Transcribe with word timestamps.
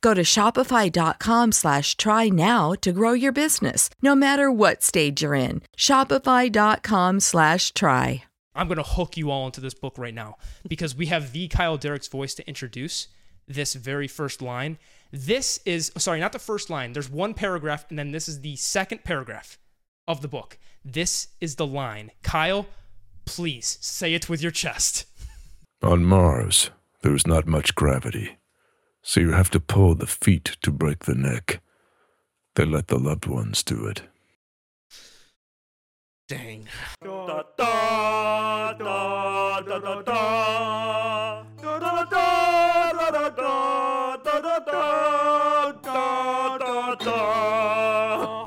Go 0.00 0.12
to 0.12 0.22
shopify.com 0.22 1.52
slash 1.52 1.96
try 1.96 2.28
now 2.28 2.72
to 2.80 2.92
grow 2.92 3.12
your 3.12 3.32
business, 3.32 3.88
no 4.02 4.14
matter 4.14 4.50
what 4.50 4.82
stage 4.82 5.22
you're 5.22 5.34
in. 5.34 5.62
Shopify.com 5.76 7.20
slash 7.20 7.72
try. 7.72 8.24
I'm 8.54 8.68
going 8.68 8.78
to 8.78 8.82
hook 8.82 9.16
you 9.16 9.30
all 9.30 9.46
into 9.46 9.60
this 9.60 9.74
book 9.74 9.98
right 9.98 10.14
now 10.14 10.36
because 10.66 10.96
we 10.96 11.06
have 11.06 11.32
the 11.32 11.46
Kyle 11.48 11.76
Derrick's 11.76 12.08
voice 12.08 12.34
to 12.34 12.48
introduce 12.48 13.08
this 13.46 13.74
very 13.74 14.08
first 14.08 14.40
line. 14.42 14.78
This 15.12 15.60
is, 15.64 15.92
sorry, 15.98 16.20
not 16.20 16.32
the 16.32 16.38
first 16.38 16.70
line. 16.70 16.92
There's 16.92 17.10
one 17.10 17.34
paragraph, 17.34 17.84
and 17.90 17.98
then 17.98 18.12
this 18.12 18.28
is 18.28 18.40
the 18.40 18.56
second 18.56 19.04
paragraph 19.04 19.58
of 20.08 20.22
the 20.22 20.28
book. 20.28 20.58
This 20.84 21.28
is 21.40 21.56
the 21.56 21.66
line. 21.66 22.10
Kyle, 22.22 22.66
please 23.24 23.78
say 23.80 24.14
it 24.14 24.28
with 24.28 24.42
your 24.42 24.52
chest. 24.52 25.04
On 25.82 26.04
Mars, 26.04 26.70
there 27.02 27.14
is 27.14 27.26
not 27.26 27.46
much 27.46 27.74
gravity, 27.74 28.36
so 29.06 29.20
you 29.20 29.30
have 29.30 29.48
to 29.50 29.60
pull 29.60 29.94
the 29.94 30.06
feet 30.06 30.56
to 30.62 30.72
break 30.72 31.04
the 31.04 31.14
neck. 31.14 31.60
They 32.56 32.64
let 32.64 32.88
the 32.88 32.98
loved 32.98 33.26
ones 33.26 33.62
do 33.62 33.86
it. 33.86 34.02
Dang. 36.26 36.66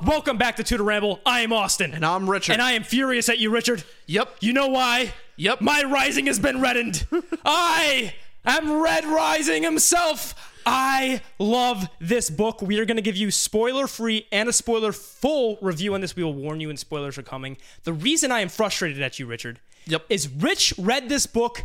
Welcome 0.06 0.38
back 0.38 0.58
to 0.58 0.64
Two 0.66 0.76
to 0.76 0.84
Ramble. 0.84 1.22
I 1.26 1.40
am 1.40 1.54
Austin. 1.54 1.94
And 1.94 2.06
I'm 2.06 2.30
Richard. 2.30 2.52
And 2.52 2.62
I 2.62 2.74
am 2.74 2.84
furious 2.84 3.30
at 3.30 3.40
you, 3.40 3.50
Richard. 3.50 3.86
Yep. 4.08 4.36
You 4.42 4.52
know 4.52 4.68
why? 4.68 5.14
Yep. 5.38 5.62
My 5.62 5.84
rising 5.84 6.26
has 6.26 6.38
been 6.38 6.60
reddened. 6.60 7.08
I 7.46 8.14
am 8.46 8.82
Red 8.82 9.06
Rising 9.06 9.64
himself. 9.64 10.34
I 10.66 11.22
love 11.40 11.88
this 12.00 12.30
book. 12.30 12.62
We 12.62 12.80
are 12.80 12.86
going 12.86 12.98
to 12.98 13.02
give 13.02 13.16
you 13.18 13.32
spoiler 13.32 13.88
free 13.88 14.28
and 14.32 14.48
a 14.50 14.54
spoiler 14.54 14.92
full 14.92 15.58
review 15.62 15.94
on 15.94 16.02
this. 16.02 16.16
We 16.16 16.24
will 16.24 16.34
warn 16.34 16.60
you 16.60 16.68
when 16.68 16.78
spoilers 16.78 17.18
are 17.18 17.24
coming. 17.24 17.58
The 17.84 17.94
reason 17.94 18.32
I 18.32 18.42
am 18.42 18.50
frustrated 18.50 19.02
at 19.02 19.20
you, 19.20 19.26
Richard, 19.26 19.60
Yep. 19.86 20.06
is 20.10 20.28
Rich 20.30 20.74
read 20.78 21.10
this 21.10 21.26
book 21.26 21.64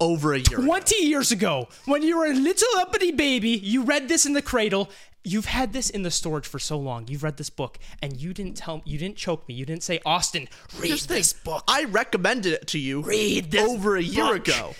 Over 0.00 0.32
a 0.34 0.38
year. 0.38 0.58
ago. 0.58 0.64
20 0.66 1.04
years 1.04 1.30
ago 1.30 1.68
when 1.84 2.02
you 2.02 2.18
were 2.18 2.26
a 2.26 2.32
little 2.34 2.68
uppity 2.78 3.12
baby. 3.12 3.50
You 3.50 3.82
read 3.82 4.08
this 4.08 4.26
in 4.26 4.32
the 4.32 4.42
cradle. 4.42 4.90
You've 5.22 5.44
had 5.44 5.74
this 5.74 5.90
in 5.90 6.02
the 6.02 6.10
storage 6.10 6.46
for 6.46 6.58
so 6.58 6.78
long. 6.78 7.06
You've 7.06 7.22
read 7.22 7.36
this 7.36 7.50
book 7.50 7.78
and 8.00 8.16
you 8.16 8.32
didn't 8.32 8.56
tell 8.56 8.80
you 8.86 8.96
didn't 8.96 9.16
choke 9.18 9.46
me. 9.46 9.54
You 9.54 9.66
didn't 9.66 9.82
say, 9.82 10.00
"Austin, 10.06 10.48
read 10.78 10.88
Here's 10.88 11.04
this 11.06 11.32
thing. 11.34 11.40
book." 11.44 11.64
I 11.68 11.84
recommended 11.84 12.54
it 12.54 12.66
to 12.68 12.78
you 12.78 13.02
Read 13.02 13.50
this 13.50 13.68
over 13.70 13.96
a 13.98 14.02
year 14.02 14.38
book. 14.38 14.48
ago. 14.48 14.74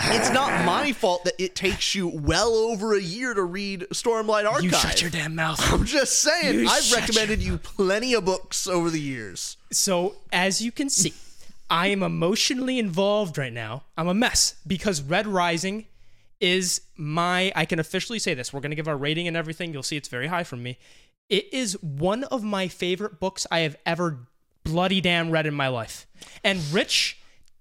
It's 0.00 0.30
not 0.30 0.64
my 0.64 0.92
fault 0.92 1.24
that 1.24 1.34
it 1.42 1.54
takes 1.54 1.94
you 1.94 2.08
well 2.08 2.54
over 2.54 2.94
a 2.94 3.00
year 3.00 3.34
to 3.34 3.42
read 3.42 3.86
Stormlight 3.92 4.46
Archive. 4.46 4.62
You 4.64 4.70
shut 4.70 5.02
your 5.02 5.10
damn 5.10 5.34
mouth. 5.34 5.60
I'm 5.72 5.84
just 5.84 6.20
saying, 6.20 6.60
You 6.60 6.68
I've 6.68 6.82
shut 6.84 7.00
recommended 7.00 7.42
you 7.42 7.58
plenty 7.58 8.14
of 8.14 8.24
books 8.24 8.66
over 8.66 8.90
the 8.90 9.00
years. 9.00 9.56
So, 9.72 10.16
as 10.32 10.60
you 10.62 10.70
can 10.70 10.88
see, 10.88 11.14
I 11.68 11.88
am 11.88 12.02
emotionally 12.02 12.78
involved 12.78 13.38
right 13.38 13.52
now. 13.52 13.82
I'm 13.96 14.08
a 14.08 14.14
mess 14.14 14.54
because 14.66 15.02
Red 15.02 15.26
Rising 15.26 15.86
is 16.40 16.80
my, 16.96 17.52
I 17.56 17.64
can 17.64 17.80
officially 17.80 18.20
say 18.20 18.34
this. 18.34 18.52
We're 18.52 18.60
going 18.60 18.70
to 18.70 18.76
give 18.76 18.88
our 18.88 18.96
rating 18.96 19.26
and 19.26 19.36
everything. 19.36 19.72
You'll 19.72 19.82
see 19.82 19.96
it's 19.96 20.08
very 20.08 20.28
high 20.28 20.44
from 20.44 20.62
me. 20.62 20.78
It 21.28 21.52
is 21.52 21.82
one 21.82 22.24
of 22.24 22.44
my 22.44 22.68
favorite 22.68 23.18
books 23.18 23.46
I 23.50 23.60
have 23.60 23.76
ever 23.84 24.18
bloody 24.62 25.00
damn 25.00 25.30
read 25.30 25.46
in 25.46 25.54
my 25.54 25.68
life. 25.68 26.06
And 26.44 26.60
Rich, 26.72 27.18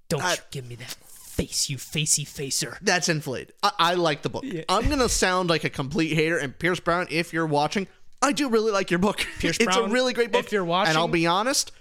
don't 0.08 0.24
you 0.24 0.38
give 0.52 0.68
me 0.68 0.76
that 0.76 0.96
face, 1.38 1.70
you 1.70 1.78
facey 1.78 2.26
facer. 2.26 2.78
That's 2.82 3.10
inflated. 3.10 3.54
I, 3.62 3.72
I 3.80 3.94
like 3.94 4.24
the 4.24 4.30
book. 4.30 4.44
I'm 4.68 4.90
gonna 4.90 5.08
sound 5.10 5.50
like 5.50 5.64
a 5.64 5.70
complete 5.70 6.14
hater. 6.14 6.38
And 6.38 6.58
Pierce 6.58 6.80
Brown, 6.80 7.08
if 7.12 7.32
you're 7.32 7.46
watching, 7.46 7.88
I 8.22 8.32
do 8.32 8.50
really 8.50 8.72
like 8.72 8.90
your 8.90 9.00
book. 9.00 9.26
Pierce 9.40 9.58
Brown. 9.60 9.68
it's 9.70 9.78
Brown, 9.78 9.90
a 9.90 9.94
really 9.94 10.14
great 10.14 10.32
book. 10.32 10.46
if 10.46 10.52
you're 10.52 10.66
watching, 10.66 10.90
and 10.90 10.98
I'll 10.98 11.08
be 11.08 11.28
honest, 11.28 11.72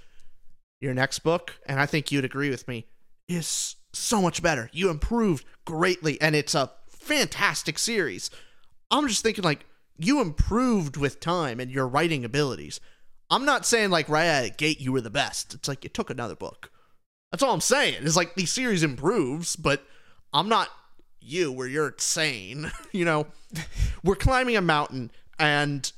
your 0.81 0.95
next 0.95 1.21
book, 1.21 1.55
and 1.67 1.81
I 1.81 1.87
think 1.87 2.13
you'd 2.13 2.25
agree 2.25 2.51
with 2.51 2.69
me, 2.69 2.87
is 3.29 3.77
so 3.93 4.21
much 4.21 4.43
better. 4.43 4.69
You 4.73 4.91
improved 4.91 5.47
greatly, 5.65 6.21
and 6.21 6.37
it's 6.37 6.55
a 6.55 6.71
fantastic 6.89 7.79
series. 7.79 8.31
I'm 8.91 9.09
just 9.09 9.23
thinking 9.23 9.43
like 9.45 9.65
you 9.99 10.21
improved 10.21 10.97
with 10.97 11.19
time 11.21 11.61
and 11.61 11.71
your 11.71 11.89
writing 11.89 12.25
abilities. 12.25 12.79
I'm 13.31 13.45
not 13.45 13.67
saying 13.67 13.91
like 13.91 14.09
right 14.09 14.29
out 14.29 14.45
of 14.45 14.51
the 14.51 14.57
gate 14.57 14.81
you 14.81 14.93
were 14.93 15.01
the 15.01 15.11
best. 15.11 15.55
It's 15.55 15.67
like 15.67 15.85
it 15.85 15.95
took 15.95 16.11
another 16.11 16.37
book. 16.37 16.71
That's 17.37 17.43
all 17.43 17.53
I'm 17.53 17.61
saying. 17.61 17.97
It's 18.01 18.17
like 18.17 18.35
the 18.35 18.47
series 18.47 18.83
improves, 18.83 19.57
but 19.57 19.85
I'm 20.33 20.49
not 20.49 20.71
you 21.21 21.53
where 21.53 21.69
you're 21.69 21.89
insane. 21.89 22.73
you 22.93 23.05
know, 23.05 23.27
we're 24.03 24.17
climbing 24.17 24.57
a 24.57 24.63
mountain 24.63 25.11
and 25.39 25.93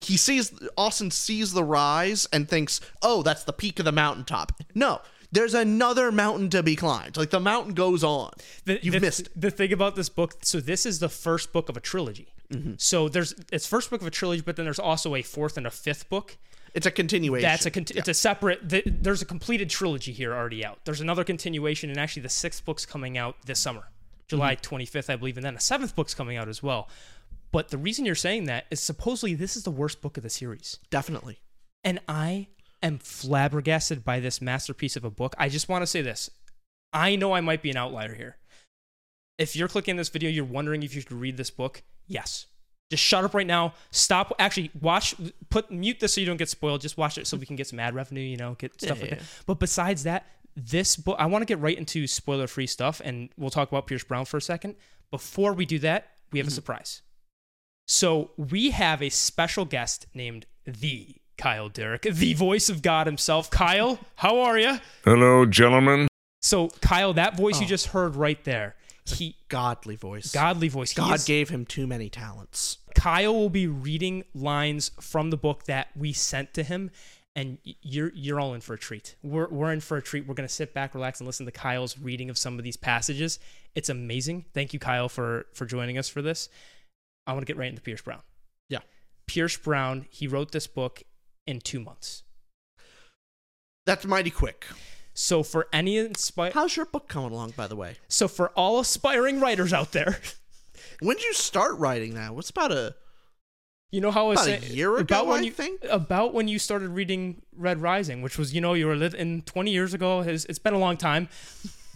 he 0.00 0.16
sees 0.16 0.52
Austin 0.76 1.10
sees 1.10 1.54
the 1.54 1.64
rise 1.64 2.28
and 2.32 2.48
thinks, 2.48 2.80
"Oh, 3.02 3.24
that's 3.24 3.42
the 3.42 3.52
peak 3.52 3.80
of 3.80 3.84
the 3.84 3.90
mountaintop." 3.90 4.52
No, 4.76 5.00
there's 5.32 5.54
another 5.54 6.12
mountain 6.12 6.50
to 6.50 6.62
be 6.62 6.76
climbed. 6.76 7.16
Like 7.16 7.30
the 7.30 7.40
mountain 7.40 7.74
goes 7.74 8.04
on. 8.04 8.30
The, 8.64 8.78
You've 8.80 8.94
the, 8.94 9.00
missed 9.00 9.22
it. 9.22 9.32
the 9.34 9.50
thing 9.50 9.72
about 9.72 9.96
this 9.96 10.08
book. 10.08 10.44
So 10.44 10.60
this 10.60 10.86
is 10.86 11.00
the 11.00 11.08
first 11.08 11.52
book 11.52 11.68
of 11.68 11.76
a 11.76 11.80
trilogy. 11.80 12.28
Mm-hmm. 12.48 12.74
So 12.76 13.08
there's 13.08 13.34
it's 13.50 13.66
first 13.66 13.90
book 13.90 14.00
of 14.00 14.06
a 14.06 14.12
trilogy, 14.12 14.42
but 14.42 14.54
then 14.54 14.66
there's 14.66 14.78
also 14.78 15.16
a 15.16 15.22
fourth 15.22 15.56
and 15.56 15.66
a 15.66 15.70
fifth 15.72 16.08
book. 16.08 16.36
It's 16.74 16.86
a 16.86 16.90
continuation. 16.90 17.42
That's 17.42 17.66
a 17.66 17.70
conti- 17.70 17.98
it's 17.98 18.08
a 18.08 18.14
separate. 18.14 18.68
th 18.68 18.84
there's 18.86 19.20
a 19.22 19.26
completed 19.26 19.68
trilogy 19.70 20.12
here 20.12 20.32
already 20.34 20.64
out. 20.64 20.78
There's 20.84 21.00
another 21.02 21.24
continuation, 21.24 21.90
and 21.90 21.98
actually 21.98 22.22
the 22.22 22.28
sixth 22.30 22.64
book's 22.64 22.86
coming 22.86 23.18
out 23.18 23.36
this 23.44 23.58
summer, 23.60 23.88
July 24.28 24.56
Mm-hmm. 24.56 24.74
25th, 24.76 25.10
I 25.10 25.16
believe, 25.16 25.36
and 25.36 25.44
then 25.44 25.56
a 25.56 25.60
seventh 25.60 25.94
book's 25.94 26.14
coming 26.14 26.36
out 26.38 26.48
as 26.48 26.62
well. 26.62 26.88
But 27.50 27.68
the 27.68 27.76
reason 27.78 28.06
you're 28.06 28.14
saying 28.14 28.44
that 28.44 28.64
is 28.70 28.80
supposedly 28.80 29.34
this 29.34 29.56
is 29.56 29.64
the 29.64 29.70
worst 29.70 30.00
book 30.00 30.16
of 30.16 30.22
the 30.22 30.30
series, 30.30 30.78
definitely. 30.90 31.40
and 31.84 32.00
I 32.08 32.48
am 32.82 32.98
flabbergasted 32.98 34.02
by 34.04 34.18
this 34.20 34.40
masterpiece 34.40 34.96
of 34.96 35.04
a 35.04 35.10
book. 35.10 35.34
I 35.38 35.48
just 35.50 35.68
want 35.68 35.82
to 35.82 35.86
say 35.86 36.00
this: 36.00 36.30
I 36.94 37.16
know 37.16 37.34
I 37.34 37.42
might 37.42 37.60
be 37.60 37.70
an 37.70 37.76
outlier 37.76 38.14
here. 38.14 38.36
If 39.38 39.56
you're 39.56 39.68
clicking 39.68 39.96
this 39.96 40.08
video, 40.08 40.30
you're 40.30 40.44
wondering 40.44 40.82
if 40.82 40.94
you 40.94 41.00
should 41.02 41.12
read 41.12 41.36
this 41.36 41.50
book. 41.50 41.82
Yes. 42.06 42.46
Just 42.92 43.02
shut 43.02 43.24
up 43.24 43.32
right 43.32 43.46
now. 43.46 43.72
Stop. 43.90 44.34
Actually, 44.38 44.70
watch. 44.78 45.14
Put 45.48 45.70
mute 45.70 45.98
this 45.98 46.12
so 46.12 46.20
you 46.20 46.26
don't 46.26 46.36
get 46.36 46.50
spoiled. 46.50 46.82
Just 46.82 46.98
watch 46.98 47.16
it 47.16 47.26
so 47.26 47.38
we 47.38 47.46
can 47.46 47.56
get 47.56 47.66
some 47.66 47.80
ad 47.80 47.94
revenue. 47.94 48.20
You 48.20 48.36
know, 48.36 48.54
get 48.58 48.78
stuff 48.78 49.00
like 49.00 49.10
Yeah. 49.10 49.16
that. 49.16 49.24
But 49.46 49.58
besides 49.58 50.02
that, 50.02 50.26
this 50.54 50.96
book, 50.96 51.16
I 51.18 51.24
want 51.24 51.40
to 51.40 51.46
get 51.46 51.58
right 51.58 51.78
into 51.78 52.06
spoiler 52.06 52.46
free 52.46 52.66
stuff, 52.66 53.00
and 53.02 53.30
we'll 53.38 53.48
talk 53.48 53.70
about 53.70 53.86
Pierce 53.86 54.04
Brown 54.04 54.26
for 54.26 54.36
a 54.36 54.42
second. 54.42 54.76
Before 55.10 55.54
we 55.54 55.64
do 55.64 55.78
that, 55.78 56.08
we 56.32 56.38
have 56.38 56.46
a 56.46 56.50
mm-hmm. 56.50 56.54
surprise. 56.54 57.00
So 57.88 58.32
we 58.36 58.70
have 58.70 59.00
a 59.02 59.08
special 59.08 59.64
guest 59.64 60.06
named 60.14 60.44
the 60.64 61.16
Kyle 61.38 61.70
Derrick, 61.70 62.02
the 62.02 62.34
voice 62.34 62.68
of 62.68 62.82
God 62.82 63.06
himself. 63.06 63.50
Kyle, 63.50 63.98
how 64.16 64.38
are 64.40 64.58
you? 64.58 64.78
Hello, 65.04 65.46
gentlemen. 65.46 66.08
So 66.42 66.68
Kyle, 66.82 67.14
that 67.14 67.36
voice 67.36 67.58
you 67.58 67.66
Oh. 67.66 67.68
just 67.68 67.86
heard 67.88 68.14
right 68.16 68.42
there, 68.44 68.76
he 69.04 69.36
Godly 69.48 69.96
voice. 69.96 70.32
godly 70.32 70.68
voice. 70.68 70.90
He 70.92 70.96
God 70.96 71.16
is- 71.16 71.24
gave 71.24 71.48
him 71.48 71.64
too 71.66 71.86
many 71.86 72.08
talents. 72.08 72.78
Kyle 72.94 73.34
will 73.34 73.50
be 73.50 73.66
reading 73.66 74.24
lines 74.34 74.90
from 75.00 75.30
the 75.30 75.36
book 75.36 75.64
that 75.64 75.88
we 75.96 76.12
sent 76.12 76.54
to 76.54 76.62
him, 76.62 76.90
and 77.34 77.58
you're 77.82 78.12
you're 78.14 78.38
all 78.40 78.54
in 78.54 78.60
for 78.60 78.74
a 78.74 78.78
treat. 78.78 79.16
We're 79.22 79.48
we're 79.48 79.72
in 79.72 79.80
for 79.80 79.96
a 79.96 80.02
treat. 80.02 80.26
We're 80.26 80.34
gonna 80.34 80.48
sit 80.48 80.74
back, 80.74 80.94
relax, 80.94 81.20
and 81.20 81.26
listen 81.26 81.46
to 81.46 81.52
Kyle's 81.52 81.98
reading 81.98 82.30
of 82.30 82.38
some 82.38 82.58
of 82.58 82.64
these 82.64 82.76
passages. 82.76 83.38
It's 83.74 83.88
amazing. 83.88 84.44
Thank 84.52 84.72
you, 84.72 84.78
Kyle, 84.78 85.08
for 85.08 85.46
for 85.54 85.64
joining 85.66 85.98
us 85.98 86.08
for 86.08 86.22
this. 86.22 86.48
I 87.26 87.32
want 87.32 87.42
to 87.46 87.50
get 87.50 87.56
right 87.56 87.68
into 87.68 87.82
Pierce 87.82 88.02
Brown. 88.02 88.20
Yeah. 88.68 88.80
Pierce 89.26 89.56
Brown. 89.56 90.06
He 90.10 90.26
wrote 90.26 90.52
this 90.52 90.66
book 90.66 91.02
in 91.46 91.60
two 91.60 91.80
months. 91.80 92.24
That's 93.86 94.04
mighty 94.04 94.30
quick. 94.30 94.66
So 95.14 95.42
for 95.42 95.68
any 95.72 95.98
inspire, 95.98 96.52
How's 96.52 96.76
your 96.76 96.86
book 96.86 97.08
coming 97.08 97.32
along, 97.32 97.52
by 97.56 97.66
the 97.66 97.76
way? 97.76 97.96
so 98.08 98.28
for 98.28 98.48
all 98.50 98.80
aspiring 98.80 99.40
writers 99.40 99.72
out 99.72 99.92
there, 99.92 100.18
When 101.00 101.16
did 101.16 101.24
you 101.24 101.34
start 101.34 101.78
writing 101.78 102.14
that? 102.14 102.34
What's 102.34 102.50
about 102.50 102.72
a 102.72 102.94
You 103.90 104.00
know 104.00 104.10
how 104.10 104.26
I 104.26 104.28
was 104.30 104.46
About 104.46 104.62
a 104.62 104.66
year 104.68 104.96
ago, 104.96 105.02
about 105.02 105.26
when 105.26 105.40
I 105.40 105.42
you 105.44 105.50
think? 105.50 105.84
about 105.88 106.32
when 106.34 106.48
you 106.48 106.58
started 106.58 106.90
reading 106.90 107.42
Red 107.56 107.80
Rising, 107.82 108.22
which 108.22 108.38
was 108.38 108.54
you 108.54 108.60
know 108.60 108.74
you 108.74 108.86
were 108.86 108.96
living 108.96 109.42
20 109.42 109.70
years 109.70 109.94
ago. 109.94 110.20
It's, 110.20 110.44
it's 110.46 110.58
been 110.58 110.74
a 110.74 110.78
long 110.78 110.96
time, 110.96 111.28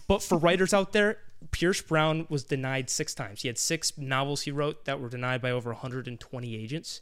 but 0.07 0.21
for 0.21 0.37
writers 0.37 0.73
out 0.73 0.93
there, 0.93 1.17
Pierce 1.51 1.81
Brown 1.81 2.25
was 2.29 2.43
denied 2.43 2.89
six 2.89 3.13
times. 3.13 3.41
He 3.41 3.47
had 3.47 3.57
six 3.57 3.97
novels 3.97 4.41
he 4.41 4.51
wrote 4.51 4.85
that 4.85 4.99
were 4.99 5.09
denied 5.09 5.41
by 5.41 5.51
over 5.51 5.71
120 5.71 6.55
agents, 6.55 7.01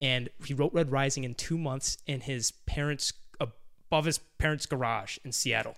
and 0.00 0.28
he 0.44 0.54
wrote 0.54 0.72
Red 0.72 0.90
Rising 0.90 1.24
in 1.24 1.34
two 1.34 1.58
months 1.58 1.98
in 2.06 2.20
his 2.22 2.50
parents 2.66 3.12
above 3.40 4.04
his 4.04 4.18
parents' 4.38 4.66
garage 4.66 5.18
in 5.24 5.32
Seattle. 5.32 5.76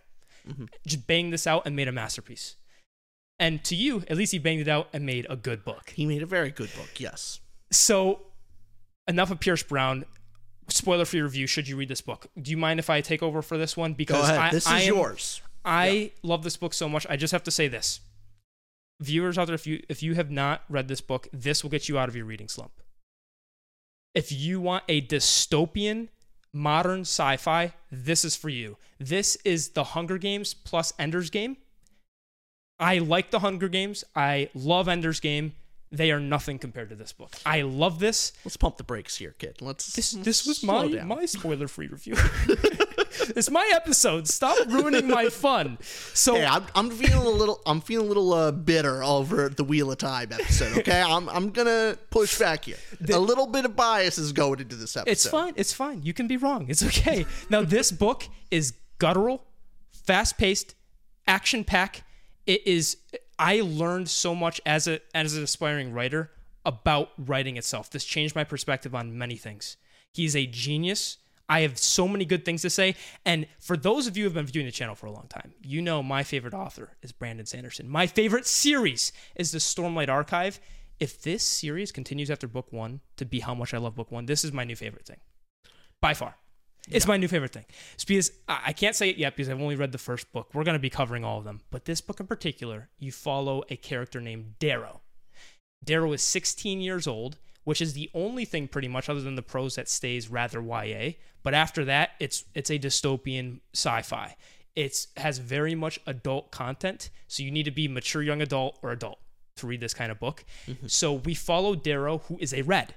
Mm-hmm. 0.49 0.65
Just 0.87 1.07
banged 1.07 1.33
this 1.33 1.47
out 1.47 1.63
and 1.67 1.77
made 1.77 1.89
a 1.89 1.93
masterpiece. 1.93 2.57
And 3.41 3.63
to 3.65 3.77
you, 3.77 4.03
at 4.09 4.17
least 4.17 4.33
he 4.33 4.39
banged 4.39 4.61
it 4.63 4.69
out 4.69 4.89
and 4.93 5.07
made 5.07 5.27
a 5.31 5.37
good 5.37 5.65
book. 5.65 5.91
he 5.95 6.07
made 6.07 6.23
a 6.23 6.27
very 6.27 6.51
good 6.51 6.71
book, 6.77 6.91
yes. 6.99 7.41
So, 7.71 8.23
enough 9.07 9.31
of 9.31 9.39
Pierce 9.41 9.63
Brown. 9.63 10.05
Spoiler 10.71 11.05
free 11.07 11.23
review. 11.23 11.47
Should 11.47 11.67
you 11.69 11.77
read 11.77 11.89
this 11.89 12.01
book? 12.03 12.27
Do 12.41 12.51
you 12.51 12.57
mind 12.59 12.79
if 12.79 12.91
I 12.91 13.01
take 13.01 13.23
over 13.23 13.41
for 13.41 13.57
this 13.57 13.77
one? 13.77 13.93
Go 13.93 13.97
Because 13.99 14.29
ahead. 14.29 14.39
I, 14.41 14.51
this 14.51 14.67
is 14.67 14.73
I 14.73 14.81
am- 14.81 14.95
yours. 14.95 15.41
I 15.65 16.13
love 16.23 16.43
this 16.45 16.57
book 16.57 16.73
so 16.75 16.89
much. 16.89 17.07
I 17.11 17.17
just 17.17 17.33
have 17.33 17.43
to 17.45 17.51
say 17.51 17.69
this, 17.69 18.01
viewers 19.01 19.37
out 19.39 19.47
there, 19.47 19.55
if 19.55 19.67
you 19.67 19.83
if 19.89 20.03
you 20.03 20.15
have 20.15 20.31
not 20.31 20.63
read 20.69 20.89
this 20.89 21.01
book, 21.01 21.29
this 21.33 21.63
will 21.63 21.71
get 21.71 21.89
you 21.89 21.99
out 21.99 22.09
of 22.09 22.17
your 22.17 22.25
reading 22.25 22.49
slump. 22.49 22.73
If 24.15 24.33
you 24.33 24.61
want 24.61 24.85
a 24.89 25.01
dystopian 25.03 26.09
modern 26.53 27.01
sci-fi, 27.03 27.73
this 27.91 28.25
is 28.25 28.35
for 28.37 28.49
you. 28.49 28.77
This 28.99 29.37
is 29.45 29.71
the 29.71 29.85
Hunger 29.85 30.17
Games 30.19 30.55
plus 30.55 30.93
Ender's 30.99 31.29
Game. 31.31 31.57
I 32.79 32.99
like 32.99 33.31
the 33.31 33.41
Hunger 33.41 33.69
Games. 33.69 34.05
I 34.15 34.51
love 34.55 34.89
Ender's 34.89 35.21
Game. 35.21 35.55
They 35.91 36.11
are 36.11 36.21
nothing 36.21 36.59
compared 36.59 36.91
to 36.91 36.95
this 36.95 37.13
book. 37.13 37.35
I 37.47 37.63
love 37.63 37.99
this. 37.99 38.35
Let's 38.45 38.59
pump 38.59 38.77
the 38.77 38.85
brakes 38.85 39.17
here, 39.17 39.35
kid. 39.39 39.63
Let's 39.63 39.95
This 39.95 40.11
this 40.11 40.47
was 40.47 40.63
my 40.63 40.87
down. 40.87 41.09
my 41.09 41.25
spoiler 41.25 41.67
free 41.67 41.87
review. 41.87 42.15
it's 42.49 43.51
my 43.51 43.71
episode. 43.75 44.29
Stop 44.29 44.69
ruining 44.69 45.09
my 45.09 45.31
fun. 45.31 45.79
So 45.81 46.35
Hey, 46.35 46.45
I'm, 46.45 46.67
I'm 46.75 46.91
feeling 46.91 47.27
a 47.27 47.31
little 47.31 47.63
I'm 47.65 47.81
feeling 47.81 48.05
a 48.05 48.09
little 48.09 48.35
uh, 48.35 48.53
bitter 48.53 49.03
over 49.03 49.49
the 49.49 49.65
Wheel 49.65 49.91
of 49.91 49.97
Time 49.97 50.31
episode. 50.31 50.77
Okay, 50.77 51.01
I'm 51.01 51.27
I'm 51.31 51.51
gonna 51.53 51.97
push 52.11 52.39
back 52.39 52.67
here. 52.67 52.77
a 53.11 53.19
little 53.19 53.47
bit 53.47 53.65
of 53.65 53.75
bias 53.75 54.19
is 54.19 54.33
going 54.33 54.61
into 54.61 54.77
this 54.77 54.95
episode. 54.95 55.11
it's 55.11 55.27
fine. 55.27 55.55
It's 55.57 55.73
fine. 55.73 56.03
You 56.03 56.13
can 56.13 56.27
be 56.27 56.37
wrong. 56.37 56.67
It's 56.69 56.83
okay. 56.85 57.25
now 57.49 57.63
this 57.63 57.91
book 57.91 58.29
is 58.51 58.75
guttural, 58.99 59.43
fast 60.05 60.37
paced, 60.37 60.75
action 61.27 61.65
pack. 61.65 62.03
It 62.49 62.67
is. 62.67 62.97
I 63.39 63.61
learned 63.61 64.09
so 64.09 64.35
much 64.35 64.61
as 64.65 64.89
a 64.89 65.01
as 65.15 65.37
an 65.37 65.45
aspiring 65.45 65.93
writer 65.93 66.31
about 66.65 67.11
writing 67.19 67.59
itself. 67.59 67.91
This 67.91 68.05
changed 68.05 68.35
my 68.35 68.43
perspective 68.43 68.95
on 68.95 69.17
many 69.17 69.37
things. 69.37 69.77
He's 70.13 70.35
a 70.35 70.47
genius. 70.47 71.19
I 71.51 71.61
have 71.61 71.79
so 71.79 72.09
many 72.09 72.25
good 72.25 72.45
things 72.45 72.63
to 72.63 72.71
say. 72.71 72.95
And 73.25 73.47
for 73.61 73.77
those 73.77 74.07
of 74.07 74.17
you 74.17 74.25
who 74.25 74.29
have 74.29 74.35
been 74.35 74.47
viewing 74.47 74.67
the 74.67 74.73
channel 74.73 74.95
for 74.95 75.07
a 75.07 75.11
long 75.13 75.27
time, 75.29 75.53
you 75.63 75.81
know 75.81 76.03
my 76.03 76.23
favorite 76.23 76.55
author 76.55 76.97
is 77.03 77.13
Brandon 77.13 77.47
Sanderson. 77.47 77.89
My 77.89 78.07
favorite 78.07 78.47
series 78.47 79.13
is 79.35 79.53
the 79.53 79.59
Stormlight 79.59 80.09
Archive. 80.09 80.59
If 80.99 81.23
this 81.23 81.43
series 81.43 81.93
continues 81.93 82.31
after 82.31 82.49
book 82.49 82.73
one 82.73 83.01
to 83.19 83.27
be 83.27 83.41
how 83.41 83.55
much 83.55 83.73
I 83.73 83.79
love 83.79 83.95
book 83.95 84.11
one, 84.11 84.27
this 84.27 84.43
is 84.43 84.53
my 84.53 84.65
new 84.65 84.77
favorite 84.77 85.07
thing. 85.07 85.21
By 86.01 86.15
far. 86.15 86.37
It's 86.91 87.07
my 87.07 87.17
new 87.17 87.29
favorite 87.29 87.53
thing. 87.53 87.65
It's 87.95 88.05
because 88.05 88.33
I 88.49 88.73
can't 88.73 88.97
say 88.97 89.11
it 89.11 89.17
yet 89.17 89.37
because 89.37 89.49
I've 89.49 89.61
only 89.61 89.77
read 89.77 89.93
the 89.93 89.99
first 89.99 90.33
book. 90.33 90.51
We're 90.55 90.65
going 90.65 90.75
to 90.75 90.81
be 90.81 90.91
covering 90.91 91.25
all 91.25 91.39
of 91.39 91.45
them. 91.45 91.61
But 91.71 91.85
this 91.85 92.01
book 92.01 92.21
in 92.21 92.27
particular, 92.27 92.89
you 92.99 93.13
follow 93.13 93.63
a 93.69 93.77
character 93.77 94.21
named 94.21 94.59
Darrow. 94.59 95.03
Darrow 95.85 96.13
is 96.13 96.23
16 96.23 96.81
years 96.81 97.07
old, 97.07 97.37
which 97.65 97.81
is 97.81 97.93
the 97.93 98.11
only 98.15 98.45
thing 98.45 98.69
pretty 98.69 98.89
much 98.89 99.09
other 99.09 99.21
than 99.21 99.37
the 99.37 99.43
prose 99.43 99.75
that 99.77 99.89
stays 99.89 100.29
rather 100.29 100.63
YA. 100.63 101.13
But 101.43 101.55
after 101.55 101.85
that, 101.85 102.11
it's 102.19 102.45
it's 102.55 102.71
a 102.71 102.79
dystopian 102.79 103.61
sci-fi. 103.75 104.37
It's 104.75 105.09
has 105.17 105.39
very 105.39 105.75
much 105.75 105.99
adult 106.07 106.51
content, 106.51 107.11
so 107.27 107.43
you 107.43 107.51
need 107.51 107.65
to 107.65 107.71
be 107.71 107.89
mature 107.89 108.23
young 108.23 108.41
adult 108.41 108.79
or 108.83 108.91
adult 108.91 109.19
to 109.57 109.67
read 109.67 109.81
this 109.81 109.95
kind 109.95 110.11
of 110.11 110.19
book. 110.19 110.45
Mm-hmm. 110.67 110.87
So 110.87 111.13
we 111.13 111.35
follow 111.35 111.75
Darrow, 111.75 112.19
who 112.19 112.39
is 112.39 112.55
a 112.55 112.63
red, 112.63 112.95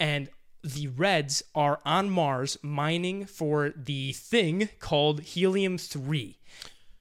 and 0.00 0.28
the 0.62 0.88
Reds 0.88 1.42
are 1.54 1.80
on 1.84 2.10
Mars 2.10 2.58
mining 2.62 3.26
for 3.26 3.72
the 3.76 4.12
thing 4.12 4.68
called 4.80 5.20
helium 5.20 5.78
three. 5.78 6.38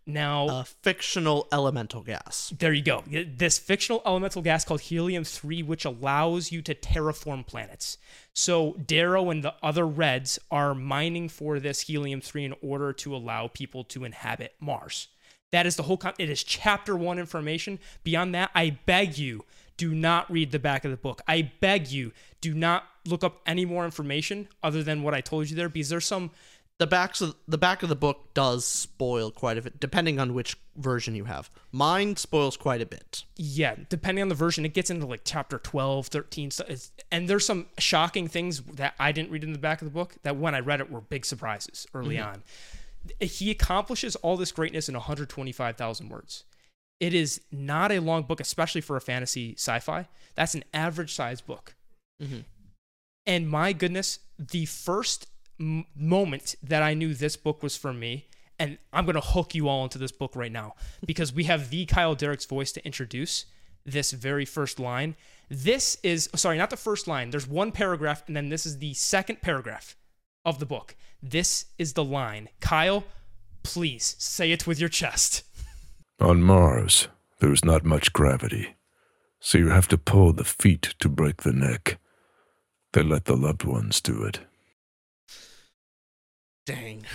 Now, 0.10 0.48
a 0.48 0.64
fictional 0.64 1.50
elemental 1.52 2.02
gas. 2.02 2.54
there 2.58 2.72
you 2.72 2.82
go. 2.82 3.04
This 3.06 3.60
fictional 3.60 4.02
elemental 4.06 4.42
gas 4.42 4.64
called 4.64 4.80
helium 4.80 5.26
3, 5.26 5.62
which 5.64 5.84
allows 5.84 6.50
you 6.50 6.62
to 6.62 6.74
terraform 6.74 7.46
planets. 7.46 7.98
So, 8.34 8.78
Darrow 8.86 9.30
and 9.30 9.44
the 9.44 9.56
other 9.62 9.86
Reds 9.86 10.40
are 10.50 10.74
mining 10.74 11.28
for 11.28 11.60
this 11.60 11.82
helium 11.82 12.22
3 12.22 12.46
in 12.46 12.56
order 12.62 12.94
to 12.94 13.14
allow 13.14 13.48
people 13.48 13.84
to 13.84 14.06
inhabit 14.06 14.54
Mars. 14.62 15.10
That 15.52 15.66
is 15.66 15.76
the 15.76 15.84
whole 15.84 15.98
con- 15.98 16.14
it 16.18 16.30
is 16.30 16.42
chapter 16.42 16.96
1 16.96 17.20
information. 17.20 17.78
Beyond 18.06 18.34
that, 18.34 18.52
I 18.56 18.78
beg 18.86 19.18
you, 19.18 19.44
do 19.76 19.94
not 19.94 20.32
read 20.32 20.52
the 20.52 20.60
back 20.60 20.86
of 20.86 20.92
the 20.92 20.98
book. 20.98 21.22
I 21.28 21.52
beg 21.60 21.90
you, 21.90 22.14
do 22.40 22.54
not 22.54 22.86
look 23.08 23.24
up 23.24 23.42
any 23.46 23.66
more 23.66 23.86
information 23.86 24.48
other 24.62 24.84
than 24.84 25.04
what 25.04 25.14
I 25.14 25.22
told 25.22 25.50
you 25.50 25.56
there 25.56 25.70
because 25.70 25.90
there's 25.90 26.06
some 26.06 26.32
The 26.78 26.88
backs 26.88 27.22
of 27.22 27.36
the 27.48 27.58
back 27.58 27.82
of 27.82 27.90
the 27.90 27.96
book 27.96 28.34
does 28.34 28.66
spoil 28.66 29.32
quite 29.32 29.58
a 29.58 29.62
bit, 29.62 29.80
depending 29.80 30.20
on 30.20 30.34
which 30.34 30.58
version 30.76 31.16
you 31.16 31.26
have. 31.26 31.50
Mine 31.72 32.16
spoils 32.18 32.56
quite 32.56 32.82
a 32.82 32.86
bit. 32.86 33.24
yeah 33.36 33.76
depending 33.90 34.22
on 34.22 34.30
the 34.30 34.36
version 34.36 34.66
it 34.66 34.74
gets 34.74 34.90
into 34.90 35.06
like 35.08 35.22
chapter 35.24 35.58
12 35.58 36.08
13 36.08 36.52
so 36.52 36.66
it's, 36.68 36.92
and 37.12 37.28
there's 37.28 37.46
some 37.46 37.66
shocking 37.80 38.28
things 38.28 38.62
that 38.62 38.94
i 39.00 39.12
didn't 39.12 39.32
read 39.32 39.44
in 39.44 39.54
the 39.54 39.60
back 39.60 39.82
of 39.82 39.86
the 39.86 39.94
book 39.94 40.16
that 40.24 40.38
when 40.38 40.54
i 40.54 40.60
read 40.60 40.80
it 40.80 40.92
were 40.92 41.02
big 41.02 41.26
surprises 41.26 41.88
early 41.94 42.18
mm-hmm. 42.18 42.30
on. 42.30 42.44
He 43.22 43.50
accomplishes 43.52 44.16
all 44.18 44.36
this 44.36 44.52
greatness 44.52 44.90
in 44.90 44.96
125000 44.96 46.10
words. 46.10 46.44
It 47.00 47.14
is 47.14 47.40
not 47.52 47.92
a 47.92 48.00
long 48.00 48.24
book 48.24 48.40
especially 48.42 48.82
for 48.82 48.98
a 48.98 49.02
fantasy 49.02 49.54
sci-fi. 49.54 50.08
That's 50.36 50.56
an 50.56 50.64
average 50.74 51.14
size 51.16 51.42
book 51.42 51.76
mm-hmm. 52.22 52.40
And 53.28 53.48
my 53.48 53.74
goodness 53.74 54.20
the 54.40 54.66
first 54.66 55.28
m- 55.60 55.86
moment 55.96 56.56
that 56.64 56.82
i 56.82 56.96
knew 56.96 57.14
this 57.14 57.36
book 57.36 57.62
was 57.62 57.78
for 57.78 57.94
me 57.94 58.28
and 58.58 58.80
i'm 58.92 59.06
going 59.06 59.14
to 59.14 59.22
hook 59.22 59.54
you 59.54 59.68
all 59.68 59.84
into 59.84 60.00
this 60.00 60.12
book 60.12 60.36
right 60.36 60.52
now 60.52 60.74
because 61.06 61.32
we 61.32 61.44
have 61.44 61.70
the 61.70 61.86
kyle 61.86 62.16
derrick's 62.16 62.46
voice 62.46 62.72
to 62.72 62.84
introduce 62.84 63.46
this 63.88 64.12
very 64.12 64.46
first 64.46 64.80
line. 64.80 65.16
This 65.50 65.98
is 66.04 66.30
oh, 66.34 66.38
sorry 66.38 66.58
not 66.58 66.70
the 66.70 66.78
first 66.78 67.08
line. 67.08 67.32
There's 67.32 67.48
one 67.48 67.72
paragraph 67.72 68.24
and 68.28 68.36
then 68.36 68.50
this 68.50 68.66
is 68.66 68.78
the 68.78 68.94
second 68.94 69.42
paragraph 69.42 69.96
of 70.46 70.60
the 70.60 70.66
book. 70.66 70.96
This 71.24 71.66
is 71.80 71.94
the 71.94 72.04
line. 72.04 72.50
Kyle 72.60 73.06
please 73.64 74.16
say 74.20 74.52
it 74.52 74.68
with 74.68 74.80
your 74.80 74.90
chest. 74.90 75.44
On 76.20 76.42
Mars, 76.42 77.08
there's 77.40 77.64
not 77.64 77.86
much 77.86 78.14
gravity, 78.14 78.76
so 79.40 79.58
you 79.58 79.70
have 79.70 79.88
to 79.90 79.98
pull 79.98 80.34
the 80.34 80.44
feet 80.44 80.96
to 81.00 81.10
break 81.10 81.44
the 81.44 81.54
neck. 81.54 82.00
They 82.98 83.04
let 83.04 83.26
the 83.26 83.38
loved 83.38 83.64
ones 83.64 84.02
do 84.02 84.24
it. 84.24 84.40
Dang. 86.66 87.06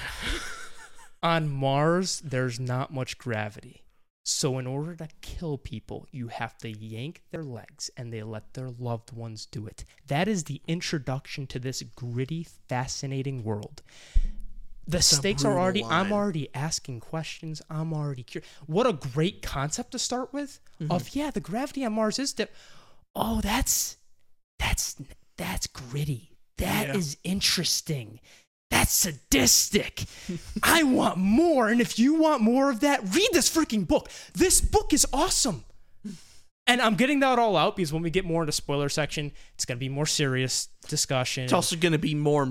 on 1.25 1.49
mars 1.49 2.21
there's 2.25 2.61
not 2.61 2.93
much 2.93 3.19
gravity 3.19 3.83
So, 4.23 4.59
in 4.59 4.67
order 4.69 4.95
to 4.95 5.09
kill 5.23 5.59
people, 5.59 6.07
you 6.13 6.29
have 6.29 6.57
to 6.59 6.71
yank 6.71 7.23
their 7.33 7.43
legs 7.43 7.91
and 7.97 8.13
they 8.13 8.23
let 8.23 8.55
their 8.55 8.71
loved 8.71 9.11
ones 9.13 9.45
do 9.45 9.67
it. 9.67 9.85
That 10.07 10.29
is 10.29 10.45
the 10.45 10.61
introduction 10.69 11.49
to 11.49 11.59
this 11.59 11.83
gritty, 11.83 12.47
fascinating 12.69 13.43
world. 13.43 13.83
The 14.87 15.03
stakes 15.03 15.45
are 15.45 15.49
brutal 15.49 15.63
already, 15.63 15.85
I'm 15.85 16.13
already 16.13 16.49
asking 16.55 17.01
questions. 17.01 17.61
I'm 17.69 17.93
already 17.93 18.23
curious. 18.23 18.49
What 18.67 18.87
a 18.87 18.93
great 18.93 19.43
concept 19.43 19.91
to 19.93 19.99
start 19.99 20.33
with 20.33 20.61
Mm-hmm. 20.81 20.93
of, 20.93 21.15
yeah, 21.17 21.33
the 21.33 21.41
gravity 21.41 21.85
on 21.85 21.93
Mars 21.95 22.21
is, 22.21 22.33
di- 22.33 22.47
oh, 23.17 23.41
that's, 23.41 23.97
that's, 24.61 24.97
that's 25.43 25.67
gritty. 25.67 26.31
That 26.59 26.95
is 26.95 27.17
Yeah. 27.25 27.33
interesting. 27.33 28.21
That's 28.71 28.93
sadistic. 28.93 30.05
I 30.63 30.83
want 30.83 31.19
more. 31.19 31.69
And 31.69 31.81
if 31.81 31.99
you 31.99 32.15
want 32.15 32.41
more 32.43 32.71
of 32.71 32.81
that, 32.81 33.01
read 33.15 33.29
this 33.33 33.51
freaking 33.55 33.87
book. 33.87 34.09
This 34.35 34.61
book 34.61 34.93
is 34.93 35.07
awesome. 35.13 35.65
And 36.67 36.81
I'm 36.81 36.95
getting 36.95 37.21
that 37.21 37.39
all 37.41 37.57
out 37.57 37.75
because 37.77 37.93
when 37.93 38.03
we 38.03 38.11
get 38.11 38.25
more 38.25 38.43
into 38.43 38.53
spoiler 38.53 38.89
section, 38.89 39.33
it's 39.55 39.65
going 39.65 39.77
to 39.77 39.81
be 39.81 39.89
more 39.89 40.07
serious 40.07 40.69
discussion. 40.89 41.45
It's 41.45 41.53
also 41.53 41.75
going 41.77 41.93
to 41.93 41.99
be 41.99 42.15
more. 42.15 42.45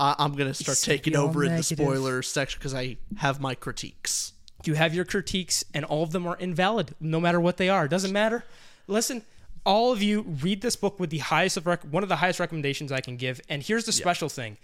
I 0.00 0.14
I'm 0.18 0.32
going 0.34 0.48
to 0.48 0.54
start 0.54 0.78
It's 0.78 0.86
taking 0.86 1.12
be 1.12 1.16
all 1.18 1.26
over 1.26 1.44
in 1.44 1.54
the 1.56 1.62
spoiler 1.62 2.22
section 2.22 2.58
because 2.58 2.72
I 2.74 2.96
have 3.18 3.40
my 3.40 3.54
critiques. 3.54 4.32
you 4.64 4.74
have 4.74 4.94
your 4.94 5.04
critiques, 5.04 5.64
and 5.74 5.84
all 5.84 6.02
of 6.02 6.12
them 6.12 6.26
are 6.26 6.36
invalid, 6.38 6.94
no 6.98 7.20
matter 7.20 7.38
what 7.40 7.58
they 7.58 7.68
are. 7.68 7.84
It 7.84 7.90
doesn't 7.90 8.12
matter. 8.12 8.42
Listen, 8.86 9.22
all 9.68 9.92
of 9.92 10.02
you 10.02 10.22
read 10.22 10.62
this 10.62 10.76
book 10.76 10.98
with 10.98 11.10
the 11.10 11.18
highest 11.18 11.58
of 11.58 11.66
rec- 11.66 11.84
one 11.84 12.02
of 12.02 12.08
the 12.08 12.16
highest 12.16 12.40
recommendations 12.40 12.90
I 12.90 13.02
can 13.02 13.18
give. 13.18 13.40
And 13.50 13.62
here's 13.62 13.84
the 13.84 13.92
special 13.92 14.30
thing: 14.30 14.56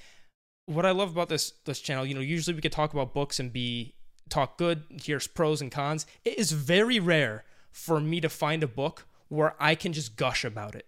what 0.64 0.87
I 0.87 0.92
love 0.92 1.11
about 1.11 1.28
this 1.28 1.52
this 1.66 1.80
channel, 1.80 2.06
you 2.06 2.14
know, 2.14 2.20
usually 2.20 2.54
we 2.54 2.62
could 2.62 2.73
talk 2.73 2.94
about 2.94 3.12
books 3.12 3.38
and 3.38 3.52
be 3.52 3.94
talk 4.30 4.56
good, 4.56 4.84
here's 4.90 5.26
pros 5.26 5.61
and 5.61 5.70
cons. 5.70 6.06
It 6.25 6.38
is 6.38 6.52
very 6.52 6.99
rare 6.99 7.44
for 7.70 8.00
me 8.00 8.20
to 8.23 8.30
find 8.30 8.62
a 8.62 8.66
book 8.66 9.06
where 9.28 9.54
I 9.61 9.75
can 9.75 9.92
just 9.92 10.16
gush 10.16 10.42
about 10.42 10.75
it, 10.75 10.87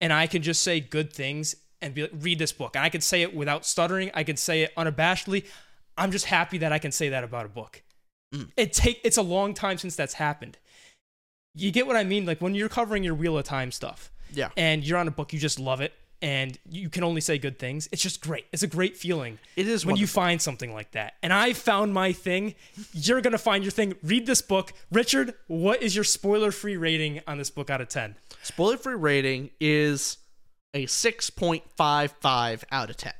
and 0.00 0.12
I 0.12 0.28
can 0.28 0.42
just 0.42 0.62
say 0.62 0.78
good 0.78 1.12
things 1.12 1.56
and 1.82 1.94
be 1.94 2.02
like, 2.02 2.12
read 2.14 2.38
this 2.38 2.52
book. 2.52 2.76
And 2.76 2.84
I 2.84 2.88
can 2.88 3.00
say 3.00 3.22
it 3.22 3.34
without 3.34 3.66
stuttering. 3.66 4.10
I 4.14 4.22
can 4.22 4.36
say 4.36 4.62
it 4.62 4.74
unabashedly. 4.76 5.44
I'm 5.96 6.12
just 6.12 6.26
happy 6.26 6.58
that 6.58 6.72
I 6.72 6.78
can 6.78 6.92
say 6.92 7.08
that 7.08 7.24
about 7.24 7.46
a 7.46 7.48
book. 7.48 7.82
Mm. 8.32 8.50
It 8.56 8.72
take 8.72 9.00
it's 9.02 9.16
a 9.16 9.22
long 9.22 9.52
time 9.52 9.78
since 9.78 9.96
that's 9.96 10.14
happened. 10.14 10.58
You 11.58 11.70
get 11.70 11.86
what 11.86 11.96
I 11.96 12.04
mean? 12.04 12.24
Like 12.26 12.40
when 12.40 12.54
you're 12.54 12.68
covering 12.68 13.02
your 13.04 13.14
Wheel 13.14 13.36
of 13.38 13.44
Time 13.44 13.72
stuff, 13.72 14.10
Yeah. 14.32 14.50
and 14.56 14.84
you're 14.84 14.98
on 14.98 15.08
a 15.08 15.10
book, 15.10 15.32
you 15.32 15.38
just 15.38 15.58
love 15.58 15.80
it, 15.80 15.92
and 16.20 16.58
you 16.68 16.88
can 16.88 17.04
only 17.04 17.20
say 17.20 17.38
good 17.38 17.58
things. 17.58 17.88
It's 17.92 18.02
just 18.02 18.20
great. 18.20 18.46
It's 18.52 18.62
a 18.62 18.66
great 18.66 18.96
feeling. 18.96 19.38
It 19.56 19.66
is 19.68 19.86
when 19.86 19.96
you 19.96 20.06
find 20.06 20.40
something 20.42 20.72
like 20.72 20.92
that. 20.92 21.14
And 21.22 21.32
I 21.32 21.52
found 21.52 21.94
my 21.94 22.12
thing. 22.12 22.54
You're 22.92 23.20
gonna 23.20 23.38
find 23.38 23.64
your 23.64 23.70
thing. 23.70 23.94
Read 24.02 24.26
this 24.26 24.42
book, 24.42 24.72
Richard. 24.90 25.34
What 25.46 25.82
is 25.82 25.94
your 25.94 26.04
spoiler-free 26.04 26.76
rating 26.76 27.20
on 27.26 27.38
this 27.38 27.50
book 27.50 27.70
out 27.70 27.80
of 27.80 27.88
ten? 27.88 28.16
Spoiler 28.42 28.76
free 28.76 28.94
rating 28.94 29.50
is 29.60 30.18
a 30.74 30.86
6.55 30.86 32.64
out 32.70 32.90
of 32.90 32.96
10. 32.96 33.12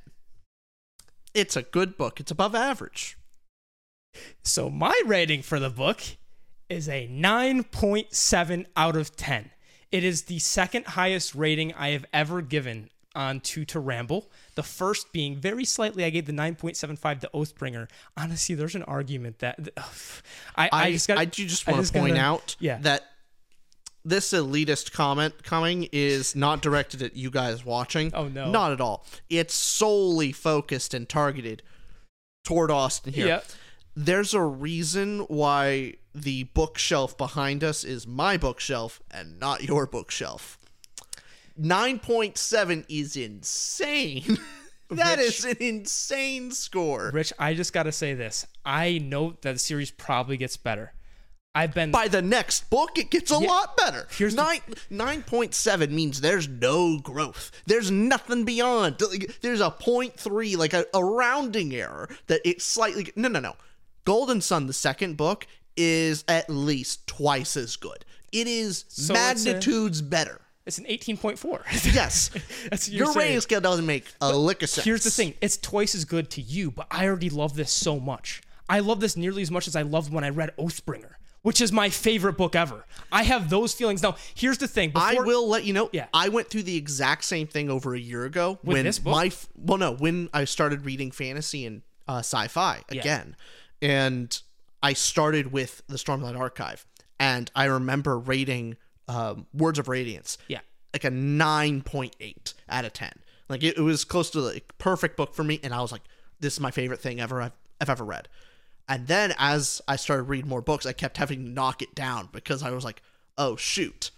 It's 1.34 1.56
a 1.56 1.62
good 1.62 1.96
book. 1.96 2.20
It's 2.20 2.30
above 2.30 2.54
average. 2.54 3.16
So 4.42 4.68
my 4.70 5.00
rating 5.06 5.42
for 5.42 5.58
the 5.60 5.70
book 5.70 6.00
is 6.68 6.88
a 6.88 7.08
9.7 7.08 8.66
out 8.76 8.96
of 8.96 9.16
10. 9.16 9.50
It 9.90 10.04
is 10.04 10.22
the 10.22 10.38
second 10.38 10.86
highest 10.86 11.34
rating 11.34 11.72
I 11.74 11.90
have 11.90 12.04
ever 12.12 12.42
given 12.42 12.90
on 13.14 13.40
Two 13.40 13.64
to 13.66 13.80
Ramble. 13.80 14.30
The 14.54 14.62
first 14.62 15.12
being 15.12 15.36
very 15.36 15.64
slightly, 15.64 16.04
I 16.04 16.10
gave 16.10 16.26
the 16.26 16.32
9.75 16.32 17.20
to 17.20 17.30
Oathbringer. 17.34 17.88
Honestly, 18.16 18.54
there's 18.54 18.74
an 18.74 18.82
argument 18.84 19.38
that 19.40 19.58
I, 20.56 20.66
I, 20.66 20.68
I, 20.72 20.92
just 20.92 21.08
got. 21.08 21.18
I 21.18 21.24
do 21.24 21.46
just 21.46 21.66
want 21.66 21.84
to 21.84 21.92
point 21.92 22.18
out 22.18 22.56
yeah. 22.60 22.78
that 22.82 23.02
this 24.04 24.32
elitist 24.32 24.92
comment 24.92 25.42
coming 25.42 25.88
is 25.92 26.36
not 26.36 26.62
directed 26.62 27.02
at 27.02 27.16
you 27.16 27.30
guys 27.30 27.64
watching. 27.64 28.12
Oh, 28.14 28.28
no. 28.28 28.50
Not 28.50 28.72
at 28.72 28.80
all. 28.80 29.04
It's 29.28 29.54
solely 29.54 30.32
focused 30.32 30.94
and 30.94 31.08
targeted 31.08 31.62
toward 32.44 32.70
Austin 32.70 33.12
here. 33.12 33.42
There's 34.00 34.32
a 34.32 34.40
reason 34.42 35.20
why 35.26 35.94
the 36.14 36.44
bookshelf 36.44 37.18
behind 37.18 37.64
us 37.64 37.82
is 37.82 38.06
my 38.06 38.36
bookshelf 38.36 39.00
and 39.10 39.40
not 39.40 39.64
your 39.64 39.86
bookshelf. 39.86 40.56
9.7 41.60 42.84
is 42.88 43.16
insane. 43.16 44.38
That 44.90 45.18
Rich. 45.18 45.28
is 45.40 45.44
an 45.44 45.56
insane 45.60 46.50
score. 46.50 47.10
Rich, 47.12 47.34
I 47.38 47.52
just 47.52 47.74
got 47.74 47.82
to 47.82 47.92
say 47.92 48.14
this. 48.14 48.46
I 48.64 48.96
know 48.96 49.36
that 49.42 49.52
the 49.52 49.58
series 49.58 49.90
probably 49.90 50.38
gets 50.38 50.56
better. 50.56 50.94
I've 51.54 51.74
been 51.74 51.90
by 51.90 52.08
the 52.08 52.22
next 52.22 52.70
book 52.70 52.96
it 52.98 53.10
gets 53.10 53.30
a 53.30 53.34
Yeah. 53.38 53.48
lot 53.48 53.76
better 53.76 54.06
Here's 54.16 54.34
the- 54.34 54.42
nine 54.44 54.60
nine 54.88 55.22
point 55.24 55.52
seven 55.54 55.94
means 55.94 56.20
there's 56.22 56.46
no 56.48 56.98
growth 57.00 57.50
there's 57.66 57.90
nothing 57.90 58.44
beyond 58.44 59.02
there's 59.42 59.60
a 59.60 59.70
point 59.70 60.14
three 60.14 60.56
like 60.56 60.72
a, 60.72 60.86
a 60.94 61.04
rounding 61.04 61.74
error 61.74 62.08
that 62.28 62.40
it 62.44 62.62
slightly 62.62 63.10
no 63.16 63.28
no 63.28 63.40
no 63.40 63.56
golden 64.04 64.40
son 64.40 64.66
the 64.66 64.72
second 64.72 65.16
book 65.16 65.46
is 65.76 66.24
at 66.28 66.48
least 66.50 67.06
twice 67.06 67.56
as 67.56 67.76
good 67.76 68.04
it 68.32 68.46
is 68.46 68.84
So 68.88 69.14
it's 69.14 69.44
a- 69.44 69.48
magnitudes 69.48 70.02
better 70.02 70.40
it's 70.66 70.76
an 70.76 70.84
18.4. 70.84 71.94
yes 71.94 72.30
That's 72.68 72.90
your 72.90 73.06
saying. 73.06 73.18
rating 73.18 73.40
scale 73.40 73.60
doesn't 73.62 73.86
make 73.86 74.04
a 74.20 74.36
lick 74.36 74.62
of 74.62 74.68
sense 74.68 74.84
Here's 74.84 75.02
the 75.02 75.10
thing: 75.10 75.32
it's 75.40 75.56
twice 75.56 75.94
as 75.94 76.04
good 76.04 76.28
to 76.32 76.42
you, 76.42 76.70
but 76.70 76.86
I 76.90 77.06
already 77.06 77.30
love 77.30 77.54
this 77.56 77.72
so 77.72 77.98
much. 77.98 78.42
I 78.68 78.80
love 78.80 79.00
this 79.00 79.16
nearly 79.16 79.40
as 79.40 79.50
much 79.50 79.66
as 79.66 79.74
I 79.74 79.80
loved 79.80 80.12
when 80.12 80.24
I 80.24 80.28
read 80.28 80.54
Oathbringer, 80.58 81.12
which 81.40 81.62
is 81.62 81.72
my 81.72 81.88
favorite 81.88 82.36
book 82.36 82.54
ever. 82.54 82.84
I 83.10 83.22
have 83.22 83.48
those 83.48 83.72
feelings. 83.72 84.02
Now, 84.02 84.16
here's 84.34 84.58
the 84.58 84.68
thing: 84.68 84.92
I 84.94 85.14
will 85.14 85.48
let 85.48 85.64
you 85.64 85.72
know. 85.72 85.88
Yeah. 85.90 86.08
I 86.12 86.28
went 86.28 86.50
through 86.50 86.64
the 86.64 86.76
exact 86.76 87.24
same 87.24 87.46
thing 87.46 87.70
over 87.70 87.94
a 87.94 87.98
year 87.98 88.26
ago 88.26 88.58
With 88.62 88.74
when 88.74 88.84
this 88.84 88.98
book? 88.98 89.12
my 89.14 89.32
well, 89.56 89.78
no, 89.78 89.94
when 89.94 90.28
I 90.34 90.44
started 90.44 90.84
reading 90.84 91.12
fantasy 91.12 91.64
and 91.64 91.80
uh, 92.06 92.18
sci-fi 92.18 92.82
Yeah. 92.90 93.00
And 93.82 94.40
I 94.82 94.92
started 94.92 95.52
with 95.52 95.82
the 95.88 95.96
Stormlight 95.96 96.38
Archive, 96.38 96.86
and 97.18 97.50
I 97.54 97.64
remember 97.66 98.18
rating 98.18 98.76
um, 99.08 99.46
Words 99.54 99.78
of 99.78 99.88
Radiance, 99.88 100.38
Yeah. 100.48 100.60
like 100.92 101.04
a 101.04 101.10
nine 101.10 101.82
point 101.82 102.14
eight 102.20 102.54
out 102.68 102.84
of 102.84 102.92
ten. 102.92 103.12
Like 103.48 103.62
it, 103.62 103.76
it 103.78 103.82
was 103.82 104.04
close 104.04 104.30
to 104.30 104.40
the 104.40 104.60
perfect 104.78 105.16
book 105.16 105.34
for 105.34 105.42
me, 105.44 105.58
and 105.62 105.72
I 105.72 105.80
was 105.80 105.92
like, 105.92 106.02
"This 106.40 106.54
is 106.54 106.60
my 106.60 106.70
favorite 106.70 107.00
thing 107.00 107.20
ever 107.20 107.40
I've, 107.40 107.52
I've 107.80 107.90
ever 107.90 108.04
read." 108.04 108.28
And 108.88 109.06
then 109.06 109.34
as 109.38 109.82
I 109.88 109.96
started 109.96 110.24
reading 110.24 110.48
more 110.48 110.62
books, 110.62 110.86
I 110.86 110.92
kept 110.92 111.16
having 111.18 111.44
to 111.44 111.50
knock 111.50 111.82
it 111.82 111.94
down 111.94 112.28
because 112.32 112.62
I 112.62 112.70
was 112.70 112.84
like, 112.84 113.02
"Oh 113.36 113.56
shoot, 113.56 114.10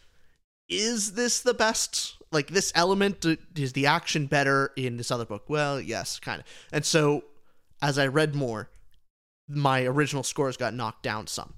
is 0.68 1.12
this 1.14 1.40
the 1.40 1.54
best 1.54 2.16
like 2.32 2.48
this 2.48 2.72
element 2.76 3.24
is 3.56 3.72
the 3.72 3.86
action 3.86 4.26
better 4.26 4.72
in 4.76 4.96
this 4.96 5.10
other 5.10 5.24
book 5.24 5.42
well 5.48 5.80
yes 5.80 6.20
kind 6.20 6.38
of 6.40 6.46
and 6.72 6.84
so 6.84 7.24
as 7.82 7.98
i 7.98 8.06
read 8.06 8.36
more 8.36 8.70
my 9.50 9.82
original 9.82 10.22
scores 10.22 10.56
got 10.56 10.72
knocked 10.72 11.02
down 11.02 11.26
some 11.26 11.54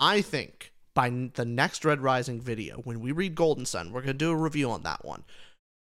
i 0.00 0.20
think 0.20 0.72
by 0.94 1.10
the 1.34 1.44
next 1.44 1.84
red 1.84 2.00
rising 2.00 2.40
video 2.40 2.76
when 2.78 3.00
we 3.00 3.12
read 3.12 3.34
golden 3.34 3.66
son 3.66 3.92
we're 3.92 4.00
going 4.00 4.06
to 4.08 4.24
do 4.24 4.30
a 4.30 4.36
review 4.36 4.70
on 4.70 4.82
that 4.82 5.04
one 5.04 5.24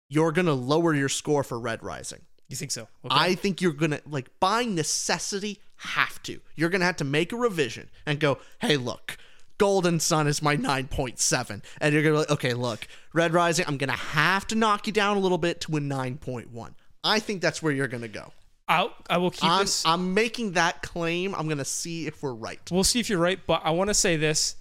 you're 0.09 0.31
going 0.31 0.45
to 0.45 0.53
lower 0.53 0.93
your 0.93 1.09
score 1.09 1.43
for 1.43 1.59
red 1.59 1.81
rising 1.83 2.21
You 2.51 2.57
think 2.57 2.71
so? 2.71 2.81
Okay. 2.81 3.15
I 3.15 3.35
think 3.35 3.61
you're 3.61 3.71
gonna 3.71 4.01
like 4.05 4.29
by 4.41 4.65
necessity 4.65 5.61
have 5.77 6.21
to. 6.23 6.41
You're 6.53 6.69
gonna 6.69 6.83
have 6.83 6.97
to 6.97 7.05
make 7.05 7.31
a 7.31 7.37
revision 7.37 7.89
and 8.05 8.19
go, 8.19 8.39
hey, 8.59 8.75
look, 8.75 9.17
Golden 9.57 10.01
Son 10.01 10.27
is 10.27 10.41
my 10.41 10.57
9.7. 10.57 11.63
And 11.79 11.93
you're 11.93 12.03
gonna 12.03 12.15
be 12.15 12.19
like, 12.19 12.31
okay, 12.31 12.53
look, 12.53 12.89
Red 13.13 13.33
Rising, 13.33 13.65
I'm 13.69 13.77
gonna 13.77 13.93
have 13.93 14.45
to 14.47 14.55
knock 14.55 14.85
you 14.85 14.91
down 14.91 15.15
a 15.15 15.21
little 15.21 15.37
bit 15.37 15.61
to 15.61 15.77
a 15.77 15.79
9.1. 15.79 16.73
I 17.05 17.19
think 17.19 17.41
that's 17.41 17.63
where 17.63 17.71
you're 17.71 17.87
gonna 17.87 18.09
go. 18.09 18.33
I'll, 18.71 18.93
I 19.09 19.17
will 19.17 19.31
keep 19.31 19.43
I'm, 19.49 19.61
this. 19.65 19.85
I'm 19.85 20.13
making 20.13 20.53
that 20.53 20.81
claim. 20.81 21.35
I'm 21.35 21.47
gonna 21.49 21.65
see 21.65 22.07
if 22.07 22.23
we're 22.23 22.33
right. 22.33 22.59
We'll 22.71 22.83
see 22.83 22.99
if 22.99 23.09
you're 23.09 23.19
right, 23.19 23.39
but 23.45 23.61
I 23.63 23.71
want 23.71 23.89
to 23.89 23.93
say 23.93 24.15
this. 24.17 24.55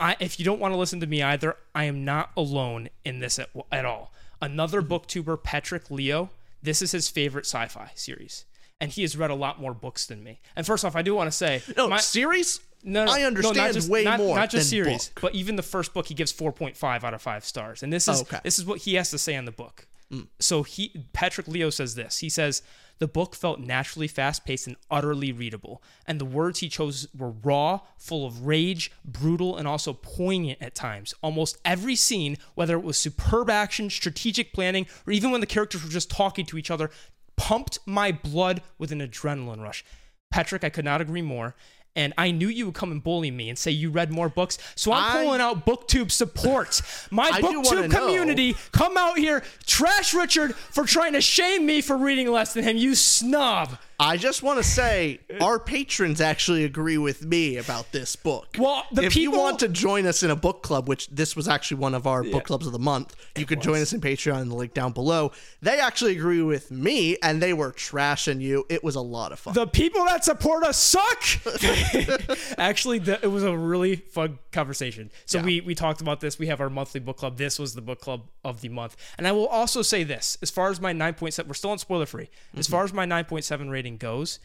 I, 0.00 0.16
if 0.18 0.38
you 0.40 0.44
don't 0.44 0.58
want 0.58 0.74
to 0.74 0.78
listen 0.78 0.98
to 1.00 1.06
me 1.06 1.22
either, 1.22 1.56
I 1.74 1.84
am 1.84 2.04
not 2.04 2.30
alone 2.36 2.88
in 3.04 3.20
this 3.20 3.38
at, 3.38 3.50
at 3.70 3.84
all. 3.84 4.12
Another 4.40 4.82
Mm-hmm. 4.82 4.92
booktuber, 4.92 5.38
Petrik 5.40 5.90
Leo, 5.90 6.30
this 6.62 6.82
is 6.82 6.90
his 6.92 7.08
favorite 7.08 7.46
sci-fi 7.46 7.92
series, 7.94 8.44
and 8.80 8.90
he 8.90 9.02
has 9.02 9.16
read 9.16 9.30
a 9.30 9.34
lot 9.36 9.60
more 9.60 9.74
books 9.74 10.06
than 10.06 10.24
me. 10.24 10.40
And 10.56 10.66
first 10.66 10.84
off, 10.84 10.96
I 10.96 11.02
do 11.02 11.14
want 11.14 11.28
to 11.30 11.36
say, 11.36 11.62
No, 11.76 11.86
my- 11.88 11.98
series? 11.98 12.58
no, 12.82 13.04
no, 13.04 13.12
I 13.12 13.20
no, 13.20 13.26
understand 13.28 13.56
not 13.58 13.72
just, 13.74 13.88
way 13.88 14.02
not, 14.02 14.18
more 14.18 14.34
Not 14.34 14.50
just 14.50 14.70
than 14.70 14.84
series, 14.84 15.08
book. 15.10 15.20
but 15.22 15.34
even 15.36 15.54
the 15.54 15.62
first 15.62 15.94
book, 15.94 16.06
he 16.06 16.14
gives 16.14 16.32
4.5 16.32 17.04
out 17.04 17.14
of 17.14 17.22
five 17.22 17.44
stars, 17.44 17.84
and 17.84 17.92
this 17.92 18.08
is 18.08 18.22
Okay. 18.22 18.40
this 18.42 18.58
is 18.58 18.64
what 18.64 18.78
he 18.80 18.94
has 18.94 19.10
to 19.10 19.18
say 19.18 19.36
on 19.36 19.44
the 19.44 19.52
book. 19.52 19.86
Mm. 20.12 20.28
So 20.38 20.62
he 20.62 21.06
Petrik 21.14 21.48
Leo 21.48 21.70
says 21.70 21.94
this. 21.94 22.18
He 22.18 22.28
says 22.28 22.62
the 22.98 23.08
book 23.08 23.34
felt 23.34 23.58
naturally 23.58 24.06
fast-paced 24.06 24.68
and 24.68 24.76
utterly 24.90 25.32
readable, 25.32 25.82
and 26.06 26.20
the 26.20 26.24
words 26.24 26.60
he 26.60 26.68
chose 26.68 27.08
were 27.16 27.30
raw, 27.30 27.80
full 27.96 28.24
of 28.24 28.46
rage, 28.46 28.92
brutal, 29.04 29.56
and 29.56 29.66
also 29.66 29.92
poignant 29.92 30.62
at 30.62 30.74
times. 30.74 31.12
Almost 31.22 31.58
every 31.64 31.96
scene, 31.96 32.36
whether 32.54 32.76
it 32.76 32.84
was 32.84 32.96
superb 32.96 33.50
action, 33.50 33.90
strategic 33.90 34.52
planning, 34.52 34.86
or 35.06 35.12
even 35.12 35.32
when 35.32 35.40
the 35.40 35.46
characters 35.46 35.82
were 35.82 35.90
just 35.90 36.10
talking 36.10 36.46
to 36.46 36.58
each 36.58 36.70
other, 36.70 36.90
pumped 37.36 37.80
my 37.86 38.12
blood 38.12 38.62
with 38.78 38.92
an 38.92 39.00
adrenaline 39.00 39.62
rush. 39.62 39.84
Petrik, 40.32 40.62
I 40.62 40.70
could 40.70 40.84
not 40.84 41.00
agree 41.00 41.22
more. 41.22 41.56
And 41.94 42.14
I 42.16 42.30
knew 42.30 42.48
you 42.48 42.66
would 42.66 42.74
come 42.74 42.90
and 42.90 43.02
bully 43.02 43.30
me 43.30 43.50
and 43.50 43.58
say 43.58 43.70
you 43.70 43.90
read 43.90 44.10
more 44.10 44.30
books. 44.30 44.56
So 44.76 44.92
I'm 44.92 45.04
I- 45.18 45.22
pulling 45.24 45.40
out 45.42 45.66
BookTube 45.66 46.10
support. 46.10 46.80
My 47.10 47.28
I 47.32 47.40
do 47.42 47.60
wanna 47.60 47.82
BookTube 47.82 47.90
know- 47.90 47.98
community 48.06 48.56
come 48.72 48.96
out 48.96 49.18
here, 49.18 49.42
trash 49.66 50.14
Richard 50.14 50.54
for 50.54 50.84
trying 50.84 51.12
to 51.12 51.20
shame 51.20 51.66
me 51.66 51.82
for 51.82 51.96
reading 51.98 52.30
less 52.30 52.54
than 52.54 52.64
him. 52.64 52.76
You 52.78 52.94
snob. 52.94 53.76
I 54.00 54.16
just 54.16 54.42
want 54.42 54.58
to 54.58 54.64
say 54.68 55.20
our 55.40 55.60
patrons 55.60 56.20
actually 56.20 56.64
agree 56.64 56.98
with 56.98 57.24
me 57.24 57.56
about 57.58 57.92
this 57.92 58.16
book. 58.16 58.48
Well, 58.58 58.82
the 58.90 59.04
if 59.04 59.12
people- 59.12 59.22
you 59.34 59.38
want 59.40 59.60
to 59.60 59.68
join 59.68 60.06
us 60.06 60.24
in 60.24 60.30
a 60.32 60.34
book 60.34 60.62
club, 60.64 60.88
which 60.88 61.06
this 61.08 61.36
was 61.36 61.46
actually 61.46 61.76
one 61.76 61.94
of 61.94 62.04
our 62.04 62.24
book 62.24 62.46
clubs 62.46 62.66
of 62.66 62.72
the 62.72 62.80
month, 62.80 63.14
you 63.36 63.46
could 63.46 63.60
join 63.60 63.80
us 63.80 63.92
in 63.92 64.00
Patreon 64.00 64.42
in 64.42 64.48
the 64.48 64.56
link 64.56 64.74
down 64.74 64.90
below. 64.90 65.30
They 65.60 65.78
actually 65.78 66.16
agree 66.16 66.42
with 66.42 66.72
me, 66.72 67.16
and 67.22 67.40
they 67.40 67.52
were 67.52 67.70
trashing 67.70 68.40
you. 68.40 68.66
It 68.68 68.82
was 68.82 68.96
a 68.96 69.00
lot 69.00 69.30
of 69.30 69.38
fun. 69.38 69.54
The 69.54 69.68
people 69.68 70.04
that 70.06 70.24
support 70.24 70.64
us 70.64 70.78
suck. 70.78 71.22
Actually, 72.58 72.98
the, 72.98 73.18
it 73.22 73.26
was 73.28 73.42
a 73.42 73.56
really 73.56 73.96
fun 73.96 74.38
conversation. 74.52 75.10
So 75.26 75.38
Yeah. 75.38 75.44
we 75.44 75.60
we 75.60 75.74
talked 75.74 76.00
about 76.00 76.20
this. 76.20 76.38
We 76.38 76.46
have 76.48 76.60
our 76.60 76.70
monthly 76.70 77.00
book 77.00 77.16
club. 77.18 77.36
This 77.38 77.58
was 77.58 77.74
the 77.74 77.82
book 77.82 78.00
club 78.00 78.22
of 78.44 78.60
the 78.60 78.68
month. 78.68 78.96
And 79.18 79.26
I 79.26 79.32
will 79.32 79.46
also 79.48 79.82
say 79.82 80.04
this: 80.04 80.36
as 80.42 80.50
far 80.50 80.70
as 80.70 80.80
my 80.80 80.92
nine 80.92 81.14
point 81.14 81.34
seven, 81.34 81.48
we're 81.48 81.54
still 81.54 81.70
on 81.70 81.78
spoiler 81.78 82.06
free. 82.06 82.28
As 82.56 82.66
Mm-hmm. 82.66 82.72
far 82.72 82.84
as 82.84 82.92
my 82.92 83.04
nine 83.04 83.24
point 83.24 83.44
seven 83.44 83.70
rating 83.70 83.96
goes, 83.96 84.38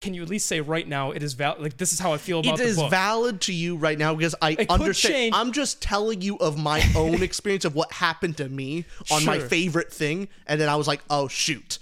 can 0.00 0.14
you 0.14 0.22
at 0.22 0.28
least 0.28 0.46
say 0.46 0.60
right 0.60 0.88
now 0.88 1.10
it 1.10 1.22
is 1.22 1.34
valid? 1.34 1.60
Like 1.62 1.76
this 1.76 1.92
is 1.92 1.98
how 2.00 2.12
I 2.12 2.18
feel 2.18 2.40
about 2.40 2.54
it 2.54 2.62
the 2.62 2.68
is 2.68 2.76
book. 2.76 2.90
valid 2.90 3.40
to 3.42 3.52
you 3.52 3.76
right 3.76 3.98
now 3.98 4.14
because 4.14 4.34
I 4.40 4.52
It 4.52 4.70
understand. 4.70 5.34
I'm 5.34 5.52
just 5.52 5.82
telling 5.82 6.20
you 6.22 6.36
of 6.38 6.58
my 6.58 6.82
own 6.96 7.22
experience 7.22 7.64
of 7.64 7.74
what 7.74 7.92
happened 7.92 8.36
to 8.38 8.48
me 8.48 8.84
on 9.10 9.24
my 9.24 9.38
favorite 9.38 9.92
thing, 9.92 10.28
and 10.46 10.60
then 10.60 10.68
I 10.68 10.76
was 10.76 10.86
like, 10.88 11.02
"Oh 11.10 11.28
shoot!" 11.28 11.78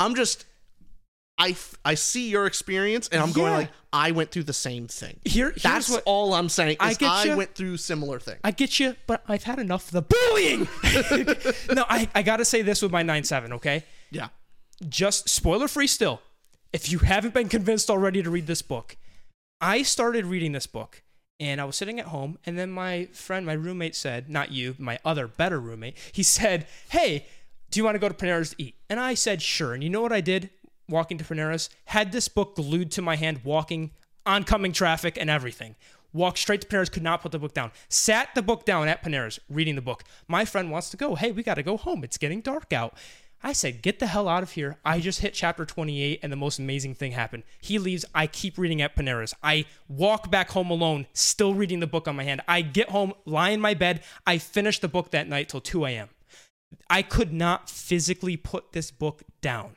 I'm 0.00 0.14
just, 0.14 0.44
I 1.38 1.50
f- 1.50 1.76
I 1.84 1.94
see 1.94 2.28
your 2.30 2.46
experience, 2.46 3.08
and 3.08 3.22
I'm 3.22 3.32
going 3.32 3.52
Yeah. 3.52 3.58
like, 3.58 3.70
I 3.92 4.10
went 4.10 4.30
through 4.32 4.42
the 4.44 4.52
same 4.52 4.88
thing. 4.88 5.20
Here- 5.24 5.50
here's 5.50 5.62
That's 5.62 5.88
what- 5.88 6.02
all 6.04 6.34
I'm 6.34 6.48
saying. 6.48 6.76
I 6.80 6.90
Is 6.90 6.98
get 6.98 7.10
I 7.10 7.24
ya. 7.24 7.36
went 7.36 7.54
through 7.54 7.76
similar 7.76 8.18
things. 8.18 8.40
I 8.42 8.50
get 8.50 8.80
you, 8.80 8.96
but 9.06 9.22
I've 9.28 9.44
had 9.44 9.58
enough 9.58 9.86
of 9.86 9.92
the 9.92 10.02
bullying. 10.02 10.68
no, 11.74 11.84
I, 11.88 12.08
I 12.14 12.22
got 12.22 12.38
to 12.38 12.44
say 12.44 12.62
this 12.62 12.82
with 12.82 12.90
my 12.90 13.02
nine 13.02 13.24
seven. 13.24 13.52
Okay. 13.54 13.84
yeah. 14.10 14.28
just 14.88 15.28
spoiler 15.28 15.68
free 15.68 15.86
still. 15.86 16.20
If 16.72 16.90
you 16.92 16.98
haven't 16.98 17.34
been 17.34 17.48
convinced 17.48 17.88
already 17.88 18.22
to 18.22 18.30
read 18.30 18.46
this 18.46 18.60
book, 18.62 18.96
I 19.60 19.82
started 19.82 20.26
reading 20.26 20.52
this 20.52 20.66
book 20.66 21.02
and 21.40 21.60
I 21.60 21.64
was 21.64 21.76
sitting 21.76 21.98
at 21.98 22.06
home 22.06 22.38
and 22.44 22.58
then 22.58 22.70
my 22.70 23.06
friend, 23.12 23.46
my 23.46 23.54
roommate 23.54 23.96
said, 23.96 24.28
not 24.28 24.52
you, 24.52 24.74
my 24.78 24.98
other 25.04 25.26
better 25.26 25.58
roommate, 25.60 25.96
he 26.12 26.22
said, 26.22 26.66
Hey, 26.90 27.26
do 27.70 27.80
you 27.80 27.84
want 27.84 27.94
to 27.94 27.98
go 27.98 28.08
to 28.08 28.14
Panera's 28.14 28.50
to 28.50 28.62
eat? 28.62 28.74
And 28.90 29.00
I 29.00 29.14
said, 29.14 29.40
Sure. 29.40 29.72
And 29.72 29.82
you 29.82 29.88
know 29.90 30.02
what 30.02 30.12
I 30.12 30.20
did 30.20 30.50
walking 30.88 31.18
to 31.18 31.24
Panera's? 31.24 31.70
Had 31.86 32.12
this 32.12 32.28
book 32.28 32.56
glued 32.56 32.90
to 32.92 33.02
my 33.02 33.16
hand, 33.16 33.40
walking 33.44 33.90
oncoming 34.26 34.72
traffic 34.72 35.16
and 35.18 35.30
everything. 35.30 35.74
Walked 36.12 36.38
straight 36.38 36.60
to 36.62 36.66
Panera's, 36.66 36.88
could 36.88 37.02
not 37.02 37.22
put 37.22 37.32
the 37.32 37.38
book 37.38 37.54
down. 37.54 37.70
Sat 37.88 38.34
the 38.34 38.42
book 38.42 38.64
down 38.64 38.88
at 38.88 39.02
Panera's, 39.02 39.38
reading 39.48 39.74
the 39.74 39.82
book. 39.82 40.04
My 40.26 40.44
friend 40.44 40.70
wants 40.70 40.90
to 40.90 40.96
go. 40.96 41.14
Hey, 41.14 41.32
we 41.32 41.42
got 41.42 41.54
to 41.54 41.62
go 41.62 41.76
home. 41.76 42.04
It's 42.04 42.18
getting 42.18 42.40
dark 42.40 42.72
out. 42.72 42.94
I 43.42 43.52
said, 43.52 43.82
get 43.82 44.00
the 44.00 44.08
hell 44.08 44.28
out 44.28 44.42
of 44.42 44.52
here. 44.52 44.78
I 44.84 44.98
just 44.98 45.20
hit 45.20 45.32
chapter 45.32 45.64
28 45.64 46.20
and 46.22 46.32
the 46.32 46.36
most 46.36 46.58
amazing 46.58 46.94
thing 46.96 47.12
happened. 47.12 47.44
He 47.60 47.78
leaves. 47.78 48.04
I 48.14 48.26
keep 48.26 48.58
reading 48.58 48.82
at 48.82 48.96
Panera's. 48.96 49.34
I 49.42 49.66
walk 49.86 50.30
back 50.30 50.50
home 50.50 50.70
alone, 50.70 51.06
still 51.12 51.54
reading 51.54 51.78
the 51.78 51.86
book 51.86 52.08
on 52.08 52.16
my 52.16 52.24
hand. 52.24 52.40
I 52.48 52.62
get 52.62 52.90
home, 52.90 53.12
lie 53.24 53.50
in 53.50 53.60
my 53.60 53.74
bed. 53.74 54.02
I 54.26 54.38
finish 54.38 54.80
the 54.80 54.88
book 54.88 55.12
that 55.12 55.28
night 55.28 55.48
till 55.48 55.60
2 55.60 55.84
a.m. 55.84 56.08
I 56.90 57.02
could 57.02 57.32
not 57.32 57.70
physically 57.70 58.36
put 58.36 58.72
this 58.72 58.90
book 58.90 59.22
down. 59.40 59.76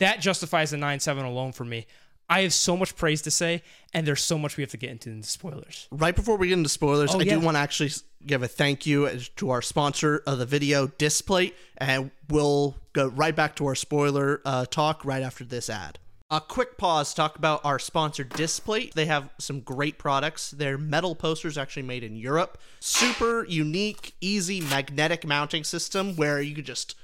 That 0.00 0.20
justifies 0.20 0.70
the 0.70 0.76
9 0.76 1.00
7 1.00 1.24
alone 1.24 1.52
for 1.52 1.64
me. 1.64 1.86
I 2.28 2.40
have 2.42 2.52
so 2.52 2.76
much 2.76 2.96
praise 2.96 3.22
to 3.22 3.30
say, 3.30 3.62
and 3.94 4.04
there's 4.04 4.20
so 4.20 4.36
much 4.36 4.56
we 4.56 4.62
have 4.64 4.72
to 4.72 4.76
get 4.76 4.90
into 4.90 5.10
in 5.10 5.20
the 5.20 5.26
spoilers. 5.26 5.86
Right 5.92 6.14
before 6.14 6.36
we 6.36 6.48
get 6.48 6.54
into 6.58 6.68
spoilers, 6.68 7.14
Oh, 7.14 7.20
I 7.20 7.22
yeah. 7.22 7.34
do 7.34 7.40
want 7.40 7.54
to 7.54 7.60
actually 7.60 7.90
give 8.26 8.42
a 8.42 8.48
thank 8.48 8.84
you 8.84 9.08
to 9.36 9.50
our 9.50 9.62
sponsor 9.62 10.22
of 10.26 10.38
the 10.38 10.46
video, 10.46 10.88
Displate, 10.88 11.54
and 11.78 12.10
we'll 12.28 12.76
go 12.94 13.06
right 13.06 13.34
back 13.34 13.54
to 13.56 13.66
our 13.66 13.76
spoiler 13.76 14.40
uh, 14.44 14.66
talk 14.66 15.04
right 15.04 15.22
after 15.22 15.44
this 15.44 15.70
ad. 15.70 16.00
A 16.28 16.40
quick 16.40 16.76
pause 16.76 17.10
to 17.10 17.16
talk 17.16 17.36
about 17.36 17.64
our 17.64 17.78
sponsor, 17.78 18.24
Displate. 18.24 18.96
They 18.96 19.06
have 19.06 19.30
some 19.38 19.60
great 19.60 19.96
products. 19.96 20.50
Their 20.50 20.76
metal 20.76 21.14
posters 21.14 21.56
actually 21.56 21.84
made 21.84 22.02
in 22.02 22.16
Europe. 22.16 22.58
Super 22.80 23.44
unique, 23.44 24.14
easy 24.20 24.60
magnetic 24.60 25.24
mounting 25.24 25.62
system 25.62 26.16
where 26.16 26.40
you 26.40 26.56
could 26.56 26.66
just 26.66 26.96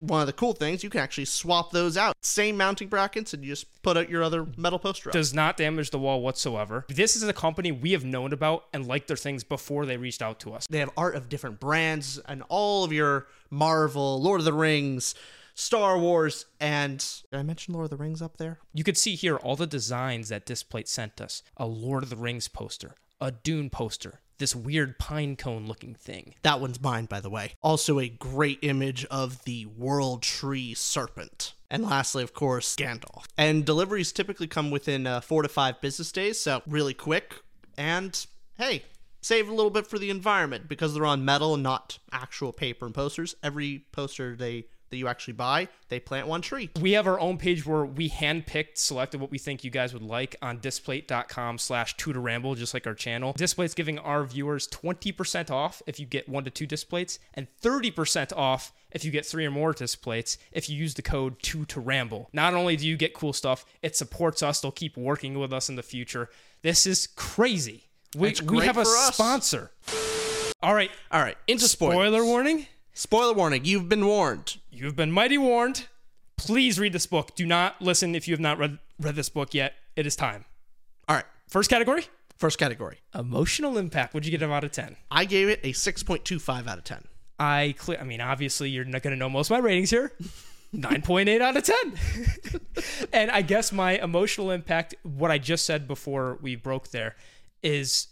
one 0.00 0.20
of 0.20 0.26
the 0.26 0.32
cool 0.32 0.52
things, 0.52 0.82
you 0.82 0.90
can 0.90 1.00
actually 1.00 1.26
swap 1.26 1.70
those 1.70 1.96
out. 1.96 2.14
Same 2.22 2.56
mounting 2.56 2.88
brackets, 2.88 3.32
and 3.32 3.44
you 3.44 3.52
just 3.52 3.82
put 3.82 3.96
out 3.96 4.08
your 4.08 4.22
other 4.22 4.46
metal 4.56 4.78
poster 4.78 5.10
up. 5.10 5.12
Does 5.12 5.32
not 5.32 5.56
damage 5.56 5.90
the 5.90 5.98
wall 5.98 6.22
whatsoever. 6.22 6.84
This 6.88 7.16
is 7.16 7.22
a 7.22 7.32
company 7.32 7.70
we 7.70 7.92
have 7.92 8.04
known 8.04 8.32
about 8.32 8.64
and 8.72 8.86
liked 8.86 9.08
their 9.08 9.16
things 9.16 9.44
before 9.44 9.86
they 9.86 9.96
reached 9.96 10.22
out 10.22 10.40
to 10.40 10.52
us. 10.52 10.66
They 10.68 10.78
have 10.78 10.90
art 10.96 11.14
of 11.14 11.28
different 11.28 11.60
brands 11.60 12.18
and 12.26 12.42
all 12.48 12.84
of 12.84 12.92
your 12.92 13.26
Marvel, 13.50 14.20
Lord 14.20 14.40
of 14.40 14.44
the 14.44 14.52
Rings, 14.52 15.14
Star 15.54 15.98
Wars, 15.98 16.46
and 16.58 16.98
did 17.30 17.38
I 17.38 17.42
mention 17.42 17.74
Lord 17.74 17.84
of 17.84 17.90
the 17.90 17.96
Rings 17.96 18.22
up 18.22 18.38
there? 18.38 18.58
You 18.72 18.84
could 18.84 18.96
see 18.96 19.14
here 19.14 19.36
all 19.36 19.56
the 19.56 19.66
designs 19.66 20.30
that 20.30 20.46
Displate 20.46 20.88
sent 20.88 21.20
us 21.20 21.42
a 21.56 21.66
Lord 21.66 22.02
of 22.02 22.10
the 22.10 22.16
Rings 22.16 22.48
poster, 22.48 22.94
a 23.20 23.30
Dune 23.30 23.68
poster, 23.68 24.20
this 24.40 24.56
weird 24.56 24.98
pine 24.98 25.36
cone 25.36 25.66
looking 25.66 25.94
thing. 25.94 26.34
That 26.42 26.60
one's 26.60 26.80
mine, 26.80 27.04
by 27.04 27.20
the 27.20 27.30
way. 27.30 27.52
Also, 27.62 28.00
a 28.00 28.08
great 28.08 28.58
image 28.62 29.04
of 29.04 29.44
the 29.44 29.66
World 29.66 30.22
Tree 30.22 30.74
Serpent. 30.74 31.54
And 31.70 31.84
lastly, 31.84 32.24
of 32.24 32.34
course, 32.34 32.74
Gandalf. 32.74 33.26
And 33.38 33.64
deliveries 33.64 34.10
typically 34.10 34.48
come 34.48 34.72
within 34.72 35.06
uh, 35.06 35.20
four 35.20 35.42
to 35.42 35.48
five 35.48 35.80
business 35.80 36.10
days, 36.10 36.40
so 36.40 36.62
really 36.66 36.94
quick. 36.94 37.36
And 37.76 38.26
hey, 38.58 38.82
save 39.20 39.48
a 39.48 39.54
little 39.54 39.70
bit 39.70 39.86
for 39.86 39.98
the 39.98 40.10
environment 40.10 40.68
because 40.68 40.94
they're 40.94 41.06
on 41.06 41.24
metal 41.24 41.54
and 41.54 41.62
not 41.62 41.98
actual 42.10 42.52
paper 42.52 42.86
and 42.86 42.94
posters. 42.94 43.36
Every 43.42 43.84
poster 43.92 44.34
they 44.34 44.66
that 44.90 44.96
you 44.96 45.08
actually 45.08 45.34
buy, 45.34 45.68
they 45.88 46.00
plant 46.00 46.26
one 46.26 46.42
tree. 46.42 46.70
We 46.80 46.92
have 46.92 47.06
our 47.06 47.18
own 47.18 47.38
page 47.38 47.64
where 47.64 47.84
we 47.84 48.10
handpicked, 48.10 48.76
selected 48.76 49.20
what 49.20 49.30
we 49.30 49.38
think 49.38 49.64
you 49.64 49.70
guys 49.70 49.92
would 49.92 50.02
like 50.02 50.36
on 50.42 50.58
displate.com 50.60 51.58
slash 51.58 51.96
2toramble, 51.96 52.56
just 52.56 52.74
like 52.74 52.86
our 52.86 52.94
channel. 52.94 53.32
Displate's 53.36 53.74
giving 53.74 53.98
our 53.98 54.24
viewers 54.24 54.68
20% 54.68 55.50
off 55.50 55.82
if 55.86 55.98
you 55.98 56.06
get 56.06 56.28
one 56.28 56.44
to 56.44 56.50
two 56.50 56.66
displates 56.66 57.18
and 57.34 57.46
30% 57.62 58.36
off 58.36 58.72
if 58.90 59.04
you 59.04 59.10
get 59.10 59.24
three 59.24 59.46
or 59.46 59.50
more 59.50 59.72
displates 59.72 60.38
if 60.52 60.68
you 60.68 60.76
use 60.76 60.94
the 60.94 61.02
code 61.02 61.38
2ToRamble. 61.40 62.26
Not 62.32 62.54
only 62.54 62.76
do 62.76 62.86
you 62.86 62.96
get 62.96 63.14
cool 63.14 63.32
stuff, 63.32 63.64
it 63.82 63.96
supports 63.96 64.42
us. 64.42 64.60
They'll 64.60 64.72
keep 64.72 64.96
working 64.96 65.38
with 65.38 65.52
us 65.52 65.68
in 65.68 65.76
the 65.76 65.82
future. 65.82 66.28
This 66.62 66.86
is 66.86 67.06
crazy. 67.06 67.88
We, 68.16 68.34
we 68.44 68.66
have 68.66 68.76
a 68.76 68.80
us. 68.80 69.14
sponsor. 69.14 69.70
All 70.62 70.74
right. 70.74 70.90
All 71.10 71.20
right, 71.22 71.36
into 71.46 71.68
spoilers. 71.68 71.94
Spoiler 71.94 72.24
warning. 72.24 72.66
Spoiler 72.92 73.34
warning, 73.34 73.64
you've 73.64 73.88
been 73.88 74.06
warned. 74.06 74.58
You 74.70 74.86
have 74.86 74.96
been 74.96 75.12
mighty 75.12 75.38
warned. 75.38 75.86
Please 76.36 76.78
read 76.78 76.92
this 76.92 77.06
book. 77.06 77.34
Do 77.34 77.46
not 77.46 77.80
listen 77.80 78.14
if 78.14 78.26
you 78.26 78.32
have 78.32 78.40
not 78.40 78.58
read, 78.58 78.78
read 78.98 79.14
this 79.16 79.28
book 79.28 79.54
yet. 79.54 79.74
It 79.96 80.06
is 80.06 80.16
time. 80.16 80.44
All 81.08 81.16
right, 81.16 81.24
First 81.48 81.68
category 81.70 82.06
first 82.40 82.58
category. 82.58 82.98
emotional 83.14 83.76
impact. 83.76 84.14
What'd 84.14 84.26
you 84.26 84.36
get 84.36 84.42
out 84.50 84.64
of 84.64 84.72
10? 84.72 84.96
I 85.10 85.26
gave 85.26 85.48
it 85.48 85.60
a 85.62 85.72
6.25 85.72 86.66
out 86.66 86.78
of 86.78 86.84
10. 86.84 87.04
I 87.38 87.74
clear. 87.78 87.98
I 88.00 88.04
mean, 88.04 88.20
obviously, 88.20 88.70
you're 88.70 88.84
not 88.84 89.02
going 89.02 89.14
to 89.14 89.18
know 89.18 89.28
most 89.28 89.50
of 89.50 89.56
my 89.56 89.58
ratings 89.58 89.90
here. 89.90 90.12
9.8 90.74 91.40
out 91.40 91.56
of 91.56 91.64
10. 91.64 93.08
and 93.12 93.30
I 93.30 93.42
guess 93.42 93.72
my 93.72 93.92
emotional 93.92 94.50
impact, 94.50 94.94
what 95.02 95.30
I 95.30 95.38
just 95.38 95.66
said 95.66 95.86
before 95.86 96.38
we 96.40 96.56
broke 96.56 96.90
there, 96.90 97.16
is 97.62 98.08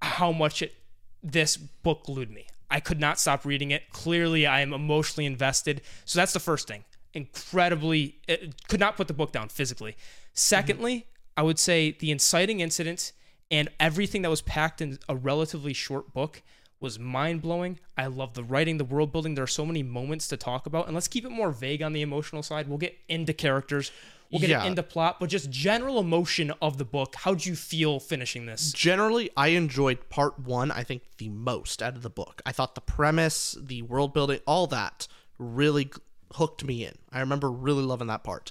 how 0.00 0.30
much 0.30 0.62
it 0.62 0.74
this 1.22 1.56
book 1.56 2.04
glued 2.04 2.30
me. 2.30 2.46
I 2.72 2.80
could 2.80 2.98
not 2.98 3.20
stop 3.20 3.44
reading 3.44 3.70
it. 3.70 3.90
Clearly, 3.92 4.46
I 4.46 4.62
am 4.62 4.72
emotionally 4.72 5.26
invested. 5.26 5.82
So 6.06 6.18
that's 6.18 6.32
the 6.32 6.40
first 6.40 6.66
thing. 6.66 6.84
Incredibly, 7.12 8.16
it, 8.26 8.66
could 8.66 8.80
not 8.80 8.96
put 8.96 9.08
the 9.08 9.14
book 9.14 9.30
down 9.30 9.50
physically. 9.50 9.94
Secondly, 10.32 11.06
I 11.36 11.42
would 11.42 11.58
say 11.58 11.92
the 11.92 12.10
inciting 12.10 12.60
incident 12.60 13.12
and 13.50 13.68
everything 13.78 14.22
that 14.22 14.30
was 14.30 14.40
packed 14.40 14.80
in 14.80 14.98
a 15.06 15.14
relatively 15.14 15.74
short 15.74 16.14
book 16.14 16.42
was 16.80 16.98
mind 16.98 17.42
blowing. 17.42 17.78
I 17.96 18.06
love 18.06 18.32
the 18.32 18.42
writing, 18.42 18.78
the 18.78 18.84
world 18.84 19.12
building. 19.12 19.34
There 19.34 19.44
are 19.44 19.48
so 19.48 19.66
many 19.66 19.82
moments 19.82 20.26
to 20.28 20.38
talk 20.38 20.64
about, 20.64 20.86
and 20.86 20.94
let's 20.94 21.08
keep 21.08 21.26
it 21.26 21.30
more 21.30 21.50
vague 21.50 21.82
on 21.82 21.92
the 21.92 22.00
emotional 22.00 22.42
side. 22.42 22.68
We'll 22.68 22.78
get 22.78 22.98
into 23.06 23.34
characters, 23.34 23.92
we'll 24.32 24.40
get 24.40 24.50
Yeah. 24.50 24.64
into 24.64 24.82
plot, 24.82 25.20
but 25.20 25.28
just 25.28 25.50
general 25.50 26.00
emotion 26.00 26.52
of 26.60 26.78
the 26.78 26.84
book. 26.84 27.14
How'd 27.16 27.44
you 27.44 27.54
feel 27.54 28.00
finishing 28.00 28.46
this? 28.46 28.72
Generally, 28.72 29.30
I 29.36 29.48
enjoyed 29.48 30.08
part 30.08 30.38
one, 30.40 30.70
I 30.72 30.82
think, 30.82 31.02
the 31.18 31.28
most 31.28 31.82
out 31.82 31.94
of 31.94 32.02
the 32.02 32.10
book. 32.10 32.42
I 32.44 32.50
thought 32.52 32.74
the 32.74 32.80
premise, 32.80 33.56
the 33.60 33.82
world 33.82 34.12
building, 34.14 34.40
all 34.46 34.66
that 34.68 35.06
really 35.38 35.90
hooked 36.34 36.64
me 36.64 36.84
in. 36.84 36.96
I 37.12 37.20
remember 37.20 37.50
really 37.50 37.82
loving 37.84 38.08
that 38.08 38.24
part. 38.24 38.50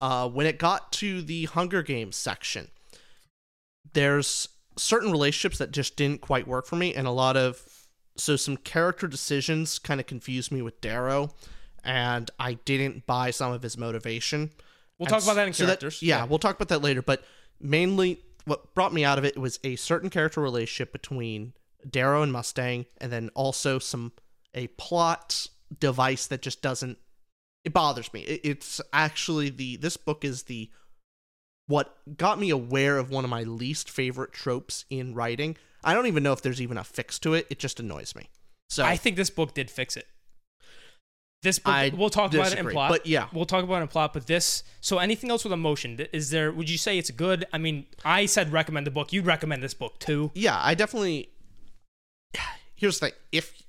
Uh, 0.00 0.28
when 0.28 0.46
it 0.46 0.58
got 0.58 0.92
to 0.92 1.22
the 1.22 1.46
Hunger 1.46 1.82
Games 1.82 2.14
section, 2.16 2.68
there's 3.94 4.48
certain 4.76 5.10
relationships 5.10 5.58
that 5.58 5.70
just 5.70 5.96
didn't 5.96 6.20
quite 6.20 6.46
work 6.46 6.66
for 6.66 6.76
me, 6.76 6.94
and 6.94 7.06
a 7.06 7.10
lot 7.10 7.36
of 7.36 7.62
so 8.18 8.36
some 8.36 8.56
character 8.56 9.06
decisions 9.06 9.78
kind 9.78 10.00
of 10.00 10.06
confused 10.06 10.50
me 10.52 10.62
with 10.62 10.80
Darrow, 10.80 11.30
and 11.84 12.30
I 12.38 12.54
didn't 12.54 13.06
buy 13.06 13.30
some 13.30 13.52
of 13.52 13.62
his 13.62 13.76
motivation. 13.78 14.50
We'll 14.98 15.08
talk 15.08 15.22
about 15.22 15.36
that 15.36 15.46
in 15.46 15.52
so 15.52 15.66
characters. 15.66 16.02
yeah, 16.02 16.24
we'll 16.24 16.38
talk 16.38 16.56
about 16.56 16.68
that 16.68 16.82
later. 16.82 17.02
But 17.02 17.22
mainly 17.60 18.20
what 18.44 18.74
brought 18.74 18.94
me 18.94 19.04
out 19.04 19.18
of 19.18 19.24
it 19.24 19.36
was 19.36 19.58
a 19.64 19.76
certain 19.76 20.08
character 20.08 20.40
relationship 20.40 20.92
between 20.92 21.52
Darrow 21.88 22.22
and 22.22 22.32
Mustang, 22.32 22.86
and 22.98 23.12
then 23.12 23.30
also 23.34 23.78
some 23.78 24.12
a 24.54 24.68
plot 24.68 25.48
device 25.78 26.26
that 26.28 26.42
just 26.42 26.62
doesn't. 26.62 26.98
It 27.64 27.72
bothers 27.72 28.12
me. 28.12 28.20
It, 28.22 28.40
it's 28.44 28.80
actually 28.92 29.50
the 29.50 29.76
this 29.76 29.96
book 29.96 30.24
is 30.24 30.44
the 30.44 30.70
what 31.66 31.96
got 32.16 32.38
me 32.38 32.50
aware 32.50 32.96
of 32.96 33.10
one 33.10 33.24
of 33.24 33.30
my 33.30 33.42
least 33.42 33.90
favorite 33.90 34.32
tropes 34.32 34.84
in 34.88 35.14
writing. 35.14 35.56
I 35.84 35.94
don't 35.94 36.06
even 36.06 36.22
know 36.22 36.32
if 36.32 36.42
there's 36.42 36.62
even 36.62 36.78
a 36.78 36.84
fix 36.84 37.18
to 37.20 37.34
it. 37.34 37.46
It 37.50 37.58
just 37.58 37.80
annoys 37.80 38.14
me. 38.14 38.30
So 38.68 38.84
I 38.84 38.96
think 38.96 39.16
this 39.16 39.30
book 39.30 39.54
did 39.54 39.70
fix 39.70 39.96
it. 39.96 40.06
This 41.46 41.60
book, 41.60 41.72
I 41.72 41.92
we'll 41.94 42.10
talk 42.10 42.34
about 42.34 42.52
it 42.52 42.58
in 42.58 42.68
plot. 42.68 42.90
but 42.90 43.06
yeah. 43.06 43.28
we'll 43.32 43.44
talk 43.44 43.62
about 43.62 43.78
it 43.78 43.82
in 43.82 43.86
plot. 43.86 44.12
But 44.12 44.26
this, 44.26 44.64
so 44.80 44.98
anything 44.98 45.30
else 45.30 45.44
with 45.44 45.52
emotion? 45.52 46.04
Is 46.12 46.30
there? 46.30 46.50
Would 46.50 46.68
you 46.68 46.76
say 46.76 46.98
it's 46.98 47.12
good? 47.12 47.44
I 47.52 47.58
mean, 47.58 47.86
I 48.04 48.26
said 48.26 48.52
recommend 48.52 48.84
the 48.84 48.90
book. 48.90 49.12
You'd 49.12 49.26
recommend 49.26 49.62
this 49.62 49.72
book 49.72 50.00
too. 50.00 50.32
yeah, 50.34 50.58
I 50.60 50.74
definitely. 50.74 51.28
Here's 52.74 52.98
the 52.98 53.06
thing: 53.06 53.14
if 53.30 53.62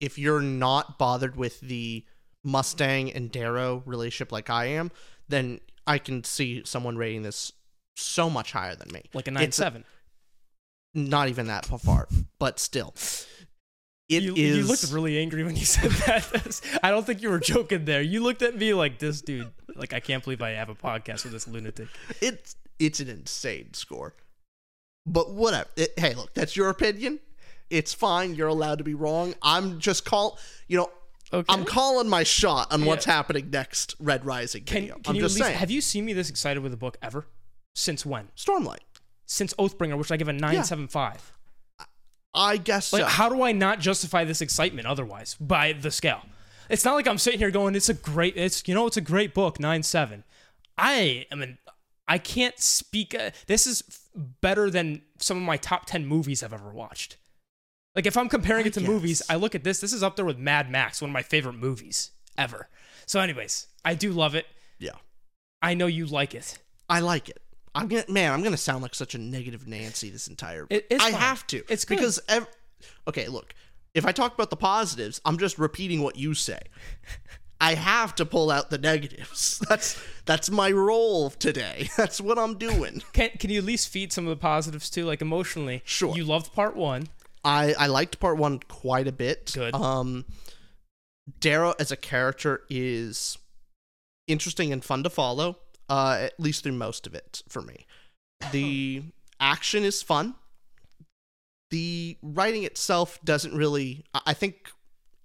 if 0.00 0.18
you're 0.18 0.40
not 0.40 0.98
bothered 0.98 1.36
with 1.36 1.60
the 1.60 2.02
Mustang 2.44 3.12
and 3.12 3.30
Darrow 3.30 3.82
relationship 3.84 4.32
like 4.32 4.48
I 4.48 4.64
am, 4.68 4.90
then 5.28 5.60
I 5.86 5.98
can 5.98 6.24
see 6.24 6.62
someone 6.64 6.96
rating 6.96 7.24
this 7.24 7.52
so 7.94 8.30
much 8.30 8.52
higher 8.52 8.74
than 8.74 8.90
me. 8.90 9.02
Like 9.12 9.28
a 9.28 9.32
nine 9.32 9.44
It's 9.44 9.58
seven. 9.58 9.84
Not 10.94 11.28
even 11.28 11.46
that 11.48 11.66
far, 11.66 12.08
but 12.38 12.58
still, 12.58 12.94
it 14.18 14.24
is. 14.24 14.36
you, 14.36 14.62
you 14.62 14.62
looked 14.64 14.90
really 14.90 15.18
angry 15.18 15.44
when 15.44 15.56
you 15.56 15.64
said 15.66 15.90
that. 16.06 16.60
I 16.82 16.90
don't 16.90 17.04
think 17.06 17.22
you 17.22 17.30
were 17.30 17.38
joking 17.40 17.84
there. 17.84 18.02
You 18.02 18.22
looked 18.22 18.42
at 18.42 18.56
me 18.56 18.74
like 18.74 18.98
this 18.98 19.20
dude. 19.20 19.50
Like 19.74 19.92
I 19.92 20.00
can't 20.00 20.22
believe 20.22 20.42
I 20.42 20.50
have 20.50 20.68
a 20.68 20.74
podcast 20.74 21.24
with 21.24 21.32
this 21.32 21.46
lunatic. 21.48 21.88
it's 22.20 22.56
it's 22.78 23.00
an 23.00 23.08
insane 23.08 23.74
score. 23.74 24.14
But 25.06 25.32
whatever. 25.32 25.68
It- 25.76 25.98
hey, 25.98 26.14
look, 26.14 26.34
that's 26.34 26.56
your 26.56 26.68
opinion. 26.68 27.20
It's 27.70 27.94
fine. 27.94 28.34
You're 28.34 28.48
allowed 28.48 28.78
to 28.78 28.84
be 28.84 28.94
wrong. 28.94 29.34
I'm 29.42 29.78
just 29.78 30.04
call. 30.04 30.38
You 30.68 30.78
know, 30.78 30.90
Okay. 31.34 31.46
I'm 31.48 31.64
calling 31.64 32.10
my 32.10 32.24
shot 32.24 32.70
on 32.70 32.84
what's 32.84 33.06
happening 33.06 33.48
next. 33.48 33.94
Red 33.98 34.26
Rising 34.26 34.64
Can, 34.64 34.82
video. 34.82 34.94
can 34.96 35.02
I'm 35.06 35.14
you 35.16 35.22
just 35.22 35.36
least, 35.36 35.46
saying. 35.46 35.58
have 35.58 35.70
you 35.70 35.80
seen 35.80 36.04
me 36.04 36.12
this 36.12 36.28
excited 36.28 36.62
with 36.62 36.74
a 36.74 36.76
book 36.76 36.98
ever? 37.00 37.26
Since 37.74 38.04
when? 38.04 38.28
Stormlight. 38.36 38.80
Since 39.24 39.54
Oathbringer, 39.54 39.96
which 39.96 40.12
I 40.12 40.18
give 40.18 40.28
a 40.28 40.34
nine 40.34 40.62
seven 40.62 40.88
five. 40.88 41.32
I 42.34 42.56
guess 42.56 42.92
Like, 42.92 43.02
so. 43.02 43.08
how 43.08 43.28
do 43.28 43.42
I 43.42 43.52
not 43.52 43.78
justify 43.80 44.24
this 44.24 44.40
excitement 44.40 44.86
otherwise 44.86 45.36
by 45.40 45.72
the 45.72 45.90
scale? 45.90 46.22
It's 46.68 46.84
not 46.84 46.94
like 46.94 47.06
I'm 47.06 47.18
sitting 47.18 47.38
here 47.38 47.50
going, 47.50 47.74
"It's 47.74 47.88
a 47.90 47.94
great, 47.94 48.36
it's 48.36 48.66
you 48.66 48.74
know, 48.74 48.86
it's 48.86 48.96
a 48.96 49.02
great 49.02 49.34
book, 49.34 49.60
nine 49.60 49.82
seven. 49.82 50.24
I 50.78 51.26
am 51.30 51.42
an, 51.42 51.58
I 52.08 52.16
can't 52.18 52.58
speak. 52.58 53.14
Uh, 53.14 53.30
this 53.46 53.66
is 53.66 53.82
f- 53.86 54.00
better 54.40 54.70
than 54.70 55.02
some 55.18 55.36
of 55.36 55.42
my 55.42 55.58
top 55.58 55.84
ten 55.86 56.06
movies 56.06 56.42
I've 56.42 56.54
ever 56.54 56.70
watched. 56.72 57.18
Like 57.94 58.06
if 58.06 58.16
I'm 58.16 58.30
comparing 58.30 58.64
I 58.64 58.68
it 58.68 58.72
to 58.74 58.80
movies. 58.80 59.20
I 59.28 59.34
look 59.36 59.54
at 59.54 59.64
this. 59.64 59.80
This 59.80 59.92
is 59.92 60.02
up 60.02 60.16
there 60.16 60.24
with 60.24 60.38
Mad 60.38 60.70
Max, 60.70 61.02
one 61.02 61.10
of 61.10 61.12
my 61.12 61.22
favorite 61.22 61.54
movies 61.56 62.12
ever. 62.38 62.68
So, 63.04 63.20
anyways, 63.20 63.66
I 63.84 63.94
do 63.94 64.12
love 64.12 64.34
it. 64.34 64.46
yeah, 64.78 64.92
I 65.60 65.74
know 65.74 65.86
you 65.86 66.06
like 66.06 66.34
it. 66.34 66.58
I 66.88 67.00
like 67.00 67.28
it. 67.28 67.42
I'm 67.74 67.88
gonna 67.88 68.04
man. 68.08 68.32
I'm 68.32 68.42
gonna 68.42 68.56
sound 68.56 68.82
like 68.82 68.94
such 68.94 69.14
a 69.14 69.18
negative 69.18 69.66
Nancy 69.66 70.10
this 70.10 70.28
entire. 70.28 70.66
It- 70.70 70.86
I 70.90 70.98
fine. 71.10 71.12
have 71.14 71.46
to. 71.48 71.62
It's 71.68 71.84
good. 71.84 71.96
because 71.96 72.20
ev- 72.28 72.46
okay. 73.08 73.28
Look, 73.28 73.54
if 73.94 74.04
I 74.06 74.12
talk 74.12 74.34
about 74.34 74.50
the 74.50 74.56
positives, 74.56 75.20
I'm 75.24 75.38
just 75.38 75.58
repeating 75.58 76.02
what 76.02 76.16
you 76.16 76.34
say. 76.34 76.60
I 77.60 77.74
have 77.74 78.14
to 78.16 78.26
pull 78.26 78.50
out 78.50 78.70
the 78.70 78.78
negatives. 78.78 79.60
That's 79.68 80.02
that's 80.24 80.50
my 80.50 80.70
role 80.72 81.30
today. 81.30 81.88
That's 81.96 82.20
what 82.20 82.38
I'm 82.38 82.58
doing. 82.58 83.02
Can 83.12 83.30
can 83.38 83.50
you 83.50 83.58
at 83.58 83.64
least 83.64 83.88
feed 83.88 84.12
some 84.12 84.26
of 84.26 84.30
the 84.30 84.40
positives 84.40 84.90
too? 84.90 85.04
Like 85.04 85.22
emotionally, 85.22 85.80
Sure. 85.84 86.14
You 86.16 86.24
loved 86.24 86.52
part 86.52 86.76
one. 86.76 87.06
I 87.44 87.74
I 87.78 87.86
liked 87.86 88.18
part 88.20 88.36
one 88.36 88.58
quite 88.58 89.06
a 89.08 89.12
bit. 89.12 89.52
Good. 89.54 89.74
Um, 89.74 90.24
Darrow 91.40 91.74
as 91.78 91.92
a 91.92 91.96
character 91.96 92.62
is 92.68 93.38
interesting 94.26 94.72
and 94.72 94.84
fun 94.84 95.02
to 95.04 95.10
follow. 95.10 95.58
Uh, 95.92 96.16
at 96.22 96.40
least 96.40 96.62
through 96.62 96.72
most 96.72 97.06
of 97.06 97.14
it 97.14 97.42
for 97.48 97.60
me. 97.60 97.86
The 98.50 99.02
action 99.38 99.84
is 99.84 100.02
fun. 100.02 100.34
The 101.70 102.16
writing 102.22 102.64
itself 102.64 103.18
doesn't 103.24 103.54
really. 103.54 104.06
I 104.14 104.32
think 104.32 104.70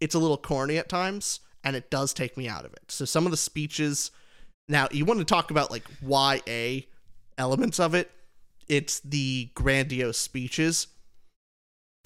it's 0.02 0.14
a 0.14 0.20
little 0.20 0.38
corny 0.38 0.78
at 0.78 0.90
times, 0.90 1.40
and 1.64 1.76
it 1.76 1.90
does 1.90 2.14
take 2.14 2.36
me 2.36 2.50
out 2.50 2.66
of 2.66 2.74
it. 2.74 2.92
So 2.92 3.06
some 3.06 3.26
of 3.26 3.32
the 3.32 3.38
speeches. 3.38 4.12
Now 4.68 4.90
you 4.92 5.06
want 5.06 5.20
to 5.20 5.26
talk 5.26 5.52
about 5.52 5.72
like 5.72 5.86
YA 6.06 6.82
elements 7.38 7.80
of 7.80 7.96
it. 7.96 8.12
It's 8.68 9.00
the 9.00 9.50
grandiose 9.56 10.18
speeches 10.18 10.88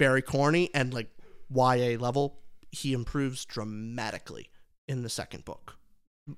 very 0.01 0.23
corny 0.23 0.67
and 0.73 0.91
like 0.95 1.09
YA 1.53 1.95
level, 1.99 2.39
he 2.71 2.91
improves 2.91 3.45
dramatically 3.45 4.49
in 4.87 5.03
the 5.03 5.09
second 5.09 5.45
book. 5.45 5.75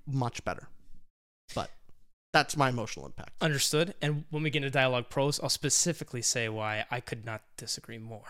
Much 0.05 0.43
better. 0.43 0.67
But 1.55 1.71
that's 2.33 2.57
my 2.57 2.69
emotional 2.69 3.05
impact. 3.05 3.31
Understood. 3.41 3.93
And 4.01 4.25
when 4.31 4.43
we 4.43 4.49
get 4.49 4.63
into 4.63 4.71
dialogue 4.71 5.07
prose, 5.07 5.39
I'll 5.41 5.49
specifically 5.49 6.23
say 6.23 6.49
why 6.49 6.83
I 6.91 6.99
could 6.99 7.25
not 7.25 7.43
disagree 7.55 7.99
more. 7.99 8.25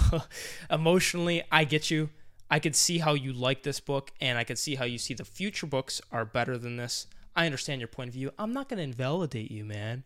Emotionally, 0.70 1.42
I 1.50 1.64
get 1.64 1.90
you. 1.90 2.08
I 2.48 2.60
could 2.60 2.76
see 2.76 2.98
how 2.98 3.14
you 3.14 3.32
like 3.32 3.64
this 3.64 3.80
book, 3.80 4.12
and 4.20 4.38
I 4.38 4.44
could 4.44 4.58
see 4.58 4.76
how 4.76 4.84
you 4.84 4.98
see 4.98 5.12
the 5.12 5.24
future 5.24 5.66
books 5.66 6.00
are 6.12 6.24
better 6.24 6.56
than 6.56 6.76
this. 6.76 7.06
I 7.34 7.46
understand 7.46 7.80
your 7.80 7.88
point 7.88 8.08
of 8.08 8.14
view. 8.14 8.30
I'm 8.38 8.52
not 8.52 8.68
going 8.68 8.78
to 8.78 8.84
invalidate 8.84 9.50
you, 9.50 9.64
man. 9.64 10.04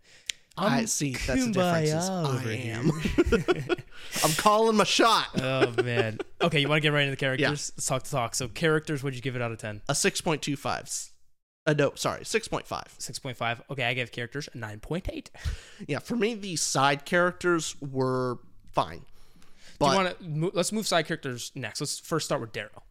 I 0.57 0.79
I'm 0.79 0.87
see. 0.87 1.13
That's 1.13 1.45
the 1.47 1.53
difference. 1.53 2.09
I 2.09 2.53
am. 2.53 2.91
I'm 4.25 4.33
calling 4.39 4.77
my 4.77 4.85
shot. 4.85 5.29
oh 5.43 5.75
man. 5.83 6.19
Okay, 6.41 6.61
you 6.61 6.69
want 6.69 6.79
to 6.79 6.81
get 6.81 6.95
right 6.95 7.03
into 7.03 7.11
the 7.11 7.17
characters? 7.19 7.43
Yeah. 7.43 7.51
Let's 7.51 7.87
talk 7.87 8.05
to 8.05 8.11
talk. 8.11 8.35
So 8.35 8.49
characters, 8.49 9.03
what 9.03 9.09
would 9.09 9.17
you 9.17 9.21
give 9.21 9.37
it 9.37 9.43
out 9.43 9.53
of 9.53 9.59
ten? 9.59 9.83
A 9.89 9.93
6.25. 9.93 11.11
Uh, 11.67 11.73
no, 11.73 11.93
sorry, 11.97 12.21
6.5. 12.23 12.83
Six 12.99 13.19
point 13.19 13.37
five. 13.37 13.61
Okay, 13.71 13.83
I 13.85 13.95
give 13.95 14.13
characters 14.13 14.49
a 14.55 14.59
nine 14.59 14.79
point 14.81 15.09
eight. 15.13 15.31
Yeah, 15.89 15.99
for 15.99 16.15
me, 16.17 16.35
the 16.35 16.57
side 16.57 17.05
characters 17.05 17.75
were 17.81 18.39
fine. 18.73 18.99
Do 19.01 19.05
But 19.81 19.87
you 19.91 19.95
want 19.97 20.19
to? 20.21 20.29
Mo- 20.29 20.51
let's 20.55 20.71
move 20.73 20.87
side 20.87 21.07
characters 21.07 21.51
next. 21.55 21.81
Let's 21.81 21.99
first 21.99 22.27
start 22.27 22.41
with 22.41 22.53
Darrow. 22.53 22.83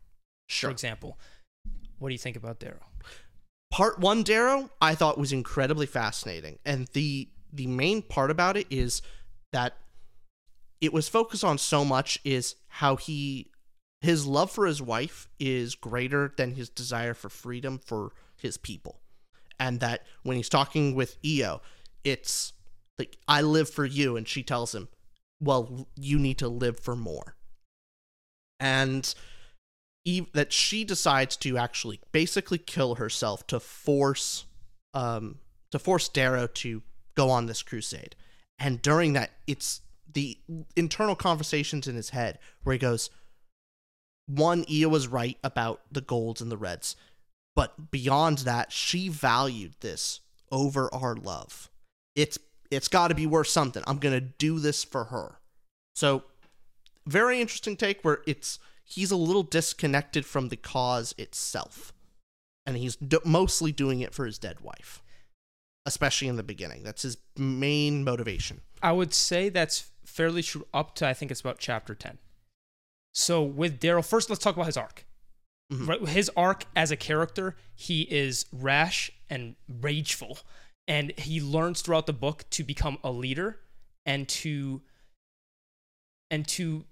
sure. 0.49 0.69
For 0.69 0.71
example, 0.71 1.17
what 1.99 2.09
do 2.09 2.13
you 2.13 2.19
think 2.19 2.35
about 2.35 2.59
Darrow? 2.59 2.81
part 3.71 3.99
one 3.99 4.21
darrow 4.21 4.69
i 4.79 4.93
thought 4.93 5.17
was 5.17 5.33
incredibly 5.33 5.87
fascinating 5.87 6.59
and 6.65 6.87
the 6.93 7.27
the 7.51 7.65
main 7.65 8.01
part 8.01 8.29
about 8.29 8.55
it 8.55 8.67
is 8.69 9.01
that 9.51 9.73
it 10.79 10.93
was 10.93 11.09
focused 11.09 11.43
on 11.43 11.57
so 11.57 11.83
much 11.83 12.19
is 12.23 12.55
how 12.67 12.95
he 12.95 13.49
his 14.01 14.25
love 14.25 14.51
for 14.51 14.65
his 14.67 14.81
wife 14.81 15.27
is 15.39 15.73
greater 15.73 16.31
than 16.37 16.53
his 16.53 16.69
desire 16.69 17.13
for 17.15 17.27
freedom 17.27 17.79
for 17.83 18.11
his 18.37 18.57
people 18.57 19.01
and 19.59 19.79
that 19.79 20.03
when 20.23 20.37
he's 20.37 20.49
talking 20.49 20.95
with 20.95 21.17
Eo, 21.23 21.61
it's 22.03 22.53
like 22.97 23.17
i 23.27 23.41
live 23.41 23.69
for 23.69 23.85
you 23.85 24.15
and 24.15 24.27
she 24.27 24.41
tells 24.41 24.73
him 24.73 24.87
well 25.41 25.87
you 25.95 26.17
need 26.17 26.37
to 26.37 26.47
live 26.47 26.79
for 26.79 26.95
more 26.95 27.35
and 28.59 29.15
that 30.33 30.53
she 30.53 30.83
decides 30.83 31.35
to 31.35 31.57
actually 31.57 31.99
basically 32.11 32.59
kill 32.59 32.95
herself 32.95 33.45
to 33.47 33.59
force 33.59 34.45
um 34.93 35.39
to 35.71 35.79
force 35.79 36.07
Darrow 36.07 36.47
to 36.47 36.83
go 37.15 37.29
on 37.29 37.47
this 37.47 37.63
crusade. 37.63 38.15
And 38.59 38.81
during 38.81 39.13
that 39.13 39.31
it's 39.47 39.81
the 40.11 40.37
internal 40.75 41.15
conversations 41.15 41.87
in 41.87 41.95
his 41.95 42.11
head 42.11 42.39
where 42.63 42.73
he 42.73 42.79
goes 42.79 43.09
one 44.27 44.63
Eo 44.69 44.89
was 44.89 45.07
right 45.07 45.37
about 45.43 45.81
the 45.91 46.01
golds 46.01 46.39
and 46.39 46.51
the 46.51 46.57
reds. 46.57 46.95
But 47.55 47.91
beyond 47.91 48.39
that, 48.39 48.71
she 48.71 49.09
valued 49.09 49.75
this 49.79 50.19
over 50.51 50.93
our 50.93 51.15
love. 51.15 51.69
It's 52.15 52.37
it's 52.71 52.87
got 52.87 53.09
to 53.09 53.15
be 53.15 53.27
worth 53.27 53.47
something. 53.47 53.83
I'm 53.87 53.99
going 53.99 54.15
to 54.15 54.21
do 54.21 54.59
this 54.59 54.83
for 54.83 55.05
her. 55.05 55.39
So 55.95 56.23
very 57.05 57.39
interesting 57.39 57.77
take 57.77 58.01
where 58.01 58.19
it's 58.25 58.59
he's 58.83 59.11
a 59.11 59.15
little 59.15 59.43
disconnected 59.43 60.25
from 60.25 60.49
the 60.49 60.57
cause 60.57 61.13
itself 61.17 61.93
and 62.65 62.75
he's 62.77 62.95
d- 62.95 63.19
mostly 63.23 63.71
doing 63.71 64.01
it 64.01 64.13
for 64.13 64.25
his 64.25 64.39
dead 64.39 64.59
wife 64.61 65.03
especially 65.85 66.27
in 66.27 66.35
the 66.35 66.43
beginning 66.43 66.81
that's 66.83 67.03
his 67.03 67.17
main 67.37 68.03
motivation 68.03 68.61
I 68.85 68.91
would 68.91 69.13
say 69.13 69.49
that's 69.49 69.89
fairly 70.03 70.43
true 70.43 70.67
up 70.71 70.93
to 70.95 71.07
I 71.07 71.13
think 71.13 71.31
it's 71.31 71.41
about 71.41 71.57
chapter 71.57 71.95
10. 71.95 72.19
So 73.13 73.41
with 73.41 73.79
Darrow, 73.79 74.03
first 74.03 74.29
let's 74.29 74.43
talk 74.43 74.55
about 74.55 74.67
his 74.67 74.77
arc. 74.77 75.04
Mhm. 75.71 75.87
Right, 75.87 76.01
his 76.07 76.29
arc 76.37 76.65
as 76.75 76.91
a 76.91 76.95
character, 76.95 77.55
he 77.75 78.03
is 78.03 78.45
rash 78.51 79.09
and 79.29 79.55
rageful, 79.67 80.39
and 80.87 81.11
he 81.17 81.41
learns 81.41 81.81
throughout 81.81 82.05
the 82.05 82.13
book 82.13 82.45
to 82.51 82.63
become 82.63 82.99
a 83.03 83.11
leader 83.11 83.59
and 84.05 84.29
to 84.29 84.81
and 86.31 86.47
to 86.49 86.85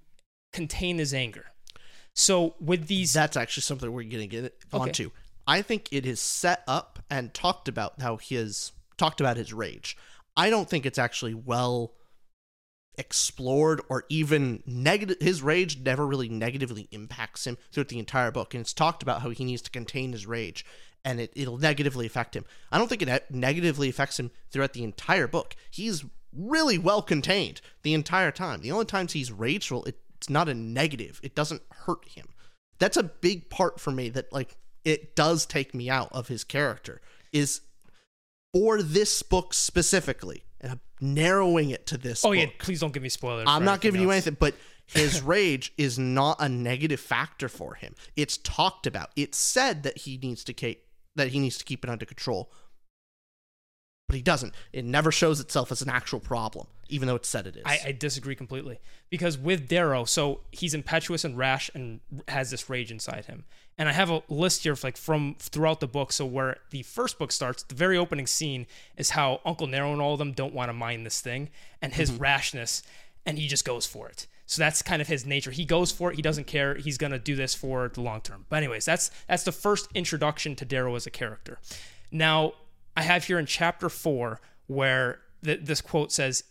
contain 0.52 0.98
his 0.98 1.14
anger. 1.14 1.52
So 2.16 2.56
with 2.60 2.88
these, 2.88 3.14
that's 3.14 3.36
actually 3.36 3.62
something 3.62 3.92
we're 3.92 4.04
going 4.04 4.28
to 4.30 4.42
get 4.42 4.46
Okay. 4.74 4.84
onto 4.84 5.12
i 5.46 5.62
think 5.62 5.90
it 5.92 6.06
is 6.06 6.22
set 6.22 6.64
up 6.68 7.00
and 7.10 7.34
talked 7.34 7.68
about 7.68 8.00
how 8.02 8.16
he 8.16 8.36
his 8.36 8.72
talked 8.98 9.20
about 9.20 9.36
his 9.38 9.52
rage 9.54 9.98
I 10.38 10.50
don't 10.50 10.70
think 10.70 10.86
it's 10.86 10.98
actually 10.98 11.34
well 11.34 11.94
explored 12.98 13.82
or 13.90 14.06
even 14.10 14.62
negative 14.66 15.18
his 15.20 15.42
rage 15.42 15.80
never 15.80 16.06
really 16.06 16.30
negatively 16.30 16.88
impacts 16.92 17.48
him 17.48 17.58
throughout 17.72 17.88
the 17.88 17.98
entire 17.98 18.30
book 18.30 18.54
and 18.54 18.62
it's 18.62 18.74
talked 18.74 19.02
about 19.02 19.22
how 19.22 19.30
he 19.32 19.44
needs 19.44 19.64
to 19.64 19.72
contain 19.72 20.12
his 20.12 20.28
rage 20.28 20.64
and 21.06 21.20
it, 21.20 21.34
it'll 21.36 21.58
negatively 21.58 22.06
affect 22.06 22.36
him. 22.36 22.46
I 22.72 22.78
don't 22.78 22.88
think 22.88 23.02
it 23.02 23.32
negatively 23.32 23.90
affects 23.90 24.20
him 24.20 24.32
throughout 24.50 24.74
the 24.74 24.84
entire 24.84 25.28
book. 25.28 25.56
He's 25.70 26.06
really 26.36 26.78
well 26.78 27.02
contained 27.02 27.62
the 27.84 27.94
entire 27.94 28.32
time. 28.32 28.62
The 28.62 28.72
only 28.72 28.86
times 28.86 29.14
he's 29.14 29.32
rageful 29.32 29.86
it's 29.86 30.30
not 30.30 30.50
a 30.50 30.54
negative. 30.54 31.20
It 31.24 31.36
doesn't 31.36 31.62
hurt 31.70 32.08
him. 32.08 32.28
That's 32.80 32.98
a 32.98 33.04
big 33.04 33.50
part 33.50 33.80
for 33.80 33.92
me 33.92 34.10
that 34.10 34.32
like 34.32 34.58
it 34.84 35.16
does 35.16 35.46
take 35.46 35.74
me 35.74 35.90
out 35.90 36.10
of 36.12 36.28
his 36.28 36.44
character 36.44 37.02
is 37.32 37.62
for 38.54 38.82
this 38.82 39.22
book 39.24 39.54
specifically 39.54 40.44
and 40.64 40.72
I'm 40.72 40.80
narrowing 41.02 41.70
it 41.70 41.86
to 41.88 41.98
this 41.98 42.26
Oh 42.26 42.30
book. 42.30 42.38
yeah, 42.40 42.48
please 42.58 42.80
don't 42.80 42.94
give 42.94 43.04
me 43.04 43.10
spoilers. 43.10 43.46
I'm 43.48 43.66
not 43.66 43.82
giving 43.82 44.02
you 44.02 44.10
anything, 44.10 44.38
but 44.40 44.56
his 44.88 45.22
rage 45.36 45.74
is 45.78 46.00
not 46.00 46.38
a 46.40 46.50
negative 46.50 47.00
factor 47.00 47.48
for 47.50 47.76
him. 47.76 47.94
It's 48.16 48.38
talked 48.38 48.88
about. 48.88 49.12
It's 49.16 49.38
said 49.38 49.84
that 49.84 50.00
he 50.00 50.18
needs 50.18 50.44
to 50.46 50.54
keep 50.54 50.86
that 51.16 51.28
he 51.28 51.40
needs 51.40 51.60
to 51.60 51.66
keep 51.66 51.84
it 51.84 51.90
under 51.92 52.06
control, 52.06 52.52
but 54.08 54.16
he 54.16 54.22
doesn't. 54.24 54.56
It 54.72 54.84
never 54.86 55.12
shows 55.12 55.40
itself 55.40 55.72
as 55.72 55.82
an 55.84 55.90
actual 55.90 56.20
problem, 56.20 56.66
even 56.94 57.08
though 57.08 57.16
it's 57.16 57.28
said 57.28 57.48
it 57.48 57.56
is. 57.56 57.64
I, 57.66 57.80
I 57.88 57.92
disagree 57.92 58.36
completely 58.36 58.80
because 59.10 59.36
with 59.38 59.68
Darrow, 59.68 60.06
so 60.06 60.42
he's 60.52 60.76
impetuous 60.76 61.24
and 61.24 61.36
rash 61.36 61.72
and 61.74 62.02
has 62.28 62.52
this 62.52 62.70
rage 62.70 62.92
inside 62.92 63.26
him. 63.26 63.46
And 63.80 63.90
I 63.90 63.94
have 63.94 64.12
a 64.12 64.22
list 64.30 64.62
here 64.62 64.74
of 64.74 64.84
like 64.84 64.96
from 64.96 65.36
throughout 65.40 65.80
the 65.80 65.88
book. 65.88 66.12
So 66.12 66.26
where 66.26 66.58
the 66.70 66.84
first 66.84 67.18
book 67.18 67.32
starts, 67.32 67.64
the 67.64 67.74
very 67.74 67.98
opening 67.98 68.28
scene 68.28 68.68
is 68.96 69.10
how 69.12 69.42
Uncle 69.44 69.68
Narol 69.68 69.94
and 69.94 70.02
all 70.02 70.14
of 70.14 70.20
them 70.20 70.34
don't 70.34 70.54
want 70.54 70.70
to 70.70 70.74
mind 70.74 71.04
this 71.04 71.20
thing 71.20 71.50
and 71.82 71.94
his 71.94 72.12
mm-hmm. 72.12 72.22
rashness, 72.22 72.84
and 73.26 73.40
he 73.40 73.48
just 73.48 73.66
goes 73.66 73.88
for 73.88 74.08
it. 74.08 74.28
So 74.46 74.62
that's 74.62 74.84
kind 74.84 75.02
of 75.02 75.08
his 75.08 75.26
nature. 75.26 75.50
He 75.50 75.66
goes 75.66 75.92
for 75.92 76.12
it. 76.12 76.16
He 76.16 76.22
doesn't 76.22 76.46
care. 76.46 76.76
He's 76.76 77.00
gonna 77.00 77.18
do 77.18 77.36
this 77.36 77.56
for 77.56 77.90
the 77.92 78.02
long 78.02 78.22
term. 78.22 78.46
But 78.50 78.58
anyways, 78.58 78.86
that's 78.86 79.10
that's 79.28 79.44
the 79.44 79.52
first 79.52 79.90
introduction 79.96 80.56
to 80.58 80.66
Darrow 80.66 80.96
as 80.96 81.08
a 81.08 81.12
character. 81.12 81.58
Now 82.12 82.54
I 82.96 83.02
have 83.02 83.24
here 83.24 83.40
in 83.40 83.48
chapter 83.48 83.90
four 83.90 84.40
where 84.68 85.22
th- 85.44 85.62
this 85.64 85.82
quote 85.82 86.12
says, 86.12 86.44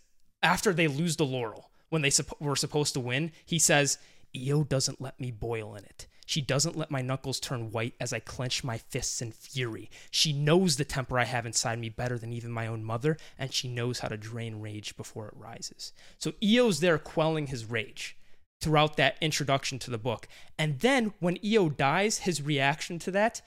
after 0.42 0.72
they 0.72 0.88
lose 0.88 1.16
the 1.16 1.26
laurel, 1.26 1.70
when 1.88 2.02
they 2.02 2.11
were 2.40 2.57
supposed 2.57 2.94
to 2.94 3.00
win, 3.00 3.33
he 3.44 3.59
says, 3.59 3.98
Eo 4.35 4.64
doesn't 4.64 5.00
let 5.00 5.20
me 5.20 5.31
boil 5.31 5.74
in 5.74 5.85
it. 5.85 6.07
She 6.24 6.40
doesn't 6.40 6.76
let 6.76 6.90
my 6.90 7.02
knuckles 7.02 7.40
turn 7.40 7.70
white 7.70 7.94
as 8.00 8.12
I 8.12 8.20
clench 8.20 8.64
my 8.64 8.78
fists 8.78 9.20
in 9.20 9.33
fury. 9.33 9.90
She 10.11 10.33
knows 10.33 10.76
the 10.76 10.85
temper 10.85 11.18
I 11.18 11.24
have 11.24 11.44
inside 11.44 11.78
me 11.78 11.90
better 11.90 12.16
than 12.16 12.33
even 12.33 12.50
my 12.50 12.66
own 12.66 12.83
mother, 12.85 13.18
and 13.38 13.52
she 13.52 13.68
knows 13.68 13.98
how 13.98 14.09
to 14.09 14.16
drain 14.16 14.61
rage 14.61 14.96
before 14.96 15.28
it 15.28 15.37
rises. 15.37 15.92
So 16.18 16.33
Eo's 16.42 16.81
there 16.81 16.98
quelling 16.98 17.48
his 17.48 17.66
rage 17.66 18.16
throughout 18.62 18.96
that 18.96 19.16
introduction 19.20 19.78
to 19.81 19.90
the 19.90 19.98
book. 19.98 20.28
And 20.57 20.78
then 20.78 21.12
when 21.18 21.44
Eo 21.44 21.68
dies, 21.68 22.18
his 22.18 22.40
reaction 22.40 22.98
to 23.00 23.11
that 23.11 23.42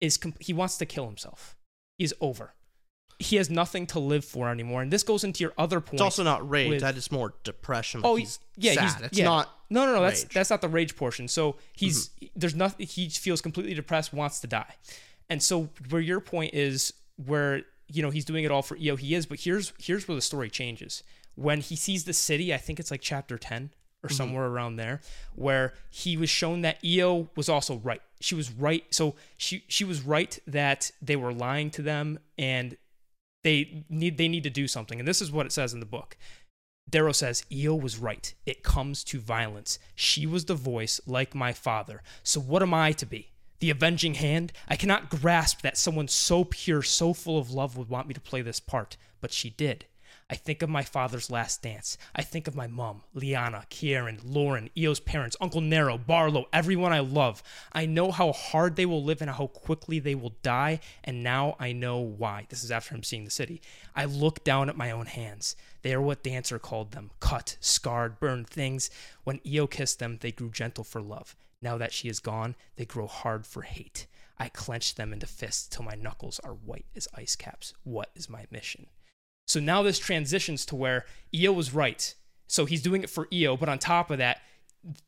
is 0.00 0.16
com- 0.16 0.34
he 0.40 0.52
wants 0.52 0.78
to 0.78 0.86
kill 0.86 1.06
himself. 1.06 1.56
He's 1.98 2.12
over. 2.20 2.54
He 3.18 3.36
has 3.36 3.48
nothing 3.48 3.86
to 3.88 3.98
live 3.98 4.24
for 4.24 4.50
anymore. 4.50 4.82
And 4.82 4.92
this 4.92 5.02
goes 5.02 5.24
into 5.24 5.42
your 5.42 5.52
other 5.56 5.80
point. 5.80 5.94
it's 5.94 6.02
also 6.02 6.22
not 6.22 6.48
rage. 6.48 6.68
with- 6.70 6.80
that 6.82 6.96
is 6.96 7.10
more 7.10 7.34
depression. 7.44 8.02
Oh, 8.04 8.16
he's 8.16 8.38
yeah, 8.56 8.74
sad. 8.74 8.82
he's 8.82 9.00
it's 9.06 9.18
yeah. 9.18 9.24
not. 9.24 9.50
No, 9.70 9.86
no, 9.86 9.94
no. 9.94 10.02
That's 10.02 10.24
rage. 10.24 10.34
that's 10.34 10.50
not 10.50 10.60
the 10.60 10.68
rage 10.68 10.96
portion. 10.96 11.26
So 11.28 11.56
he's 11.72 12.08
Mm-hmm. 12.08 12.26
there's 12.36 12.54
nothing. 12.54 12.86
He 12.86 13.08
feels 13.08 13.40
completely 13.40 13.74
depressed, 13.74 14.12
wants 14.12 14.40
to 14.40 14.46
die, 14.46 14.74
and 15.30 15.42
so 15.42 15.70
where 15.88 16.00
your 16.02 16.20
point 16.20 16.52
is, 16.54 16.92
where 17.24 17.62
you 17.92 18.02
know 18.02 18.10
he's 18.10 18.24
doing 18.24 18.44
it 18.44 18.50
all 18.50 18.62
for 18.62 18.76
Eo, 18.76 18.96
he 18.96 19.14
is. 19.14 19.24
But 19.26 19.40
here's 19.40 19.72
here's 19.78 20.06
where 20.06 20.14
the 20.14 20.20
story 20.22 20.50
changes. 20.50 21.02
When 21.36 21.60
he 21.60 21.74
sees 21.76 22.04
the 22.04 22.12
city, 22.12 22.52
I 22.54 22.58
think 22.58 22.78
it's 22.80 22.90
like 22.90 23.00
chapter 23.00 23.38
ten 23.38 23.70
or 24.02 24.08
Mm-hmm. 24.08 24.14
somewhere 24.16 24.44
around 24.46 24.76
there, 24.76 25.00
where 25.34 25.72
he 25.90 26.16
was 26.18 26.28
shown 26.30 26.60
that 26.60 26.84
Eo 26.84 27.30
was 27.34 27.48
also 27.48 27.78
right. 27.78 28.02
She 28.20 28.34
was 28.34 28.50
right. 28.52 28.84
So 28.90 29.16
she 29.38 29.64
she 29.68 29.84
was 29.84 30.02
right 30.02 30.38
that 30.46 30.90
they 31.02 31.16
were 31.16 31.32
lying 31.32 31.70
to 31.70 31.82
them 31.82 32.18
and 32.38 32.76
they 33.46 33.84
need 33.88 34.18
they 34.18 34.26
need 34.26 34.42
to 34.42 34.50
do 34.50 34.66
something. 34.66 34.98
And 34.98 35.06
this 35.06 35.22
is 35.22 35.30
what 35.30 35.46
it 35.46 35.52
says 35.52 35.72
in 35.72 35.78
the 35.78 35.86
book. 35.86 36.16
Darrow 36.90 37.12
says, 37.12 37.44
Eo 37.50 37.74
was 37.74 37.96
right. 37.96 38.34
It 38.44 38.64
comes 38.64 39.04
to 39.04 39.20
violence. 39.20 39.78
She 39.94 40.26
was 40.26 40.44
the 40.44 40.54
voice 40.54 41.00
like 41.06 41.34
my 41.34 41.52
father. 41.52 42.02
So 42.22 42.40
what 42.40 42.62
am 42.62 42.74
I 42.74 42.92
to 42.92 43.06
be? 43.06 43.30
The 43.60 43.70
avenging 43.70 44.14
hand? 44.14 44.52
I 44.68 44.76
cannot 44.76 45.10
grasp 45.10 45.62
that 45.62 45.78
someone 45.78 46.08
so 46.08 46.44
pure, 46.44 46.82
so 46.82 47.12
full 47.12 47.38
of 47.38 47.52
love 47.52 47.76
would 47.76 47.88
want 47.88 48.08
me 48.08 48.14
to 48.14 48.20
play 48.20 48.42
this 48.42 48.60
part, 48.60 48.96
but 49.20 49.32
she 49.32 49.50
did. 49.50 49.86
I 50.28 50.34
think 50.34 50.60
of 50.62 50.68
my 50.68 50.82
father's 50.82 51.30
last 51.30 51.62
dance. 51.62 51.96
I 52.14 52.22
think 52.22 52.48
of 52.48 52.56
my 52.56 52.66
mom, 52.66 53.02
Leanna, 53.14 53.64
Kieran, 53.70 54.18
Loran, 54.18 54.70
Eo's 54.76 54.98
parents, 54.98 55.36
Uncle 55.40 55.60
Narol, 55.60 56.04
Barlow, 56.04 56.46
everyone 56.52 56.92
I 56.92 56.98
love. 56.98 57.44
I 57.72 57.86
know 57.86 58.10
how 58.10 58.32
hard 58.32 58.74
they 58.74 58.86
will 58.86 59.04
live 59.04 59.22
and 59.22 59.30
how 59.30 59.46
quickly 59.46 60.00
they 60.00 60.16
will 60.16 60.34
die, 60.42 60.80
and 61.04 61.22
now 61.22 61.54
I 61.60 61.70
know 61.70 61.98
why. 61.98 62.46
This 62.48 62.64
is 62.64 62.72
after 62.72 62.96
him 62.96 63.04
seeing 63.04 63.24
the 63.24 63.30
city. 63.30 63.62
I 63.94 64.04
look 64.04 64.42
down 64.42 64.68
at 64.68 64.76
my 64.76 64.90
own 64.90 65.06
hands. 65.06 65.54
They 65.82 65.94
are 65.94 66.02
what 66.02 66.24
Dancer 66.24 66.58
called 66.58 66.90
them 66.90 67.12
cut, 67.20 67.56
scarred, 67.60 68.18
burned 68.18 68.48
things. 68.48 68.90
When 69.22 69.40
Eo 69.46 69.68
kissed 69.68 70.00
them, 70.00 70.18
they 70.20 70.32
grew 70.32 70.50
gentle 70.50 70.82
for 70.82 71.00
love. 71.00 71.36
Now 71.62 71.78
that 71.78 71.92
she 71.92 72.08
is 72.08 72.18
gone, 72.18 72.56
they 72.74 72.84
grow 72.84 73.06
hard 73.06 73.46
for 73.46 73.62
hate. 73.62 74.08
I 74.38 74.48
clench 74.48 74.96
them 74.96 75.12
into 75.12 75.26
fists 75.26 75.68
till 75.68 75.84
my 75.84 75.94
knuckles 75.94 76.40
are 76.40 76.52
white 76.54 76.86
as 76.96 77.06
ice 77.14 77.36
caps. 77.36 77.74
What 77.84 78.10
is 78.16 78.28
my 78.28 78.46
mission? 78.50 78.88
So 79.56 79.60
now 79.60 79.82
this 79.82 79.98
transitions 79.98 80.66
to 80.66 80.76
where 80.76 81.06
Eo 81.32 81.50
was 81.50 81.72
right. 81.72 82.14
So 82.46 82.66
he's 82.66 82.82
doing 82.82 83.02
it 83.02 83.08
for 83.08 83.26
Eo, 83.32 83.56
but 83.56 83.70
on 83.70 83.78
top 83.78 84.10
of 84.10 84.18
that, 84.18 84.42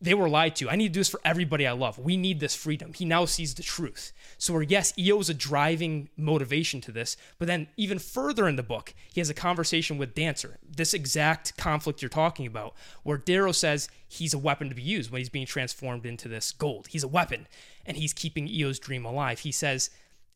they 0.00 0.14
were 0.14 0.26
lied 0.26 0.56
to. 0.56 0.70
I 0.70 0.76
need 0.76 0.88
to 0.88 0.94
do 0.94 1.00
this 1.00 1.10
for 1.10 1.20
everybody 1.22 1.66
I 1.66 1.72
love. 1.72 1.98
We 1.98 2.16
need 2.16 2.40
this 2.40 2.54
freedom. 2.54 2.94
He 2.94 3.04
now 3.04 3.26
sees 3.26 3.52
the 3.52 3.62
truth. 3.62 4.10
So 4.38 4.54
where 4.54 4.62
yes, 4.62 4.94
Eo 4.98 5.20
is 5.20 5.28
a 5.28 5.34
driving 5.34 6.08
motivation 6.16 6.80
to 6.80 6.92
this, 6.92 7.14
but 7.38 7.46
then 7.46 7.68
even 7.76 7.98
further 7.98 8.48
in 8.48 8.56
the 8.56 8.62
book, 8.62 8.94
he 9.12 9.20
has 9.20 9.28
a 9.28 9.34
conversation 9.34 9.98
with 9.98 10.14
Dancer. 10.14 10.56
This 10.66 10.94
exact 10.94 11.58
conflict 11.58 12.00
you're 12.00 12.08
talking 12.08 12.46
about, 12.46 12.72
where 13.02 13.18
Darrow 13.18 13.52
says 13.52 13.90
he's 14.08 14.32
a 14.32 14.38
weapon 14.38 14.70
to 14.70 14.74
be 14.74 14.80
used 14.80 15.10
when 15.10 15.18
he's 15.18 15.28
being 15.28 15.44
transformed 15.44 16.06
into 16.06 16.26
this 16.26 16.52
gold. 16.52 16.86
He's 16.86 17.04
a 17.04 17.08
weapon, 17.08 17.46
and 17.84 17.98
he's 17.98 18.14
keeping 18.14 18.48
Eo's 18.48 18.78
dream 18.78 19.04
alive. 19.04 19.40
He 19.40 19.52
says 19.52 19.90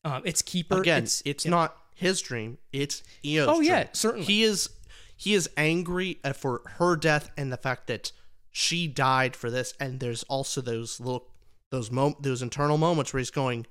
um, 0.05 0.21
it's 0.27 0.43
keeper. 0.43 0.83
Again, 0.83 1.05
it's, 1.05 1.23
it's, 1.25 1.45
yeah. 1.47 1.51
not 1.51 1.77
his 1.95 2.21
dream. 2.21 2.59
It's 2.73 3.03
Eo's 3.25 3.49
Oh, 3.49 3.61
yeah, 3.61 3.83
dream. 3.85 3.95
certainly. 3.95 4.27
He 4.27 4.43
is 4.43 4.69
he 5.17 5.35
is 5.35 5.49
angry 5.57 6.19
uh, 6.25 6.33
for 6.33 6.63
her 6.79 6.97
death 6.97 7.31
and 7.37 7.53
the 7.53 7.57
fact 7.57 7.87
that 7.87 8.11
she 8.51 8.89
died 8.89 9.37
for 9.37 9.51
this. 9.51 9.73
And 9.79 10.01
there's 10.01 10.23
also 10.25 10.61
those 10.61 10.99
little 11.01 11.29
those 11.71 11.91
mom- 11.91 12.17
those 12.21 12.43
internal 12.43 12.77
moments 12.79 13.13
where 13.13 13.19
he's 13.19 13.31
going, 13.31 13.67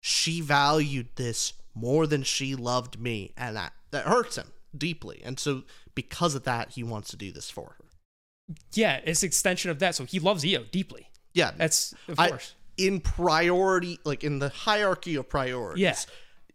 she 0.00 0.40
valued 0.40 1.08
this 1.16 1.54
more 1.74 2.06
than 2.06 2.22
she 2.22 2.54
loved 2.54 2.98
me, 3.00 3.32
and 3.36 3.56
that 3.56 3.72
that 3.90 4.06
hurts 4.06 4.36
him 4.36 4.52
deeply. 4.76 5.22
And 5.24 5.38
so 5.40 5.62
because 5.94 6.34
of 6.34 6.44
that, 6.44 6.70
he 6.72 6.82
wants 6.82 7.08
to 7.10 7.16
do 7.16 7.32
this 7.32 7.48
for 7.50 7.74
her. 7.78 8.54
Yeah, 8.74 9.00
it's 9.04 9.22
extension 9.22 9.70
of 9.70 9.78
that. 9.80 9.94
So 9.94 10.04
he 10.04 10.20
loves 10.20 10.44
Eo 10.44 10.64
deeply. 10.70 11.08
Yeah, 11.34 11.50
That's 11.56 11.94
of 12.08 12.18
I- 12.20 12.28
course. 12.28 12.54
in 12.76 13.00
priority, 13.00 13.98
like 14.04 14.22
in 14.24 14.38
the 14.38 14.48
hierarchy 14.50 15.16
of 15.16 15.28
priorities. 15.28 15.82
Yeah. 15.82 15.96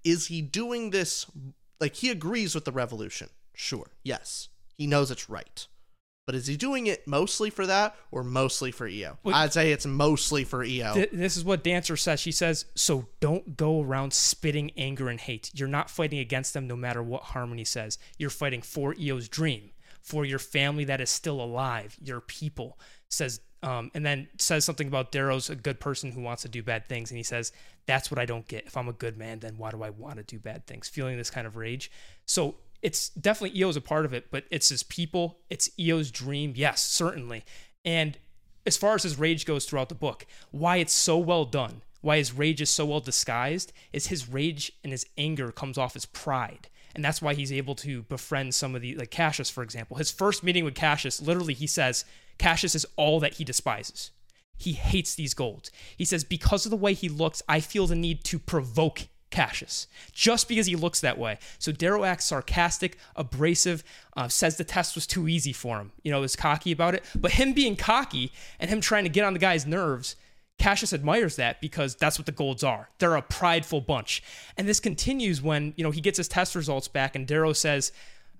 Is 0.04 0.28
he 0.28 0.42
doing 0.42 0.90
this? 0.92 1.26
Like 1.80 1.96
he 1.96 2.10
agrees 2.10 2.56
with 2.56 2.66
the 2.66 2.72
revolution. 2.72 3.30
Sure. 3.54 3.92
Yes. 4.04 4.50
He 4.78 4.88
knows 4.88 5.12
it's 5.12 5.30
right. 5.30 5.68
But 6.28 6.36
is 6.36 6.48
he 6.48 6.56
doing 6.56 6.88
it 6.88 7.08
mostly 7.08 7.50
for 7.50 7.66
that 7.66 7.96
or 8.12 8.24
mostly 8.24 8.72
for 8.72 8.88
Eo? 8.88 9.18
Well- 9.24 9.36
I'd 9.36 9.54
say 9.54 9.72
it's 9.72 9.86
mostly 9.88 10.44
for 10.44 10.64
Eo. 10.64 10.94
Th- 10.94 11.10
this 11.12 11.36
is 11.36 11.44
what 11.44 11.64
Dancer 11.64 11.98
says. 11.98 12.20
She 12.20 12.32
says, 12.32 12.66
"So 12.76 13.08
don't 13.20 13.58
go 13.58 13.82
around 13.82 14.14
spitting 14.14 14.72
anger 14.78 15.10
and 15.10 15.20
hate. 15.20 15.50
You're 15.54 15.68
not 15.68 15.90
fighting 15.90 16.20
against 16.20 16.54
them, 16.54 16.68
no 16.68 16.76
matter 16.76 17.02
what 17.04 17.24
Harmony 17.24 17.66
says. 17.66 17.98
You're 18.18 18.30
fighting 18.30 18.62
for 18.62 18.94
Eo's 18.96 19.28
dream, 19.28 19.72
for 20.02 20.24
your 20.24 20.40
family 20.40 20.86
that 20.86 21.02
is 21.02 21.10
still 21.10 21.42
alive, 21.42 21.98
your 22.00 22.22
people." 22.22 22.80
Says, 23.10 23.42
um, 23.64 23.92
and 23.94 24.06
then 24.06 24.28
says 24.38 24.66
something 24.66 24.88
about 24.88 25.12
Darrow's 25.12 25.50
a 25.50 25.56
good 25.56 25.80
person 25.80 26.12
who 26.12 26.22
wants 26.22 26.42
to 26.44 26.50
do 26.50 26.64
bad 26.64 26.88
things, 26.88 27.12
and 27.12 27.18
he 27.18 27.24
says, 27.24 27.52
"That's 27.86 28.10
what 28.10 28.20
I 28.20 28.26
don't 28.26 28.48
get. 28.48 28.66
If 28.66 28.78
I'm 28.78 28.90
a 28.90 28.94
good 28.94 29.18
man, 29.18 29.40
then 29.40 29.58
why 29.58 29.72
do 29.72 29.84
I 29.84 29.90
want 29.90 30.18
to 30.18 30.24
do 30.24 30.40
bad 30.40 30.66
things?" 30.68 30.90
Feeling 30.90 31.18
this 31.18 31.30
kind 31.30 31.46
of 31.48 31.56
rage. 31.56 31.92
So 32.26 32.56
it's 32.82 33.10
definitely 33.10 33.60
Eo's 33.60 33.78
a 33.78 33.82
part 33.82 34.06
of 34.06 34.14
it, 34.14 34.32
but 34.32 34.46
it's 34.50 34.70
his 34.70 34.84
people. 34.84 35.40
It's 35.50 35.70
Eo's 35.80 36.12
dream. 36.12 36.54
Yes, 36.56 36.82
certainly. 36.82 37.44
And 37.86 38.18
as 38.66 38.78
far 38.78 38.96
as 38.96 39.04
his 39.04 39.20
rage 39.20 39.46
goes 39.46 39.66
throughout 39.66 39.90
the 39.90 39.96
book, 39.96 40.26
why 40.52 40.78
it's 40.78 40.94
so 40.94 41.18
well 41.18 41.46
done, 41.46 41.82
why 42.02 42.18
his 42.18 42.34
rage 42.34 42.62
is 42.62 42.70
so 42.70 42.86
well 42.86 43.00
disguised, 43.00 43.72
is 43.94 44.08
his 44.08 44.30
rage 44.30 44.72
and 44.84 44.92
his 44.92 45.06
anger 45.18 45.52
comes 45.52 45.78
off 45.78 45.96
as 45.96 46.06
pride. 46.06 46.68
And 46.94 47.06
that's 47.06 47.22
why 47.22 47.34
he's 47.34 47.54
able 47.54 47.76
to 47.76 48.04
befriend 48.04 48.54
some 48.54 48.76
of 48.76 48.82
the, 48.82 48.96
like 48.96 49.12
Cassius, 49.12 49.50
for 49.50 49.64
example. 49.64 49.98
His 49.98 50.12
first 50.12 50.44
meeting 50.44 50.66
with 50.66 50.76
Cassius, 50.76 51.22
literally, 51.22 51.54
he 51.54 51.68
says, 51.68 52.04
Cassius 52.38 52.76
is 52.76 52.86
all 52.96 53.20
that 53.20 53.36
he 53.36 53.44
despises. 53.44 54.12
He 54.58 54.74
hates 54.74 55.16
these 55.16 55.34
golds. 55.34 55.72
He 55.98 56.06
says, 56.06 56.24
because 56.24 56.66
of 56.66 56.70
the 56.70 56.78
way 56.78 56.94
he 56.94 57.10
looks, 57.10 57.42
I 57.50 57.60
feel 57.60 57.88
the 57.88 57.96
need 57.96 58.24
to 58.26 58.38
provoke 58.38 59.08
Cassius 59.32 59.88
just 60.12 60.48
because 60.48 60.68
he 60.68 60.76
looks 60.76 61.00
that 61.02 61.18
way. 61.18 61.40
So 61.58 61.72
Darrow 61.72 62.04
acts 62.04 62.26
sarcastic, 62.26 62.98
abrasive, 63.16 63.84
uh, 64.16 64.28
says 64.28 64.58
the 64.58 64.64
test 64.64 64.94
was 64.94 65.08
too 65.08 65.28
easy 65.28 65.54
for 65.54 65.80
him. 65.80 65.94
You 66.04 66.12
know, 66.12 66.22
is 66.22 66.36
cocky 66.36 66.72
about 66.72 66.94
it. 66.94 67.04
But 67.16 67.32
him 67.32 67.54
being 67.54 67.76
cocky 67.76 68.32
and 68.60 68.70
him 68.70 68.82
trying 68.82 69.06
to 69.06 69.10
get 69.10 69.26
on 69.26 69.34
the 69.34 69.40
guy's 69.40 69.66
nerves, 69.66 70.16
Cassius 70.60 70.94
admires 70.94 71.38
that 71.38 71.60
because 71.60 71.96
that's 71.96 72.20
what 72.20 72.28
the 72.28 72.32
Golds 72.32 72.64
are. 72.64 72.90
They're 73.00 73.16
a 73.16 73.22
prideful 73.24 73.82
bunch. 73.82 74.22
And 74.58 74.68
this 74.68 74.80
continues 74.80 75.42
when, 75.42 75.74
you 75.76 75.84
know, 75.84 75.92
he 75.92 76.02
gets 76.02 76.18
his 76.18 76.28
test 76.28 76.54
results 76.54 76.88
back 76.88 77.16
and 77.16 77.26
Darrow 77.26 77.54
says, 77.54 77.92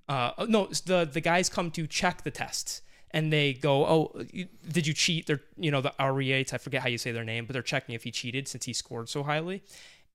uh, 0.08 0.46
no, 0.48 0.68
the, 0.86 1.10
the 1.12 1.22
guys 1.22 1.50
come 1.50 1.72
to 1.72 1.88
check 1.88 2.24
the 2.24 2.32
tests 2.32 2.82
and 3.14 3.32
they 3.32 3.54
go, 3.54 3.86
"Oh, 3.86 4.26
you- 4.32 4.48
did 4.70 4.88
you 4.88 4.94
cheat?" 4.94 5.28
They're 5.28 5.42
you 5.58 5.72
know 5.72 5.82
the 5.82 5.94
Ariates. 6.00 6.54
I 6.54 6.58
forget 6.58 6.82
how 6.82 6.90
you 6.90 6.98
say 6.98 7.12
their 7.12 7.24
name, 7.24 7.46
but 7.46 7.54
they're 7.54 7.62
checking 7.62 7.96
if 7.96 8.04
he 8.04 8.12
cheated 8.12 8.48
since 8.48 8.66
he 8.66 8.74
scored 8.74 9.10
so 9.10 9.24
highly. 9.24 9.62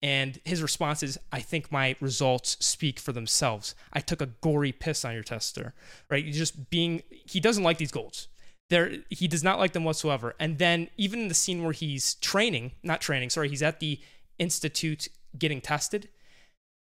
And 0.02 0.38
his 0.44 0.60
response 0.62 1.02
is, 1.02 1.18
"I 1.32 1.40
think 1.40 1.72
my 1.72 1.96
results 2.00 2.56
speak 2.64 2.98
for 3.00 3.12
themselves. 3.12 3.74
I 3.92 4.00
took 4.00 4.20
a 4.20 4.26
gory 4.26 4.72
piss 4.72 5.04
on 5.04 5.14
your 5.14 5.22
tester, 5.22 5.74
right? 6.10 6.24
You 6.24 6.32
just 6.32 6.70
being 6.70 7.02
he 7.10 7.40
doesn't 7.40 7.64
like 7.64 7.78
these 7.78 7.92
golds. 7.92 8.28
There 8.68 8.98
he 9.10 9.28
does 9.28 9.44
not 9.44 9.58
like 9.58 9.72
them 9.72 9.84
whatsoever. 9.84 10.34
And 10.38 10.58
then 10.58 10.88
even 10.96 11.20
in 11.20 11.28
the 11.28 11.34
scene 11.34 11.62
where 11.62 11.72
he's 11.72 12.14
training, 12.16 12.72
not 12.82 13.00
training, 13.00 13.30
sorry, 13.30 13.48
he's 13.48 13.62
at 13.62 13.80
the 13.80 14.00
institute 14.38 15.08
getting 15.38 15.60
tested. 15.60 16.08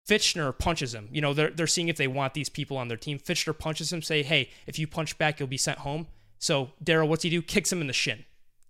Fitchner 0.07 0.57
punches 0.57 0.93
him. 0.93 1.09
You 1.11 1.21
know, 1.21 1.33
they're, 1.33 1.49
they're 1.49 1.67
seeing 1.67 1.87
if 1.89 1.97
they 1.97 2.07
want 2.07 2.33
these 2.33 2.49
people 2.49 2.77
on 2.77 2.87
their 2.87 2.97
team. 2.97 3.17
Fitchner 3.17 3.57
punches 3.57 3.91
him, 3.91 4.01
say, 4.01 4.23
hey, 4.23 4.49
if 4.67 4.77
you 4.77 4.87
punch 4.87 5.17
back, 5.17 5.39
you'll 5.39 5.47
be 5.47 5.57
sent 5.57 5.79
home. 5.79 6.07
So 6.37 6.71
Darrow, 6.83 7.05
what's 7.05 7.23
he 7.23 7.29
do? 7.29 7.41
Kicks 7.41 7.71
him 7.71 7.81
in 7.81 7.87
the 7.87 7.93
shin. 7.93 8.25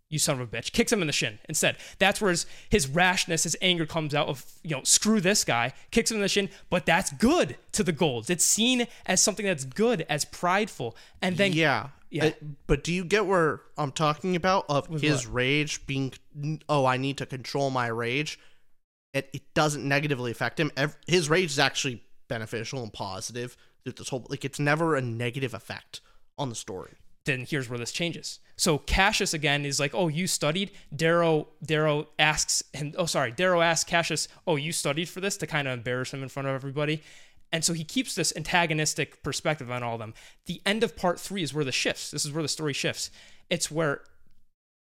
You 0.10 0.19
son 0.19 0.39
of 0.39 0.54
a 0.54 0.58
bitch. 0.58 0.71
Kicks 0.71 0.93
him 0.93 1.02
in 1.02 1.08
the 1.08 1.13
shin 1.13 1.39
instead. 1.50 1.78
That's 1.98 2.21
where 2.21 2.30
his, 2.30 2.45
his 2.69 2.88
rashness, 2.88 3.43
his 3.43 3.58
anger 3.62 3.86
comes 3.86 4.13
out 4.13 4.28
of, 4.28 4.45
you 4.63 4.76
know, 4.76 4.84
screw 4.84 5.19
this 5.19 5.43
guy. 5.43 5.74
Kicks 5.91 6.12
him 6.12 6.17
in 6.17 6.21
the 6.21 6.30
shin. 6.30 6.50
But 6.69 6.86
that's 6.86 7.12
good 7.12 7.58
to 7.71 7.84
the 7.84 7.91
Golds. 7.91 8.30
It's 8.30 8.45
seen 8.45 8.88
as 9.06 9.19
something 9.19 9.45
that's 9.45 9.65
good, 9.65 10.06
as 10.08 10.24
prideful. 10.24 10.95
And 11.21 11.38
then, 11.38 11.54
yeah. 11.54 11.89
Yeah. 12.12 12.28
Uh, 12.28 12.32
but 12.67 12.84
do 12.84 12.93
you 12.93 13.04
get 13.04 13.26
where 13.26 13.62
I'm 13.78 13.91
talking 13.91 14.36
about 14.36 14.65
of 14.69 14.89
With 14.89 15.02
his 15.02 15.28
what? 15.28 15.36
rage 15.36 15.86
being 15.86 16.13
oh, 16.69 16.86
I 16.86 16.98
need 16.98 17.17
to 17.17 17.26
control 17.26 17.71
my 17.71 17.88
rage. 17.88 18.39
It 19.15 19.30
it 19.34 19.54
doesn't 19.56 19.84
negatively 19.88 20.30
affect 20.30 20.60
him. 20.60 20.71
His 21.08 21.30
rage 21.30 21.49
is 21.49 21.58
actually 21.58 22.04
beneficial 22.28 22.84
and 22.84 22.93
positive 22.93 23.58
through 23.84 23.93
this 23.93 24.10
whole 24.10 24.28
like 24.30 24.45
it's 24.45 24.60
never 24.60 24.95
a 24.95 25.01
negative 25.01 25.54
effect 25.56 26.01
on 26.38 26.49
the 26.49 26.56
story. 26.56 26.93
then 27.25 27.43
here's 27.49 27.67
where 27.67 27.80
this 27.80 27.91
changes. 27.91 28.39
So 28.56 28.78
Cassius 28.78 29.34
again 29.34 29.65
is 29.65 29.80
like, 29.80 29.95
"Oh, 29.95 30.08
you 30.10 30.28
studied." 30.28 30.69
Darrow 30.95 31.47
Darrow 31.63 32.08
asks 32.19 32.62
him, 32.73 32.93
"Oh, 32.97 33.08
sorry." 33.08 33.32
Darrow 33.32 33.62
asks 33.62 33.89
Cassius, 33.89 34.28
"Oh, 34.45 34.58
you 34.58 34.71
studied 34.71 35.10
for 35.10 35.21
this?" 35.21 35.36
to 35.38 35.47
kind 35.47 35.67
of 35.67 35.73
embarrass 35.73 36.13
him 36.13 36.21
in 36.21 36.30
front 36.30 36.47
of 36.47 36.54
everybody. 36.54 37.01
And 37.51 37.63
so 37.65 37.73
he 37.73 37.84
keeps 37.84 38.13
this 38.13 38.32
antagonistic 38.36 39.23
perspective 39.23 39.71
on 39.71 39.82
all 39.82 39.93
of 39.95 39.99
them. 39.99 40.13
The 40.45 40.62
end 40.65 40.84
of 40.84 40.95
part 40.95 41.19
three 41.19 41.41
is 41.41 41.54
where 41.54 41.65
the 41.65 41.71
shifts. 41.71 42.12
This 42.12 42.25
is 42.25 42.32
where 42.32 42.43
the 42.43 42.49
story 42.49 42.73
shifts. 42.73 43.10
It's 43.49 43.71
where 43.71 44.04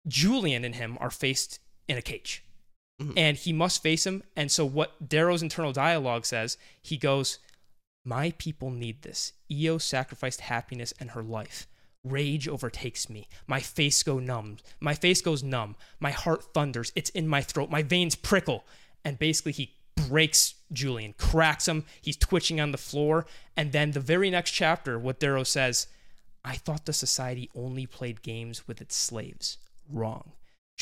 Julian 0.08 0.66
and 0.66 0.76
him 0.76 0.98
are 1.00 1.12
faced 1.12 1.60
in 1.88 1.98
a 1.98 2.02
cage. 2.02 2.44
Mm-hmm. 3.02 3.18
And 3.18 3.38
he 3.38 3.54
must 3.54 3.82
face 3.82 4.06
him. 4.06 4.24
And 4.36 4.52
so 4.52 4.66
what 4.66 5.10
Darrow's 5.10 5.42
internal 5.42 5.74
dialogue 5.74 6.26
says, 6.26 6.58
he 6.82 6.98
goes, 6.98 7.40
My 8.06 8.32
people 8.38 8.70
need 8.70 9.02
this. 9.02 9.34
Eo 9.50 9.78
sacrificed 9.78 10.42
happiness 10.42 10.94
and 11.00 11.12
her 11.12 11.24
life. 11.24 11.68
Rage 12.04 12.48
overtakes 12.48 13.10
me. 13.10 13.28
My 13.48 13.60
face 13.60 14.02
go 14.02 14.20
numb. 14.20 14.58
My 14.80 14.96
face 14.96 15.22
goes 15.22 15.44
numb. 15.44 15.76
My 16.00 16.12
heart 16.12 16.54
thunders. 16.54 16.92
It's 16.96 17.12
in 17.12 17.28
my 17.28 17.42
throat. 17.42 17.70
My 17.70 17.84
veins 17.84 18.16
prickle. 18.16 18.66
And 19.06 19.20
basically 19.20 19.52
he 19.52 19.76
breaks 19.96 20.56
Julian, 20.72 21.14
cracks 21.18 21.68
him. 21.68 21.86
He's 22.02 22.18
twitching 22.18 22.60
on 22.60 22.72
the 22.72 22.78
floor. 22.78 23.26
And 23.56 23.72
then 23.72 23.92
the 23.92 24.00
very 24.00 24.30
next 24.30 24.52
chapter, 24.52 24.98
what 24.98 25.20
Darrow 25.20 25.44
says, 25.44 25.88
I 26.44 26.56
thought 26.56 26.86
the 26.86 26.94
society 26.94 27.50
only 27.56 27.86
played 27.86 28.24
games 28.24 28.68
with 28.68 28.82
its 28.82 28.96
slaves. 28.96 29.58
Wrong. 29.88 30.32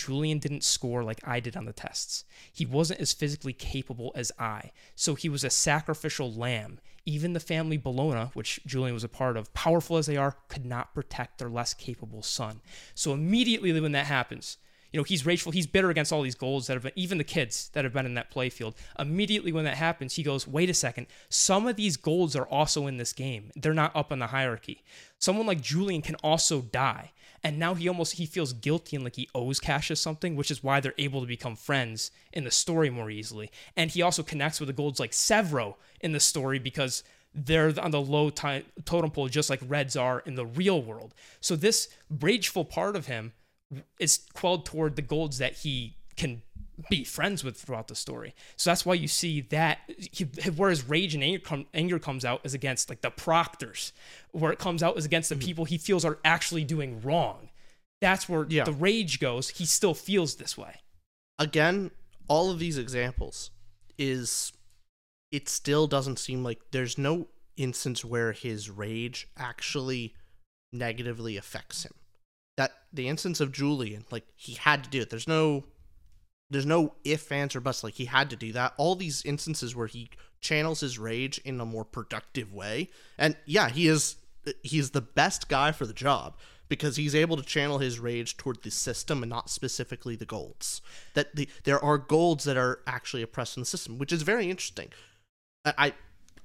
Julian 0.06 0.40
didn't 0.40 0.64
score 0.64 1.04
like 1.04 1.20
I 1.28 1.40
did 1.40 1.58
on 1.58 1.66
the 1.66 1.74
tests. 1.74 2.24
He 2.52 2.66
wasn't 2.66 3.02
as 3.02 3.14
physically 3.14 3.54
capable 3.54 4.12
as 4.16 4.32
I, 4.40 4.72
so 4.96 5.16
he 5.16 5.30
was 5.30 5.44
a 5.44 5.50
sacrificial 5.50 6.32
lamb. 6.32 6.80
Even 7.06 7.34
the 7.34 7.40
family 7.40 7.78
Bellona, 7.78 8.34
which 8.36 8.60
Julian 8.66 8.94
was 8.94 9.04
a 9.04 9.10
part 9.10 9.36
of, 9.38 9.54
powerful 9.54 9.98
as 9.98 10.06
they 10.06 10.18
are, 10.18 10.38
could 10.48 10.66
not 10.66 10.94
protect 10.94 11.40
their 11.40 11.50
less 11.50 11.74
capable 11.74 12.22
son. 12.22 12.62
So 12.94 13.14
immediately 13.14 13.72
when 13.80 13.94
that 13.94 14.06
happens, 14.06 14.58
you 14.92 15.00
know, 15.00 15.04
he's 15.04 15.26
rageful, 15.26 15.52
he's 15.52 15.68
bitter 15.68 15.90
against 15.90 16.12
all 16.12 16.24
these 16.24 16.36
goals 16.36 16.68
that 16.68 16.74
have 16.74 16.84
been, 16.84 16.92
even 16.96 17.20
the 17.20 17.24
kids 17.24 17.70
that 17.74 17.84
have 17.84 17.94
been 17.94 18.06
in 18.06 18.16
that 18.16 18.34
playfield. 18.34 18.74
Immediately 18.98 19.52
when 19.52 19.66
that 19.66 19.78
happens, 19.78 20.16
he 20.16 20.24
goes, 20.24 20.48
wait 20.48 20.70
a 20.70 20.74
second, 20.74 21.08
some 21.30 21.68
of 21.68 21.76
these 21.76 21.96
goals 21.96 22.36
are 22.36 22.48
also 22.48 22.88
in 22.88 22.98
this 22.98 23.14
game. 23.14 23.52
They're 23.56 23.74
not 23.74 23.96
up 23.96 24.12
in 24.12 24.20
the 24.20 24.28
hierarchy. 24.28 24.84
Someone 25.20 25.46
like 25.46 25.62
Julian 25.62 26.02
can 26.02 26.16
also 26.16 26.62
die. 26.62 27.12
And 27.44 27.58
now 27.58 27.74
he 27.74 27.88
almost 27.88 28.14
he 28.14 28.26
feels 28.26 28.54
guilty 28.54 28.96
and 28.96 29.04
like 29.04 29.16
he 29.16 29.30
owes 29.34 29.60
Cassius 29.60 30.02
something, 30.02 30.36
which 30.36 30.52
is 30.52 30.64
why 30.64 30.80
they're 30.80 30.94
able 30.98 31.22
to 31.22 31.28
become 31.28 31.56
friends 31.56 32.12
in 32.34 32.44
the 32.44 32.52
story 32.52 32.90
more 32.90 33.10
easily. 33.10 33.50
And 33.76 33.92
he 33.92 34.02
also 34.02 34.24
connects 34.24 34.60
with 34.60 34.68
the 34.68 34.74
golds 34.74 35.00
like 35.00 35.12
Sevro 35.12 35.76
in 36.02 36.12
the 36.12 36.20
story 36.20 36.60
because 36.60 37.04
they're 37.34 37.74
on 37.80 37.92
the 37.92 38.02
low 38.02 38.30
totem 38.30 39.12
pole 39.12 39.30
just 39.30 39.50
like 39.50 39.62
Reds 39.68 39.96
are 39.96 40.20
in 40.26 40.36
the 40.36 40.46
real 40.46 40.82
world. 40.82 41.14
So 41.40 41.56
this 41.56 41.90
rageful 42.20 42.66
part 42.66 42.96
of 42.96 43.06
him 43.06 43.34
is 44.00 44.22
quelled 44.34 44.66
toward 44.66 44.96
the 44.96 45.02
golds 45.02 45.38
that 45.38 45.54
he 45.58 45.98
can 46.16 46.42
be 46.90 47.04
friends 47.04 47.44
with 47.44 47.58
throughout 47.58 47.88
the 47.88 47.96
story. 47.96 48.34
So 48.56 48.70
that's 48.70 48.86
why 48.86 48.94
you 48.94 49.08
see 49.08 49.42
that 49.42 49.80
he, 49.88 50.26
where 50.56 50.70
his 50.70 50.88
rage 50.88 51.16
and 51.16 51.24
anger, 51.24 51.40
come, 51.40 51.66
anger 51.74 52.00
comes 52.00 52.24
out 52.24 52.42
is 52.44 52.54
against 52.54 52.90
like 52.90 53.02
the 53.02 53.10
proctors, 53.10 53.94
where 54.32 54.52
it 54.52 54.60
comes 54.60 54.84
out 54.84 54.98
is 54.98 55.06
against 55.06 55.30
the 55.30 55.36
mm-hmm. 55.36 55.46
people 55.46 55.66
he 55.66 55.78
feels 55.78 56.06
are 56.06 56.20
actually 56.24 56.64
doing 56.64 57.02
wrong. 57.02 57.50
That's 58.02 58.30
where 58.30 58.46
Yeah. 58.48 58.64
the 58.64 58.72
rage 58.72 59.20
goes. 59.20 59.50
He 59.50 59.66
still 59.66 59.94
feels 59.94 60.36
this 60.36 60.58
way. 60.58 60.76
Again, 61.38 61.92
all 62.28 62.52
of 62.52 62.60
these 62.60 62.78
examples 62.78 63.52
is 63.98 64.54
it 65.32 65.50
still 65.50 65.88
doesn't 65.88 66.20
seem 66.20 66.44
like 66.44 66.60
there's 66.72 66.98
no 66.98 67.28
instance 67.58 68.06
where 68.06 68.32
his 68.32 68.70
rage 68.70 69.28
actually 69.38 70.16
negatively 70.72 71.38
affects 71.38 71.84
him. 71.84 71.94
That 72.58 72.72
the 72.92 73.08
instance 73.08 73.40
of 73.40 73.52
Julian, 73.52 74.06
like 74.12 74.26
he 74.36 74.54
had 74.54 74.84
to 74.84 74.90
do 74.90 75.02
it. 75.02 75.10
There's 75.10 75.28
no 75.28 75.66
there's 76.50 76.66
no 76.66 76.96
if, 77.04 77.32
ands, 77.32 77.56
or 77.56 77.60
buts. 77.62 77.84
Like 77.84 77.94
he 77.96 78.06
had 78.06 78.30
to 78.32 78.36
do 78.36 78.52
that. 78.54 78.74
All 78.78 78.96
these 78.96 79.24
instances 79.26 79.76
where 79.76 79.88
he 79.88 80.10
channels 80.42 80.80
his 80.80 80.98
rage 80.98 81.38
in 81.46 81.60
a 81.60 81.66
more 81.66 81.86
productive 81.86 82.54
way, 82.54 82.90
and 83.18 83.36
yeah, 83.46 83.70
he 83.70 83.88
is 83.88 84.16
he 84.64 84.80
is 84.80 84.92
the 84.92 85.02
best 85.02 85.48
guy 85.50 85.72
for 85.72 85.86
the 85.86 85.94
job 85.94 86.36
because 86.70 86.96
he's 86.98 87.16
able 87.16 87.36
to 87.36 87.44
channel 87.44 87.80
his 87.80 88.00
rage 88.00 88.38
toward 88.38 88.62
the 88.64 88.72
system 88.72 89.24
and 89.24 89.30
not 89.30 89.50
specifically 89.50 90.16
the 90.16 90.26
golds. 90.26 90.82
That 91.14 91.36
the 91.36 91.48
there 91.64 91.84
are 91.84 91.98
golds 91.98 92.44
that 92.46 92.58
are 92.58 92.80
actually 92.88 93.22
oppressed 93.22 93.58
in 93.58 93.62
the 93.62 93.66
system, 93.68 93.98
which 93.98 94.12
is 94.14 94.22
very 94.24 94.50
interesting. 94.50 94.90
I 95.66 95.74
I, 95.78 95.94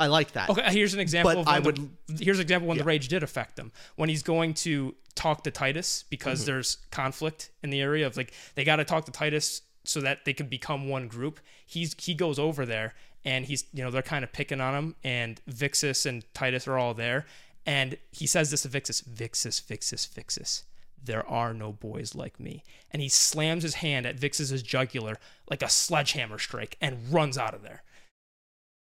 I 0.01 0.07
like 0.09 0.33
that. 0.33 0.51
Okay, 0.51 0.71
here's 0.73 0.93
an 0.93 1.01
example 1.01 1.33
But 1.35 1.41
of 1.43 1.49
I 1.49 1.61
would. 1.61 1.77
the, 2.09 2.25
here's 2.25 2.39
an 2.39 2.43
example 2.43 2.69
when 2.69 2.79
the 2.79 2.85
rage 2.85 3.09
did 3.09 3.23
affect 3.23 3.59
him. 3.59 3.71
When 3.97 4.09
he's 4.09 4.23
going 4.25 4.55
to 4.55 4.95
talk 5.15 5.45
to 5.45 5.51
Titus 5.53 6.05
because 6.11 6.41
Mm-hmm. 6.41 6.47
there's 6.47 6.79
conflict 6.91 7.51
in 7.63 7.71
the 7.71 7.81
area 7.81 8.05
of 8.07 8.17
like 8.17 8.33
they 8.57 8.65
got 8.65 8.77
to 8.77 8.85
talk 8.85 9.05
to 9.07 9.13
Titus 9.13 9.63
so 9.85 10.01
that 10.01 10.25
they 10.25 10.33
can 10.33 10.49
become 10.49 10.89
one 10.89 11.09
group. 11.09 11.41
He's 11.65 11.95
he 11.99 12.15
goes 12.15 12.39
over 12.39 12.67
there 12.67 12.95
and 13.25 13.47
he's 13.47 13.65
you 13.73 13.83
know 13.83 13.91
they're 13.91 14.03
kind 14.03 14.25
of 14.25 14.33
picking 14.33 14.61
on 14.61 14.75
him 14.75 14.97
and 15.05 15.41
Vixus 15.49 16.07
and 16.07 16.25
Titus 16.35 16.67
are 16.67 16.79
all 16.79 16.95
there 16.95 17.27
and 17.67 17.97
he 18.11 18.27
says 18.27 18.51
this 18.51 18.63
to 18.63 18.69
Vixus, 18.69 19.03
Vixus, 19.03 19.63
Vixus, 19.63 20.09
Vixus. 20.09 20.65
There 21.03 21.27
are 21.29 21.53
no 21.53 21.73
boys 21.73 22.15
like 22.15 22.41
me. 22.41 22.63
And 22.91 23.03
he 23.03 23.09
slams 23.09 23.63
his 23.63 23.75
hand 23.75 24.07
at 24.07 24.17
Vixus's 24.17 24.63
jugular 24.63 25.19
like 25.51 25.63
a 25.63 25.69
sledgehammer 25.69 26.39
strike 26.39 26.77
and 26.81 27.13
runs 27.13 27.37
out 27.37 27.55
of 27.55 27.63
there 27.63 27.83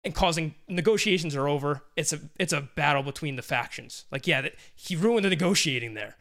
and 0.03 0.15
causing 0.15 0.55
negotiations 0.69 1.36
are 1.36 1.47
over. 1.47 1.83
It's 1.95 2.13
a 2.13 2.19
it's 2.39 2.53
a 2.53 2.62
battle 2.62 3.03
between 3.03 3.36
the 3.36 3.41
factions. 3.41 4.05
Like 4.10 4.25
yeah, 4.25 4.41
that, 4.41 4.55
he 4.74 4.95
ruined 4.95 5.26
the 5.26 5.30
negotiating 5.30 5.95
there. 5.95 6.15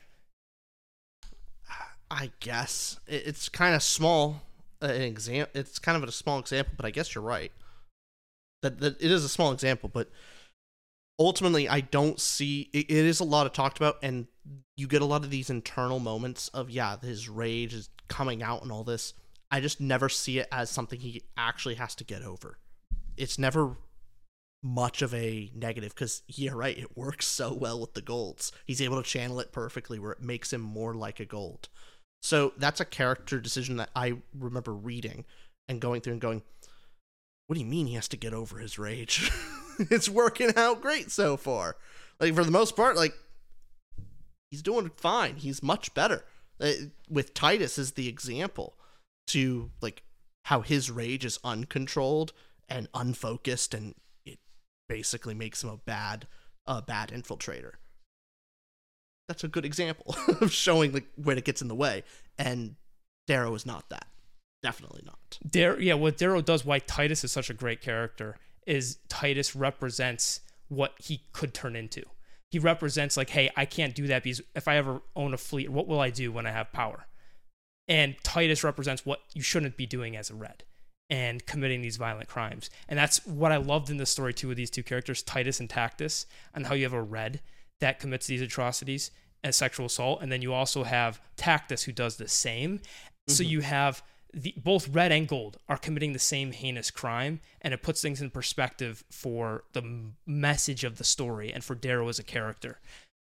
I 2.11 2.30
guess 2.40 2.98
it's 3.07 3.48
kind 3.48 3.74
of 3.74 3.82
small. 3.82 4.42
An 4.81 4.91
exam. 5.03 5.47
It's 5.55 5.79
kind 5.79 6.01
of 6.01 6.09
a 6.09 6.12
small 6.12 6.39
example, 6.39 6.74
but 6.77 6.87
I 6.87 6.91
guess 6.91 7.14
you're 7.14 7.24
right. 7.24 7.53
That 8.62 8.81
that 8.81 9.01
it 9.01 9.11
is 9.11 9.24
a 9.24 9.29
small 9.29 9.53
example, 9.53 9.91
but 9.93 10.11
ultimately, 11.18 11.68
I 11.68 11.81
don't 11.81 12.20
see. 12.20 12.70
It, 12.72 12.91
it 12.91 13.07
is 13.07 13.20
a 13.20 13.24
lot 13.24 13.47
of 13.47 13.53
talked 13.53 13.79
about, 13.79 13.97
and 14.03 14.27
you 14.77 14.87
get 14.87 15.03
a 15.03 15.07
lot 15.07 15.24
of 15.24 15.31
these 15.31 15.51
internal 15.51 15.99
moments 15.99 16.49
of 16.49 16.70
yeah, 16.70 16.97
his 17.01 17.29
rage 17.29 17.74
is 17.74 17.89
coming 18.09 18.43
out 18.43 18.62
and 18.62 18.70
all 18.70 18.85
this. 18.85 19.14
I 19.51 19.61
just 19.61 19.81
never 19.81 20.09
see 20.09 20.39
it 20.39 20.49
as 20.51 20.70
something 20.70 21.01
he 21.01 21.22
actually 21.37 21.77
has 21.77 21.95
to 21.97 22.05
get 22.05 22.22
over. 22.22 22.59
It's 23.16 23.39
never 23.39 23.77
much 24.62 25.01
of 25.03 25.14
a 25.14 25.51
negative 25.55 25.95
because 25.95 26.22
you're 26.27 26.57
right, 26.57 26.77
it 26.77 26.97
works 26.97 27.27
so 27.27 27.53
well 27.53 27.81
with 27.81 27.95
the 27.95 28.03
golds. 28.03 28.53
He's 28.64 28.83
able 28.83 29.03
to 29.03 29.09
channel 29.09 29.41
it 29.41 29.53
perfectly 29.53 29.99
where 29.99 30.12
it 30.12 30.20
makes 30.20 30.53
him 30.53 30.61
more 30.61 30.95
like 30.95 31.20
a 31.20 31.24
gold. 31.24 31.68
So 32.27 32.55
that's 32.57 32.81
a 32.81 32.85
character 32.85 33.39
decision 33.39 33.77
that 33.77 33.91
I 33.95 34.14
remember 34.37 34.74
reading 34.74 35.24
and 35.68 35.81
going 35.81 36.01
through 36.01 36.14
and 36.14 36.20
going, 36.20 36.43
what 37.47 37.55
do 37.55 37.61
you 37.61 37.66
mean 37.66 37.87
he 37.87 37.95
has 37.95 38.09
to 38.09 38.16
get 38.16 38.35
over 38.35 38.59
his 38.59 38.81
rage? 38.81 39.31
it's 39.79 40.09
working 40.09 40.53
out 40.57 40.83
great 40.83 41.12
so 41.12 41.37
far. 41.37 41.77
Like 42.18 42.35
for 42.35 42.43
the 42.43 42.51
most 42.51 42.74
part, 42.74 42.97
like 42.97 43.14
he's 44.51 44.61
doing 44.61 44.91
fine. 44.97 45.37
He's 45.37 45.62
much 45.62 45.95
better. 45.95 46.24
Uh, 46.61 46.72
with 47.09 47.33
Titus 47.33 47.79
as 47.79 47.93
the 47.93 48.09
example 48.09 48.74
to 49.29 49.70
like 49.81 50.03
how 50.47 50.62
his 50.62 50.91
rage 50.91 51.24
is 51.24 51.39
uncontrolled 51.45 52.33
and 52.68 52.89
unfocused, 52.93 53.72
and 53.72 53.95
it 54.24 54.41
basically 54.89 55.35
makes 55.35 55.62
him 55.62 55.70
a 55.70 55.77
bad, 55.77 56.27
a 56.66 56.83
bad 56.83 57.11
infiltrator. 57.11 57.74
That's 59.29 59.45
a 59.45 59.49
good 59.49 59.64
example 59.64 60.14
of 60.41 60.53
showing 60.53 60.93
like 60.93 61.07
when 61.16 61.39
it 61.39 61.45
gets 61.45 61.62
in 61.62 61.68
the 61.68 61.74
way, 61.74 62.05
and 62.39 62.77
Darrow 63.27 63.55
is 63.55 63.66
not 63.66 63.89
that. 63.91 64.07
Definitely 64.62 65.03
not. 65.05 65.39
Dar- 65.49 65.81
yeah, 65.81 65.95
what 65.95 66.16
Darrow 66.16 66.41
does, 66.41 66.64
why 66.64 66.79
Titus 66.79 67.24
is 67.24 67.33
such 67.33 67.51
a 67.51 67.55
great 67.55 67.81
character, 67.81 68.37
is 68.66 68.99
Titus 69.09 69.55
represents 69.55 70.41
what 70.68 70.95
he 70.99 71.22
could 71.33 71.55
turn 71.55 71.77
into. 71.77 72.03
He 72.51 72.59
represents 72.59 73.16
like, 73.16 73.31
hey, 73.31 73.51
I 73.57 73.64
can't 73.64 73.95
do 73.95 74.07
that 74.07 74.22
because 74.22 74.41
if 74.55 74.68
I 74.68 74.77
ever 74.77 75.03
own 75.14 75.35
a 75.35 75.39
fleet, 75.39 75.70
what 75.70 75.87
will 75.87 76.01
I 76.01 76.11
do 76.11 76.33
when 76.33 76.47
I 76.47 76.51
have 76.51 76.72
power? 76.72 77.07
And 77.89 78.16
Titus 78.22 78.64
represents 78.64 79.07
what 79.07 79.20
you 79.35 79.43
shouldn't 79.43 79.77
be 79.77 79.87
doing 79.87 80.16
as 80.16 80.31
a 80.31 80.35
red 80.35 80.64
and 81.09 81.45
committing 81.47 81.83
these 81.83 81.97
violent 81.97 82.29
crimes. 82.29 82.70
And 82.89 82.99
that's 82.99 83.24
what 83.27 83.53
I 83.53 83.57
loved 83.57 83.91
in 83.91 83.97
the 83.97 84.07
story 84.07 84.35
too 84.35 84.49
with 84.49 84.57
these 84.57 84.70
two 84.70 84.83
characters, 84.83 85.22
Titus 85.22 85.61
and 85.61 85.68
Tactus, 85.68 86.27
and 86.55 86.66
how 86.66 86.74
you 86.74 86.85
have 86.85 86.93
a 86.93 87.03
red 87.03 87.41
that 87.81 88.01
commits 88.01 88.27
these 88.27 88.43
atrocities 88.43 89.11
and 89.45 89.55
sexual 89.55 89.87
assault, 89.87 90.22
and 90.22 90.33
then 90.33 90.43
you 90.43 90.53
also 90.53 90.85
have 90.85 91.20
Tactus 91.37 91.85
who 91.85 91.93
does 91.93 92.16
the 92.16 92.29
same. 92.29 92.81
So 93.29 93.43
mm-hmm. 93.43 93.51
you 93.51 93.61
have 93.61 94.03
the 94.33 94.55
both 94.57 94.89
red 94.89 95.12
and 95.12 95.27
gold 95.27 95.57
are 95.68 95.79
committing 95.79 96.12
the 96.12 96.18
same 96.18 96.53
heinous 96.53 96.91
crime, 96.91 97.41
and 97.62 97.72
it 97.72 97.83
puts 97.83 98.03
things 98.03 98.20
in 98.20 98.31
perspective 98.31 99.05
for 99.11 99.64
the 99.72 100.11
message 100.27 100.85
of 100.85 100.99
the 100.99 101.05
story 101.05 101.53
and 101.53 101.64
for 101.64 101.74
Darrow 101.74 102.09
as 102.09 102.18
a 102.18 102.22
character. 102.22 102.79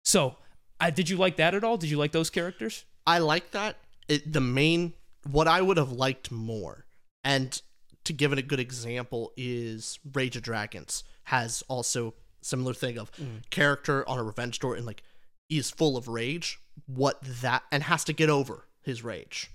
So, 0.04 0.36
I, 0.78 0.90
did 0.90 1.08
you 1.08 1.16
like 1.16 1.36
that 1.36 1.54
at 1.54 1.64
all? 1.64 1.76
Did 1.76 1.90
you 1.90 1.96
like 1.96 2.12
those 2.12 2.30
characters? 2.30 2.84
I 3.06 3.18
like 3.18 3.50
that. 3.52 3.76
It, 4.08 4.32
the 4.32 4.40
main, 4.40 4.94
what 5.30 5.48
I 5.48 5.62
would 5.62 5.76
have 5.76 5.92
liked 5.92 6.30
more, 6.30 6.86
and 7.24 7.60
to 8.04 8.12
give 8.12 8.32
it 8.32 8.38
a 8.38 8.42
good 8.42 8.60
example, 8.60 9.32
is 9.36 9.98
Rage 10.12 10.36
of 10.36 10.42
Dragons 10.42 11.04
has 11.24 11.62
also 11.68 12.14
similar 12.42 12.74
thing 12.74 12.98
of 12.98 13.12
mm. 13.12 13.48
character 13.50 14.08
on 14.08 14.18
a 14.18 14.22
revenge 14.22 14.56
story 14.56 14.78
and 14.78 14.86
like 14.86 15.02
is 15.48 15.70
full 15.70 15.96
of 15.96 16.08
rage. 16.08 16.60
What 16.86 17.20
that 17.22 17.62
and 17.70 17.84
has 17.84 18.04
to 18.04 18.12
get 18.12 18.30
over 18.30 18.66
his 18.82 19.04
rage. 19.04 19.50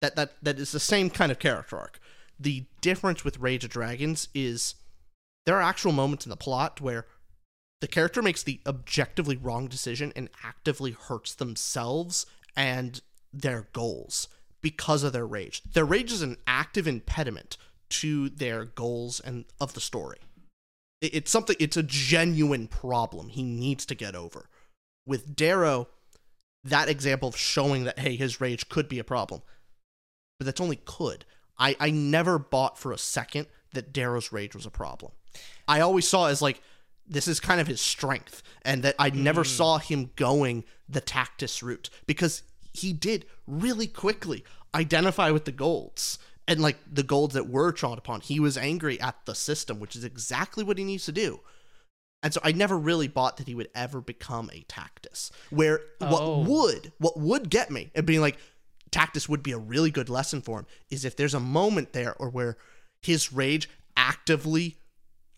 That 0.00 0.16
that 0.16 0.32
that 0.42 0.58
is 0.58 0.72
the 0.72 0.80
same 0.80 1.10
kind 1.10 1.32
of 1.32 1.38
character 1.38 1.76
arc. 1.78 2.00
The 2.38 2.66
difference 2.80 3.24
with 3.24 3.38
Rage 3.38 3.64
of 3.64 3.70
Dragons 3.70 4.28
is 4.34 4.74
there 5.46 5.56
are 5.56 5.62
actual 5.62 5.92
moments 5.92 6.26
in 6.26 6.30
the 6.30 6.36
plot 6.36 6.80
where 6.80 7.06
the 7.80 7.88
character 7.88 8.20
makes 8.20 8.42
the 8.42 8.60
objectively 8.66 9.36
wrong 9.36 9.68
decision 9.68 10.12
and 10.16 10.28
actively 10.44 10.92
hurts 10.92 11.34
themselves 11.34 12.26
and 12.54 13.00
their 13.32 13.68
goals 13.72 14.28
because 14.60 15.02
of 15.02 15.12
their 15.12 15.26
rage. 15.26 15.62
Their 15.62 15.84
rage 15.84 16.12
is 16.12 16.22
an 16.22 16.38
active 16.46 16.86
impediment 16.86 17.56
to 17.88 18.28
their 18.28 18.64
goals 18.64 19.20
and 19.20 19.44
of 19.60 19.74
the 19.74 19.80
story. 19.80 20.18
It- 21.00 21.14
It's 21.14 21.30
something 21.30 21.56
it's 21.58 21.76
a 21.76 21.82
genuine 21.82 22.68
problem 22.68 23.28
he 23.28 23.42
needs 23.42 23.86
to 23.86 23.94
get 23.94 24.14
over. 24.14 24.48
With 25.06 25.36
Darrow, 25.36 25.88
that 26.64 26.88
example 26.88 27.28
of 27.28 27.36
showing 27.36 27.84
that 27.84 27.98
hey, 27.98 28.16
his 28.16 28.40
rage 28.40 28.68
could 28.68 28.88
be 28.88 28.98
a 28.98 29.04
problem. 29.04 29.42
But 30.38 30.46
that's 30.46 30.60
only 30.60 30.80
could. 30.84 31.24
I, 31.58 31.76
I 31.80 31.90
never 31.90 32.38
bought 32.38 32.78
for 32.78 32.92
a 32.92 32.98
second 32.98 33.46
that 33.72 33.92
Darrow's 33.92 34.32
rage 34.32 34.54
was 34.54 34.66
a 34.66 34.70
problem. 34.70 35.12
I 35.66 35.80
always 35.80 36.06
saw 36.06 36.26
it 36.26 36.32
as 36.32 36.42
like 36.42 36.60
this 37.08 37.28
is 37.28 37.40
kind 37.40 37.60
of 37.60 37.66
his 37.66 37.80
strength, 37.80 38.42
and 38.62 38.82
that 38.82 38.96
I 38.98 39.10
never 39.10 39.42
mm. 39.42 39.46
saw 39.46 39.78
him 39.78 40.10
going 40.16 40.64
the 40.88 41.00
Tactus 41.00 41.62
route 41.62 41.88
because 42.06 42.42
he 42.72 42.92
did 42.92 43.26
really 43.46 43.86
quickly 43.86 44.44
identify 44.74 45.30
with 45.30 45.44
the 45.44 45.52
golds 45.52 46.18
and 46.48 46.60
like 46.60 46.78
the 46.90 47.02
golds 47.02 47.34
that 47.34 47.48
were 47.48 47.72
trod 47.72 47.98
upon. 47.98 48.20
He 48.20 48.38
was 48.40 48.56
angry 48.56 49.00
at 49.00 49.16
the 49.26 49.34
system, 49.34 49.80
which 49.80 49.96
is 49.96 50.04
exactly 50.04 50.62
what 50.64 50.78
he 50.78 50.84
needs 50.84 51.04
to 51.06 51.12
do. 51.12 51.40
And 52.22 52.32
so 52.32 52.40
I 52.42 52.52
never 52.52 52.78
really 52.78 53.08
bought 53.08 53.36
that 53.36 53.46
he 53.46 53.54
would 53.54 53.68
ever 53.74 54.00
become 54.00 54.50
a 54.52 54.62
Tactus. 54.68 55.30
Where 55.50 55.80
what 55.98 56.22
Oh. 56.22 56.42
would 56.42 56.92
what 56.98 57.18
would 57.18 57.50
get 57.50 57.70
me 57.70 57.90
and 57.94 58.06
being 58.06 58.20
like 58.20 58.38
Tactus 58.90 59.28
would 59.28 59.42
be 59.42 59.52
a 59.52 59.58
really 59.58 59.90
good 59.90 60.08
lesson 60.08 60.40
for 60.40 60.60
him 60.60 60.66
is 60.90 61.04
if 61.04 61.16
there's 61.16 61.34
a 61.34 61.40
moment 61.40 61.92
there 61.92 62.14
or 62.16 62.30
where 62.30 62.56
his 63.02 63.32
rage 63.32 63.68
actively 63.96 64.76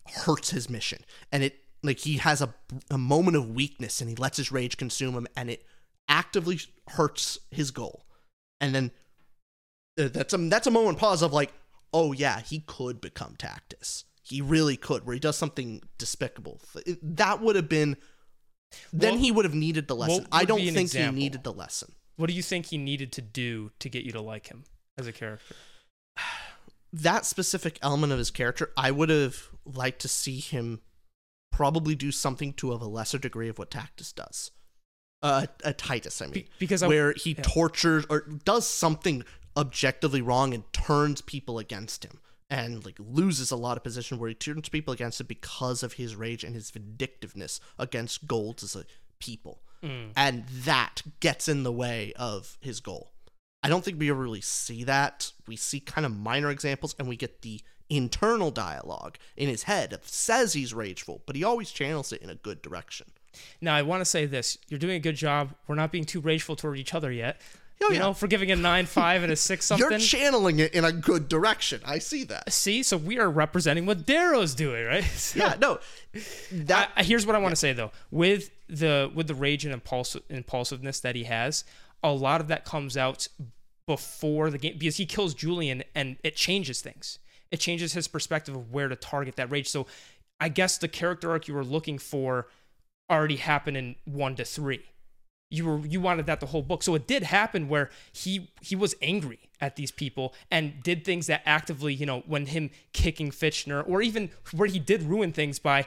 hurts 0.07 0.51
his 0.51 0.69
mission 0.69 1.03
and 1.31 1.43
it 1.43 1.59
like 1.83 1.99
he 1.99 2.17
has 2.17 2.41
a, 2.41 2.53
a 2.89 2.97
moment 2.97 3.37
of 3.37 3.49
weakness 3.49 4.01
and 4.01 4.09
he 4.09 4.15
lets 4.15 4.37
his 4.37 4.51
rage 4.51 4.75
consume 4.77 5.13
him 5.15 5.27
and 5.35 5.49
it 5.49 5.63
actively 6.07 6.59
hurts 6.89 7.39
his 7.51 7.71
goal 7.71 8.05
and 8.59 8.73
then 8.73 8.91
that's 10.07 10.33
a 10.33 10.37
that's 10.37 10.67
a 10.67 10.71
moment 10.71 10.97
pause 10.97 11.21
of 11.21 11.33
like 11.33 11.51
oh 11.93 12.11
yeah 12.13 12.39
he 12.41 12.59
could 12.59 13.01
become 13.01 13.35
tactus 13.37 14.05
he 14.23 14.41
really 14.41 14.77
could 14.77 15.05
where 15.05 15.13
he 15.13 15.19
does 15.19 15.35
something 15.37 15.81
despicable 15.97 16.61
that 17.01 17.41
would 17.41 17.55
have 17.55 17.67
been 17.69 17.97
then 18.93 19.13
What- 19.15 19.21
he 19.21 19.31
would 19.31 19.45
have 19.45 19.55
needed 19.55 19.87
the 19.87 19.95
lesson 19.95 20.27
i 20.31 20.45
don't 20.45 20.59
think 20.59 20.77
example? 20.77 21.15
he 21.15 21.19
needed 21.23 21.43
the 21.43 21.53
lesson 21.53 21.91
What 22.17 22.27
do 22.29 22.33
you 22.35 22.43
think 22.43 22.67
he 22.67 22.77
needed 22.77 23.11
to 23.13 23.21
do 23.21 23.71
to 23.79 23.89
get 23.89 24.03
you 24.03 24.11
to 24.13 24.21
like 24.21 24.47
him 24.47 24.63
as 24.97 25.07
a 25.07 25.11
character? 25.11 25.55
that 26.93 27.25
specific 27.25 27.77
element 27.81 28.11
of 28.11 28.17
his 28.17 28.31
character, 28.31 28.71
I 28.75 28.91
would 28.91 29.09
have 29.09 29.49
liked 29.65 30.01
to 30.01 30.07
see 30.07 30.39
him 30.39 30.81
probably 31.51 31.95
do 31.95 32.11
something 32.11 32.53
to 32.53 32.71
of 32.71 32.81
a 32.81 32.87
lesser 32.87 33.17
degree 33.17 33.47
of 33.49 33.57
what 33.59 33.69
Tactus 33.71 34.11
does. 34.13 34.51
Uh, 35.21 35.45
a 35.63 35.73
Titus, 35.73 36.21
I 36.21 36.25
mean, 36.25 36.33
Be- 36.33 36.47
because 36.59 36.81
I- 36.83 36.87
where 36.87 37.13
he 37.13 37.31
yeah. 37.31 37.41
tortures 37.43 38.05
or 38.09 38.21
does 38.45 38.65
something 38.67 39.23
objectively 39.59 40.21
wrong 40.21 40.53
and 40.53 40.71
turns 40.73 41.21
people 41.21 41.59
against 41.59 42.03
him, 42.05 42.19
and 42.49 42.83
like 42.85 42.97
loses 42.99 43.51
a 43.51 43.55
lot 43.55 43.77
of 43.77 43.83
position 43.83 44.17
where 44.17 44.29
he 44.29 44.35
turns 44.35 44.69
people 44.69 44.93
against 44.93 45.19
him 45.21 45.27
because 45.27 45.83
of 45.83 45.93
his 45.93 46.15
rage 46.15 46.43
and 46.43 46.55
his 46.55 46.71
vindictiveness 46.71 47.59
against 47.77 48.27
Golds 48.27 48.63
as 48.63 48.75
a 48.75 48.85
people, 49.19 49.61
Mm. 49.83 50.11
and 50.15 50.45
that 50.47 51.03
gets 51.19 51.47
in 51.47 51.63
the 51.63 51.71
way 51.71 52.13
of 52.17 52.57
his 52.61 52.79
goal. 52.79 53.11
I 53.63 53.69
don't 53.69 53.83
think 53.83 53.99
we 53.99 54.09
ever 54.09 54.21
really 54.21 54.41
see 54.41 54.83
that. 54.85 55.31
We 55.47 55.55
see 55.55 55.79
kind 55.79 56.05
of 56.05 56.15
minor 56.17 56.49
examples, 56.49 56.95
and 56.97 57.07
we 57.07 57.15
get 57.17 57.41
the 57.41 57.61
internal 57.89 58.51
dialogue 58.51 59.17
in 59.35 59.49
his 59.49 59.63
head 59.63 59.89
that 59.89 60.05
says 60.05 60.53
he's 60.53 60.73
rageful, 60.73 61.21
but 61.25 61.35
he 61.35 61.43
always 61.43 61.71
channels 61.71 62.11
it 62.13 62.21
in 62.21 62.29
a 62.29 62.35
good 62.35 62.61
direction. 62.61 63.07
Now, 63.61 63.75
I 63.75 63.81
want 63.81 64.01
to 64.01 64.05
say 64.05 64.25
this: 64.25 64.57
you're 64.67 64.79
doing 64.79 64.95
a 64.95 64.99
good 64.99 65.15
job. 65.15 65.53
We're 65.67 65.75
not 65.75 65.91
being 65.91 66.05
too 66.05 66.19
rageful 66.21 66.55
toward 66.55 66.77
each 66.77 66.93
other 66.93 67.11
yet. 67.11 67.41
Oh, 67.81 67.87
you 67.89 67.93
yeah. 67.95 67.99
know, 68.01 68.13
for 68.13 68.27
giving 68.27 68.51
a 68.51 68.55
nine 68.57 68.85
five 68.85 69.23
and 69.23 69.31
a 69.31 69.35
six 69.35 69.65
something. 69.67 69.89
You're 69.89 69.99
channeling 69.99 70.59
it 70.59 70.73
in 70.73 70.83
a 70.83 70.91
good 70.91 71.29
direction. 71.29 71.81
I 71.85 71.99
see 71.99 72.23
that. 72.25 72.51
See, 72.51 72.83
so 72.83 72.97
we 72.97 73.19
are 73.19 73.29
representing 73.29 73.85
what 73.85 74.05
Darrow's 74.05 74.53
doing, 74.53 74.85
right? 74.85 75.03
So- 75.15 75.39
Yeah, 75.39 75.55
no, 75.59 75.79
that 76.51 76.91
I, 76.95 77.03
here's 77.03 77.25
what 77.25 77.35
I 77.35 77.39
want 77.39 77.51
to 77.53 77.55
say 77.55 77.73
though. 77.73 77.91
With 78.11 78.51
the 78.67 79.09
with 79.15 79.27
the 79.27 79.35
rage 79.35 79.63
and 79.65 79.73
impulsive 79.73 80.23
impulsiveness 80.29 80.99
that 81.01 81.15
he 81.15 81.23
has, 81.23 81.63
a 82.03 82.11
lot 82.11 82.41
of 82.41 82.47
that 82.49 82.65
comes 82.65 82.97
out 82.97 83.27
before 83.87 84.49
the 84.51 84.57
game 84.57 84.77
because 84.77 84.97
he 84.97 85.05
kills 85.05 85.33
Julian 85.33 85.83
and 85.95 86.17
it 86.23 86.35
changes 86.35 86.81
things. 86.81 87.17
It 87.51 87.59
changes 87.59 87.93
his 87.93 88.07
perspective 88.07 88.55
of 88.55 88.71
where 88.71 88.87
to 88.87 88.95
target 88.95 89.35
that 89.37 89.49
rage. 89.49 89.67
So 89.67 89.87
I 90.39 90.49
guess 90.49 90.77
the 90.77 90.87
character 90.87 91.31
arc 91.31 91.47
you 91.47 91.53
were 91.55 91.63
looking 91.65 91.97
for 91.97 92.47
already 93.09 93.37
happened 93.37 93.77
in 93.77 93.95
one 94.05 94.35
to 94.35 94.45
three. 94.45 94.81
You 95.51 95.65
were 95.65 95.85
you 95.85 95.99
wanted 95.99 96.25
that 96.27 96.39
the 96.39 96.45
whole 96.47 96.61
book. 96.61 96.83
So 96.83 96.93
it 96.95 97.07
did 97.07 97.23
happen 97.23 97.67
where 97.69 97.89
he 98.11 98.51
he 98.61 98.75
was 98.75 98.95
angry 99.01 99.39
at 99.59 99.75
these 99.75 99.91
people 99.91 100.33
and 100.51 100.81
did 100.83 101.03
things 101.03 101.27
that 101.27 101.41
actively, 101.45 101.93
you 101.93 102.05
know, 102.05 102.21
when 102.27 102.45
him 102.45 102.69
kicking 102.93 103.31
Fitchner 103.31 103.83
or 103.87 104.01
even 104.01 104.29
where 104.55 104.67
he 104.69 104.77
did 104.79 105.01
ruin 105.03 105.31
things 105.33 105.57
by 105.59 105.85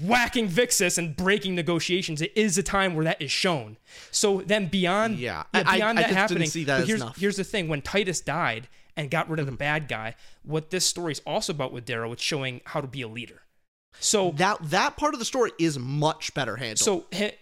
whacking 0.00 0.48
Vixus 0.48 0.96
and 0.96 1.14
breaking 1.16 1.54
negotiations. 1.54 2.22
It 2.22 2.32
is 2.36 2.56
a 2.56 2.62
time 2.62 2.94
where 2.94 3.04
that 3.04 3.20
is 3.20 3.30
shown. 3.30 3.76
So 4.10 4.40
then 4.40 4.68
beyond 4.68 5.18
Yeah. 5.18 5.42
I- 5.52 5.60
I- 5.60 5.76
beyond 5.76 5.98
I 5.98 6.02
that 6.02 6.08
didn't 6.08 6.16
happening, 6.18 6.48
see 6.50 6.64
that 6.64 6.86
here's, 6.86 7.00
enough. 7.00 7.12
Mm-hmm. 7.14 7.20
here's 7.20 7.36
the 7.36 7.44
thing: 7.44 7.68
when 7.68 7.82
Titus 7.82 8.20
died 8.20 8.68
and 8.96 9.10
got 9.10 9.28
rid 9.28 9.40
of 9.40 9.46
the 9.46 9.52
bad 9.52 9.88
guy, 9.88 10.14
what 10.44 10.70
this 10.70 10.86
story 10.86 11.12
is 11.12 11.20
also 11.26 11.52
about 11.52 11.72
with 11.72 11.84
Darrow, 11.84 12.12
it's 12.12 12.22
showing 12.22 12.60
how 12.66 12.80
to 12.80 12.86
be 12.86 13.02
a 13.02 13.08
leader. 13.08 13.40
So 14.00 14.32
that 14.32 14.58
that 14.70 14.96
part 14.96 15.14
of 15.14 15.20
the 15.20 15.24
story 15.24 15.52
is 15.58 15.78
much 15.78 16.34
better 16.34 16.56
handled. 16.56 16.78
so 16.78 17.06
he, 17.10 17.32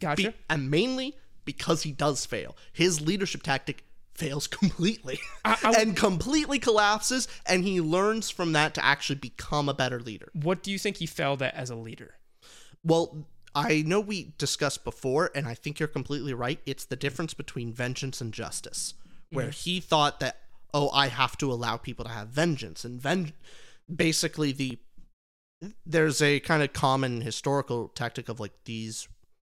gotcha. 0.00 0.30
Be- 0.30 0.36
and 0.48 0.70
mainly 0.70 1.16
because 1.44 1.82
he 1.82 1.92
does 1.92 2.26
fail. 2.26 2.56
His 2.72 3.00
leadership 3.00 3.42
tactic 3.42 3.84
fails 4.14 4.46
completely 4.46 5.18
I- 5.44 5.58
I- 5.62 5.80
and 5.80 5.96
completely 5.96 6.58
collapses, 6.58 7.28
and 7.46 7.64
he 7.64 7.80
learns 7.80 8.30
from 8.30 8.52
that 8.52 8.74
to 8.74 8.84
actually 8.84 9.16
become 9.16 9.68
a 9.68 9.74
better 9.74 10.00
leader. 10.00 10.30
what 10.34 10.62
do 10.62 10.70
you 10.70 10.78
think 10.78 10.98
he 10.98 11.06
failed 11.06 11.42
at 11.42 11.54
as 11.54 11.70
a 11.70 11.76
leader? 11.76 12.14
Well, 12.84 13.26
I 13.54 13.82
know 13.86 14.00
we 14.00 14.34
discussed 14.36 14.84
before, 14.84 15.30
and 15.34 15.48
I 15.48 15.54
think 15.54 15.80
you're 15.80 15.88
completely 15.88 16.34
right. 16.34 16.60
It's 16.66 16.84
the 16.84 16.94
difference 16.94 17.32
between 17.32 17.72
vengeance 17.72 18.20
and 18.20 18.32
justice, 18.32 18.94
where 19.30 19.46
mm-hmm. 19.46 19.52
he 19.52 19.80
thought 19.80 20.20
that, 20.20 20.40
oh, 20.74 20.90
I 20.90 21.08
have 21.08 21.38
to 21.38 21.50
allow 21.50 21.78
people 21.78 22.04
to 22.04 22.10
have 22.10 22.28
vengeance, 22.28 22.84
and 22.84 23.00
ven- 23.00 23.32
basically 23.92 24.52
the 24.52 24.78
there's 25.84 26.20
a 26.20 26.40
kind 26.40 26.62
of 26.62 26.72
common 26.72 27.20
historical 27.20 27.88
tactic 27.88 28.28
of 28.28 28.40
like 28.40 28.52
these 28.64 29.08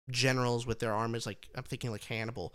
generals 0.10 0.66
with 0.66 0.80
their 0.80 0.94
armies 0.94 1.26
like 1.26 1.48
i'm 1.56 1.64
thinking 1.64 1.92
like 1.92 2.04
hannibal 2.04 2.54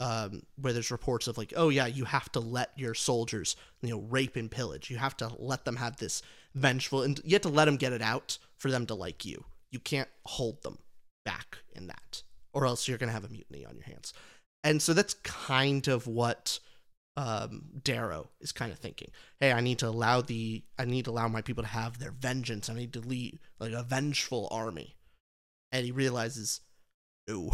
um, 0.00 0.42
where 0.56 0.72
there's 0.72 0.90
reports 0.90 1.26
of 1.26 1.36
like 1.36 1.52
oh 1.56 1.68
yeah 1.68 1.86
you 1.86 2.04
have 2.06 2.32
to 2.32 2.40
let 2.40 2.70
your 2.74 2.94
soldiers 2.94 3.54
you 3.82 3.90
know 3.90 4.00
rape 4.00 4.36
and 4.36 4.50
pillage. 4.50 4.90
You 4.90 4.96
have 4.96 5.16
to 5.18 5.30
let 5.38 5.64
them 5.64 5.76
have 5.76 5.96
this 5.96 6.22
vengeful 6.54 7.02
and 7.02 7.20
you 7.24 7.32
have 7.34 7.42
to 7.42 7.48
let 7.48 7.66
them 7.66 7.76
get 7.76 7.92
it 7.92 8.02
out 8.02 8.38
for 8.56 8.70
them 8.70 8.86
to 8.86 8.94
like 8.94 9.24
you. 9.24 9.44
You 9.70 9.78
can't 9.78 10.08
hold 10.24 10.62
them 10.62 10.78
back 11.24 11.58
in 11.74 11.86
that 11.86 12.22
or 12.52 12.66
else 12.66 12.88
you're 12.88 12.98
going 12.98 13.08
to 13.08 13.14
have 13.14 13.24
a 13.24 13.28
mutiny 13.28 13.64
on 13.64 13.76
your 13.76 13.84
hands. 13.84 14.12
And 14.64 14.82
so 14.82 14.92
that's 14.92 15.14
kind 15.14 15.86
of 15.86 16.06
what 16.06 16.58
um, 17.16 17.64
Darrow 17.82 18.30
is 18.40 18.52
kind 18.52 18.72
of 18.72 18.78
thinking. 18.78 19.10
Hey, 19.38 19.52
I 19.52 19.60
need 19.60 19.78
to 19.80 19.88
allow 19.88 20.20
the 20.20 20.62
I 20.78 20.84
need 20.84 21.04
to 21.06 21.10
allow 21.10 21.28
my 21.28 21.42
people 21.42 21.62
to 21.62 21.68
have 21.68 21.98
their 21.98 22.12
vengeance. 22.12 22.70
I 22.70 22.74
need 22.74 22.92
to 22.94 23.00
lead 23.00 23.38
like 23.58 23.72
a 23.72 23.82
vengeful 23.82 24.48
army. 24.50 24.96
And 25.72 25.84
he 25.84 25.92
realizes, 25.92 26.60
no, 27.28 27.50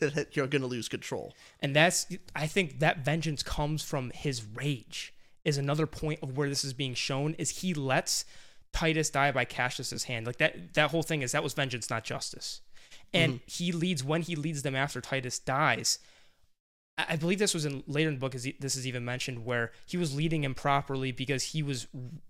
that 0.00 0.28
you're 0.32 0.46
gonna 0.46 0.66
lose 0.66 0.88
control. 0.88 1.34
And 1.60 1.74
that's 1.74 2.06
I 2.34 2.46
think 2.46 2.80
that 2.80 3.04
vengeance 3.04 3.42
comes 3.42 3.82
from 3.82 4.10
his 4.14 4.44
rage. 4.44 5.14
Is 5.42 5.56
another 5.56 5.86
point 5.86 6.20
of 6.22 6.36
where 6.36 6.50
this 6.50 6.64
is 6.64 6.74
being 6.74 6.92
shown 6.92 7.32
is 7.34 7.60
he 7.60 7.72
lets 7.72 8.26
Titus 8.72 9.08
die 9.08 9.32
by 9.32 9.46
Cassius's 9.46 10.04
hand. 10.04 10.26
Like 10.26 10.36
that 10.36 10.74
that 10.74 10.90
whole 10.90 11.02
thing 11.02 11.22
is 11.22 11.32
that 11.32 11.42
was 11.42 11.54
vengeance, 11.54 11.88
not 11.88 12.04
justice. 12.04 12.60
And 13.12 13.40
he 13.46 13.72
leads 13.72 14.04
when 14.04 14.22
he 14.22 14.36
leads 14.36 14.62
them 14.62 14.76
after 14.76 15.00
Titus 15.00 15.38
dies. 15.38 15.98
I 17.08 17.16
believe 17.16 17.38
this 17.38 17.54
was 17.54 17.64
in 17.64 17.82
later 17.86 18.08
in 18.08 18.14
the 18.14 18.20
book. 18.20 18.34
Is 18.34 18.48
this 18.58 18.76
is 18.76 18.86
even 18.86 19.04
mentioned 19.04 19.44
where 19.44 19.72
he 19.86 19.96
was 19.96 20.14
leading 20.14 20.44
improperly 20.44 21.12
because 21.12 21.42
he 21.44 21.62
was 21.62 21.86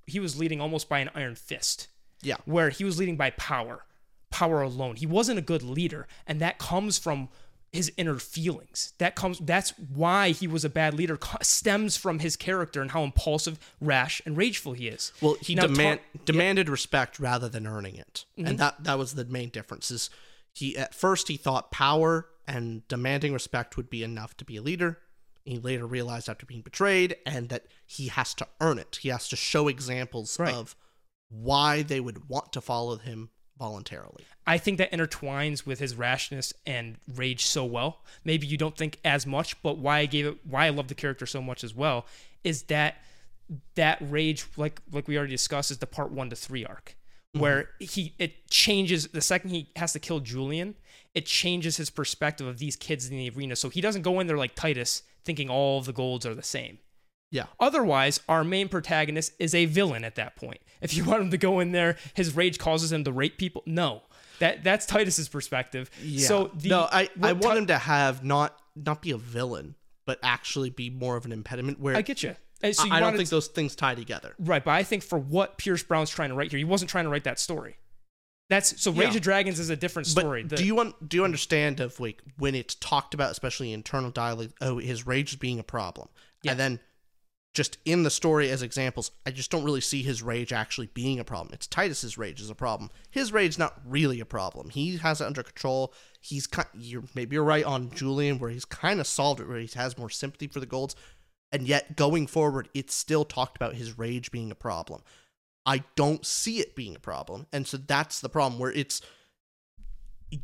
he 0.07 0.21
was 0.21 0.39
leading 0.39 0.61
almost 0.61 0.89
by 0.89 0.99
an 1.01 1.11
iron 1.15 1.35
fist. 1.35 1.89
Yeah. 2.23 2.37
where 2.45 2.69
he 2.69 2.85
was 2.85 2.99
leading 2.99 3.17
by 3.17 3.31
power, 3.31 3.85
power 4.31 4.61
alone. 4.61 4.97
He 4.97 5.07
wasn't 5.07 5.39
a 5.39 5.43
good 5.43 5.63
leader, 5.63 6.07
and 6.27 6.39
that 6.41 6.59
comes 6.59 6.99
from 6.99 7.31
his 7.73 7.93
inner 7.97 8.19
feelings. 8.19 8.93
That 8.99 9.15
comes. 9.15 9.39
That's 9.39 9.71
why 9.79 10.31
he 10.31 10.47
was 10.47 10.65
a 10.65 10.69
bad 10.69 10.95
leader. 10.95 11.19
Stems 11.41 11.97
from 11.97 12.19
his 12.19 12.37
character 12.37 12.83
and 12.83 12.91
how 12.91 13.05
impulsive, 13.05 13.59
rash, 13.81 14.21
and 14.27 14.37
rageful 14.37 14.73
he 14.73 14.89
is. 14.89 15.13
Well, 15.21 15.37
he 15.41 15.55
Now, 15.55 15.67
demand 15.67 16.01
ta- 16.01 16.21
demanded 16.25 16.69
respect 16.69 17.21
rather 17.21 17.49
than 17.49 17.67
earning 17.67 17.97
it, 17.97 18.25
and 18.37 18.47
mm-hmm. 18.47 18.57
that 18.57 18.85
that 18.85 18.99
was 18.99 19.15
the 19.15 19.25
main 19.25 19.51
difference. 19.51 19.91
Is 19.91 20.11
he 20.53 20.77
at 20.77 20.95
first 20.95 21.29
he 21.29 21.37
thought 21.37 21.71
power 21.71 22.27
and 22.51 22.87
demanding 22.89 23.33
respect 23.33 23.77
would 23.77 23.89
be 23.89 24.03
enough 24.03 24.37
to 24.39 24.45
be 24.45 24.57
a 24.57 24.63
leader. 24.63 24.99
He 25.45 25.59
later 25.59 25.87
realized 25.87 26.29
after 26.29 26.45
being 26.45 26.61
betrayed, 26.63 27.17
and 27.25 27.49
that 27.49 27.67
he 27.87 28.09
has 28.09 28.35
to 28.35 28.47
earn 28.61 28.79
it. 28.79 28.99
He 29.01 29.09
has 29.09 29.29
to 29.29 29.37
show 29.37 29.69
examples 29.69 30.39
Right. 30.39 30.55
of 30.55 30.77
why 31.29 31.83
they 31.83 32.01
would 32.01 32.29
want 32.29 32.53
to 32.53 32.61
follow 32.61 32.97
him 32.97 33.31
voluntarily. 33.59 34.25
I 34.47 34.59
think 34.59 34.79
that 34.79 34.91
intertwines 34.91 35.65
with 35.67 35.79
his 35.79 35.95
rashness 35.95 36.53
and 36.67 36.99
rage 37.07 37.45
so 37.47 37.65
well. 37.65 38.03
Maybe 38.25 38.47
you 38.47 38.57
don't 38.57 38.77
think 38.77 38.99
as 39.05 39.27
much, 39.27 39.61
but 39.63 39.79
why 39.79 39.99
I 39.99 40.07
gave 40.07 40.27
it, 40.27 40.39
why 40.45 40.67
I 40.67 40.71
love 40.71 40.89
the 40.89 40.95
character 40.95 41.27
so 41.27 41.41
much 41.43 41.63
as 41.63 41.75
well, 41.75 42.07
is 42.43 42.65
that 42.65 43.03
that 43.75 43.99
rage, 44.01 44.45
like 44.57 44.81
like 44.93 45.09
we 45.09 45.17
already 45.17 45.33
discussed, 45.35 45.71
is 45.71 45.79
the 45.79 45.87
part 45.87 46.11
one 46.11 46.31
to 46.31 46.37
three 46.37 46.65
arc, 46.65 46.97
where 47.33 47.63
mm-hmm. 47.63 47.85
he 47.85 48.15
it 48.19 48.49
changes 48.49 49.09
the 49.09 49.21
second 49.21 49.51
he 49.51 49.71
has 49.77 49.93
to 49.93 49.99
kill 49.99 50.21
Julian, 50.21 50.75
it 51.15 51.27
changes 51.27 51.77
his 51.77 51.91
perspective 51.91 52.47
of 52.47 52.59
these 52.59 52.77
kids 52.77 53.09
in 53.09 53.17
the 53.17 53.31
arena. 53.31 53.57
So 53.57 53.69
he 53.69 53.81
doesn't 53.81 54.03
go 54.03 54.21
in 54.21 54.27
there 54.27 54.39
like 54.39 54.55
Titus, 54.55 55.03
thinking 55.25 55.49
all 55.49 55.81
the 55.81 55.93
golds 55.93 56.27
are 56.27 56.35
the 56.35 56.43
same. 56.43 56.79
Yeah. 57.31 57.47
Otherwise, 57.61 58.21
our 58.29 58.43
main 58.43 58.69
protagonist 58.69 59.33
is 59.39 59.55
a 59.55 59.67
villain 59.67 60.05
at 60.05 60.17
that 60.17 60.35
point. 60.35 60.61
If 60.81 60.95
you 60.95 61.05
want 61.07 61.23
him 61.23 61.31
to 61.31 61.39
go 61.39 61.61
in 61.61 61.73
there, 61.73 61.97
his 62.15 62.35
rage 62.35 62.59
causes 62.59 62.93
him 62.93 63.05
to 63.05 63.13
rape 63.13 63.39
people. 63.39 63.63
No, 63.67 64.03
that 64.41 64.65
that's 64.65 64.87
Titus's 64.87 65.29
perspective. 65.29 65.91
Yeah. 66.03 66.27
So 66.27 66.51
the, 66.55 66.71
no, 66.71 66.89
I, 66.91 67.09
I 67.23 67.33
want 67.33 67.55
Ti- 67.55 67.59
him 67.59 67.67
to 67.69 67.79
have 67.79 68.25
not 68.25 68.57
not 68.75 69.03
be 69.03 69.13
a 69.13 69.17
villain, 69.17 69.77
but 70.07 70.19
actually 70.23 70.71
be 70.71 70.91
more 70.91 71.17
of 71.17 71.25
an 71.25 71.33
impediment. 71.33 71.79
Where 71.79 71.97
I 71.97 72.03
get 72.03 72.23
you. 72.23 72.35
And 72.63 72.75
so 72.77 72.85
you 72.85 72.93
I, 72.93 72.97
I 72.97 73.01
don't 73.01 73.17
think 73.17 73.29
to- 73.29 73.35
those 73.37 73.49
things 73.49 73.75
tie 73.75 73.95
together. 73.95 74.35
right, 74.39 74.63
but 74.65 74.73
I 74.73 74.83
think 74.83 75.03
for 75.03 75.19
what 75.19 75.57
Pierce 75.59 75.83
Brown's 75.83 76.11
trying 76.11 76.29
to 76.31 76.35
write 76.35 76.51
here, 76.51 76.59
he 76.59 76.65
wasn't 76.65 76.91
trying 76.91 77.05
to 77.05 77.11
write 77.11 77.25
that 77.25 77.39
story. 77.39 77.79
That's 78.49 78.83
so. 78.83 78.91
Rage 78.91 79.11
Yeah. 79.11 79.17
of 79.17 79.23
Dragons 79.23 79.59
is 79.61 79.71
a 79.71 79.77
different 79.77 80.09
story. 80.09 80.43
But 80.43 80.51
The- 80.51 80.57
do 80.57 80.65
you 80.67 80.75
want 80.75 81.09
do 81.09 81.17
you 81.17 81.25
understand 81.25 81.79
of 81.81 81.99
like 82.01 82.21
when 82.37 82.55
it's 82.55 82.75
talked 82.75 83.15
about, 83.15 83.31
especially 83.31 83.73
internal 83.73 84.11
dialogue? 84.11 84.53
Oh, 84.61 84.79
his 84.79 85.07
rage 85.07 85.31
is 85.31 85.37
being 85.37 85.59
a 85.61 85.63
problem, 85.63 86.09
Yeah. 86.43 86.51
and 86.53 86.61
then 86.61 86.81
just 87.55 87.79
in 87.85 88.03
the 88.05 88.11
story 88.11 88.49
as 88.51 88.63
examples, 88.63 89.11
I 89.27 89.31
just 89.33 89.51
don't 89.51 89.65
really 89.65 89.81
see 89.81 90.03
his 90.05 90.23
rage 90.23 90.53
actually 90.53 90.87
being 90.89 91.19
a 91.19 91.25
problem. 91.25 91.53
It's 91.53 91.67
Titus's 91.67 92.17
rage 92.19 92.41
is 92.41 92.49
a 92.51 92.55
problem. 92.55 92.91
His 93.11 93.33
rage 93.33 93.57
not 93.59 93.81
really 93.85 94.21
a 94.21 94.25
problem. 94.25 94.71
He 94.71 94.99
has 94.99 95.21
it 95.21 95.25
under 95.27 95.43
control. 95.43 95.93
He's 96.21 96.47
kind. 96.49 96.69
You're 96.75 97.05
maybe 97.15 97.35
you're 97.35 97.45
right 97.45 97.65
on 97.65 97.91
Julian, 97.93 98.39
where 98.41 98.51
he's 98.51 98.65
kind 98.65 99.01
of 99.01 99.07
solved 99.07 99.41
it, 99.41 99.49
where 99.49 99.59
he 99.61 99.71
has 99.75 99.97
more 99.97 100.11
sympathy 100.11 100.49
for 100.49 100.61
the 100.61 100.67
golds, 100.67 100.95
and 101.53 101.67
yet 101.67 101.97
going 101.97 102.27
forward, 102.27 102.69
it's 102.75 102.95
still 102.95 103.25
talked 103.25 103.57
about 103.57 103.75
his 103.75 103.99
rage 103.99 104.31
being 104.31 104.51
a 104.51 104.57
problem. 104.57 105.03
I 105.67 105.85
don't 105.95 106.25
see 106.25 106.59
it 106.59 106.75
being 106.75 106.97
a 106.97 107.01
problem. 107.01 107.47
And 107.53 107.67
so 107.67 107.77
that's 107.77 108.21
the 108.21 108.29
problem 108.29 108.61
where 108.61 108.73
it's 108.73 109.03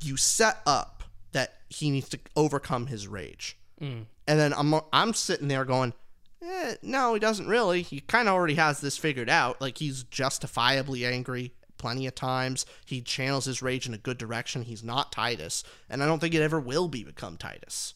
you 0.02 0.16
set 0.16 0.58
up 0.66 1.04
that 1.32 1.54
he 1.68 1.90
needs 1.90 2.08
to 2.10 2.18
overcome 2.34 2.86
his 2.86 3.08
rage. 3.08 3.58
Mm. 3.80 4.06
And 4.26 4.40
then 4.40 4.52
I'm 4.54 4.74
I'm 4.92 5.14
sitting 5.14 5.48
there 5.48 5.64
going, 5.64 5.92
eh, 6.42 6.74
no, 6.82 7.14
he 7.14 7.20
doesn't 7.20 7.46
really. 7.46 7.82
He 7.82 8.00
kind 8.00 8.28
of 8.28 8.34
already 8.34 8.54
has 8.54 8.80
this 8.80 8.98
figured 8.98 9.30
out. 9.30 9.60
Like 9.60 9.78
he's 9.78 10.02
justifiably 10.04 11.04
angry 11.04 11.52
plenty 11.78 12.06
of 12.06 12.14
times. 12.14 12.66
He 12.84 13.00
channels 13.02 13.44
his 13.44 13.62
rage 13.62 13.86
in 13.86 13.94
a 13.94 13.98
good 13.98 14.18
direction. 14.18 14.62
He's 14.62 14.82
not 14.82 15.12
Titus, 15.12 15.62
and 15.88 16.02
I 16.02 16.06
don't 16.06 16.20
think 16.20 16.34
it 16.34 16.42
ever 16.42 16.60
will 16.60 16.88
be 16.88 17.04
become 17.04 17.36
Titus. 17.36 17.94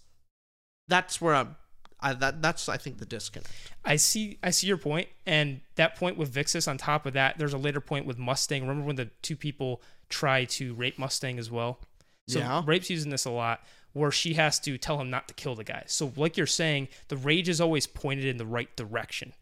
That's 0.89 1.21
where 1.21 1.35
I'm. 1.35 1.57
I, 2.03 2.15
that 2.15 2.43
that's 2.43 2.69
I 2.69 2.77
think 2.77 2.99
the 2.99 3.07
disconnect. 3.07 3.51
I 3.85 3.97
see 3.97 4.39
I 4.43 4.51
see 4.51 4.67
your 4.67 4.77
point, 4.79 5.09
and 5.27 5.61
that 5.77 5.97
point 5.97 6.17
with 6.17 6.33
Vixus. 6.33 6.67
On 6.69 6.79
top 6.79 7.07
of 7.07 7.13
that, 7.15 7.39
there's 7.39 7.53
a 7.53 7.59
later 7.59 7.81
point 7.81 8.07
with 8.07 8.19
Mustang. 8.19 8.63
Remember 8.63 8.87
when 8.87 8.97
the 8.97 9.11
two 9.23 9.37
people 9.37 9.83
try 10.09 10.45
to 10.45 10.75
rape 10.75 10.99
Mustang 10.99 11.39
as 11.39 11.51
well? 11.51 11.81
So 12.29 12.39
Yeah. 12.39 12.63
rape's 12.65 12.91
using 12.91 13.11
this 13.11 13.25
a 13.25 13.31
lot, 13.31 13.65
where 13.93 14.11
she 14.11 14.35
has 14.35 14.59
to 14.61 14.79
tell 14.79 15.01
him 15.01 15.11
not 15.11 15.29
to 15.29 15.35
kill 15.35 15.55
the 15.55 15.65
guy. 15.65 15.85
So 15.87 16.13
like 16.17 16.37
you're 16.37 16.47
saying, 16.47 16.89
the 17.09 17.17
rage 17.17 17.49
is 17.49 17.61
always 17.61 17.87
pointed 17.87 18.25
in 18.25 18.37
the 18.37 18.47
right 18.47 18.75
direction, 18.77 19.33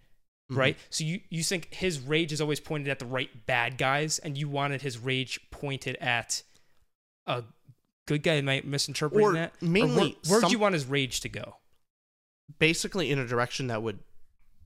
mm-hmm. 0.51 0.59
right? 0.59 0.77
So 0.91 1.05
you 1.05 1.21
you 1.31 1.43
think 1.43 1.73
his 1.75 2.01
rage 2.01 2.33
is 2.33 2.41
always 2.41 2.61
pointed 2.61 2.89
at 2.89 2.99
the 2.99 3.07
right 3.07 3.47
bad 3.47 3.79
guys, 3.79 4.19
and 4.19 4.37
you 4.39 4.49
wanted 4.49 4.83
his 4.83 4.99
rage 4.99 5.41
pointed 5.51 5.97
at 5.97 6.43
a 7.27 7.45
good 8.07 8.23
guy. 8.23 8.41
Misinterpreting 8.41 9.27
Or 9.29 9.33
that? 9.35 9.61
mainly 9.63 10.17
where, 10.27 10.37
would 10.37 10.43
some- 10.43 10.51
you 10.51 10.59
want 10.59 10.73
his 10.73 10.87
rage 10.87 11.21
to 11.21 11.29
go? 11.29 11.57
Basically 12.59 13.11
in 13.11 13.19
a 13.19 13.27
direction 13.27 13.67
that 13.69 13.83
would 13.83 14.01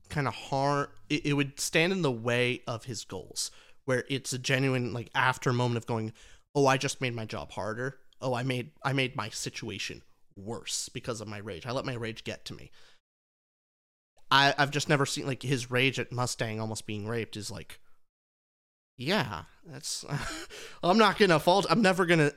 kind 0.09 0.27
of 0.27 0.33
harm 0.33 0.87
it, 1.09 1.25
it 1.25 1.33
would 1.33 1.59
stand 1.59 1.91
in 1.91 2.01
the 2.01 2.11
way 2.11 2.61
of 2.67 2.85
his 2.85 3.03
goals 3.03 3.51
where 3.85 4.05
it's 4.09 4.33
a 4.33 4.37
genuine 4.37 4.93
like 4.93 5.09
after 5.15 5.51
moment 5.51 5.77
of 5.77 5.85
going 5.85 6.13
oh 6.55 6.67
i 6.67 6.77
just 6.77 7.01
made 7.01 7.15
my 7.15 7.25
job 7.25 7.51
harder. 7.51 7.97
Oh 8.21 8.33
i 8.33 8.43
made 8.43 8.71
i 8.83 8.93
made 8.93 9.15
my 9.15 9.29
situation 9.29 10.01
worse 10.35 10.89
because 10.89 11.21
of 11.21 11.27
my 11.27 11.37
rage. 11.37 11.65
I 11.65 11.71
let 11.71 11.85
my 11.85 11.93
rage 11.93 12.23
get 12.23 12.45
to 12.45 12.53
me. 12.53 12.71
I 14.31 14.53
i've 14.57 14.71
just 14.71 14.89
never 14.89 15.05
seen 15.05 15.27
like 15.27 15.43
his 15.43 15.69
rage 15.69 15.99
at 15.99 16.11
mustang 16.11 16.59
almost 16.59 16.87
being 16.87 17.07
raped 17.07 17.37
is 17.37 17.51
like 17.51 17.79
yeah 18.97 19.43
that's 19.65 20.05
i'm 20.83 20.97
not 20.97 21.17
gonna 21.17 21.39
fault 21.39 21.65
i'm 21.69 21.81
never 21.81 22.05
gonna 22.05 22.31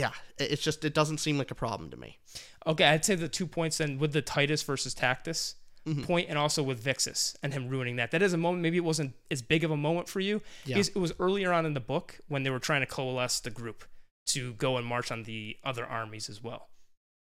yeah 0.00 0.10
it's 0.38 0.62
just 0.62 0.84
it 0.84 0.92
doesn't 0.94 1.18
seem 1.18 1.38
like 1.38 1.50
a 1.50 1.54
problem 1.54 1.90
to 1.90 1.96
me 1.96 2.18
Okay, 2.66 2.84
I'd 2.86 3.04
say 3.04 3.14
the 3.14 3.28
two 3.28 3.46
points 3.46 3.76
then 3.78 3.98
with 3.98 4.12
the 4.14 4.22
Titus 4.22 4.62
versus 4.62 4.94
Tactus 4.94 5.54
Mhm. 5.86 6.04
point 6.06 6.30
and 6.30 6.38
also 6.38 6.62
with 6.62 6.82
Vixus 6.82 7.36
and 7.42 7.52
him 7.52 7.68
ruining 7.68 7.96
that. 7.96 8.10
That 8.10 8.22
is 8.22 8.32
a 8.32 8.38
moment, 8.38 8.62
maybe 8.62 8.78
it 8.78 8.84
wasn't 8.84 9.12
as 9.30 9.42
big 9.42 9.64
of 9.64 9.70
a 9.70 9.76
moment 9.76 10.08
for 10.08 10.18
you 10.20 10.40
Yeah. 10.64 10.78
it 10.78 10.96
was 10.96 11.12
earlier 11.18 11.52
on 11.52 11.66
in 11.66 11.74
the 11.74 11.80
book 11.92 12.20
when 12.26 12.42
they 12.42 12.48
were 12.48 12.58
trying 12.68 12.80
to 12.80 12.86
coalesce 12.86 13.38
the 13.40 13.50
group 13.50 13.84
to 14.28 14.54
go 14.54 14.78
and 14.78 14.86
march 14.86 15.10
on 15.12 15.24
the 15.24 15.58
other 15.62 15.84
armies 15.84 16.30
as 16.30 16.42
well. 16.42 16.70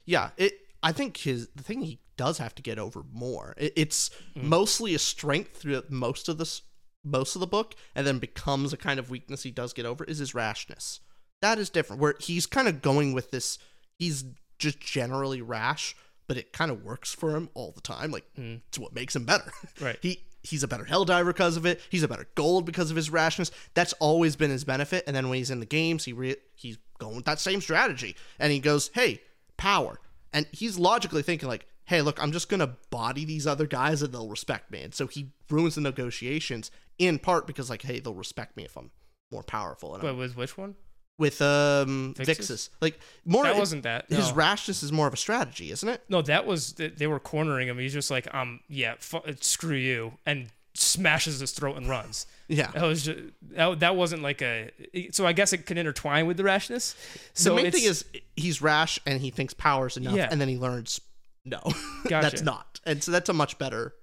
Yeah, 0.06 0.30
it. 0.38 0.54
I 0.84 0.92
think 0.92 1.18
his 1.18 1.48
the 1.56 1.64
thing 1.64 1.82
he 1.82 2.02
does 2.18 2.38
have 2.38 2.54
to 2.56 2.62
get 2.62 2.78
over 2.78 3.02
more. 3.12 3.56
It, 3.58 3.74
it's 3.76 4.12
mostly 4.36 4.94
a 4.94 5.00
strength 5.00 5.58
throughout 5.58 5.90
most 5.90 6.30
of 6.30 6.38
this 6.38 6.62
most 7.04 7.36
of 7.36 7.40
the 7.40 7.48
book, 7.48 7.74
and 7.96 8.06
then 8.06 8.20
becomes 8.20 8.74
a 8.74 8.78
kind 8.78 9.00
of 9.00 9.10
weakness 9.10 9.42
he 9.42 9.50
does 9.52 9.74
get 9.74 9.88
over 9.88 10.04
is 10.04 10.20
his 10.20 10.36
rashness. 10.36 11.00
That 11.42 11.60
is 11.60 11.70
different. 11.70 12.02
Where 12.02 12.16
he's 12.20 12.46
kind 12.46 12.68
of 12.68 12.82
going 12.82 13.14
with 13.14 13.32
this. 13.32 13.58
He's 13.98 14.26
just 14.58 14.80
generally 14.80 15.42
rash, 15.42 15.96
but 16.28 16.38
it 16.38 16.54
kind 16.54 16.72
of 16.72 16.84
works 16.84 17.14
for 17.14 17.36
him 17.36 17.50
all 17.54 17.72
the 17.72 17.82
time. 17.82 18.12
Like 18.12 18.26
hmm. 18.36 18.56
it's 18.68 18.80
what 18.80 18.94
makes 18.96 19.16
him 19.16 19.26
better. 19.26 19.52
Right. 19.82 19.98
he 20.02 20.24
he's 20.44 20.64
a 20.64 20.68
better 20.68 20.86
hell 20.86 21.06
diver 21.06 21.34
because 21.34 21.58
of 21.58 21.66
it. 21.66 21.82
He's 21.90 22.04
a 22.04 22.08
better 22.08 22.28
gold 22.36 22.66
because 22.66 22.90
of 22.90 22.96
his 22.96 23.10
rashness. 23.10 23.52
That's 23.74 23.94
always 23.94 24.36
been 24.36 24.52
his 24.52 24.64
benefit. 24.64 25.04
And 25.08 25.16
then 25.16 25.30
when 25.30 25.38
he's 25.38 25.52
in 25.52 25.60
the 25.60 25.66
games, 25.66 26.06
he 26.06 26.14
re- 26.14 26.38
he's 26.56 26.78
going 27.00 27.16
with 27.16 27.26
that 27.26 27.40
same 27.40 27.62
strategy, 27.62 28.16
and 28.40 28.52
he 28.52 28.60
goes, 28.60 28.90
"Hey, 28.94 29.22
power." 29.58 30.00
And 30.34 30.46
he's 30.52 30.78
logically 30.78 31.22
thinking 31.22 31.48
like, 31.48 31.66
hey, 31.86 32.02
look, 32.02 32.22
I'm 32.22 32.32
just 32.32 32.50
gonna 32.50 32.76
body 32.90 33.26
these 33.26 33.48
other 33.48 33.68
guys 33.68 34.02
and 34.02 34.14
they'll 34.14 34.28
respect 34.28 34.72
me. 34.72 34.82
And 34.82 34.94
so 34.94 35.08
he 35.08 35.32
ruins 35.50 35.76
the 35.76 35.82
negotiations 35.82 36.72
in 36.98 37.20
part 37.20 37.48
because 37.48 37.70
like, 37.70 37.84
hey, 37.84 38.00
they'll 38.00 38.14
respect 38.14 38.58
me 38.58 38.66
if 38.66 38.78
I'm 38.78 38.92
more 39.32 39.44
powerful. 39.44 39.94
And 39.94 40.04
Wait, 40.04 40.10
I'm, 40.10 40.18
was 40.18 40.36
which 40.36 40.58
one? 40.58 40.76
With 41.18 41.42
um 41.42 42.14
Vixus? 42.18 42.70
Like 42.82 43.00
more 43.26 43.44
That 43.44 43.56
wasn't 43.58 43.84
that, 43.84 44.06
His 44.10 44.30
no. 44.30 44.36
rashness 44.36 44.84
is 44.84 44.92
more 44.92 45.08
of 45.08 45.14
a 45.14 45.18
strategy, 45.18 45.72
isn't 45.72 45.88
it? 45.88 46.02
No, 46.10 46.22
that 46.24 46.46
was 46.46 46.74
they 46.74 46.90
they 46.90 47.08
were 47.08 47.20
cornering 47.20 47.68
him. 47.68 47.78
He's 47.80 47.94
just 47.94 48.12
like, 48.12 48.34
um, 48.34 48.60
yeah, 48.68 48.96
fu- 49.00 49.22
screw 49.42 49.76
you, 49.78 50.14
and 50.26 50.48
smashes 50.74 51.40
his 51.40 51.52
throat 51.52 51.78
and 51.78 51.88
runs. 51.90 52.26
Yeah. 52.48 52.70
That 52.76 52.84
was 52.84 53.06
just, 53.06 53.18
that, 53.56 53.80
that 53.80 53.96
wasn't 53.96 54.22
like 54.22 54.40
a. 54.44 54.70
So 55.10 55.26
I 55.26 55.34
guess 55.34 55.52
it 55.52 55.66
can 55.66 55.80
intertwine 55.80 56.28
with 56.28 56.38
the 56.38 56.44
rashness. 56.44 56.94
So 57.34 57.56
the 57.56 57.64
main 57.64 57.72
thing 57.72 57.86
is 57.86 58.06
he's 58.36 58.62
rash 58.62 59.00
and 59.08 59.20
he 59.20 59.32
thinks 59.32 59.56
power's 59.56 59.98
enough, 59.98 60.14
Yeah. 60.16 60.28
and 60.30 60.40
then 60.40 60.48
he 60.48 60.56
learns 60.58 61.02
no, 61.44 61.60
Gotcha. 62.08 62.22
that's 62.30 62.42
not, 62.44 62.80
and 62.86 63.02
so 63.04 63.12
that's 63.12 63.30
a 63.30 63.34
much 63.34 63.58
better. 63.58 63.96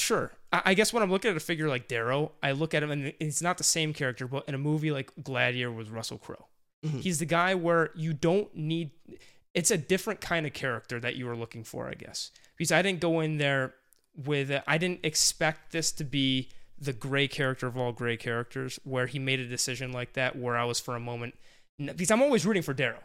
Sure. 0.00 0.32
I, 0.52 0.62
I 0.66 0.74
guess 0.74 0.92
when 0.92 1.02
I'm 1.02 1.10
looking 1.10 1.30
at 1.30 1.36
a 1.36 1.40
figure 1.40 1.68
like 1.68 1.86
Darrow, 1.88 2.32
I 2.42 2.52
look 2.52 2.74
at 2.74 2.82
him 2.82 2.90
and 2.90 3.12
it's 3.20 3.42
not 3.42 3.58
the 3.58 3.64
same 3.64 3.92
character, 3.92 4.26
but 4.26 4.48
in 4.48 4.54
a 4.54 4.58
movie 4.58 4.90
like 4.90 5.10
Gladiator 5.22 5.70
with 5.72 5.88
Russell 5.90 6.18
Crowe, 6.18 6.46
Mm-hmm. 6.84 7.00
he's 7.00 7.18
the 7.18 7.26
guy 7.26 7.54
where 7.54 7.90
you 7.94 8.14
don't 8.14 8.54
need. 8.56 8.92
It's 9.52 9.70
a 9.70 9.76
different 9.76 10.22
kind 10.22 10.46
of 10.46 10.54
character 10.54 10.98
that 11.00 11.14
you 11.16 11.26
were 11.26 11.36
looking 11.36 11.62
for, 11.62 11.88
I 11.88 11.92
guess, 11.94 12.30
because 12.56 12.72
I 12.72 12.80
didn't 12.80 13.00
go 13.00 13.20
in 13.20 13.36
there 13.36 13.74
with. 14.16 14.50
I 14.66 14.78
didn't 14.78 15.00
expect 15.04 15.72
this 15.72 15.92
to 15.92 16.04
be 16.04 16.48
the 16.78 16.94
gray 16.94 17.28
character 17.28 17.66
of 17.66 17.76
all 17.76 17.92
gray 17.92 18.16
characters, 18.16 18.80
where 18.84 19.06
he 19.06 19.18
made 19.18 19.40
a 19.40 19.46
decision 19.46 19.92
like 19.92 20.14
that, 20.14 20.36
where 20.36 20.56
I 20.56 20.64
was 20.64 20.80
for 20.80 20.96
a 20.96 21.00
moment, 21.00 21.34
because 21.78 22.10
I'm 22.10 22.22
always 22.22 22.46
rooting 22.46 22.62
for 22.62 22.72
Darrow. 22.72 23.00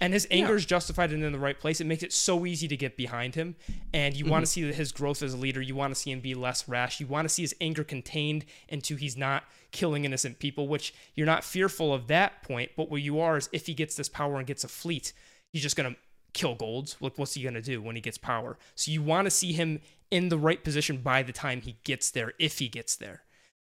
And 0.00 0.12
his 0.12 0.26
anger 0.32 0.56
is 0.56 0.66
justified 0.66 1.12
and 1.12 1.22
in 1.22 1.32
the 1.32 1.38
right 1.38 1.58
place. 1.58 1.80
It 1.80 1.86
makes 1.86 2.02
it 2.02 2.12
so 2.12 2.44
easy 2.44 2.66
to 2.66 2.76
get 2.76 2.96
behind 2.96 3.36
him. 3.36 3.54
And 3.94 4.16
you 4.16 4.24
want 4.24 4.44
to 4.44 4.50
mm-hmm. 4.50 4.70
see 4.70 4.76
his 4.76 4.90
growth 4.90 5.22
as 5.22 5.34
a 5.34 5.36
leader. 5.36 5.62
You 5.62 5.76
want 5.76 5.94
to 5.94 6.00
see 6.00 6.10
him 6.10 6.18
be 6.18 6.34
less 6.34 6.68
rash. 6.68 6.98
You 6.98 7.06
want 7.06 7.26
to 7.26 7.28
see 7.28 7.42
his 7.42 7.54
anger 7.60 7.84
contained 7.84 8.44
into 8.68 8.96
he's 8.96 9.16
not 9.16 9.44
killing 9.70 10.04
innocent 10.04 10.40
people, 10.40 10.66
which 10.66 10.92
you're 11.14 11.26
not 11.26 11.44
fearful 11.44 11.94
of 11.94 12.08
that 12.08 12.42
point. 12.42 12.72
But 12.76 12.90
what 12.90 13.00
you 13.00 13.20
are 13.20 13.36
is 13.36 13.48
if 13.52 13.66
he 13.66 13.74
gets 13.74 13.94
this 13.94 14.08
power 14.08 14.38
and 14.38 14.46
gets 14.46 14.64
a 14.64 14.68
fleet, 14.68 15.12
he's 15.52 15.62
just 15.62 15.76
going 15.76 15.94
to 15.94 16.00
kill 16.32 16.56
golds. 16.56 16.96
Like, 17.00 17.16
what's 17.16 17.34
he 17.34 17.42
going 17.42 17.54
to 17.54 17.62
do 17.62 17.80
when 17.80 17.94
he 17.94 18.02
gets 18.02 18.18
power? 18.18 18.58
So 18.74 18.90
you 18.90 19.02
want 19.02 19.26
to 19.26 19.30
see 19.30 19.52
him 19.52 19.80
in 20.10 20.30
the 20.30 20.38
right 20.38 20.62
position 20.62 20.98
by 20.98 21.22
the 21.22 21.32
time 21.32 21.60
he 21.60 21.76
gets 21.84 22.10
there, 22.10 22.32
if 22.38 22.58
he 22.58 22.68
gets 22.68 22.96
there. 22.96 23.22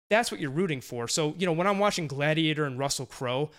That's 0.09 0.31
what 0.31 0.39
you're 0.39 0.49
rooting 0.49 0.81
for. 0.81 1.07
So, 1.07 1.35
you 1.37 1.45
know, 1.45 1.53
when 1.53 1.67
I'm 1.67 1.79
watching 1.79 2.07
Gladiator 2.07 2.65
and 2.65 2.79
Russell 2.79 3.05
Crowe, 3.05 3.51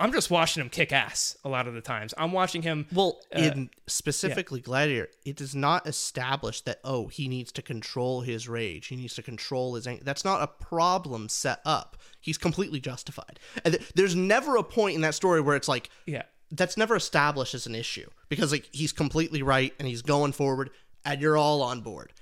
I'm 0.00 0.12
just 0.12 0.30
watching 0.30 0.62
him 0.62 0.70
kick 0.70 0.92
ass 0.92 1.36
a 1.44 1.48
lot 1.48 1.68
of 1.68 1.74
the 1.74 1.82
times. 1.82 2.14
I'm 2.16 2.32
watching 2.32 2.62
him. 2.62 2.86
Well, 2.90 3.20
uh, 3.36 3.40
in 3.40 3.70
specifically 3.86 4.60
Gladiator, 4.60 5.10
it 5.26 5.36
does 5.36 5.54
not 5.54 5.86
establish 5.86 6.62
that 6.62 6.80
oh 6.84 7.08
he 7.08 7.28
needs 7.28 7.52
to 7.52 7.62
control 7.62 8.22
his 8.22 8.48
rage, 8.48 8.86
he 8.86 8.96
needs 8.96 9.14
to 9.14 9.22
control 9.22 9.74
his 9.74 9.86
anger. 9.86 10.02
That's 10.02 10.24
not 10.24 10.42
a 10.42 10.46
problem 10.46 11.28
set 11.28 11.60
up. 11.66 11.98
He's 12.18 12.38
completely 12.38 12.80
justified. 12.80 13.38
And 13.64 13.74
th- 13.74 13.92
there's 13.94 14.16
never 14.16 14.56
a 14.56 14.64
point 14.64 14.94
in 14.94 15.02
that 15.02 15.14
story 15.14 15.40
where 15.40 15.54
it's 15.54 15.68
like 15.68 15.90
yeah. 16.06 16.22
that's 16.50 16.78
never 16.78 16.96
established 16.96 17.54
as 17.54 17.66
an 17.66 17.74
issue 17.74 18.08
because 18.30 18.52
like 18.52 18.68
he's 18.72 18.92
completely 18.92 19.42
right 19.42 19.74
and 19.78 19.86
he's 19.86 20.02
going 20.02 20.32
forward 20.32 20.70
and 21.04 21.20
you're 21.20 21.36
all 21.36 21.62
on 21.62 21.82
board. 21.82 22.12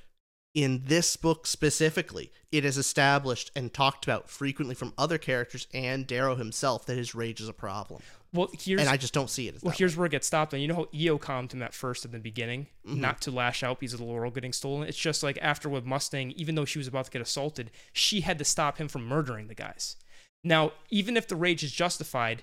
In 0.54 0.82
this 0.86 1.14
book 1.16 1.46
specifically, 1.46 2.32
it 2.50 2.64
is 2.64 2.78
established 2.78 3.50
and 3.54 3.72
talked 3.72 4.04
about 4.04 4.28
frequently 4.30 4.74
from 4.74 4.92
other 4.98 5.18
characters 5.18 5.68
and 5.74 6.06
Darrow 6.06 6.34
himself 6.36 6.86
that 6.86 6.96
his 6.96 7.14
rage 7.14 7.40
is 7.40 7.48
a 7.48 7.52
problem. 7.52 8.02
Well, 8.32 8.48
here's 8.58 8.80
and 8.80 8.90
I 8.90 8.96
just 8.96 9.14
don't 9.14 9.30
see 9.30 9.48
it 9.48 9.56
as 9.56 9.62
well, 9.62 9.74
here's 9.76 9.96
where 9.96 10.06
it 10.06 10.10
gets 10.10 10.26
stopped. 10.26 10.52
And 10.52 10.60
you 10.60 10.68
know 10.68 10.74
how 10.74 10.88
Eo 10.92 11.16
calmed 11.16 11.52
him 11.52 11.62
at 11.62 11.74
first 11.74 12.04
in 12.04 12.10
the 12.10 12.18
beginning, 12.18 12.66
Mm-hmm. 12.86 13.00
not 13.00 13.20
to 13.22 13.30
lash 13.30 13.62
out 13.62 13.80
because 13.80 13.92
of 13.92 14.00
the 14.00 14.04
laurel 14.06 14.30
getting 14.30 14.52
stolen. 14.52 14.88
It's 14.88 14.98
just 14.98 15.22
like 15.22 15.38
after 15.40 15.68
with 15.68 15.84
Mustang, 15.84 16.32
even 16.32 16.54
though 16.54 16.64
she 16.64 16.78
was 16.78 16.88
about 16.88 17.04
to 17.06 17.10
get 17.10 17.22
assaulted, 17.22 17.70
she 17.92 18.22
had 18.22 18.38
to 18.38 18.44
stop 18.44 18.78
him 18.78 18.88
from 18.88 19.06
murdering 19.06 19.48
the 19.48 19.54
guys. 19.54 19.96
Now, 20.42 20.72
even 20.90 21.16
if 21.16 21.28
the 21.28 21.36
rage 21.36 21.62
is 21.62 21.72
justified, 21.72 22.42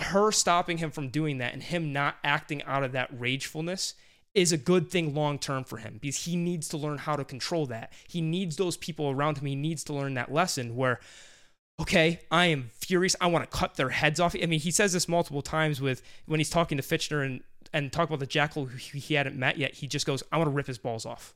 her 0.00 0.30
stopping 0.30 0.78
him 0.78 0.90
from 0.90 1.08
doing 1.08 1.38
that 1.38 1.52
and 1.52 1.62
him 1.62 1.92
not 1.92 2.16
acting 2.22 2.62
out 2.64 2.84
of 2.84 2.92
that 2.92 3.10
ragefulness 3.18 3.94
is 4.40 4.52
a 4.52 4.58
good 4.58 4.90
thing 4.90 5.14
long 5.14 5.38
term 5.38 5.64
for 5.64 5.78
him 5.78 5.98
because 6.00 6.24
he 6.24 6.36
needs 6.36 6.68
to 6.68 6.76
learn 6.76 6.98
how 6.98 7.16
to 7.16 7.24
control 7.24 7.66
that. 7.66 7.92
He 8.08 8.20
needs 8.20 8.56
those 8.56 8.76
people 8.76 9.10
around 9.10 9.38
him. 9.38 9.46
He 9.46 9.56
needs 9.56 9.84
to 9.84 9.92
learn 9.92 10.14
that 10.14 10.32
lesson 10.32 10.76
where, 10.76 11.00
okay, 11.80 12.20
I 12.30 12.46
am 12.46 12.70
furious. 12.72 13.16
I 13.20 13.26
want 13.26 13.50
to 13.50 13.56
cut 13.56 13.76
their 13.76 13.90
heads 13.90 14.20
off. 14.20 14.34
I 14.40 14.46
mean, 14.46 14.60
he 14.60 14.70
says 14.70 14.92
this 14.92 15.08
multiple 15.08 15.42
times 15.42 15.80
with 15.80 16.02
when 16.26 16.40
he's 16.40 16.50
talking 16.50 16.78
to 16.78 16.82
Fitchner 16.82 17.24
and 17.24 17.42
and 17.72 17.92
talk 17.92 18.08
about 18.08 18.20
the 18.20 18.26
jackal 18.26 18.66
who 18.66 18.98
he 18.98 19.14
hadn't 19.14 19.36
met 19.36 19.58
yet. 19.58 19.74
He 19.74 19.86
just 19.86 20.06
goes, 20.06 20.22
I 20.32 20.38
want 20.38 20.48
to 20.48 20.52
rip 20.54 20.66
his 20.66 20.78
balls 20.78 21.04
off. 21.04 21.34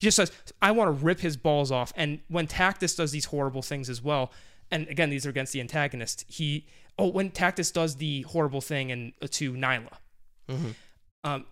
He 0.00 0.06
just 0.06 0.16
says, 0.16 0.32
I 0.60 0.72
want 0.72 0.88
to 0.88 1.04
rip 1.04 1.20
his 1.20 1.36
balls 1.36 1.70
off. 1.70 1.92
And 1.96 2.20
when 2.28 2.46
Tactus 2.46 2.96
does 2.96 3.12
these 3.12 3.26
horrible 3.26 3.62
things 3.62 3.88
as 3.88 4.02
well, 4.02 4.32
and 4.70 4.88
again, 4.88 5.10
these 5.10 5.24
are 5.26 5.30
against 5.30 5.52
the 5.52 5.60
antagonist, 5.60 6.24
he, 6.28 6.66
oh, 6.98 7.08
when 7.08 7.30
Tactus 7.30 7.72
does 7.72 7.96
the 7.96 8.22
horrible 8.22 8.60
thing 8.60 8.90
and 8.90 9.12
to 9.30 9.52
Nyla, 9.52 9.92
um, 11.24 11.46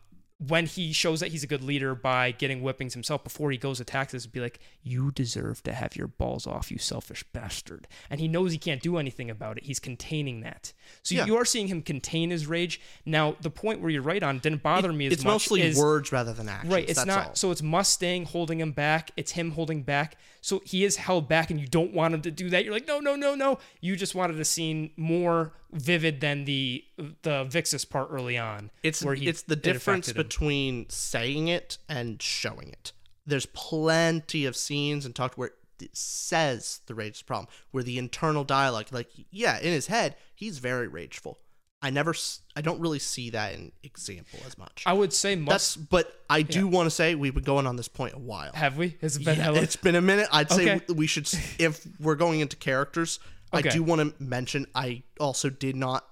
when 0.49 0.65
he 0.65 0.91
shows 0.93 1.21
that 1.21 1.29
he's 1.29 1.43
a 1.45 1.47
good 1.47 1.63
leader 1.63 1.95
by 1.95 2.31
getting 2.31 2.61
whippings 2.63 2.95
himself 2.95 3.23
before 3.23 3.51
he 3.51 3.59
goes 3.59 3.77
to 3.77 3.85
Tactus, 3.85 4.27
be 4.31 4.41
like, 4.41 4.59
You 4.83 5.11
deserve 5.11 5.63
to 5.65 5.73
have 5.75 5.97
your 5.97 6.07
balls 6.07 6.47
off, 6.47 6.71
you 6.71 6.79
selfish 6.79 7.23
bastard. 7.35 7.87
And 8.09 8.21
he 8.21 8.27
knows 8.27 8.51
he 8.53 8.57
can't 8.59 8.81
do 8.83 8.97
anything 8.97 9.29
about 9.29 9.59
it. 9.59 9.65
He's 9.65 9.79
containing 9.79 10.41
that. 10.41 10.73
So 11.03 11.15
Yeah. 11.15 11.27
you 11.27 11.37
are 11.37 11.45
seeing 11.45 11.69
him 11.69 11.83
contain 11.83 12.31
his 12.31 12.47
rage. 12.47 12.81
Now, 13.05 13.37
the 13.43 13.51
point 13.51 13.81
where 13.83 13.91
you're 13.91 14.01
right 14.01 14.23
on 14.23 14.39
didn't 14.39 14.63
bother 14.63 14.93
me 14.95 15.07
as 15.09 15.13
it's 15.13 15.25
much. 15.25 15.35
It's 15.37 15.45
mostly 15.51 15.63
is- 15.63 15.77
words 15.77 16.11
rather 16.11 16.33
than 16.33 16.49
actions. 16.49 16.73
Right, 16.73 16.89
it's 16.89 17.05
not. 17.05 17.27
all. 17.29 17.35
So 17.35 17.51
it's 17.51 17.63
Mustang 17.63 18.25
holding 18.25 18.61
him 18.61 18.73
back. 18.73 19.11
It's 19.19 19.33
him 19.33 19.51
holding 19.51 19.83
back. 19.83 20.17
So 20.41 20.63
he 20.65 20.85
is 20.85 20.97
held 20.97 21.29
back, 21.29 21.51
and 21.51 21.61
you 21.61 21.67
don't 21.67 21.93
want 21.93 22.15
him 22.15 22.23
to 22.23 22.31
do 22.31 22.49
that. 22.49 22.65
You're 22.65 22.73
like, 22.73 22.89
no, 22.89 22.99
no, 22.99 23.15
no, 23.15 23.35
no. 23.35 23.59
You 23.83 23.95
just 23.95 24.15
wanted 24.15 24.41
a 24.41 24.45
scene 24.47 24.91
more 24.97 25.53
vivid 25.73 26.21
than 26.21 26.45
the 26.45 26.85
the 26.97 27.45
Vixus 27.47 27.89
part 27.89 28.09
early 28.11 28.37
on. 28.39 28.71
It's 28.83 29.03
where 29.03 29.15
he 29.15 29.29
it's 29.29 29.43
the 29.43 29.57
difference 29.57 30.13
between 30.13 30.89
saying 30.89 31.49
it 31.49 31.79
and 31.89 32.21
showing 32.23 32.69
it. 32.71 32.93
There's 33.27 33.47
plenty 33.47 34.45
of 34.47 34.57
scenes 34.57 35.05
and 35.07 35.15
talked 35.15 35.39
where 35.39 35.51
it 35.81 35.97
says 35.97 36.81
the 36.87 36.95
rage 36.95 37.17
is 37.17 37.23
problem, 37.23 37.49
where 37.71 37.83
the 37.83 37.99
internal 37.99 38.45
dialogue, 38.45 38.87
like 38.93 39.09
yeah, 39.31 39.59
in 39.59 39.73
his 39.73 39.87
head, 39.87 40.17
he's 40.35 40.59
very 40.59 40.89
rageful. 40.89 41.39
I 41.83 41.89
never, 41.89 42.15
I 42.55 42.61
don't 42.61 42.79
really 42.79 42.99
see 42.99 43.31
that 43.31 43.55
in 43.55 43.73
example 43.83 44.39
as 44.47 44.59
much. 44.59 44.83
I 44.85 44.93
would 44.93 45.15
say 45.15 45.35
That's, 45.35 45.77
but 45.77 46.13
I 46.29 46.43
do 46.43 46.67
want 46.69 46.85
to 46.87 46.91
say 46.91 47.15
we've 47.15 47.33
been 47.33 47.43
going 47.43 47.67
on 47.67 47.77
this 47.77 47.89
point 47.89 48.13
a 48.13 48.19
while. 48.19 48.53
Have 48.53 48.77
we? 48.77 48.99
Has 49.01 49.17
it 49.17 49.25
been 49.25 49.39
Yeah, 49.39 49.45
hella- 49.45 49.63
it's 49.63 49.77
been 49.77 49.95
a 49.95 50.03
minute. 50.03 50.29
I'd 50.31 50.51
say 50.51 50.71
Okay. 50.75 50.85
we- 50.89 50.95
we 50.95 51.07
should, 51.07 51.27
if 51.59 51.87
we're 51.99 52.17
going 52.17 52.41
into 52.41 52.57
characters, 52.57 53.19
Okay. 53.53 53.69
I 53.69 53.73
do 53.73 53.83
want 53.83 54.01
to 54.17 54.23
mention 54.23 54.67
I 54.75 55.03
also 55.19 55.51
did 55.51 55.77
not 55.77 56.07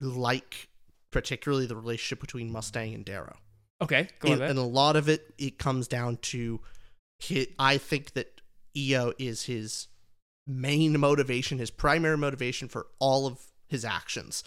like 0.00 0.68
particularly 1.10 1.66
the 1.66 1.76
relationship 1.76 2.20
between 2.20 2.50
Mustang 2.50 2.94
and 2.94 3.04
Darrow. 3.04 3.36
okay, 3.80 4.08
go 4.20 4.32
And, 4.32 4.40
ahead. 4.40 4.50
and 4.50 4.58
a 4.58 4.62
lot 4.62 4.96
of 4.96 5.08
it, 5.08 5.32
it 5.38 5.58
comes 5.58 5.86
down 5.88 6.16
to, 6.22 6.60
hi 7.22 7.46
I 7.58 7.78
think 7.78 8.12
that 8.14 8.40
Eo 8.76 9.12
is 9.18 9.44
his 9.44 9.88
main 10.46 10.98
motivation, 11.00 11.58
his 11.58 11.70
primary 11.70 12.18
motivation 12.18 12.68
for 12.68 12.88
all 12.98 13.26
of 13.26 13.38
his 13.68 13.84
actions. 13.84 14.44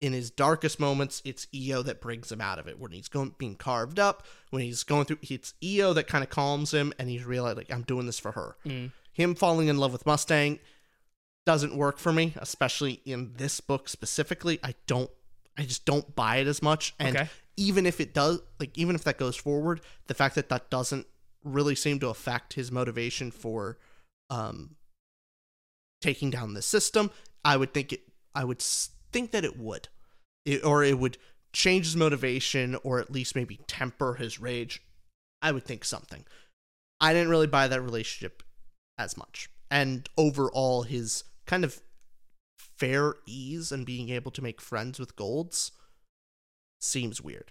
In 0.00 0.12
his 0.12 0.30
darkest 0.30 0.78
moments, 0.78 1.20
it's 1.24 1.46
Eo 1.52 1.82
that 1.82 2.00
brings 2.00 2.30
him 2.30 2.40
out 2.40 2.58
of 2.58 2.66
it. 2.68 2.78
When 2.78 2.92
he's 2.92 3.08
going 3.08 3.34
being 3.36 3.56
carved 3.56 3.98
up, 3.98 4.24
when 4.50 4.62
he's 4.62 4.84
going 4.84 5.04
through, 5.06 5.18
it's 5.22 5.54
Eo 5.62 5.92
that 5.92 6.06
kind 6.06 6.22
of 6.22 6.30
calms 6.30 6.72
him, 6.72 6.92
and 6.98 7.08
he's 7.10 7.24
realized 7.24 7.56
like 7.58 7.72
I'm 7.72 7.82
doing 7.82 8.06
this 8.06 8.18
for 8.20 8.32
her. 8.32 8.56
Mm. 8.64 8.92
Him 9.12 9.34
falling 9.34 9.66
in 9.68 9.76
love 9.76 9.92
with 9.92 10.06
Mustang 10.06 10.60
doesn't 11.48 11.74
work 11.74 11.96
for 11.98 12.12
me, 12.12 12.34
especially 12.36 13.00
in 13.06 13.32
this 13.38 13.58
book 13.60 13.88
specifically. 13.88 14.60
I 14.62 14.74
don't, 14.86 15.10
I 15.56 15.62
just 15.62 15.86
don't 15.86 16.14
buy 16.14 16.36
it 16.36 16.46
as 16.46 16.60
much. 16.60 16.94
And 16.98 17.16
Okay. 17.16 17.28
even 17.56 17.86
if 17.86 18.02
it 18.02 18.12
does, 18.12 18.42
like 18.60 18.76
even 18.76 18.94
if 18.94 19.02
that 19.04 19.16
goes 19.16 19.34
forward, 19.34 19.80
the 20.08 20.12
fact 20.14 20.34
that 20.34 20.50
that 20.50 20.68
doesn't 20.68 21.06
really 21.42 21.74
seem 21.74 22.00
to 22.00 22.08
affect 22.10 22.52
his 22.52 22.70
motivation 22.70 23.30
for 23.30 23.78
um 24.28 24.76
taking 26.02 26.28
down 26.28 26.52
the 26.52 26.60
system, 26.60 27.10
I 27.42 27.56
would 27.56 27.72
think 27.72 27.94
it. 27.94 28.02
I 28.34 28.44
would 28.44 28.60
think 28.60 29.30
that 29.30 29.42
it 29.42 29.58
would, 29.58 29.88
it, 30.44 30.62
or 30.62 30.84
it 30.84 30.98
would 30.98 31.16
change 31.54 31.86
his 31.86 31.96
motivation, 31.96 32.76
or 32.84 33.00
at 33.00 33.10
least 33.10 33.34
maybe 33.34 33.58
temper 33.66 34.14
his 34.14 34.38
rage. 34.38 34.82
I 35.40 35.52
would 35.52 35.64
think 35.64 35.82
something. 35.86 36.26
I 37.00 37.14
didn't 37.14 37.30
really 37.30 37.46
buy 37.46 37.68
that 37.68 37.80
relationship 37.80 38.42
as 38.98 39.16
much, 39.16 39.48
and 39.70 40.06
overall, 40.18 40.82
his 40.82 41.24
kind 41.48 41.64
of 41.64 41.80
fair 42.60 43.14
ease 43.26 43.72
and 43.72 43.84
being 43.84 44.08
able 44.10 44.30
to 44.30 44.42
make 44.42 44.60
friends 44.60 45.00
with 45.00 45.16
golds 45.16 45.72
seems 46.80 47.20
weird. 47.20 47.50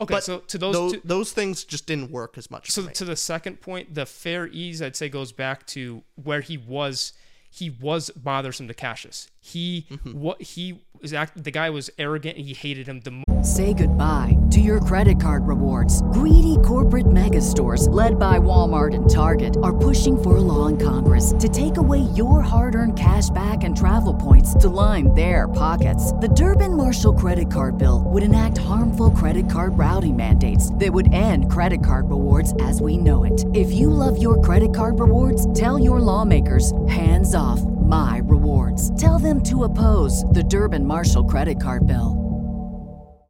okay, 0.00 0.14
but 0.14 0.24
so 0.24 0.40
to 0.40 0.58
those, 0.58 0.74
Those, 0.74 0.92
two, 0.92 1.00
those 1.04 1.32
things 1.32 1.64
just 1.64 1.86
didn't 1.86 2.10
work 2.10 2.36
as 2.36 2.50
much. 2.50 2.70
so 2.70 2.86
to 2.86 3.04
the 3.06 3.16
second 3.16 3.62
point, 3.62 3.94
the 3.94 4.04
fair 4.04 4.46
ease, 4.48 4.82
I'd 4.82 4.96
say 4.96 5.08
goes 5.08 5.32
back 5.32 5.66
to 5.68 6.02
where 6.22 6.42
he 6.42 6.58
was. 6.58 7.14
He 7.54 7.68
was 7.68 8.08
bothersome 8.10 8.66
to 8.66 8.74
Cassius. 8.74 9.28
He 9.38 9.86
mm-hmm. 9.90 10.18
what 10.18 10.40
he 10.40 10.80
was 11.02 11.12
act, 11.12 11.42
the 11.42 11.50
guy 11.50 11.68
was 11.68 11.90
arrogant 11.98 12.38
and 12.38 12.46
he 12.46 12.54
hated 12.54 12.86
him 12.86 13.00
the 13.00 13.10
most. 13.10 13.56
Say 13.56 13.74
goodbye 13.74 14.38
to 14.52 14.60
your 14.60 14.80
credit 14.80 15.20
card 15.20 15.46
rewards. 15.46 16.00
Greedy 16.12 16.56
corporate 16.64 17.10
mega 17.10 17.40
stores, 17.42 17.88
led 17.88 18.18
by 18.18 18.38
Walmart 18.38 18.94
and 18.94 19.10
Target, 19.10 19.56
are 19.62 19.76
pushing 19.76 20.16
for 20.16 20.36
a 20.36 20.40
law 20.40 20.66
in 20.66 20.78
Congress 20.78 21.34
to 21.40 21.48
take 21.48 21.76
away 21.76 21.98
your 22.14 22.40
hard 22.40 22.74
earned 22.74 22.96
cash 22.96 23.28
back 23.30 23.64
and 23.64 23.76
travel 23.76 24.14
points 24.14 24.54
to 24.54 24.68
line 24.68 25.12
their 25.14 25.48
pockets. 25.48 26.12
The 26.12 26.28
Durbin 26.28 26.76
Marshall 26.76 27.14
credit 27.14 27.50
card 27.50 27.76
bill 27.78 28.04
would 28.06 28.22
enact 28.22 28.58
harmful 28.58 29.10
credit 29.10 29.50
card 29.50 29.76
routing 29.76 30.16
mandates 30.16 30.72
that 30.74 30.92
would 30.92 31.12
end 31.12 31.50
credit 31.50 31.84
card 31.84 32.08
rewards 32.08 32.54
as 32.60 32.80
we 32.80 32.96
know 32.96 33.24
it. 33.24 33.44
If 33.54 33.72
you 33.72 33.90
love 33.90 34.22
your 34.22 34.40
credit 34.40 34.74
card 34.74 35.00
rewards, 35.00 35.52
tell 35.52 35.78
your 35.80 36.00
lawmakers 36.00 36.72
hands 36.86 37.34
off 37.34 37.41
my 37.92 38.20
rewards. 38.24 38.90
Tell 39.00 39.18
them 39.18 39.42
to 39.42 39.64
oppose 39.64 40.24
the 40.24 40.42
Durbin 40.42 40.86
Marshall 40.86 41.24
credit 41.24 41.60
card 41.60 41.86
bill. 41.86 42.18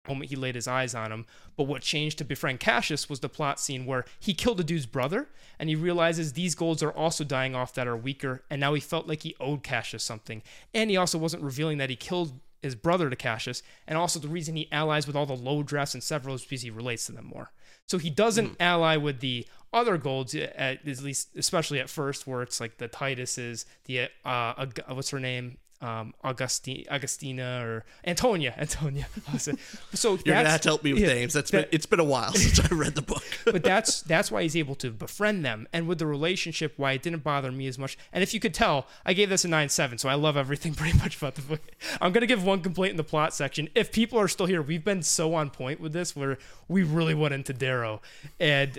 moment 0.09 0.31
he 0.31 0.37
laid 0.37 0.55
his 0.55 0.69
eyes 0.69 0.95
on 0.95 1.11
him. 1.11 1.27
But 1.57 1.65
what 1.65 1.83
changed 1.83 2.19
to 2.19 2.25
befriend 2.25 2.61
Cassius 2.61 3.09
was 3.09 3.21
the 3.21 3.29
plot 3.29 3.59
scene 3.59 3.87
where 3.87 4.05
he 4.21 4.35
killed 4.35 4.61
a 4.61 4.65
dude's 4.65 4.87
brother, 4.87 5.29
and 5.59 5.69
he 5.69 5.75
realizes 5.75 6.33
these 6.33 6.55
golds 6.55 6.83
are 6.83 6.93
also 6.93 7.25
dying 7.25 7.55
off 7.55 7.75
that 7.75 7.89
are 7.89 7.97
weaker, 7.97 8.43
and 8.51 8.61
now 8.61 8.75
he 8.75 8.81
felt 8.81 9.07
like 9.07 9.23
he 9.23 9.35
owed 9.41 9.63
Cassius 9.63 10.05
something. 10.05 10.43
And 10.75 10.91
he 10.91 10.97
also 10.97 11.19
wasn't 11.19 11.43
revealing 11.43 11.79
that 11.79 11.91
he 11.91 11.97
killed 11.97 12.41
his 12.63 12.75
brother 12.77 13.11
to 13.11 13.17
Cassius, 13.17 13.63
and 13.89 13.99
also 13.99 14.21
the 14.21 14.29
reason 14.29 14.55
he 14.55 14.71
allies 14.71 15.07
with 15.07 15.17
all 15.17 15.27
the 15.27 15.35
low 15.35 15.63
drafts 15.63 15.95
and 15.95 16.03
Sevro 16.03 16.35
is 16.35 16.43
because 16.43 16.63
he 16.63 16.71
relates 16.71 17.07
to 17.07 17.13
them 17.13 17.27
more. 17.27 17.51
So 17.89 17.99
he 17.99 18.11
doesn't 18.11 18.57
ally 18.61 18.97
with 18.97 19.21
the 19.21 19.47
other 19.73 19.97
golds, 19.97 20.35
at, 20.35 20.55
at 20.57 20.85
least 20.85 21.29
especially 21.37 21.81
at 21.81 21.89
first, 21.89 22.27
where 22.27 22.43
it's 22.43 22.61
like 22.61 22.79
the 22.79 22.89
Tituses, 22.89 23.65
the 23.85 24.09
uh, 24.25 24.67
what's 24.89 25.11
her 25.11 25.21
name, 25.21 25.59
um, 25.83 26.15
Augustine, 26.23 26.87
Augustina 26.91 27.61
or 27.65 27.85
Antonia, 28.07 28.55
Antonia. 28.57 29.07
so 29.39 29.51
You're 29.53 30.17
gonna 30.19 30.23
that's- 30.25 30.53
have 30.53 30.61
to 30.63 30.69
help 30.69 30.85
me 30.85 30.93
with 30.93 31.03
yeah, 31.03 31.09
names. 31.09 31.33
That's 31.35 31.51
that- 31.51 31.71
been 31.71 31.75
it's 31.77 31.87
been 31.87 32.01
a 32.01 32.05
while 32.05 32.33
since 32.35 32.61
I 32.61 32.75
read 32.75 32.95
the 32.95 33.03
book. 33.03 33.25
but 33.45 33.63
that's 33.65 34.03
that's 34.03 34.31
why 34.31 34.43
he's 34.43 34.57
able 34.57 34.75
to 34.77 34.91
befriend 34.91 35.45
them 35.45 35.67
and 35.73 35.87
with 35.89 35.99
the 35.99 36.07
relationship 36.07 36.75
why 36.77 36.93
it 36.93 37.03
didn't 37.03 37.25
bother 37.25 37.51
me 37.53 37.67
as 37.67 37.79
much. 37.79 37.99
And 38.13 38.23
if 38.23 38.33
you 38.33 38.41
could 38.41 38.55
tell 38.55 38.87
i 39.05 39.13
gave 39.13 39.29
this 39.29 39.45
a 39.45 39.49
9-7 39.49 39.99
so 40.01 40.09
i 40.09 40.15
love 40.15 40.37
everything 40.37 40.75
pretty 40.75 40.97
much 40.99 41.17
about 41.17 41.35
the 41.35 41.43
book. 41.43 41.61
I'm 42.01 42.13
going 42.13 42.21
to 42.23 42.27
give 42.27 42.45
one 42.45 42.61
complaint 42.61 42.93
in 42.93 42.97
the 42.97 43.05
plot 43.05 43.35
section. 43.35 43.69
If 43.75 43.91
people 43.93 44.19
are 44.19 44.29
still 44.29 44.47
here 44.47 44.63
we've 44.63 44.85
been 44.85 45.03
so 45.03 45.35
on 45.35 45.51
point 45.51 45.81
with 45.81 45.93
this 45.93 46.15
where 46.15 46.39
we 46.69 46.83
really 46.85 47.15
went 47.15 47.35
into 47.35 47.53
darrow. 47.53 48.01
And 48.39 48.79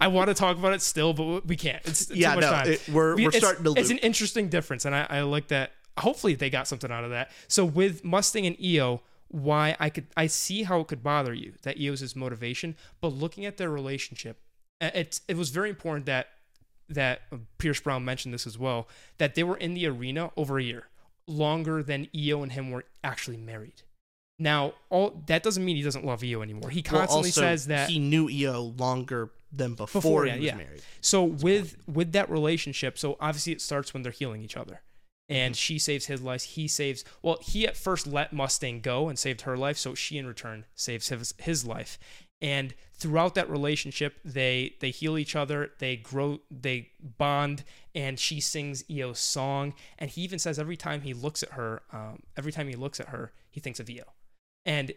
i 0.00 0.08
want 0.08 0.28
to 0.28 0.34
talk 0.34 0.56
about 0.56 0.72
it 0.72 0.80
still 0.82 1.12
but 1.12 1.46
we 1.46 1.56
can't. 1.56 1.84
It's, 1.86 2.02
it's 2.02 2.12
Yeah, 2.12 2.30
too 2.34 2.40
much 2.40 2.42
no, 2.42 2.50
time. 2.50 2.68
it- 2.72 2.88
we're- 2.88 3.14
we're 3.22 3.28
it's, 3.28 3.38
starting 3.38 3.64
to 3.64 3.74
it's 3.76 3.90
an 3.90 3.98
interesting 3.98 4.48
difference 4.48 4.84
and 4.86 4.94
I, 4.94 5.06
I 5.10 5.20
like 5.22 5.48
that 5.48 5.72
hopefully 6.00 6.34
they 6.34 6.50
got 6.50 6.66
something 6.66 6.90
out 6.90 7.04
of 7.04 7.10
that 7.10 7.30
so 7.46 7.64
with 7.64 8.04
mustang 8.04 8.46
and 8.46 8.60
eo 8.60 9.00
why 9.28 9.76
I 9.78 9.90
could 9.90 10.06
I 10.16 10.26
see 10.26 10.62
how 10.62 10.80
it 10.80 10.88
could 10.88 11.02
bother 11.02 11.34
you 11.34 11.52
that 11.62 11.78
Eo's 11.78 12.00
his 12.00 12.16
motivation, 12.16 12.76
but 13.00 13.08
looking 13.08 13.44
at 13.46 13.56
their 13.56 13.70
relationship, 13.70 14.40
it 14.80 15.20
it 15.28 15.36
was 15.36 15.50
very 15.50 15.68
important 15.68 16.06
that 16.06 16.28
that 16.88 17.20
Pierce 17.58 17.80
Brown 17.80 18.04
mentioned 18.04 18.32
this 18.32 18.46
as 18.46 18.58
well 18.58 18.88
that 19.18 19.34
they 19.34 19.44
were 19.44 19.56
in 19.56 19.74
the 19.74 19.86
arena 19.86 20.30
over 20.36 20.58
a 20.58 20.62
year, 20.62 20.84
longer 21.26 21.82
than 21.82 22.08
Eo 22.14 22.42
and 22.42 22.52
him 22.52 22.70
were 22.70 22.84
actually 23.04 23.36
married. 23.36 23.82
Now, 24.38 24.74
all 24.88 25.22
that 25.26 25.42
doesn't 25.42 25.64
mean 25.64 25.76
he 25.76 25.82
doesn't 25.82 26.06
love 26.06 26.24
Eo 26.24 26.42
anymore. 26.42 26.70
He 26.70 26.82
Well, 26.90 27.00
constantly 27.00 27.28
also, 27.28 27.40
says 27.42 27.66
that 27.66 27.90
he 27.90 27.98
knew 27.98 28.30
Eo 28.30 28.74
longer 28.78 29.30
than 29.52 29.74
before, 29.74 30.00
before 30.00 30.24
he 30.24 30.30
yeah, 30.30 30.36
was 30.36 30.44
yeah. 30.44 30.56
married. 30.56 30.82
So 31.02 31.24
with 31.24 31.76
with 31.86 32.12
that 32.12 32.30
relationship, 32.30 32.98
so 32.98 33.18
obviously 33.20 33.52
it 33.52 33.60
starts 33.60 33.92
when 33.92 34.02
they're 34.02 34.12
healing 34.12 34.42
each 34.42 34.56
other. 34.56 34.80
And 35.28 35.54
Mm-hmm. 35.54 35.58
she 35.58 35.78
saves 35.78 36.06
his 36.06 36.22
life. 36.22 36.42
He 36.44 36.66
saves. 36.68 37.04
Well, 37.22 37.38
he 37.42 37.66
at 37.66 37.76
first 37.76 38.06
let 38.06 38.32
Mustang 38.32 38.80
go 38.80 39.08
and 39.08 39.18
saved 39.18 39.42
her 39.42 39.56
life. 39.56 39.76
So 39.76 39.94
she, 39.94 40.16
in 40.16 40.26
return, 40.26 40.64
saves 40.74 41.08
his, 41.08 41.34
his 41.38 41.66
life. 41.66 41.98
And 42.40 42.74
throughout 42.94 43.34
that 43.34 43.50
relationship, 43.50 44.20
they 44.24 44.76
they 44.80 44.90
heal 44.90 45.18
each 45.18 45.36
other. 45.36 45.72
They 45.80 45.96
grow. 45.96 46.38
They 46.50 46.90
bond. 47.00 47.64
And 47.94 48.18
she 48.18 48.40
sings 48.40 48.84
Eo's 48.88 49.18
song. 49.18 49.74
And 49.98 50.10
he 50.10 50.22
even 50.22 50.38
says 50.38 50.58
every 50.58 50.76
time 50.76 51.02
he 51.02 51.12
looks 51.14 51.42
at 51.42 51.50
her, 51.50 51.82
um, 51.92 52.22
every 52.36 52.52
time 52.52 52.68
he 52.68 52.76
looks 52.76 53.00
at 53.00 53.08
her, 53.08 53.32
he 53.50 53.60
thinks 53.60 53.80
of 53.80 53.90
Eo. 53.90 54.04
And 54.64 54.92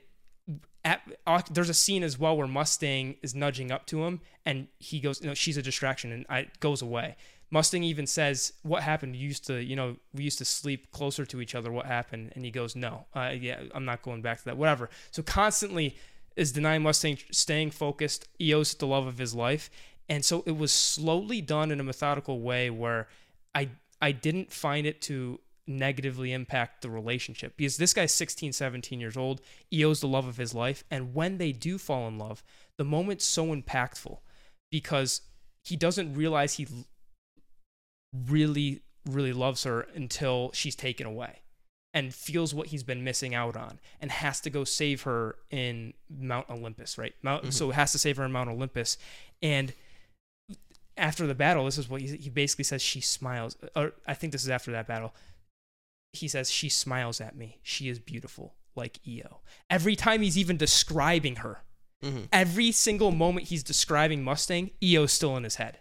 at, 0.84 1.01
uh, 1.27 1.41
there's 1.51 1.69
a 1.69 1.73
scene 1.73 2.03
as 2.03 2.17
well 2.17 2.36
where 2.38 2.47
Mustang 2.47 3.15
is 3.21 3.36
nudging 3.36 3.71
up 3.71 3.86
to 3.88 4.03
him, 4.05 4.21
and 4.45 4.67
he 4.79 4.99
goes, 4.99 5.21
"No, 5.21 5.34
she's 5.34 5.57
a 5.57 5.61
distraction," 5.61 6.11
and 6.11 6.25
I, 6.29 6.47
goes 6.59 6.82
away. 6.82 7.15
Mustang 7.51 7.83
even 7.83 8.07
says, 8.07 8.53
"What 8.63 8.81
happened? 8.81 9.15
You 9.15 9.27
used 9.27 9.45
to, 9.47 9.61
you 9.61 9.75
know, 9.75 9.97
we 10.13 10.23
used 10.23 10.37
to 10.39 10.45
sleep 10.45 10.89
closer 10.91 11.25
to 11.25 11.41
each 11.41 11.53
other. 11.53 11.71
What 11.71 11.85
happened?" 11.85 12.31
And 12.33 12.45
he 12.45 12.51
goes, 12.51 12.75
"No, 12.75 13.05
uh, 13.13 13.35
yeah, 13.39 13.63
I'm 13.75 13.85
not 13.85 14.01
going 14.01 14.21
back 14.21 14.39
to 14.39 14.45
that. 14.45 14.57
Whatever." 14.57 14.89
So 15.11 15.21
constantly 15.21 15.97
is 16.37 16.53
denying 16.53 16.81
Mustang 16.81 17.17
staying 17.29 17.71
focused. 17.71 18.27
Eos 18.39 18.73
the 18.73 18.87
love 18.87 19.05
of 19.05 19.17
his 19.17 19.35
life, 19.35 19.69
and 20.07 20.23
so 20.23 20.43
it 20.47 20.57
was 20.57 20.71
slowly 20.71 21.41
done 21.41 21.71
in 21.71 21.79
a 21.79 21.83
methodical 21.83 22.39
way 22.39 22.69
where 22.69 23.09
I 23.53 23.69
I 24.01 24.13
didn't 24.13 24.51
find 24.51 24.87
it 24.87 25.01
to 25.03 25.39
negatively 25.67 26.33
impact 26.33 26.81
the 26.81 26.89
relationship 26.89 27.55
because 27.55 27.77
this 27.77 27.93
guy's 27.93 28.11
16 28.11 28.51
17 28.51 28.99
years 28.99 29.15
old 29.15 29.39
eo's 29.71 30.01
the 30.01 30.07
love 30.07 30.27
of 30.27 30.35
his 30.35 30.55
life 30.55 30.83
and 30.89 31.13
when 31.13 31.37
they 31.37 31.51
do 31.51 31.77
fall 31.77 32.07
in 32.07 32.17
love 32.17 32.43
the 32.77 32.83
moment's 32.83 33.23
so 33.23 33.55
impactful 33.55 34.17
because 34.71 35.21
he 35.63 35.75
doesn't 35.75 36.15
realize 36.15 36.55
he 36.55 36.67
really 38.28 38.82
really 39.09 39.34
loves 39.34 39.64
her 39.64 39.88
until 39.95 40.51
she's 40.53 40.76
taken 40.76 41.07
away 41.07 41.39
and 41.93 42.14
feels 42.14 42.53
what 42.53 42.68
he's 42.68 42.84
been 42.84 43.03
missing 43.03 43.34
out 43.34 43.57
on 43.57 43.80
and 43.99 44.12
has 44.12 44.39
to 44.39 44.49
go 44.49 44.64
save 44.64 45.03
her 45.03 45.36
in 45.49 45.93
mount 46.09 46.49
olympus 46.49 46.97
right 46.97 47.16
mount, 47.24 47.41
mm-hmm. 47.41 47.51
so 47.51 47.72
has 47.72 47.91
to 47.91 47.99
save 47.99 48.18
her 48.18 48.24
in 48.24 48.32
mount 48.32 48.49
olympus 48.49 48.97
and 49.41 49.74
after 50.97 51.26
the 51.26 51.36
battle, 51.36 51.66
this 51.66 51.78
is 51.78 51.89
what 51.89 52.01
he, 52.01 52.16
he 52.16 52.30
basically 52.30 52.64
says. 52.64 52.82
She 52.82 53.01
smiles, 53.01 53.57
or 53.76 53.93
I 54.07 54.14
think 54.14 54.32
this 54.32 54.43
is 54.43 54.49
after 54.49 54.72
that 54.72 54.88
battle. 54.88 55.14
He 56.14 56.28
says 56.28 56.51
she 56.51 56.70
smiles 56.70 57.22
at 57.22 57.36
me. 57.36 57.59
She 57.64 57.89
is 57.89 57.99
beautiful, 57.99 58.55
like 58.76 58.99
Eo. 59.07 59.39
Every 59.70 59.95
time 59.95 60.22
he's 60.22 60.38
even 60.38 60.57
describing 60.57 61.38
her, 61.38 61.64
mm-hmm. 62.03 62.26
every 62.32 62.72
single 62.72 63.12
moment 63.12 63.47
he's 63.47 63.64
describing 63.64 64.24
Mustang, 64.24 64.72
Eo's 64.84 65.14
still 65.14 65.38
in 65.38 65.43
his 65.43 65.55
head. 65.55 65.80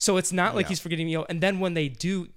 So 0.00 0.16
it's 0.16 0.32
not 0.32 0.54
like 0.54 0.64
Yeah. 0.64 0.68
he's 0.70 0.80
forgetting 0.80 1.08
Eo. 1.08 1.24
And 1.28 1.40
then 1.42 1.60
when 1.60 1.74
they 1.74 1.88
do, 1.88 2.30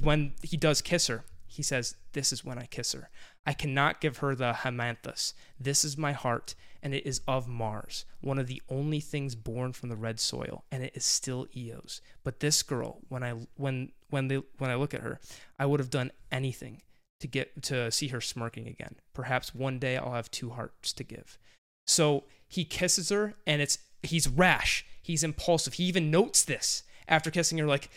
when 0.00 0.34
he 0.42 0.56
does 0.56 0.80
kiss 0.80 1.08
her, 1.08 1.24
he 1.46 1.62
says, 1.62 1.96
"This 2.12 2.32
is 2.32 2.44
when 2.44 2.58
I 2.58 2.66
kiss 2.66 2.92
her. 2.92 3.10
I 3.46 3.52
cannot 3.52 4.00
give 4.00 4.18
her 4.18 4.34
the 4.34 4.52
Haemanthus. 4.54 5.34
This 5.60 5.84
is 5.84 5.96
my 5.96 6.12
heart, 6.12 6.54
and 6.82 6.94
it 6.94 7.06
is 7.06 7.20
of 7.28 7.46
Mars, 7.46 8.06
one 8.20 8.38
of 8.38 8.46
the 8.46 8.62
only 8.68 8.98
things 9.00 9.34
born 9.34 9.72
from 9.72 9.88
the 9.90 9.96
red 9.96 10.18
soil, 10.18 10.64
and 10.72 10.82
it 10.82 10.96
is 10.96 11.04
still 11.04 11.46
Eos. 11.54 12.00
But 12.24 12.40
this 12.40 12.62
girl, 12.62 13.02
when 13.08 13.22
I 13.22 13.32
when 13.56 13.92
when 14.08 14.28
they 14.28 14.36
when 14.58 14.70
I 14.70 14.74
look 14.76 14.94
at 14.94 15.02
her, 15.02 15.20
I 15.58 15.66
would 15.66 15.80
have 15.80 15.90
done 15.90 16.10
anything 16.32 16.82
to 17.20 17.28
get 17.28 17.62
to 17.64 17.90
see 17.92 18.08
her 18.08 18.20
smirking 18.20 18.66
again. 18.66 18.96
Perhaps 19.12 19.54
one 19.54 19.78
day 19.78 19.96
I'll 19.96 20.14
have 20.14 20.30
two 20.30 20.50
hearts 20.50 20.92
to 20.94 21.04
give." 21.04 21.38
So 21.86 22.24
he 22.48 22.64
kisses 22.64 23.10
her, 23.10 23.34
and 23.46 23.60
it's 23.60 23.78
he's 24.02 24.26
rash. 24.26 24.84
He's 25.04 25.22
impulsive. 25.22 25.74
He 25.74 25.84
even 25.84 26.10
notes 26.10 26.44
this 26.44 26.82
after 27.06 27.30
kissing 27.30 27.58
her, 27.58 27.66
like, 27.66 27.90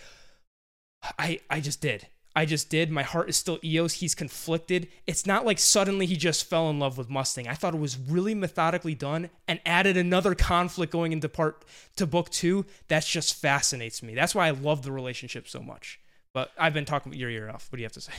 I 1.18 1.40
I 1.50 1.60
just 1.60 1.82
did. 1.82 2.08
I 2.36 2.46
just 2.46 2.70
did. 2.70 2.92
My 2.92 3.02
heart 3.02 3.30
is 3.30 3.38
still 3.38 3.58
Eos. 3.64 3.94
He's 3.94 4.14
conflicted. 4.14 4.90
It's 5.08 5.26
not 5.26 5.44
like 5.44 5.58
suddenly 5.58 6.06
he 6.06 6.16
just 6.16 6.48
fell 6.48 6.70
in 6.70 6.78
love 6.78 6.96
with 6.96 7.10
Mustang. 7.10 7.48
I 7.48 7.56
thought 7.56 7.74
it 7.74 7.80
was 7.80 7.98
really 7.98 8.36
methodically 8.36 8.94
done 8.94 9.32
and 9.48 9.60
added 9.66 9.98
another 9.98 10.36
conflict 10.36 10.92
going 10.92 11.14
into 11.14 11.30
part 11.30 11.66
to 11.96 12.06
book 12.06 12.30
two. 12.30 12.66
That 12.90 13.06
just 13.06 13.34
fascinates 13.34 14.04
me. 14.04 14.14
That's 14.14 14.36
why 14.36 14.48
I 14.48 14.52
love 14.52 14.84
the 14.84 14.92
relationship 14.92 15.48
so 15.48 15.62
much. 15.62 16.00
But 16.32 16.52
I've 16.60 16.76
been 16.76 16.86
talking 16.86 17.12
your 17.14 17.32
ear 17.32 17.50
off. 17.50 17.72
What 17.72 17.78
do 17.78 17.82
you 17.82 17.86
have 17.86 17.94
to 17.94 18.02
say? 18.02 18.14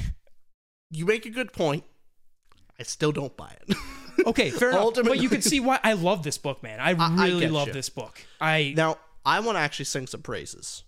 You 0.90 1.04
make 1.04 1.26
a 1.26 1.30
good 1.30 1.52
point. 1.52 1.84
I 2.78 2.84
still 2.84 3.12
don't 3.12 3.36
buy 3.36 3.54
it. 3.68 3.76
Okay, 4.26 4.50
fair 4.50 4.70
enough. 4.70 4.94
But 4.94 5.20
you 5.20 5.28
can 5.28 5.42
see 5.42 5.60
why 5.60 5.78
I 5.84 5.92
love 6.08 6.24
this 6.24 6.38
book, 6.38 6.60
man. 6.60 6.80
I 6.80 6.90
I 6.98 7.26
really 7.28 7.42
get 7.42 7.52
love 7.52 7.68
you. 7.68 7.72
this 7.72 7.88
book. 7.88 8.20
I 8.40 8.74
now, 8.76 8.98
I 9.24 9.38
want 9.38 9.54
to 9.56 9.60
actually 9.60 9.84
sing 9.84 10.08
some 10.08 10.22
praises. 10.22 10.82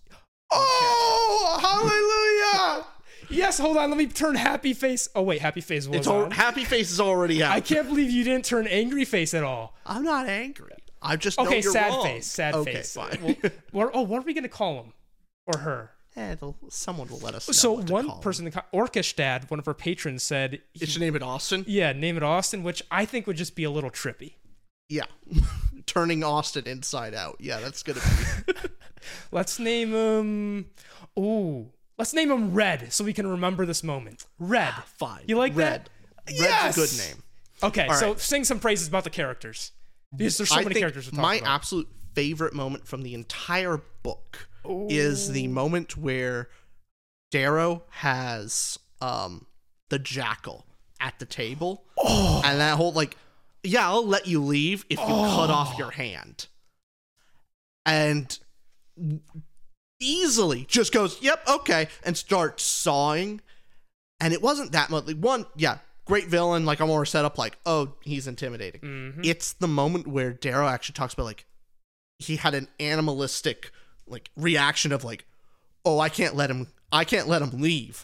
Oh, 0.51 1.57
hallelujah! 1.61 2.85
Yes, 3.29 3.57
hold 3.57 3.77
on. 3.77 3.89
Let 3.89 3.97
me 3.97 4.07
turn 4.07 4.35
happy 4.35 4.73
face. 4.73 5.07
Oh 5.15 5.21
wait, 5.21 5.39
happy 5.41 5.61
face 5.61 5.87
was 5.87 5.97
It's 5.99 6.07
all, 6.07 6.23
on. 6.23 6.31
happy 6.31 6.65
face 6.65 6.91
is 6.91 6.99
already 6.99 7.41
out. 7.41 7.53
I 7.53 7.61
can't 7.61 7.87
believe 7.87 8.11
you 8.11 8.25
didn't 8.25 8.43
turn 8.43 8.67
angry 8.67 9.05
face 9.05 9.33
at 9.33 9.45
all. 9.45 9.75
I'm 9.85 10.03
not 10.03 10.27
angry. 10.27 10.73
I 11.01 11.15
just 11.15 11.37
know 11.39 11.45
Okay, 11.45 11.61
you're 11.61 11.71
sad 11.71 11.89
wrong. 11.91 12.03
face. 12.03 12.27
Sad 12.27 12.53
okay, 12.55 12.73
face. 12.75 12.93
Fine. 12.95 13.17
Well, 13.21 13.35
what, 13.71 13.91
oh, 13.93 14.01
what 14.01 14.19
are 14.19 14.25
we 14.25 14.33
gonna 14.33 14.49
call 14.49 14.83
him 14.83 14.93
or 15.47 15.59
her? 15.59 15.91
Eh, 16.15 16.35
someone 16.69 17.07
will 17.07 17.19
let 17.19 17.35
us. 17.35 17.47
Know 17.47 17.53
So 17.53 17.71
what 17.73 17.87
to 17.87 17.93
one 17.93 18.07
call 18.07 18.19
person, 18.19 18.45
the 18.45 18.51
Orkestad, 18.73 19.49
one 19.49 19.59
of 19.59 19.67
our 19.67 19.73
patrons, 19.73 20.23
said, 20.23 20.55
Him. 20.55 20.61
It 20.81 20.89
should 20.89 21.01
name 21.01 21.15
it 21.15 21.23
Austin. 21.23 21.63
"Yeah, 21.67 21.93
name 21.93 22.17
it 22.17 22.23
Austin," 22.23 22.63
which 22.63 22.83
I 22.91 23.05
think 23.05 23.27
would 23.27 23.37
just 23.37 23.55
be 23.55 23.63
a 23.63 23.71
little 23.71 23.89
trippy. 23.89 24.33
Yeah, 24.89 25.05
turning 25.85 26.21
Austin 26.23 26.65
inside 26.67 27.13
out. 27.13 27.37
Yeah, 27.39 27.59
that's 27.61 27.81
gonna 27.81 28.01
be. 28.45 28.53
Let's 29.31 29.57
name 29.57 29.93
him. 29.93 30.65
Ooh, 31.17 31.71
Let's 31.97 32.13
name 32.13 32.29
him 32.31 32.53
Red 32.53 32.91
so 32.91 33.03
we 33.03 33.13
can 33.13 33.27
remember 33.27 33.65
this 33.65 33.83
moment. 33.83 34.25
Red. 34.39 34.73
Fine. 34.97 35.23
You 35.27 35.37
like 35.37 35.55
Red. 35.55 35.89
that? 36.27 36.39
Red's 36.39 36.39
Yes! 36.41 36.77
a 36.77 36.79
good 36.79 36.97
name. 37.15 37.23
Okay, 37.63 37.87
All 37.87 37.93
so 37.95 38.07
right. 38.09 38.19
sing 38.19 38.43
some 38.43 38.59
praises 38.59 38.87
about 38.87 39.03
the 39.03 39.09
characters. 39.09 39.71
Because 40.15 40.37
there's 40.37 40.49
so 40.49 40.55
I 40.55 40.63
many 40.63 40.73
think 40.73 40.81
characters 40.81 41.05
to 41.05 41.11
talk 41.11 41.19
my 41.21 41.35
about. 41.35 41.55
absolute 41.55 41.87
favorite 42.15 42.53
moment 42.53 42.85
from 42.87 43.01
the 43.03 43.13
entire 43.13 43.81
book 44.03 44.49
is 44.65 45.31
the 45.31 45.47
moment 45.47 45.97
where 45.97 46.49
Darrow 47.31 47.83
has 47.89 48.77
um 49.01 49.45
the 49.89 49.99
jackal 49.99 50.65
at 50.99 51.17
the 51.19 51.25
table, 51.25 51.83
Oh. 51.97 52.41
and 52.45 52.59
that 52.59 52.77
whole 52.77 52.91
like, 52.91 53.17
yeah, 53.63 53.87
I'll 53.89 54.05
let 54.05 54.27
you 54.27 54.41
leave 54.43 54.85
if 54.89 54.99
you 54.99 55.05
cut 55.05 55.49
off 55.49 55.77
your 55.77 55.91
hand, 55.91 56.47
and 57.85 58.37
easily 59.99 60.65
just 60.69 60.91
goes, 60.93 61.21
"Yep, 61.21 61.47
okay," 61.47 61.87
and 62.03 62.17
starts 62.17 62.63
sawing. 62.63 63.41
And 64.19 64.33
it 64.33 64.41
wasn't 64.41 64.71
that 64.73 64.91
much. 64.91 65.07
Like, 65.07 65.17
one, 65.17 65.47
yeah, 65.55 65.79
great 66.05 66.27
villain. 66.27 66.63
Like 66.65 66.79
I'm 66.79 66.87
more 66.87 67.05
set 67.05 67.25
up. 67.25 67.37
Like, 67.39 67.57
oh, 67.65 67.95
he's 68.03 68.27
intimidating. 68.27 68.81
Mhm. 68.81 69.25
It's 69.25 69.53
the 69.53 69.67
moment 69.67 70.05
where 70.07 70.31
Darrow 70.31 70.67
actually 70.67 70.93
talks 70.93 71.13
about 71.15 71.23
like 71.25 71.45
he 72.19 72.35
had 72.35 72.53
an 72.53 72.67
animalistic 72.79 73.71
like 74.07 74.29
reaction 74.35 74.91
of 74.91 75.03
like, 75.03 75.25
oh, 75.85 75.99
I 75.99 76.09
can't 76.09 76.35
let 76.35 76.49
him. 76.49 76.67
I 76.91 77.05
can't 77.05 77.27
let 77.27 77.41
him 77.41 77.61
leave. 77.61 78.03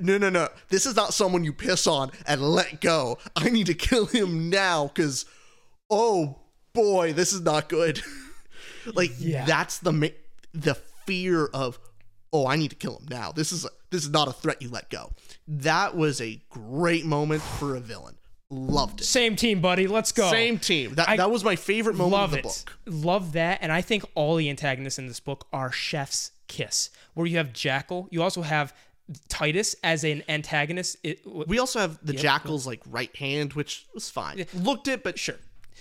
No, 0.00 0.18
no, 0.18 0.30
no. 0.30 0.48
This 0.68 0.86
is 0.86 0.94
not 0.94 1.14
someone 1.14 1.42
you 1.42 1.52
piss 1.52 1.86
on 1.86 2.12
and 2.26 2.40
let 2.42 2.80
go. 2.80 3.18
I 3.34 3.48
need 3.48 3.66
to 3.66 3.74
kill 3.74 4.06
him 4.06 4.48
now 4.50 4.86
because, 4.88 5.24
oh 5.90 6.38
boy, 6.72 7.12
this 7.12 7.32
is 7.32 7.40
not 7.40 7.68
good. 7.68 8.00
like 8.94 9.10
Yeah. 9.18 9.44
that's 9.46 9.78
the 9.78 10.12
the 10.52 10.74
fear 11.06 11.46
of, 11.46 11.78
oh, 12.32 12.46
I 12.46 12.56
need 12.56 12.70
to 12.70 12.76
kill 12.76 12.98
him 12.98 13.06
now. 13.10 13.32
This 13.32 13.52
is 13.52 13.64
a, 13.64 13.68
this 13.90 14.04
is 14.04 14.10
not 14.10 14.28
a 14.28 14.32
threat 14.32 14.62
you 14.62 14.68
let 14.68 14.90
go. 14.90 15.10
That 15.48 15.96
was 15.96 16.20
a 16.20 16.40
great 16.50 17.04
moment 17.04 17.42
for 17.42 17.74
a 17.74 17.80
villain. 17.80 18.16
Loved 18.50 19.00
it. 19.00 19.04
Same 19.04 19.36
team, 19.36 19.60
buddy. 19.60 19.86
Let's 19.86 20.10
go. 20.10 20.28
Same 20.30 20.58
team. 20.58 20.94
That 20.94 21.08
I 21.08 21.16
that 21.16 21.30
was 21.30 21.44
my 21.44 21.54
favorite 21.56 21.94
moment 21.96 22.12
Love 22.12 22.24
of 22.24 22.30
the 22.32 22.38
it. 22.38 22.42
book. 22.42 22.78
Love 22.86 23.32
that. 23.32 23.58
And 23.62 23.70
I 23.70 23.80
think 23.80 24.04
all 24.14 24.34
the 24.36 24.50
antagonists 24.50 24.98
in 24.98 25.06
this 25.06 25.20
book 25.20 25.46
are 25.52 25.70
Chef's 25.70 26.32
Kiss, 26.48 26.90
where 27.14 27.26
you 27.26 27.36
have 27.36 27.52
Jackal. 27.52 28.08
You 28.10 28.22
also 28.22 28.42
have 28.42 28.74
Titus 29.28 29.76
as 29.84 30.02
an 30.04 30.24
antagonist. 30.28 30.96
It, 31.04 31.20
We 31.24 31.58
also 31.60 31.78
have 31.78 31.98
the 32.04 32.12
Jackal's 32.12 32.66
like 32.66 32.80
right 32.86 33.14
hand, 33.16 33.52
which 33.52 33.86
was 33.94 34.10
fine. 34.10 34.44
Looked 34.52 34.88
it, 34.88 35.04
but 35.04 35.18
sure. 35.18 35.36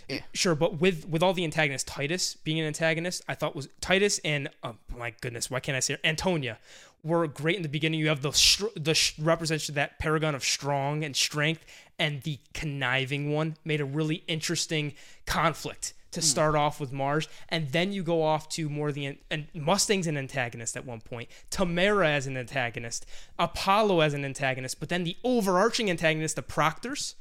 Eh. 0.10 0.20
Sure, 0.34 0.56
but 0.56 0.80
with 0.80 1.08
with 1.08 1.22
all 1.22 1.34
the 1.34 1.44
antagonists, 1.44 1.84
Titus 1.84 2.36
being 2.36 2.60
an 2.60 2.66
antagonist, 2.66 3.24
I 3.28 3.36
thought 3.36 3.56
was 3.56 3.70
Titus 3.82 4.20
and 4.24 4.50
oh 4.64 4.76
my 4.96 5.14
goodness, 5.22 5.52
why 5.52 5.60
can't 5.60 5.76
I 5.76 5.80
say 5.80 5.96
it? 5.96 6.00
Antonia 6.04 6.58
were 7.04 7.26
great 7.28 7.56
in 7.56 7.62
the 7.62 7.70
beginning. 7.70 8.00
You 8.00 8.10
have 8.10 8.22
the 8.22 8.32
str- 8.32 8.76
the 8.76 8.94
sh- 8.94 9.18
representation 9.20 9.72
of 9.74 9.76
that 9.76 10.00
paragon 10.00 10.36
of 10.36 10.44
strong 10.44 11.04
and 11.04 11.16
strength, 11.16 11.66
and 11.98 12.22
the 12.24 12.40
conniving 12.54 13.32
one 13.32 13.56
made 13.64 13.82
a 13.82 13.86
really 13.86 14.24
interesting 14.28 14.94
conflict 15.26 15.94
to 16.12 16.22
start 16.24 16.56
off 16.56 16.80
with 16.80 16.92
Mars, 16.92 17.28
and 17.50 17.72
then 17.72 17.94
you 17.94 18.02
go 18.02 18.24
off 18.24 18.50
to 18.50 18.68
more 18.68 18.90
of 18.90 18.96
the 18.96 19.18
and 19.30 19.48
Mustang's 19.54 20.08
an 20.08 20.18
antagonist 20.18 20.76
at 20.76 20.84
one 20.84 21.02
point, 21.02 21.30
Tamara 21.52 22.10
as 22.10 22.26
an 22.26 22.36
antagonist, 22.36 23.06
Apollo 23.38 24.02
as 24.02 24.16
an 24.16 24.26
antagonist, 24.26 24.80
but 24.80 24.90
then 24.90 25.04
the 25.04 25.16
overarching 25.24 25.90
antagonist, 25.90 26.36
the 26.36 26.42
Proctors. 26.42 27.16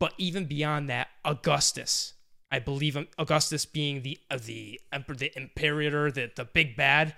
But 0.00 0.14
even 0.18 0.46
beyond 0.46 0.88
that, 0.90 1.08
Augustus, 1.24 2.14
I 2.50 2.58
believe 2.58 2.96
Augustus 3.18 3.64
being 3.66 4.02
the 4.02 4.18
uh, 4.28 4.38
the 4.44 4.80
emperor, 4.92 5.14
the 5.14 5.30
imperator, 5.36 6.10
the 6.10 6.32
the 6.34 6.44
big 6.44 6.74
bad. 6.76 7.14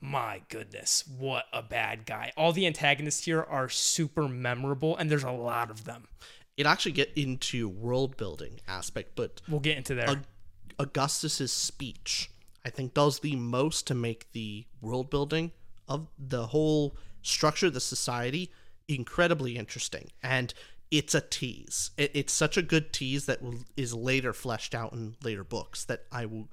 My 0.00 0.42
goodness, 0.48 1.04
what 1.18 1.46
a 1.52 1.62
bad 1.62 2.06
guy! 2.06 2.32
All 2.36 2.52
the 2.52 2.66
antagonists 2.66 3.24
here 3.24 3.42
are 3.42 3.68
super 3.68 4.28
memorable, 4.28 4.96
and 4.96 5.10
there's 5.10 5.24
a 5.24 5.30
lot 5.32 5.70
of 5.70 5.84
them. 5.84 6.06
it 6.56 6.66
actually 6.66 6.92
get 6.92 7.10
into 7.16 7.68
world 7.68 8.16
building 8.16 8.60
aspect. 8.68 9.12
But 9.16 9.40
We'll 9.48 9.60
get 9.60 9.76
into 9.76 9.94
there. 9.94 10.06
Aug- 10.06 10.24
Augustus's 10.78 11.52
speech, 11.52 12.30
I 12.64 12.70
think, 12.70 12.94
does 12.94 13.20
the 13.20 13.34
most 13.36 13.86
to 13.88 13.94
make 13.94 14.30
the 14.32 14.66
world 14.80 15.10
building 15.10 15.50
of 15.88 16.06
the 16.18 16.46
whole 16.48 16.96
structure 17.22 17.66
of 17.66 17.74
the 17.74 17.80
society 17.80 18.52
incredibly 18.86 19.56
interesting. 19.56 20.10
And 20.22 20.54
it's 20.90 21.14
a 21.14 21.20
tease. 21.20 21.90
It, 21.96 22.10
it's 22.14 22.32
such 22.32 22.56
a 22.56 22.62
good 22.62 22.92
tease 22.92 23.26
that 23.26 23.42
will, 23.42 23.60
is 23.76 23.94
later 23.94 24.32
fleshed 24.32 24.74
out 24.74 24.92
in 24.92 25.16
later 25.22 25.44
books 25.44 25.84
that 25.84 26.04
I 26.10 26.26
will. 26.26 26.48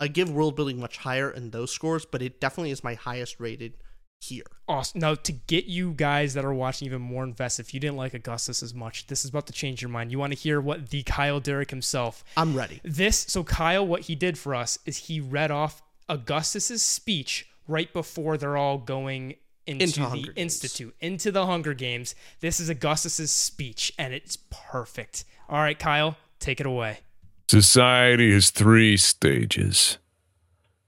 I 0.00 0.08
give 0.08 0.30
world 0.30 0.54
building 0.56 0.78
much 0.78 0.98
higher 0.98 1.30
in 1.30 1.50
those 1.50 1.72
scores, 1.72 2.04
but 2.04 2.22
it 2.22 2.40
definitely 2.40 2.70
is 2.70 2.84
my 2.84 2.94
highest 2.94 3.40
rated 3.40 3.74
here. 4.20 4.44
awesome. 4.68 5.00
Now, 5.00 5.14
to 5.14 5.32
get 5.32 5.66
you 5.66 5.92
guys 5.92 6.34
that 6.34 6.44
are 6.44 6.54
watching 6.54 6.86
even 6.86 7.02
more 7.02 7.24
invested, 7.24 7.66
if 7.66 7.74
you 7.74 7.80
didn't 7.80 7.96
like 7.96 8.14
Augustus 8.14 8.62
as 8.62 8.74
much, 8.74 9.06
this 9.06 9.24
is 9.24 9.30
about 9.30 9.46
to 9.46 9.52
change 9.52 9.80
your 9.80 9.90
mind. 9.90 10.10
You 10.10 10.18
want 10.18 10.32
to 10.32 10.38
hear 10.38 10.60
what 10.60 10.90
the 10.90 11.02
Kyle 11.04 11.40
Derrick 11.40 11.70
himself 11.70 12.24
I'm 12.36 12.56
ready. 12.56 12.80
This 12.84 13.18
so 13.18 13.44
Kyle, 13.44 13.86
what 13.86 14.02
he 14.02 14.14
did 14.14 14.38
for 14.38 14.54
us 14.54 14.78
is 14.86 14.96
he 14.96 15.20
read 15.20 15.50
off 15.50 15.82
Augustus's 16.08 16.82
speech 16.82 17.48
right 17.66 17.92
before 17.92 18.36
they're 18.36 18.56
all 18.56 18.78
going 18.78 19.36
into, 19.68 19.84
Into 19.84 20.00
the 20.00 20.22
Games. 20.22 20.28
institute, 20.36 20.94
into 21.00 21.30
the 21.30 21.46
Hunger 21.46 21.74
Games. 21.74 22.14
This 22.40 22.58
is 22.58 22.70
Augustus's 22.70 23.30
speech, 23.30 23.92
and 23.98 24.14
it's 24.14 24.38
perfect. 24.50 25.24
All 25.48 25.60
right, 25.60 25.78
Kyle, 25.78 26.16
take 26.40 26.60
it 26.60 26.66
away. 26.66 27.00
Society 27.48 28.32
has 28.32 28.50
three 28.50 28.96
stages 28.96 29.98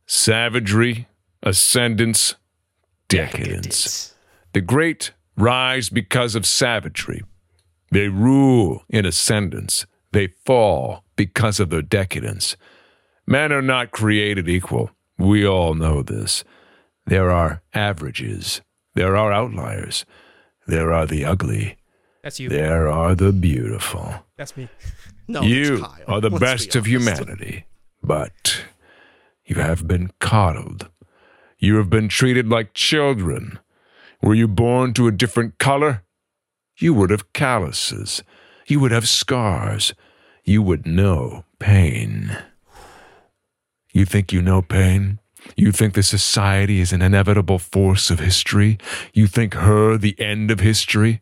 savagery, 0.06 1.06
ascendance, 1.42 2.34
decadence. 3.08 4.14
The 4.52 4.60
great 4.60 5.12
rise 5.36 5.88
because 5.88 6.34
of 6.34 6.44
savagery. 6.46 7.22
They 7.92 8.08
rule 8.08 8.82
in 8.88 9.06
ascendance. 9.06 9.86
They 10.12 10.28
fall 10.44 11.04
because 11.16 11.60
of 11.60 11.70
their 11.70 11.82
decadence. 11.82 12.56
Men 13.26 13.52
are 13.52 13.62
not 13.62 13.90
created 13.92 14.48
equal. 14.48 14.90
We 15.18 15.46
all 15.46 15.74
know 15.74 16.02
this. 16.02 16.44
There 17.06 17.30
are 17.30 17.62
averages. 17.74 18.60
There 18.94 19.16
are 19.16 19.32
outliers. 19.32 20.04
There 20.66 20.92
are 20.92 21.06
the 21.06 21.24
ugly. 21.24 21.76
That's 22.22 22.38
you. 22.38 22.48
There 22.48 22.88
are 22.88 23.14
the 23.14 23.32
beautiful. 23.32 24.14
That's 24.36 24.56
me. 24.56 24.68
No, 25.28 25.42
you 25.42 25.74
it's 25.74 25.82
Kyle. 25.82 26.04
are 26.08 26.20
the 26.20 26.28
Let's 26.28 26.40
be 26.40 26.44
best 26.44 26.74
of 26.74 26.86
humanity, 26.86 27.66
but 28.02 28.64
you 29.44 29.54
have 29.60 29.86
been 29.86 30.10
coddled. 30.18 30.90
You 31.56 31.76
have 31.76 31.88
been 31.88 32.08
treated 32.08 32.48
like 32.48 32.74
children. 32.74 33.60
Were 34.20 34.34
you 34.34 34.48
born 34.48 34.92
to 34.94 35.06
a 35.06 35.12
different 35.12 35.58
color? 35.58 36.02
You 36.80 36.94
would 36.94 37.10
have 37.10 37.32
calluses. 37.32 38.24
You 38.66 38.80
would 38.80 38.90
have 38.90 39.08
scars. 39.08 39.94
You 40.44 40.62
would 40.62 40.84
know 40.84 41.44
pain. 41.60 42.36
You 43.92 44.04
think 44.04 44.32
you 44.32 44.42
know 44.42 44.62
pain? 44.62 45.20
You 45.56 45.72
think 45.72 45.94
the 45.94 46.02
society 46.02 46.80
is 46.80 46.92
an 46.92 47.02
inevitable 47.02 47.58
force 47.58 48.10
of 48.10 48.20
history? 48.20 48.78
You 49.12 49.26
think 49.26 49.54
her 49.54 49.96
the 49.96 50.18
end 50.20 50.50
of 50.50 50.60
history? 50.60 51.20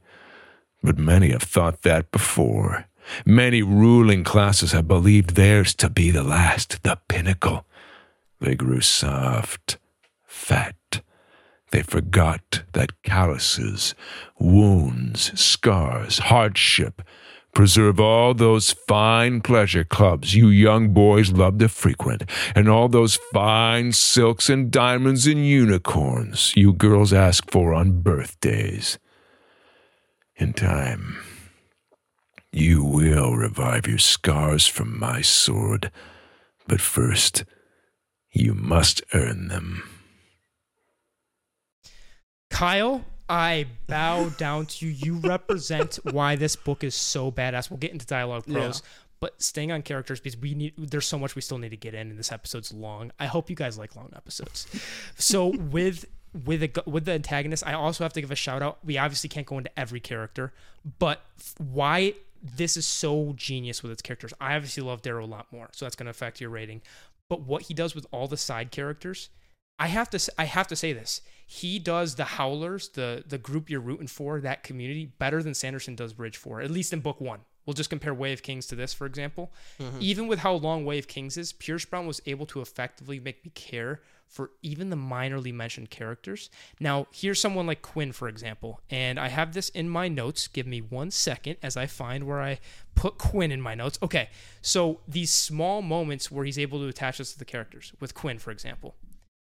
But 0.83 0.99
many 0.99 1.31
have 1.31 1.43
thought 1.43 1.83
that 1.83 2.11
before. 2.11 2.87
Many 3.25 3.63
ruling 3.63 4.23
classes 4.25 4.73
have 4.73 4.87
believed 4.87 5.35
theirs 5.35 5.75
to 5.77 5.89
be 5.89 6.11
the 6.11 6.23
last, 6.23 6.83
the 6.83 6.99
pinnacle. 7.09 7.65
They 8.41 8.55
grew 8.55 8.81
soft, 8.81 9.79
fat. 10.25 11.01
They 11.71 11.83
forgot 11.83 12.63
that 12.73 13.03
calluses, 13.03 13.95
wounds, 14.39 15.39
scars, 15.39 16.19
hardship 16.19 17.03
preserve 17.59 17.99
all 17.99 18.35
those 18.35 18.71
fine 18.71 19.41
pleasure 19.41 19.83
clubs 19.83 20.33
you 20.33 20.47
young 20.47 20.91
boys 20.91 21.33
love 21.33 21.59
to 21.59 21.69
frequent, 21.69 22.23
and 22.55 22.69
all 22.69 22.89
those 22.89 23.17
fine 23.33 23.91
silks 23.91 24.49
and 24.49 24.71
diamonds 24.71 25.27
and 25.27 25.45
unicorns 25.45 26.53
you 26.55 26.73
girls 26.73 27.13
ask 27.13 27.51
for 27.51 27.75
on 27.75 28.01
birthdays. 28.01 28.97
In 30.37 30.53
time, 30.53 31.19
you 32.53 32.85
will 32.85 33.35
revive 33.35 33.89
your 33.89 33.99
scars 33.99 34.69
from 34.69 34.97
my 34.97 35.21
sword, 35.21 35.91
but 36.69 36.81
first, 36.81 37.45
you 38.31 38.55
must 38.55 39.03
earn 39.13 39.49
them. 39.49 39.83
Kyle, 42.51 43.05
I 43.29 43.67
bow 43.87 44.31
down 44.31 44.67
to 44.67 44.87
you. 44.87 44.93
You 44.93 45.15
represent 45.29 45.97
why 46.03 46.37
this 46.37 46.57
book 46.57 46.83
is 46.83 46.95
so 46.95 47.31
badass. 47.31 47.71
We'll 47.71 47.79
get 47.79 47.93
into 47.93 48.07
dialogue 48.07 48.45
pros, 48.47 48.83
but 49.21 49.41
staying 49.43 49.73
on 49.73 49.83
characters 49.83 50.21
because 50.21 50.37
we 50.37 50.55
need. 50.55 50.75
There's 50.77 51.07
so 51.07 51.19
much 51.19 51.35
we 51.35 51.43
still 51.43 51.59
need 51.59 51.71
to 51.71 51.77
get 51.77 51.95
in, 51.95 52.11
and 52.11 52.19
this 52.19 52.33
episode's 52.33 52.73
long. 52.73 53.13
I 53.19 53.27
hope 53.27 53.51
you 53.51 53.57
guys 53.57 53.79
like 53.79 53.97
long 53.97 54.13
episodes. 54.17 54.67
So 55.17 55.49
with 55.71 56.07
with 56.45 56.63
a, 56.63 56.83
with 56.87 57.05
the 57.05 57.13
antagonist, 57.13 57.67
I 57.67 57.73
also 57.75 58.05
have 58.05 58.13
to 58.15 58.21
give 58.21 58.31
a 58.31 58.37
shout 58.37 58.63
out. 58.63 58.79
We 58.85 58.99
obviously 58.99 59.29
can't 59.29 59.47
go 59.47 59.59
into 59.59 59.79
every 59.79 60.01
character, 60.01 60.53
but 60.99 61.23
why 61.59 62.15
this 62.43 62.77
is 62.77 62.87
so 62.87 63.33
genius 63.37 63.83
with 63.83 63.93
its 63.93 64.03
characters. 64.03 64.33
I 64.41 64.55
obviously 64.55 64.83
love 64.83 65.03
Darrow 65.03 65.25
a 65.25 65.27
lot 65.27 65.47
more, 65.53 65.69
so 65.73 65.85
that's 65.85 65.97
going 65.97 66.07
to 66.07 66.11
affect 66.11 66.41
your 66.41 66.51
rating. 66.51 66.83
But 67.29 67.43
what 67.43 67.63
he 67.63 67.75
does 67.75 67.95
with 67.95 68.07
all 68.11 68.29
the 68.29 68.37
side 68.37 68.71
characters, 68.71 69.29
I 69.79 69.89
have 69.89 70.11
to 70.11 70.33
I 70.39 70.45
have 70.45 70.69
to 70.69 70.77
say 70.77 70.93
this. 70.93 71.21
He 71.51 71.79
does 71.79 72.17
the 72.17 72.25
Howlers, 72.25 72.91
the 72.91 73.25
the 73.27 73.39
group 73.39 73.71
you're 73.71 73.81
rooting 73.81 74.07
for, 74.07 74.39
that 74.43 74.63
community 74.63 75.07
better 75.07 75.43
than 75.43 75.55
Sanderson 75.55 75.95
does 75.95 76.13
Bridge 76.13 76.37
Four, 76.37 76.61
at 76.61 76.71
least 76.71 76.93
in 76.93 77.01
book 77.01 77.23
one. 77.23 77.41
We'll 77.65 77.73
just 77.73 77.89
compare 77.89 78.13
Way 78.13 78.35
of 78.35 78.43
Kings 78.43 78.67
to 78.67 78.75
this, 78.75 78.93
for 78.93 79.07
example. 79.07 79.51
Mm-hmm. 79.81 79.99
Even 80.01 80.29
with 80.29 80.41
how 80.41 80.53
long 80.53 80.85
Way 80.85 80.99
of 80.99 81.09
Kings 81.09 81.39
is, 81.39 81.55
Pierce 81.55 81.87
Brown 81.87 82.07
was 82.07 82.21
able 82.27 82.45
to 82.47 82.61
effectively 82.61 83.19
make 83.19 83.43
me 83.45 83.51
care 83.55 84.03
for 84.27 84.51
even 84.61 84.91
the 84.91 84.97
minorly 84.97 85.53
mentioned 85.55 85.89
characters. 85.89 86.51
Now, 86.81 87.07
here's 87.13 87.41
someone 87.41 87.67
like 87.67 87.81
Quinn, 87.81 88.13
for 88.13 88.29
example, 88.29 88.83
and 88.91 89.19
I 89.19 89.29
have 89.29 89.55
this 89.55 89.71
in 89.71 89.89
my 89.89 90.07
notes. 90.09 90.49
Give 90.49 90.67
me 90.67 90.81
one 90.81 91.11
second 91.11 91.57
as 91.63 91.79
I 91.79 91.87
find 91.87 92.27
where 92.27 92.43
I 92.43 92.59
put 92.95 93.17
Quinn 93.17 93.51
in 93.51 93.63
my 93.63 93.75
notes. 93.75 93.99
Okay, 94.03 94.29
so 94.61 95.01
these 95.09 95.31
small 95.31 95.81
moments 95.81 96.31
where 96.31 96.45
he's 96.45 96.59
able 96.59 96.79
to 96.81 96.89
attach 96.89 97.23
us 97.23 97.33
to 97.33 97.39
the 97.39 97.47
characters, 97.47 97.95
with 98.01 98.15
Quinn, 98.15 98.39
for 98.39 98.51
example. 98.51 98.97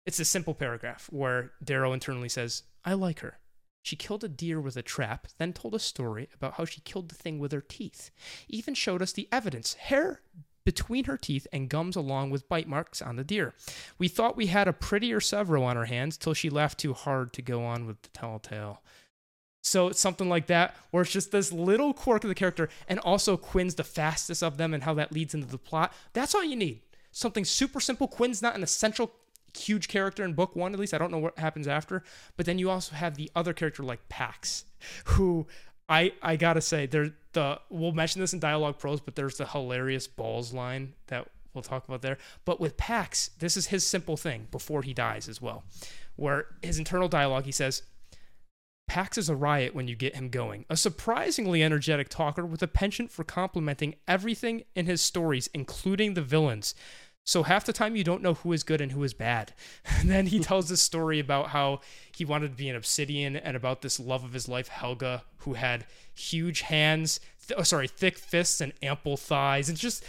It's 0.06 0.20
a 0.20 0.24
simple 0.24 0.54
paragraph 0.54 1.08
where 1.10 1.52
Darrow 1.62 1.92
internally 1.92 2.28
says, 2.28 2.62
I 2.84 2.94
like 2.94 3.20
her. 3.20 3.38
She 3.82 3.96
killed 3.96 4.24
a 4.24 4.28
deer 4.28 4.60
with 4.60 4.76
a 4.76 4.82
trap, 4.82 5.28
then 5.38 5.52
told 5.52 5.74
a 5.74 5.78
story 5.78 6.28
about 6.34 6.54
how 6.54 6.64
she 6.64 6.80
killed 6.82 7.08
the 7.08 7.14
thing 7.14 7.38
with 7.38 7.52
her 7.52 7.60
teeth. 7.60 8.10
Even 8.48 8.74
showed 8.74 9.02
us 9.02 9.12
the 9.12 9.28
evidence 9.32 9.74
hair 9.74 10.20
between 10.64 11.04
her 11.04 11.16
teeth 11.16 11.46
and 11.52 11.70
gums 11.70 11.96
along 11.96 12.30
with 12.30 12.48
bite 12.48 12.68
marks 12.68 13.00
on 13.00 13.16
the 13.16 13.24
deer. 13.24 13.54
We 13.98 14.08
thought 14.08 14.36
we 14.36 14.46
had 14.46 14.68
a 14.68 14.72
prettier 14.72 15.20
Sevro 15.20 15.62
on 15.62 15.76
our 15.76 15.86
hands 15.86 16.16
till 16.16 16.34
she 16.34 16.50
laughed 16.50 16.78
too 16.78 16.92
hard 16.92 17.32
to 17.34 17.42
go 17.42 17.64
on 17.64 17.86
with 17.86 18.02
the 18.02 18.08
telltale. 18.10 18.82
So 19.62 19.88
it's 19.88 20.00
something 20.00 20.28
like 20.28 20.46
that, 20.46 20.76
where 20.90 21.02
it's 21.02 21.12
just 21.12 21.32
this 21.32 21.52
little 21.52 21.92
quirk 21.92 22.24
of 22.24 22.28
the 22.28 22.34
character, 22.34 22.68
and 22.88 22.98
also 23.00 23.36
Quinn's 23.36 23.74
the 23.74 23.84
fastest 23.84 24.42
of 24.42 24.56
them 24.56 24.72
and 24.72 24.82
how 24.82 24.94
that 24.94 25.12
leads 25.12 25.34
into 25.34 25.46
the 25.46 25.58
plot. 25.58 25.92
That's 26.12 26.34
all 26.34 26.44
you 26.44 26.56
need. 26.56 26.80
Something 27.12 27.44
super 27.44 27.80
simple. 27.80 28.08
Quinn's 28.08 28.42
not 28.42 28.54
an 28.54 28.62
essential 28.62 29.12
huge 29.56 29.88
character 29.88 30.24
in 30.24 30.34
book 30.34 30.56
one, 30.56 30.72
at 30.72 30.80
least. 30.80 30.94
I 30.94 30.98
don't 30.98 31.10
know 31.10 31.18
what 31.18 31.38
happens 31.38 31.68
after. 31.68 32.02
But 32.36 32.46
then 32.46 32.58
you 32.58 32.70
also 32.70 32.94
have 32.94 33.16
the 33.16 33.30
other 33.34 33.52
character 33.52 33.82
like 33.82 34.08
Pax, 34.08 34.64
who 35.04 35.46
I 35.88 36.12
I 36.22 36.36
gotta 36.36 36.60
say, 36.60 36.86
there 36.86 37.12
the 37.32 37.60
we'll 37.68 37.92
mention 37.92 38.20
this 38.20 38.32
in 38.32 38.40
dialogue 38.40 38.78
pros, 38.78 39.00
but 39.00 39.16
there's 39.16 39.36
the 39.36 39.46
hilarious 39.46 40.06
balls 40.06 40.52
line 40.54 40.94
that 41.08 41.28
we'll 41.52 41.62
talk 41.62 41.86
about 41.86 42.02
there. 42.02 42.18
But 42.44 42.60
with 42.60 42.76
Pax, 42.76 43.30
this 43.38 43.56
is 43.56 43.66
his 43.66 43.84
simple 43.84 44.16
thing 44.16 44.46
before 44.50 44.82
he 44.82 44.94
dies 44.94 45.28
as 45.28 45.42
well, 45.42 45.64
where 46.16 46.46
his 46.62 46.78
internal 46.78 47.08
dialogue 47.08 47.44
he 47.44 47.52
says. 47.52 47.82
Pax 48.86 49.16
is 49.16 49.28
a 49.28 49.36
riot 49.36 49.72
when 49.72 49.86
you 49.86 49.94
get 49.94 50.16
him 50.16 50.30
going. 50.30 50.64
A 50.68 50.76
surprisingly 50.76 51.62
energetic 51.62 52.08
talker 52.08 52.44
with 52.44 52.60
a 52.60 52.66
penchant 52.66 53.12
for 53.12 53.22
complimenting 53.22 53.94
everything 54.08 54.64
in 54.74 54.86
his 54.86 55.00
stories, 55.00 55.48
including 55.54 56.14
the 56.14 56.22
villains. 56.22 56.74
So 57.30 57.44
half 57.44 57.64
the 57.64 57.72
time 57.72 57.94
you 57.94 58.02
don't 58.02 58.22
know 58.22 58.34
who 58.34 58.52
is 58.52 58.64
good 58.64 58.80
and 58.80 58.90
who 58.90 59.04
is 59.04 59.14
bad. 59.14 59.52
And 59.84 60.10
then 60.10 60.26
he 60.26 60.40
tells 60.40 60.68
this 60.68 60.82
story 60.82 61.20
about 61.20 61.50
how 61.50 61.78
he 62.12 62.24
wanted 62.24 62.48
to 62.50 62.56
be 62.56 62.68
an 62.68 62.74
obsidian 62.74 63.36
and 63.36 63.56
about 63.56 63.82
this 63.82 64.00
love 64.00 64.24
of 64.24 64.32
his 64.32 64.48
life, 64.48 64.66
Helga, 64.66 65.22
who 65.38 65.54
had 65.54 65.86
huge 66.12 66.62
hands, 66.62 67.20
th- 67.46 67.56
oh, 67.56 67.62
sorry, 67.62 67.86
thick 67.86 68.18
fists 68.18 68.60
and 68.60 68.72
ample 68.82 69.16
thighs. 69.16 69.68
And 69.68 69.78
just 69.78 70.04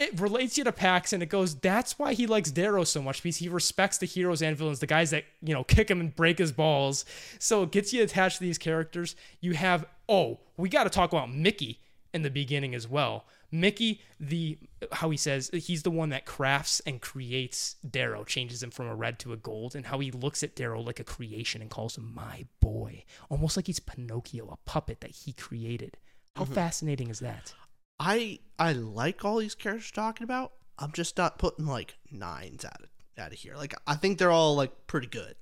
it 0.00 0.20
relates 0.20 0.58
you 0.58 0.64
to 0.64 0.72
Pax 0.72 1.12
and 1.12 1.22
it 1.22 1.26
goes, 1.26 1.54
that's 1.54 1.96
why 1.96 2.12
he 2.12 2.26
likes 2.26 2.50
Darrow 2.50 2.82
so 2.82 3.02
much 3.02 3.22
because 3.22 3.36
he 3.36 3.48
respects 3.48 3.98
the 3.98 4.06
heroes 4.06 4.42
and 4.42 4.56
villains, 4.56 4.80
the 4.80 4.86
guys 4.88 5.12
that, 5.12 5.26
you 5.40 5.54
know, 5.54 5.62
kick 5.62 5.88
him 5.88 6.00
and 6.00 6.16
break 6.16 6.38
his 6.38 6.50
balls. 6.50 7.04
So 7.38 7.62
it 7.62 7.70
gets 7.70 7.92
you 7.92 8.02
attached 8.02 8.38
to 8.38 8.42
these 8.42 8.58
characters. 8.58 9.14
You 9.40 9.52
have, 9.52 9.86
oh, 10.08 10.40
we 10.56 10.68
got 10.68 10.84
to 10.84 10.90
talk 10.90 11.12
about 11.12 11.32
Mickey 11.32 11.78
in 12.12 12.22
the 12.22 12.30
beginning 12.30 12.74
as 12.74 12.88
well. 12.88 13.26
Mickey, 13.50 14.02
the 14.20 14.58
how 14.92 15.08
he 15.10 15.16
says 15.16 15.50
he's 15.54 15.82
the 15.82 15.90
one 15.90 16.10
that 16.10 16.26
crafts 16.26 16.80
and 16.80 17.00
creates 17.00 17.76
Darrow, 17.88 18.24
changes 18.24 18.62
him 18.62 18.70
from 18.70 18.86
a 18.86 18.94
red 18.94 19.18
to 19.20 19.32
a 19.32 19.36
gold, 19.36 19.74
and 19.74 19.86
how 19.86 19.98
he 20.00 20.10
looks 20.10 20.42
at 20.42 20.54
Darrow 20.54 20.80
like 20.80 21.00
a 21.00 21.04
creation 21.04 21.62
and 21.62 21.70
calls 21.70 21.96
him 21.96 22.12
my 22.14 22.46
boy, 22.60 23.04
almost 23.30 23.56
like 23.56 23.66
he's 23.66 23.80
Pinocchio, 23.80 24.48
a 24.50 24.56
puppet 24.68 25.00
that 25.00 25.10
he 25.12 25.32
created. 25.32 25.96
How 26.36 26.44
fascinating 26.44 27.08
is 27.08 27.20
that? 27.20 27.54
I 27.98 28.38
I 28.58 28.72
like 28.72 29.24
all 29.24 29.38
these 29.38 29.54
characters 29.54 29.90
talking 29.90 30.24
about. 30.24 30.52
I'm 30.78 30.92
just 30.92 31.16
not 31.16 31.38
putting 31.38 31.66
like 31.66 31.96
nines 32.10 32.64
out 32.64 32.80
of 32.82 32.88
out 33.18 33.32
of 33.32 33.38
here. 33.38 33.56
Like 33.56 33.74
I 33.86 33.94
think 33.94 34.18
they're 34.18 34.30
all 34.30 34.54
like 34.54 34.86
pretty 34.86 35.08
good. 35.08 35.34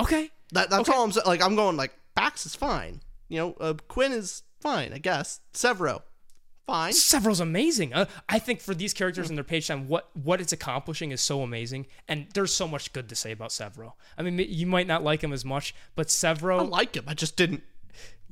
Okay, 0.00 0.30
That 0.52 0.70
that's 0.70 0.88
Okay. 0.88 0.96
all 0.96 1.04
I'm 1.04 1.12
saying. 1.12 1.26
Like 1.26 1.42
I'm 1.42 1.54
going 1.54 1.76
like 1.76 1.92
Pax 2.16 2.46
is 2.46 2.56
fine. 2.56 3.02
You 3.28 3.38
know, 3.38 3.52
uh, 3.60 3.74
Quinn 3.88 4.10
is 4.12 4.42
fine. 4.60 4.92
I 4.92 4.98
guess 4.98 5.40
Sevro, 5.54 6.02
fine. 6.66 6.92
Sevro's 6.92 7.40
amazing. 7.40 7.92
Uh, 7.92 8.06
I 8.28 8.38
think 8.38 8.60
for 8.60 8.74
these 8.74 8.92
characters 8.92 9.28
and 9.28 9.36
their 9.36 9.44
page 9.44 9.68
time, 9.68 9.88
what 9.88 10.10
what 10.14 10.40
it's 10.40 10.52
accomplishing 10.52 11.10
is 11.10 11.20
so 11.20 11.42
amazing, 11.42 11.86
and 12.08 12.26
there's 12.34 12.52
so 12.52 12.68
much 12.68 12.92
good 12.92 13.08
to 13.08 13.14
say 13.14 13.32
about 13.32 13.50
Sevro. 13.50 13.92
I 14.16 14.22
mean, 14.22 14.38
you 14.48 14.66
might 14.66 14.86
not 14.86 15.02
like 15.02 15.22
him 15.22 15.32
as 15.32 15.44
much, 15.44 15.74
but 15.94 16.08
Sevro. 16.08 16.60
I 16.60 16.62
like 16.62 16.96
him. 16.96 17.04
I 17.06 17.14
just 17.14 17.36
didn't 17.36 17.62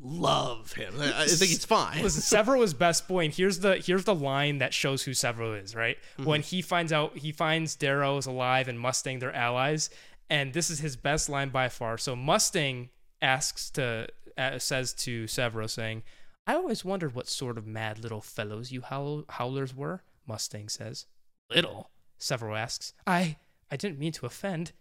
love 0.02 0.72
him. 0.72 0.94
I, 0.98 1.26
think 1.26 1.50
he's 1.50 1.64
fine. 1.64 2.02
Listen, 2.02 2.22
Sevro 2.22 2.62
is 2.62 2.74
best 2.74 3.06
boy, 3.06 3.24
and 3.24 3.34
here's 3.34 3.60
the 3.60 3.76
here's 3.76 4.04
the 4.04 4.14
line 4.14 4.58
that 4.58 4.72
shows 4.72 5.02
who 5.02 5.12
Sevro 5.12 5.62
is. 5.62 5.74
Right 5.74 5.98
when 6.16 6.42
he 6.42 6.62
finds 6.62 6.92
out 6.92 7.18
he 7.18 7.32
finds 7.32 7.74
Darrow 7.76 8.16
is 8.16 8.26
alive 8.26 8.68
and 8.68 8.78
Mustang 8.78 9.18
they're 9.18 9.34
allies, 9.34 9.90
and 10.28 10.52
this 10.52 10.70
is 10.70 10.80
his 10.80 10.96
best 10.96 11.28
line 11.28 11.50
by 11.50 11.68
far. 11.68 11.98
So 11.98 12.16
Mustang 12.16 12.90
asks 13.20 13.70
to 13.70 14.08
uh, 14.38 14.58
says 14.58 14.92
to 14.94 15.24
Sevro 15.24 15.68
saying, 15.68 16.02
"I 16.46 16.54
always 16.54 16.84
wondered 16.84 17.14
what 17.14 17.28
sort 17.28 17.58
of 17.58 17.66
mad 17.66 17.98
little 17.98 18.20
fellows 18.20 18.72
you 18.72 18.82
howl- 18.82 19.24
howlers 19.28 19.74
were." 19.74 20.02
Mustang 20.26 20.68
says, 20.68 21.06
"Little." 21.48 21.90
Sevro 22.18 22.58
asks, 22.58 22.92
"I 23.06 23.38
I 23.70 23.76
didn't 23.76 23.98
mean 23.98 24.12
to 24.12 24.26
offend." 24.26 24.72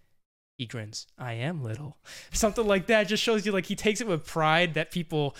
He 0.57 0.65
grins. 0.65 1.07
I 1.17 1.33
am 1.33 1.63
little. 1.63 1.97
Something 2.33 2.67
like 2.67 2.87
that 2.87 3.07
just 3.07 3.23
shows 3.23 3.45
you 3.45 3.53
like 3.53 3.67
he 3.67 3.77
takes 3.77 4.01
it 4.01 4.07
with 4.07 4.25
pride 4.25 4.73
that 4.73 4.91
people 4.91 5.35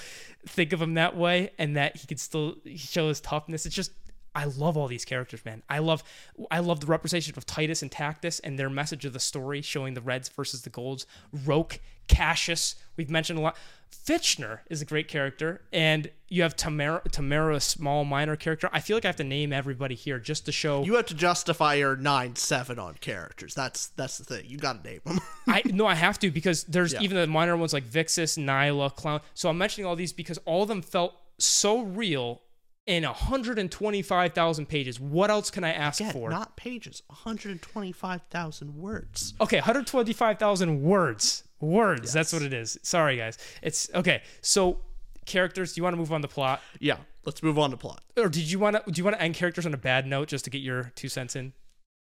think 0.48 0.72
of 0.72 0.82
him 0.82 0.94
that 0.94 1.16
way 1.18 1.52
and 1.58 1.76
that 1.76 1.98
he 1.98 2.08
could 2.08 2.22
still 2.22 2.56
show 2.78 3.10
his 3.10 3.20
toughness. 3.20 3.66
It's 3.66 3.76
just 3.76 3.92
I 4.36 4.46
love 4.46 4.78
all 4.78 4.88
these 4.88 5.06
characters, 5.06 5.44
man. 5.44 5.64
I 5.70 5.80
love 5.80 6.04
I 6.52 6.60
love 6.60 6.80
the 6.82 6.86
representation 6.88 7.34
of 7.38 7.46
Titus 7.46 7.82
and 7.82 7.92
Tactus 7.92 8.40
and 8.44 8.58
their 8.60 8.70
message 8.70 9.06
of 9.06 9.14
the 9.14 9.20
story 9.20 9.62
showing 9.62 9.94
the 9.96 10.02
Reds 10.02 10.30
versus 10.30 10.62
the 10.62 10.70
Golds. 10.70 11.06
Roque, 11.46 11.80
Cassius, 12.08 12.76
we've 12.98 13.10
mentioned 13.10 13.40
a 13.40 13.42
lot. 13.42 13.58
Fitchner 14.06 14.60
is 14.70 14.82
a 14.82 14.86
great 14.86 15.08
character, 15.08 15.62
and 15.74 16.10
you 16.28 16.44
have 16.44 16.56
Tamara, 16.56 17.02
Tamara, 17.12 17.56
a 17.56 17.60
small 17.60 18.06
minor 18.06 18.36
character. 18.36 18.70
I 18.72 18.80
feel 18.82 18.96
like 18.96 19.04
I 19.06 19.08
have 19.08 19.16
to 19.18 19.24
name 19.24 19.52
everybody 19.52 19.96
here 19.96 20.20
just 20.20 20.46
to 20.46 20.52
show. 20.52 20.84
You 20.84 20.96
have 20.96 21.08
to 21.08 21.16
justify 21.16 21.74
your 21.76 21.96
nine 21.96 22.36
seven 22.36 22.78
on 22.78 22.96
characters. 23.02 23.56
That's 23.56 23.88
that's 23.90 24.20
the 24.20 24.24
thing. 24.26 24.46
You 24.48 24.58
got 24.58 24.84
to 24.84 24.90
name 24.90 25.02
them. 25.06 25.20
I 25.48 25.64
no, 25.66 25.88
I 25.88 25.96
have 25.96 26.20
to 26.20 26.30
because 26.32 26.64
there's 26.66 26.94
Yeah. 26.94 27.02
even 27.02 27.18
the 27.18 27.26
minor 27.28 27.58
ones 27.58 27.74
like 27.74 27.84
Vixus, 27.84 28.38
Nyla, 28.38 28.96
Clown. 28.96 29.22
So 29.34 29.50
I'm 29.50 29.58
mentioning 29.58 29.88
all 29.88 29.96
these 29.96 30.14
because 30.14 30.38
all 30.46 30.62
of 30.62 30.68
them 30.70 30.82
felt 30.84 31.16
so 31.40 31.82
real 31.82 32.42
in 32.90 33.04
125,000 33.04 34.66
pages. 34.68 35.00
What 35.00 35.30
else 35.30 35.52
can 35.52 35.64
I 35.64 35.72
ask 35.72 36.00
Again, 36.02 36.12
for? 36.14 36.30
not 36.30 36.58
pages. 36.58 37.04
125,000 37.08 38.76
words. 38.76 39.34
okay, 39.40 39.58
125,000 39.58 40.82
words. 40.82 41.44
Words. 41.62 42.14
That's 42.14 42.34
what 42.34 42.42
it 42.42 42.54
is. 42.54 42.78
Sorry, 42.84 43.18
guys. 43.18 43.38
It's 43.62 43.90
okay. 43.94 44.24
So 44.42 44.80
characters. 45.26 45.74
Do 45.74 45.80
you 45.80 45.84
want 45.84 45.94
to 45.94 45.98
move 45.98 46.12
on 46.12 46.22
to 46.22 46.28
plot, 46.28 46.62
Yeah. 46.80 46.98
Let's 47.26 47.44
move 47.44 47.60
on 47.60 47.70
to 47.72 47.78
plot. 47.78 48.02
or 48.18 48.30
did 48.30 48.50
you 48.50 48.58
want 48.60 48.78
to? 48.84 48.92
Do 48.92 48.98
you 48.98 49.04
want 49.04 49.18
to 49.18 49.22
end 49.22 49.36
characters 49.36 49.66
on 49.66 49.74
a 49.74 49.78
bad 49.78 50.08
note 50.08 50.30
just 50.30 50.46
to 50.46 50.50
get 50.50 50.62
your 50.62 50.92
two 50.96 51.10
cents 51.10 51.36
in? 51.36 51.52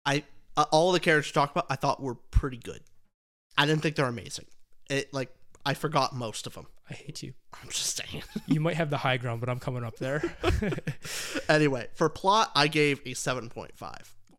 I 0.07 0.23
uh, 0.57 0.65
all 0.71 0.93
the 0.93 1.01
characters 1.01 1.29
you 1.31 1.35
talked 1.35 1.53
about, 1.57 1.67
I 1.69 1.75
thought 1.75 2.01
were 2.01 2.15
pretty 2.15 2.57
good. 2.57 2.81
I 3.59 3.67
didn't 3.67 3.83
think 3.83 3.97
they're 3.97 4.07
amazing. 4.07 4.47
It 4.89 5.13
like 5.13 5.35
I 5.67 5.75
forgot 5.75 6.15
most 6.15 6.47
of 6.47 6.55
them. 6.55 6.67
I 6.91 6.95
hate 6.95 7.23
you. 7.23 7.35
I'm 7.63 7.69
just 7.69 7.97
saying. 7.97 8.23
You 8.47 8.61
might 8.61 8.77
have 8.77 8.91
the 8.91 8.97
high 8.99 9.19
ground, 9.19 9.41
but 9.41 9.49
I'm 9.49 9.59
coming 9.61 9.85
up 9.85 9.97
there. 9.99 10.23
anyway, 11.49 11.89
for 11.95 12.09
plot, 12.09 12.51
I 12.55 12.67
gave 12.69 13.01
a 13.01 13.11
7.5. 13.11 13.71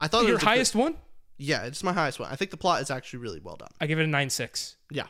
I 0.01 0.07
thought 0.07 0.23
it 0.23 0.27
your 0.27 0.33
was 0.33 0.41
a 0.41 0.45
good- 0.45 0.49
highest 0.49 0.75
one? 0.75 0.95
yeah, 1.37 1.63
it's 1.63 1.83
my 1.83 1.93
highest 1.93 2.19
one. 2.19 2.29
I 2.31 2.35
think 2.35 2.51
the 2.51 2.57
plot 2.57 2.81
is 2.81 2.91
actually 2.91 3.19
really 3.19 3.39
well 3.39 3.55
done. 3.55 3.69
I 3.79 3.85
give 3.87 3.97
it 3.99 4.03
a 4.03 4.07
nine 4.07 4.29
six. 4.29 4.75
Yeah. 4.91 5.07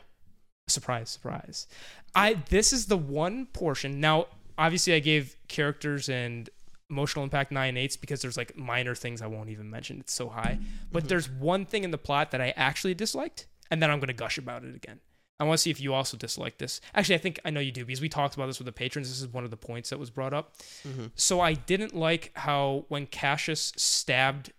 surprise 0.68 1.10
surprise 1.10 1.66
i 2.14 2.34
this 2.48 2.72
is 2.72 2.86
the 2.86 2.96
one 2.96 3.46
portion 3.46 3.98
now 3.98 4.26
obviously 4.56 4.92
i 4.94 5.00
gave 5.00 5.34
characters 5.48 6.08
and 6.08 6.48
emotional 6.88 7.24
impact 7.24 7.50
nine 7.50 7.76
eighths 7.76 7.96
because 7.96 8.22
there's 8.22 8.36
like 8.36 8.56
minor 8.56 8.94
things 8.94 9.20
i 9.20 9.26
won't 9.26 9.48
even 9.48 9.68
mention 9.68 9.98
it's 9.98 10.12
so 10.12 10.28
high 10.28 10.58
but 10.92 11.00
mm-hmm. 11.00 11.08
there's 11.08 11.28
one 11.28 11.64
thing 11.64 11.82
in 11.82 11.90
the 11.90 11.98
plot 11.98 12.30
that 12.30 12.40
i 12.40 12.50
actually 12.56 12.94
disliked 12.94 13.46
and 13.70 13.82
then 13.82 13.90
i'm 13.90 13.98
going 13.98 14.06
to 14.06 14.12
gush 14.14 14.38
about 14.38 14.62
it 14.62 14.76
again 14.76 15.00
i 15.40 15.44
want 15.44 15.58
to 15.58 15.62
see 15.62 15.70
if 15.70 15.80
you 15.80 15.92
also 15.92 16.16
dislike 16.16 16.58
this 16.58 16.80
actually 16.94 17.16
i 17.16 17.18
think 17.18 17.40
i 17.44 17.50
know 17.50 17.60
you 17.60 17.72
do 17.72 17.84
because 17.84 18.00
we 18.00 18.08
talked 18.08 18.34
about 18.34 18.46
this 18.46 18.58
with 18.58 18.66
the 18.66 18.72
patrons 18.72 19.08
this 19.08 19.20
is 19.20 19.28
one 19.28 19.44
of 19.44 19.50
the 19.50 19.56
points 19.56 19.90
that 19.90 19.98
was 19.98 20.10
brought 20.10 20.32
up 20.32 20.56
mm-hmm. 20.86 21.06
so 21.16 21.40
i 21.40 21.54
didn't 21.54 21.94
like 21.94 22.30
how 22.34 22.84
when 22.88 23.06
cassius 23.06 23.72
stabbed 23.76 24.52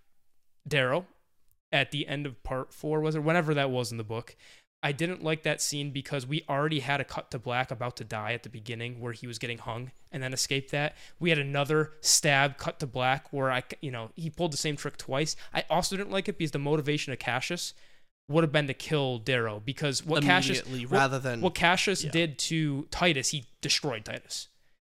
Darrow 0.68 1.06
at 1.72 1.92
the 1.92 2.08
end 2.08 2.26
of 2.26 2.44
part 2.44 2.74
four 2.74 3.00
was 3.00 3.16
it 3.16 3.24
whenever 3.24 3.54
that 3.54 3.72
was 3.72 3.92
in 3.92 3.98
the 3.98 4.04
book 4.04 4.36
I 4.84 4.92
didn't 4.92 5.24
like 5.24 5.44
that 5.44 5.62
scene 5.62 5.92
because 5.92 6.26
we 6.26 6.44
already 6.50 6.80
had 6.80 7.00
a 7.00 7.04
cut 7.04 7.30
to 7.32 7.40
black 7.40 7.70
about 7.70 7.98
to 7.98 8.04
die 8.04 8.34
at 8.34 8.44
the 8.44 8.50
beginning 8.50 9.00
where 9.00 9.14
he 9.14 9.28
was 9.28 9.38
getting 9.38 9.60
hung 9.60 9.92
and 10.12 10.24
then 10.24 10.34
escaped 10.34 10.72
that. 10.72 10.96
We 11.20 11.30
had 11.30 11.38
another 11.38 11.94
stab 12.02 12.58
cut 12.58 12.80
to 12.80 12.88
black 12.88 13.32
where 13.32 13.52
I, 13.52 13.64
you 13.82 13.92
know, 13.92 14.10
he 14.16 14.32
pulled 14.32 14.54
the 14.54 14.58
same 14.58 14.76
trick 14.76 14.98
twice. 14.98 15.36
I 15.54 15.66
also 15.70 15.96
didn't 15.96 16.12
like 16.12 16.28
it 16.28 16.38
because 16.38 16.52
the 16.52 16.60
motivation 16.60 17.14
of 17.14 17.20
Cassius 17.20 17.76
would 18.28 18.44
have 18.44 18.52
been 18.52 18.68
to 18.68 18.74
kill 18.74 19.18
Darrow 19.18 19.62
because 19.64 20.06
what 20.06 20.24
Cassius 20.24 20.60
Immediately, 20.62 20.86
what- 20.86 21.00
rather 21.00 21.20
than- 21.20 21.42
what 21.42 21.54
Cassius 21.56 22.04
yeah. 22.04 22.12
did 22.12 22.38
to 22.40 22.88
Titus, 22.92 23.30
he 23.30 23.46
destroyed 23.62 24.06
Titus 24.06 24.48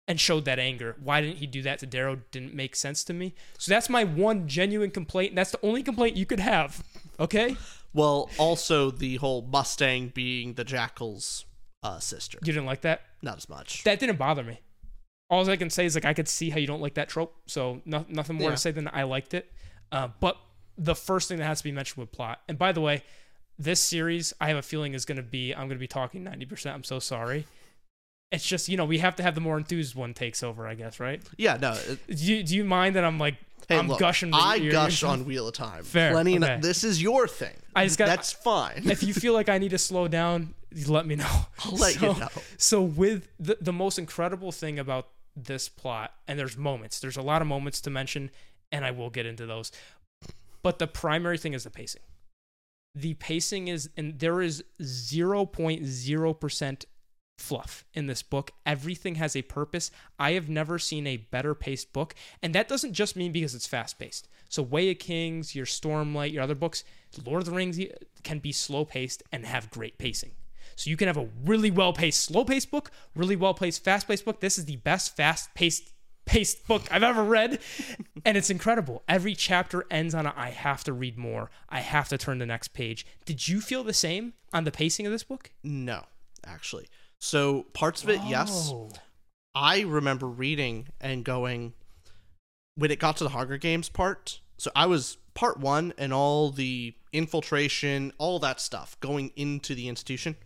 and 0.08 0.18
showed 0.18 0.44
that 0.46 0.58
anger. 0.58 0.96
Why 0.98 1.20
didn't 1.20 1.36
he 1.36 1.46
do 1.46 1.62
that 1.62 1.78
to 1.80 1.86
Darrow? 1.86 2.16
Didn't 2.30 2.54
make 2.54 2.74
sense 2.74 3.04
to 3.04 3.12
me. 3.12 3.34
So 3.58 3.70
that's 3.70 3.88
my 3.88 4.04
one 4.04 4.48
genuine 4.48 4.90
complaint, 4.90 5.30
and 5.32 5.38
that's 5.38 5.52
the 5.52 5.64
only 5.64 5.82
complaint 5.82 6.16
you 6.16 6.26
could 6.26 6.40
have. 6.40 6.82
Okay, 7.20 7.56
Well, 7.94 8.30
also 8.38 8.90
the 8.90 9.16
whole 9.16 9.42
Mustang 9.42 10.08
being 10.08 10.54
the 10.54 10.64
Jackal's 10.64 11.44
uh, 11.82 11.98
sister. 12.00 12.38
you 12.42 12.52
didn't 12.52 12.66
like 12.66 12.80
that. 12.82 13.02
Not 13.22 13.36
as 13.38 13.48
much. 13.48 13.84
That 13.84 13.98
didn't 14.00 14.18
bother 14.18 14.42
me. 14.44 14.60
All 15.30 15.48
I 15.50 15.56
can 15.56 15.68
say 15.70 15.84
is 15.84 15.94
like 15.94 16.04
I 16.04 16.14
could 16.14 16.28
see 16.28 16.50
how 16.50 16.58
you 16.58 16.66
don't 16.66 16.80
like 16.80 16.94
that 16.94 17.08
trope. 17.08 17.34
So 17.46 17.82
no, 17.84 18.04
nothing 18.08 18.36
more 18.36 18.48
Yeah. 18.50 18.54
to 18.54 18.56
say 18.56 18.70
than 18.70 18.88
I 18.92 19.02
liked 19.02 19.34
it. 19.34 19.52
Uh, 19.92 20.08
but 20.20 20.36
the 20.78 20.94
first 20.94 21.28
thing 21.28 21.38
that 21.38 21.44
has 21.46 21.58
to 21.58 21.64
be 21.64 21.72
mentioned 21.72 21.98
with 21.98 22.12
plot. 22.12 22.40
And 22.48 22.56
by 22.56 22.72
the 22.72 22.80
way, 22.80 23.02
this 23.58 23.80
series 23.80 24.32
I 24.40 24.48
have 24.48 24.56
a 24.56 24.62
feeling 24.62 24.94
is 24.94 25.04
going 25.04 25.16
to 25.16 25.22
be 25.22 25.52
I'm 25.52 25.66
going 25.66 25.70
to 25.70 25.76
be 25.76 25.88
talking 25.88 26.24
90%. 26.24 26.72
I'm 26.72 26.84
so 26.84 26.98
sorry. 27.00 27.46
It's 28.30 28.46
just 28.46 28.68
you 28.68 28.76
know 28.76 28.84
we 28.84 28.98
have 28.98 29.16
to 29.16 29.22
have 29.22 29.34
the 29.34 29.40
more 29.40 29.56
enthused 29.56 29.94
one 29.94 30.14
takes 30.14 30.42
over. 30.42 30.66
I 30.68 30.74
guess 30.74 31.00
right. 31.00 31.22
Yeah, 31.36 31.56
no. 31.60 31.72
it- 31.72 32.06
Do 32.06 32.14
you, 32.24 32.42
do 32.42 32.56
you 32.56 32.64
mind 32.64 32.96
that 32.96 33.04
I'm 33.04 33.18
like 33.18 33.36
Hey, 33.68 33.76
I'm 33.76 33.88
look, 33.88 33.98
gushing? 33.98 34.30
I 34.32 34.58
gush 34.60 35.02
on 35.02 35.24
Wheel 35.26 35.48
of 35.48 35.54
Time. 35.54 35.82
Fair, 35.84 36.12
Plenty. 36.12 36.38
okay. 36.38 36.58
This 36.60 36.84
is 36.84 37.02
your 37.02 37.28
thing. 37.28 37.52
I 37.76 37.84
just 37.84 37.98
got- 37.98 38.06
That's 38.06 38.32
fine. 38.32 38.82
if 38.88 39.02
you 39.02 39.12
feel 39.12 39.34
like 39.34 39.48
I 39.50 39.58
need 39.58 39.70
to 39.72 39.78
slow 39.78 40.08
down, 40.08 40.54
let 40.86 41.04
me 41.06 41.16
know. 41.16 41.26
I'll 41.64 41.72
let 41.76 41.94
you 41.94 42.00
So- 42.00 42.12
know. 42.14 42.28
So 42.58 42.82
with 42.82 43.28
the 43.40 43.58
the 43.60 43.72
most 43.72 43.98
incredible 43.98 44.52
thing 44.52 44.78
about 44.78 45.08
this 45.36 45.68
plot, 45.68 46.12
and 46.26 46.38
there's 46.38 46.56
moments, 46.56 47.00
there's 47.00 47.16
a 47.16 47.22
lot 47.22 47.42
of 47.42 47.48
moments 47.48 47.80
to 47.82 47.90
mention, 47.90 48.30
and 48.72 48.84
I 48.84 48.90
will 48.90 49.10
get 49.10 49.26
into 49.26 49.46
those. 49.46 49.70
But 50.68 50.78
the 50.78 50.86
primary 50.86 51.38
thing 51.38 51.54
is 51.54 51.64
the 51.64 51.70
pacing. 51.70 52.02
The 52.94 53.14
pacing 53.14 53.68
is, 53.68 53.88
and 53.96 54.18
there 54.18 54.42
is 54.42 54.62
0.0% 54.82 56.84
fluff 57.38 57.86
in 57.94 58.06
this 58.06 58.22
book. 58.22 58.50
Everything 58.66 59.14
has 59.14 59.34
a 59.34 59.40
purpose. 59.40 59.90
I 60.18 60.32
have 60.32 60.50
never 60.50 60.78
seen 60.78 61.06
a 61.06 61.16
better 61.16 61.54
paced 61.54 61.94
book. 61.94 62.14
And 62.42 62.54
that 62.54 62.68
doesn't 62.68 62.92
just 62.92 63.16
mean 63.16 63.32
because 63.32 63.54
it's 63.54 63.66
fast 63.66 63.98
paced. 63.98 64.28
So, 64.50 64.62
Way 64.62 64.90
of 64.90 64.98
Kings, 64.98 65.54
your 65.54 65.64
Stormlight, 65.64 66.34
your 66.34 66.42
other 66.42 66.54
books, 66.54 66.84
Lord 67.24 67.40
of 67.40 67.46
the 67.46 67.52
Rings 67.52 67.80
can 68.22 68.38
be 68.38 68.52
slow 68.52 68.84
paced 68.84 69.22
and 69.32 69.46
have 69.46 69.70
great 69.70 69.96
pacing. 69.96 70.32
So, 70.76 70.90
you 70.90 70.98
can 70.98 71.06
have 71.06 71.16
a 71.16 71.30
really 71.46 71.70
well 71.70 71.94
paced, 71.94 72.24
slow 72.24 72.44
paced 72.44 72.70
book, 72.70 72.90
really 73.14 73.36
well 73.36 73.54
paced, 73.54 73.82
fast 73.82 74.06
paced 74.06 74.26
book. 74.26 74.40
This 74.40 74.58
is 74.58 74.66
the 74.66 74.76
best 74.76 75.16
fast 75.16 75.54
paced 75.54 75.94
paced 76.28 76.66
book 76.68 76.82
I've 76.90 77.02
ever 77.02 77.24
read. 77.24 77.58
and 78.24 78.36
it's 78.36 78.50
incredible. 78.50 79.02
Every 79.08 79.34
chapter 79.34 79.84
ends 79.90 80.14
on 80.14 80.26
a 80.26 80.34
I 80.36 80.50
have 80.50 80.84
to 80.84 80.92
read 80.92 81.18
more. 81.18 81.50
I 81.68 81.80
have 81.80 82.08
to 82.10 82.18
turn 82.18 82.38
the 82.38 82.46
next 82.46 82.68
page. 82.68 83.06
Did 83.24 83.48
you 83.48 83.60
feel 83.60 83.82
the 83.82 83.92
same 83.92 84.34
on 84.52 84.64
the 84.64 84.70
pacing 84.70 85.06
of 85.06 85.12
this 85.12 85.24
book? 85.24 85.50
no, 85.62 86.04
actually. 86.46 86.86
So 87.18 87.64
parts 87.72 88.04
of 88.04 88.10
it, 88.10 88.20
yes. 88.26 88.70
Oh. 88.72 88.90
I 89.54 89.80
remember 89.80 90.26
reading 90.28 90.88
and 91.00 91.24
going 91.24 91.72
when 92.76 92.92
it 92.92 93.00
got 93.00 93.16
to 93.16 93.24
the 93.24 93.30
Hunger 93.30 93.56
Games 93.56 93.88
part. 93.88 94.40
So 94.56 94.70
I 94.76 94.86
was 94.86 95.16
part 95.34 95.58
one 95.58 95.92
and 95.98 96.12
all 96.12 96.50
the 96.50 96.94
infiltration, 97.12 98.12
all 98.18 98.38
that 98.38 98.60
stuff 98.60 98.98
going 99.00 99.32
into 99.34 99.74
the 99.74 99.88
institution. 99.88 100.36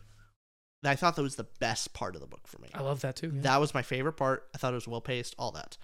I 0.85 0.97
thought 0.97 1.17
that 1.17 1.23
was 1.23 1.37
the 1.37 1.47
best 1.61 1.93
part 1.95 2.15
of 2.15 2.21
the 2.21 2.27
book 2.27 2.47
for 2.47 2.59
me. 2.59 2.69
I 2.75 2.83
love 2.83 3.01
that 3.03 3.17
too. 3.17 3.31
yeah. 3.35 3.43
That 3.43 3.61
was 3.61 3.75
my 3.75 3.83
favorite 3.83 4.15
part. 4.15 4.49
I 4.55 4.59
thought 4.59 4.73
it 4.73 4.77
was 4.77 4.89
well 4.89 5.01
paced, 5.01 5.35
all 5.39 5.53
that. 5.53 5.77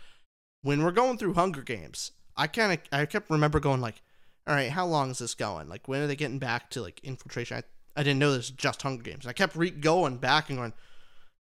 When 0.62 0.82
we're 0.82 0.90
going 0.90 1.18
through 1.18 1.34
Hunger 1.34 1.62
Games, 1.62 2.12
I 2.36 2.46
kind 2.48 2.72
of 2.72 2.78
I 2.90 3.06
kept 3.06 3.30
remember 3.30 3.60
going 3.60 3.80
like, 3.80 4.02
all 4.46 4.54
right, 4.54 4.70
how 4.70 4.86
long 4.86 5.10
is 5.10 5.18
this 5.18 5.34
going? 5.34 5.68
Like 5.68 5.86
when 5.86 6.02
are 6.02 6.06
they 6.06 6.16
getting 6.16 6.38
back 6.40 6.70
to 6.70 6.82
like 6.82 7.00
infiltration? 7.04 7.58
I, 7.58 7.62
I 8.00 8.02
didn't 8.02 8.18
know 8.18 8.30
this 8.30 8.50
was 8.50 8.50
just 8.50 8.82
Hunger 8.82 9.02
Games. 9.02 9.26
I 9.26 9.32
kept 9.32 9.54
re- 9.56 9.70
going 9.70 10.16
back 10.18 10.48
and 10.48 10.58
going, 10.58 10.72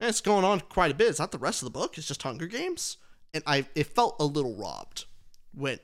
"Eh, 0.01 0.09
it's 0.09 0.21
going 0.21 0.45
on 0.45 0.61
quite 0.61 0.91
a 0.93 0.95
bit. 0.95 1.09
It's 1.09 1.19
not 1.19 1.33
the 1.33 1.39
rest 1.39 1.63
of 1.63 1.67
the 1.67 1.79
book. 1.79 1.99
It's 1.99 2.07
just 2.09 2.23
Hunger 2.23 2.47
Games, 2.47 2.99
and 3.35 3.43
I 3.47 3.67
it 3.75 3.85
felt 3.89 4.17
a 4.21 4.25
little 4.25 4.55
robbed 4.55 5.07
when 5.55 5.79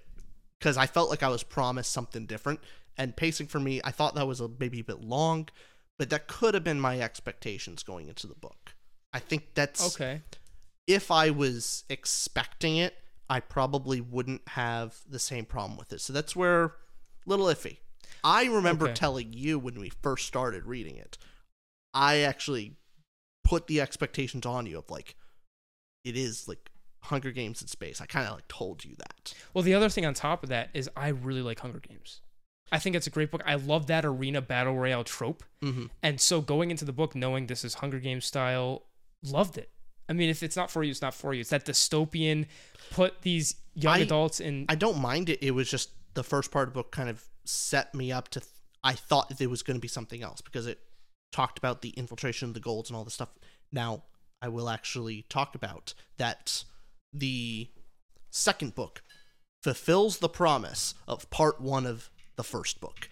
because 0.58 0.76
I 0.76 0.86
felt 0.86 1.10
like 1.10 1.22
I 1.22 1.28
was 1.28 1.42
promised 1.42 1.92
something 1.92 2.26
different. 2.26 2.60
And 2.98 3.14
pacing 3.14 3.48
for 3.48 3.60
me, 3.60 3.80
I 3.84 3.90
thought 3.90 4.14
that 4.14 4.26
was 4.26 4.40
a 4.40 4.48
maybe 4.58 4.80
a 4.80 4.84
bit 4.84 5.02
long, 5.02 5.48
but 5.98 6.10
that 6.10 6.28
could 6.28 6.54
have 6.54 6.64
been 6.64 6.80
my 6.80 7.00
expectations 7.00 7.82
going 7.82 8.08
into 8.08 8.26
the 8.26 8.34
book. 8.34 8.74
I 9.12 9.18
think 9.18 9.54
that's 9.54 9.94
Okay. 9.94 10.22
if 10.86 11.10
I 11.10 11.30
was 11.30 11.84
expecting 11.88 12.76
it, 12.76 12.96
I 13.28 13.40
probably 13.40 14.00
wouldn't 14.00 14.46
have 14.50 14.98
the 15.08 15.18
same 15.18 15.46
problem 15.46 15.76
with 15.78 15.92
it. 15.92 16.00
So 16.00 16.12
that's 16.12 16.36
where 16.36 16.74
little 17.24 17.46
iffy. 17.46 17.78
I 18.22 18.44
remember 18.44 18.86
Okay. 18.86 18.94
telling 18.94 19.32
you 19.32 19.58
when 19.58 19.78
we 19.80 19.88
first 19.88 20.26
started 20.26 20.64
reading 20.66 20.96
it, 20.96 21.18
I 21.94 22.18
actually 22.18 22.76
put 23.44 23.66
the 23.68 23.80
expectations 23.80 24.44
on 24.46 24.66
you 24.66 24.78
of 24.78 24.90
like 24.90 25.16
it 26.04 26.16
is 26.16 26.46
like 26.46 26.70
Hunger 27.04 27.30
Games 27.32 27.62
in 27.62 27.68
space. 27.68 28.00
I 28.00 28.06
kind 28.06 28.26
of 28.26 28.34
like 28.34 28.48
told 28.48 28.84
you 28.84 28.94
that. 28.98 29.34
Well, 29.54 29.62
the 29.62 29.74
other 29.74 29.88
thing 29.88 30.04
on 30.04 30.14
top 30.14 30.42
of 30.42 30.48
that 30.50 30.70
is 30.74 30.90
I 30.96 31.08
really 31.08 31.42
like 31.42 31.60
Hunger 31.60 31.80
Games. 31.80 32.20
I 32.72 32.78
think 32.78 32.96
it's 32.96 33.06
a 33.06 33.10
great 33.10 33.30
book. 33.30 33.42
I 33.46 33.54
love 33.54 33.86
that 33.86 34.04
arena 34.04 34.40
battle 34.42 34.74
royale 34.74 35.04
trope. 35.04 35.44
Mm-hmm. 35.62 35.86
And 36.02 36.20
so 36.20 36.40
going 36.40 36.70
into 36.70 36.84
the 36.84 36.92
book 36.92 37.14
knowing 37.14 37.46
this 37.46 37.64
is 37.64 37.74
Hunger 37.74 38.00
Games 38.00 38.24
style, 38.24 38.82
loved 39.22 39.56
it. 39.56 39.70
I 40.08 40.12
mean, 40.12 40.28
if 40.28 40.42
it's 40.42 40.56
not 40.56 40.70
for 40.70 40.82
you, 40.82 40.90
it's 40.90 41.02
not 41.02 41.14
for 41.14 41.34
you. 41.34 41.40
It's 41.40 41.50
that 41.50 41.64
dystopian, 41.64 42.46
put 42.90 43.22
these 43.22 43.56
young 43.74 43.96
I- 43.96 44.00
adults 44.00 44.40
in. 44.40 44.66
I 44.68 44.74
don't 44.74 45.00
mind 45.00 45.28
it. 45.28 45.42
It 45.42 45.52
was 45.52 45.70
just 45.70 45.90
the 46.14 46.24
first 46.24 46.50
part 46.50 46.68
of 46.68 46.74
the 46.74 46.78
book 46.78 46.92
kind 46.92 47.08
of 47.08 47.24
set 47.44 47.94
me 47.94 48.12
up 48.12 48.28
to. 48.30 48.40
Th- 48.40 48.50
I 48.84 48.92
thought 48.92 49.36
there 49.38 49.48
was 49.48 49.62
going 49.62 49.76
to 49.76 49.80
be 49.80 49.88
something 49.88 50.22
else 50.22 50.40
because 50.40 50.66
it 50.66 50.78
talked 51.32 51.58
about 51.58 51.82
the 51.82 51.90
infiltration, 51.90 52.48
of 52.48 52.54
the 52.54 52.60
golds, 52.60 52.88
and 52.88 52.96
all 52.96 53.04
this 53.04 53.14
stuff. 53.14 53.30
Now, 53.72 54.04
I 54.40 54.48
will 54.48 54.68
actually 54.68 55.24
talk 55.28 55.54
about 55.54 55.94
that. 56.18 56.64
The 57.12 57.70
second 58.30 58.74
book 58.74 59.02
fulfills 59.62 60.18
the 60.18 60.28
promise 60.28 60.94
of 61.08 61.28
part 61.30 61.60
one 61.60 61.86
of 61.86 62.10
the 62.36 62.44
first 62.44 62.80
book. 62.80 63.08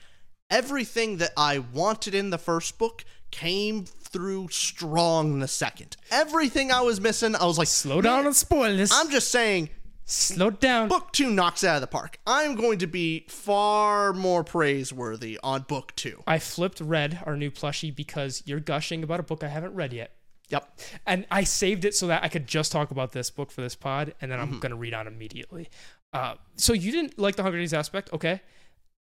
Everything 0.50 1.16
that 1.18 1.32
I 1.36 1.58
wanted 1.58 2.14
in 2.14 2.30
the 2.30 2.38
first 2.38 2.78
book 2.78 3.04
came 3.30 3.84
through 3.84 4.48
strong 4.50 5.32
in 5.34 5.38
the 5.40 5.48
second. 5.48 5.96
Everything 6.10 6.70
I 6.70 6.82
was 6.82 7.00
missing, 7.00 7.34
I 7.34 7.44
was 7.46 7.58
like, 7.58 7.66
Slow 7.68 8.00
down 8.00 8.26
and 8.26 8.36
spoil 8.36 8.76
this. 8.76 8.92
I'm 8.92 9.10
just 9.10 9.30
saying, 9.30 9.70
Slow 10.04 10.50
down. 10.50 10.88
book 10.88 11.12
two 11.12 11.30
knocks 11.30 11.64
it 11.64 11.68
out 11.68 11.76
of 11.76 11.80
the 11.80 11.86
park. 11.86 12.18
I'm 12.26 12.54
going 12.54 12.78
to 12.80 12.86
be 12.86 13.24
far 13.28 14.12
more 14.12 14.44
praiseworthy 14.44 15.40
on 15.42 15.62
book 15.62 15.96
two. 15.96 16.22
I 16.26 16.38
flipped 16.38 16.80
Red, 16.80 17.20
our 17.24 17.36
new 17.36 17.50
plushie, 17.50 17.94
because 17.94 18.42
you're 18.44 18.60
gushing 18.60 19.02
about 19.02 19.18
a 19.20 19.24
book 19.24 19.42
I 19.42 19.48
haven't 19.48 19.74
read 19.74 19.92
yet. 19.92 20.12
Yep. 20.50 20.78
and 21.06 21.26
I 21.30 21.42
saved 21.44 21.86
it 21.86 21.94
so 21.94 22.06
that 22.08 22.22
I 22.22 22.28
could 22.28 22.46
just 22.46 22.70
talk 22.70 22.90
about 22.90 23.12
this 23.12 23.30
book 23.30 23.50
for 23.50 23.62
this 23.62 23.74
pod, 23.74 24.14
and 24.20 24.30
then 24.30 24.38
Mm-hmm. 24.38 24.52
I'm 24.54 24.60
gonna 24.60 24.76
read 24.76 24.92
on 24.92 25.06
immediately. 25.06 25.70
Uh, 26.12 26.34
so 26.56 26.74
you 26.74 26.92
didn't 26.92 27.18
like 27.18 27.34
the 27.36 27.42
Hunger 27.42 27.56
Games 27.58 27.72
aspect, 27.72 28.12
okay? 28.12 28.42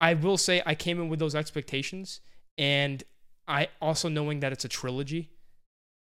I 0.01 0.13
will 0.13 0.37
say 0.37 0.61
I 0.65 0.75
came 0.75 0.99
in 0.99 1.09
with 1.09 1.19
those 1.19 1.35
expectations, 1.35 2.19
and 2.57 3.03
I 3.47 3.69
also 3.81 4.09
knowing 4.09 4.39
that 4.41 4.51
it's 4.51 4.65
a 4.65 4.69
trilogy, 4.69 5.31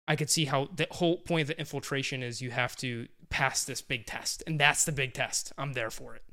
I 0.07 0.16
could 0.16 0.30
see 0.30 0.45
how 0.45 0.70
the 0.76 0.88
whole 0.91 1.18
point 1.18 1.41
of 1.41 1.48
the 1.48 1.60
infiltration 1.60 2.24
is 2.24 2.41
you 2.41 2.52
have 2.52 2.76
to 2.78 3.07
pass 3.30 3.64
this 3.64 3.82
big 3.82 4.06
test, 4.06 4.44
and 4.48 4.60
that's 4.60 4.86
the 4.86 4.91
big 4.91 5.14
test. 5.14 5.53
I'm 5.57 5.74
there 5.74 5.91
for 5.91 6.16
it. 6.16 6.24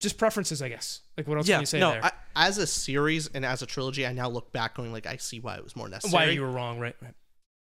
Just 0.00 0.18
preferences, 0.18 0.62
I 0.62 0.68
guess. 0.68 1.00
Like 1.16 1.26
what 1.26 1.38
else 1.38 1.48
yeah. 1.48 1.56
can 1.56 1.62
you 1.62 1.66
say 1.66 1.80
no, 1.80 1.92
there? 1.92 2.04
I, 2.04 2.12
as 2.36 2.58
a 2.58 2.66
series 2.66 3.28
and 3.28 3.44
as 3.44 3.62
a 3.62 3.66
trilogy, 3.66 4.06
I 4.06 4.12
now 4.12 4.28
look 4.28 4.52
back 4.52 4.76
going 4.76 4.92
like, 4.92 5.06
I 5.06 5.16
see 5.16 5.40
why 5.40 5.56
it 5.56 5.64
was 5.64 5.74
more 5.74 5.88
necessary. 5.88 6.26
Why 6.26 6.32
you 6.32 6.42
were 6.42 6.50
wrong, 6.50 6.78
right? 6.78 6.94
right. 7.02 7.14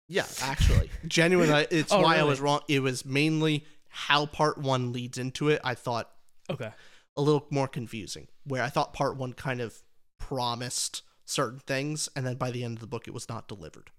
Yeah, 0.07 0.25
actually, 0.41 0.91
genuinely, 1.07 1.53
uh, 1.53 1.65
it's 1.71 1.91
Oh, 1.91 2.01
why 2.01 2.17
I 2.17 2.23
was 2.23 2.39
wrong. 2.39 2.61
It 2.67 2.81
was 2.81 3.05
mainly 3.05 3.65
how 3.89 4.25
part 4.25 4.57
one 4.57 4.93
leads 4.93 5.17
into 5.17 5.49
it. 5.49 5.59
I 5.63 5.73
thought 5.73 6.11
Okay. 6.49 6.71
A 7.17 7.21
little 7.21 7.45
more 7.49 7.67
confusing. 7.67 8.27
Where 8.45 8.63
I 8.63 8.69
thought 8.69 8.93
part 8.93 9.17
one 9.17 9.33
kind 9.33 9.59
of 9.59 9.81
promised 10.19 11.01
certain 11.25 11.59
things, 11.59 12.07
and 12.15 12.25
then 12.25 12.35
by 12.37 12.51
the 12.51 12.63
end 12.63 12.77
of 12.77 12.81
the 12.81 12.87
book, 12.87 13.07
it 13.07 13.13
was 13.13 13.27
not 13.27 13.47
delivered. 13.49 13.89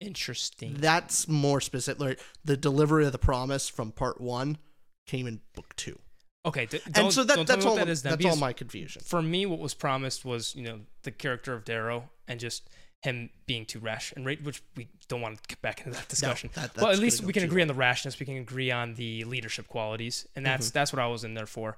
Interesting. 0.00 0.74
That's 0.78 1.28
more 1.28 1.60
specific. 1.60 2.00
Like, 2.00 2.20
the 2.44 2.56
delivery 2.56 3.06
of 3.06 3.12
the 3.12 3.18
promise 3.18 3.68
from 3.68 3.92
part 3.92 4.20
one 4.20 4.58
came 5.06 5.26
in 5.26 5.40
book 5.54 5.74
two, 5.76 5.98
okay. 6.46 6.66
d- 6.66 6.80
and 6.94 7.12
so 7.12 7.24
that, 7.24 7.46
that's 7.46 7.64
all 7.64 7.76
that 7.76 7.88
is, 7.88 8.02
that's 8.02 8.24
all 8.24 8.36
my 8.36 8.52
confusion. 8.52 9.02
for 9.04 9.22
me, 9.22 9.46
what 9.46 9.58
was 9.58 9.74
promised 9.74 10.24
was, 10.24 10.54
you 10.54 10.62
know, 10.62 10.80
the 11.02 11.10
character 11.10 11.52
of 11.54 11.64
Darrow 11.64 12.10
and 12.26 12.40
just 12.40 12.68
him 13.02 13.28
being 13.46 13.66
too 13.66 13.78
rash 13.78 14.12
and 14.16 14.24
right, 14.24 14.42
which 14.42 14.62
we 14.76 14.88
don't 15.08 15.20
want 15.20 15.36
to 15.42 15.42
get 15.46 15.60
back 15.60 15.80
into 15.80 15.90
that 15.92 16.08
discussion. 16.08 16.50
that- 16.54 16.74
well, 16.76 16.90
at 16.90 16.98
least 16.98 17.22
we 17.22 17.32
can 17.34 17.44
agree 17.44 17.60
on 17.62 17.68
the 17.68 17.74
rashness. 17.74 18.18
We 18.18 18.24
can 18.26 18.38
agree 18.38 18.70
on 18.70 18.94
the 18.94 19.24
leadership 19.24 19.68
qualities, 19.68 20.26
and 20.34 20.44
that's 20.44 20.68
Mm-hmm. 20.68 20.74
that's 20.78 20.92
what 20.92 21.00
I 21.00 21.06
was 21.06 21.22
in 21.24 21.34
there 21.34 21.46
for. 21.46 21.76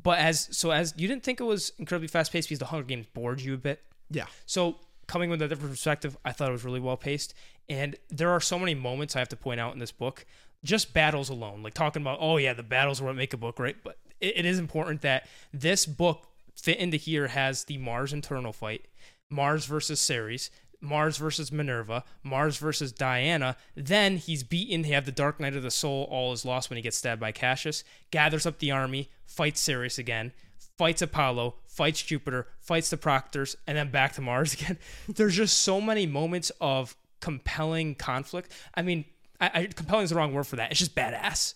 But 0.00 0.18
as 0.18 0.48
so 0.56 0.70
as 0.70 0.94
you 0.96 1.08
didn't 1.08 1.22
think 1.22 1.40
it 1.40 1.44
was 1.44 1.72
incredibly 1.78 2.08
fast 2.08 2.32
paced 2.32 2.48
because 2.48 2.58
the 2.58 2.66
Hunger 2.66 2.86
Games 2.86 3.06
bored 3.12 3.40
you 3.40 3.54
a 3.54 3.58
bit. 3.58 3.82
Yeah. 4.10 4.26
So 4.46 4.76
coming 5.06 5.30
with 5.30 5.42
a 5.42 5.48
different 5.48 5.72
perspective, 5.72 6.16
I 6.24 6.32
thought 6.32 6.48
it 6.48 6.52
was 6.52 6.64
really 6.64 6.80
well 6.80 6.96
paced. 6.96 7.34
And 7.68 7.96
there 8.08 8.30
are 8.30 8.40
so 8.40 8.58
many 8.58 8.74
moments 8.74 9.14
I 9.14 9.20
have 9.20 9.28
to 9.30 9.36
point 9.36 9.60
out 9.60 9.72
in 9.72 9.78
this 9.78 9.92
book. 9.92 10.24
Just 10.64 10.94
battles 10.94 11.28
alone, 11.28 11.62
like 11.62 11.74
talking 11.74 12.02
about, 12.02 12.18
oh 12.20 12.36
yeah, 12.36 12.52
the 12.52 12.62
battles 12.62 13.00
are 13.00 13.04
what 13.04 13.16
make 13.16 13.32
a 13.32 13.36
book, 13.36 13.58
right? 13.58 13.76
But 13.82 13.98
it, 14.20 14.38
it 14.38 14.44
is 14.44 14.58
important 14.58 15.02
that 15.02 15.26
this 15.52 15.86
book 15.86 16.28
fit 16.54 16.78
into 16.78 16.96
here 16.96 17.28
has 17.28 17.64
the 17.64 17.78
Mars 17.78 18.12
internal 18.12 18.52
fight, 18.52 18.86
Mars 19.28 19.66
versus 19.66 20.00
Ceres, 20.00 20.50
Mars 20.82 21.16
versus 21.16 21.50
Minerva, 21.52 22.04
Mars 22.22 22.56
versus 22.58 22.92
Diana. 22.92 23.56
Then 23.76 24.16
he's 24.18 24.42
beaten. 24.42 24.84
He 24.84 24.92
have 24.92 25.06
the 25.06 25.12
Dark 25.12 25.40
Knight 25.40 25.56
of 25.56 25.62
the 25.62 25.70
Soul. 25.70 26.06
All 26.10 26.32
is 26.32 26.44
lost 26.44 26.68
when 26.68 26.76
he 26.76 26.82
gets 26.82 26.96
stabbed 26.96 27.20
by 27.20 27.32
Cassius. 27.32 27.84
Gathers 28.10 28.44
up 28.44 28.58
the 28.58 28.70
army, 28.72 29.08
fights 29.24 29.60
Ceres 29.60 29.98
again, 29.98 30.32
fights 30.76 31.00
Apollo, 31.00 31.54
fights 31.66 32.02
Jupiter, 32.02 32.48
fights 32.60 32.90
the 32.90 32.96
Proctors, 32.96 33.56
and 33.66 33.78
then 33.78 33.90
back 33.90 34.12
to 34.14 34.20
Mars 34.20 34.52
again. 34.60 34.76
There's 35.08 35.36
just 35.36 35.58
so 35.58 35.80
many 35.80 36.06
moments 36.06 36.50
of 36.60 36.96
compelling 37.20 37.94
conflict. 37.94 38.50
I 38.74 38.82
mean, 38.82 39.04
I, 39.40 39.50
I, 39.54 39.66
compelling 39.66 40.04
is 40.04 40.10
the 40.10 40.16
wrong 40.16 40.34
word 40.34 40.46
for 40.48 40.56
that. 40.56 40.70
It's 40.72 40.80
just 40.80 40.94
badass. 40.94 41.54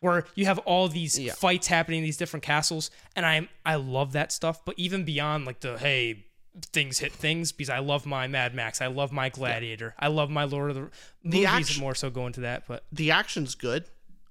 Where 0.00 0.26
you 0.36 0.44
have 0.46 0.58
all 0.58 0.86
these 0.88 1.18
Yeah. 1.18 1.32
fights 1.32 1.66
happening 1.66 1.98
in 1.98 2.04
these 2.04 2.16
different 2.16 2.44
castles, 2.44 2.90
and 3.16 3.26
I 3.26 3.48
I 3.66 3.74
love 3.74 4.12
that 4.12 4.30
stuff. 4.30 4.64
But 4.64 4.76
even 4.78 5.02
beyond 5.04 5.44
like 5.44 5.58
the 5.58 5.76
hey 5.76 6.26
things 6.66 6.98
hit 6.98 7.12
things 7.12 7.52
because 7.52 7.70
I 7.70 7.78
love 7.78 8.06
my 8.06 8.26
Mad 8.26 8.54
Max, 8.54 8.80
I 8.80 8.86
love 8.88 9.12
my 9.12 9.28
Gladiator, 9.28 9.94
I 9.98 10.08
love 10.08 10.30
my 10.30 10.44
Lord 10.44 10.70
of 10.70 10.76
the, 10.76 10.82
The 11.22 11.38
movies 11.40 11.46
action- 11.46 11.80
more 11.80 11.94
so 11.94 12.10
go 12.10 12.26
into 12.26 12.40
that. 12.40 12.64
But 12.66 12.84
The 12.92 13.10
action's 13.12 13.54
good. 13.54 13.84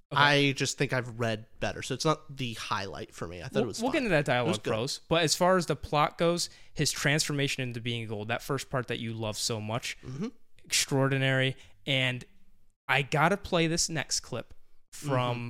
I 0.10 0.54
just 0.56 0.78
think 0.78 0.94
I've 0.94 1.20
read 1.20 1.48
better, 1.60 1.82
so 1.82 1.94
it's 1.94 2.06
not 2.06 2.38
the 2.38 2.54
highlight 2.54 3.14
for 3.14 3.28
me. 3.28 3.42
I 3.42 3.48
thought 3.50 3.56
we'll, 3.56 3.64
it 3.64 3.68
was. 3.68 3.82
we'll 3.82 3.92
get 3.92 3.98
into 3.98 4.10
that 4.12 4.24
dialogue 4.24 4.64
pros. 4.64 5.02
But 5.10 5.24
as 5.24 5.36
far 5.36 5.58
as 5.58 5.66
the 5.66 5.76
plot 5.76 6.18
goes, 6.18 6.50
his 6.74 6.92
transformation 6.94 7.62
into 7.62 7.82
being 7.82 8.08
gold, 8.08 8.30
that 8.30 8.42
first 8.42 8.70
part 8.70 8.88
that 8.88 9.00
you 9.00 9.12
love 9.14 9.38
so 9.38 9.60
much, 9.60 9.98
Mm-hmm. 10.08 10.28
extraordinary. 10.64 11.56
And 11.86 12.24
I 12.88 13.02
gotta 13.02 13.36
play 13.38 13.68
this 13.68 13.90
next 13.90 14.22
clip 14.22 14.54
from 14.94 15.38
Mm-hmm. 15.38 15.50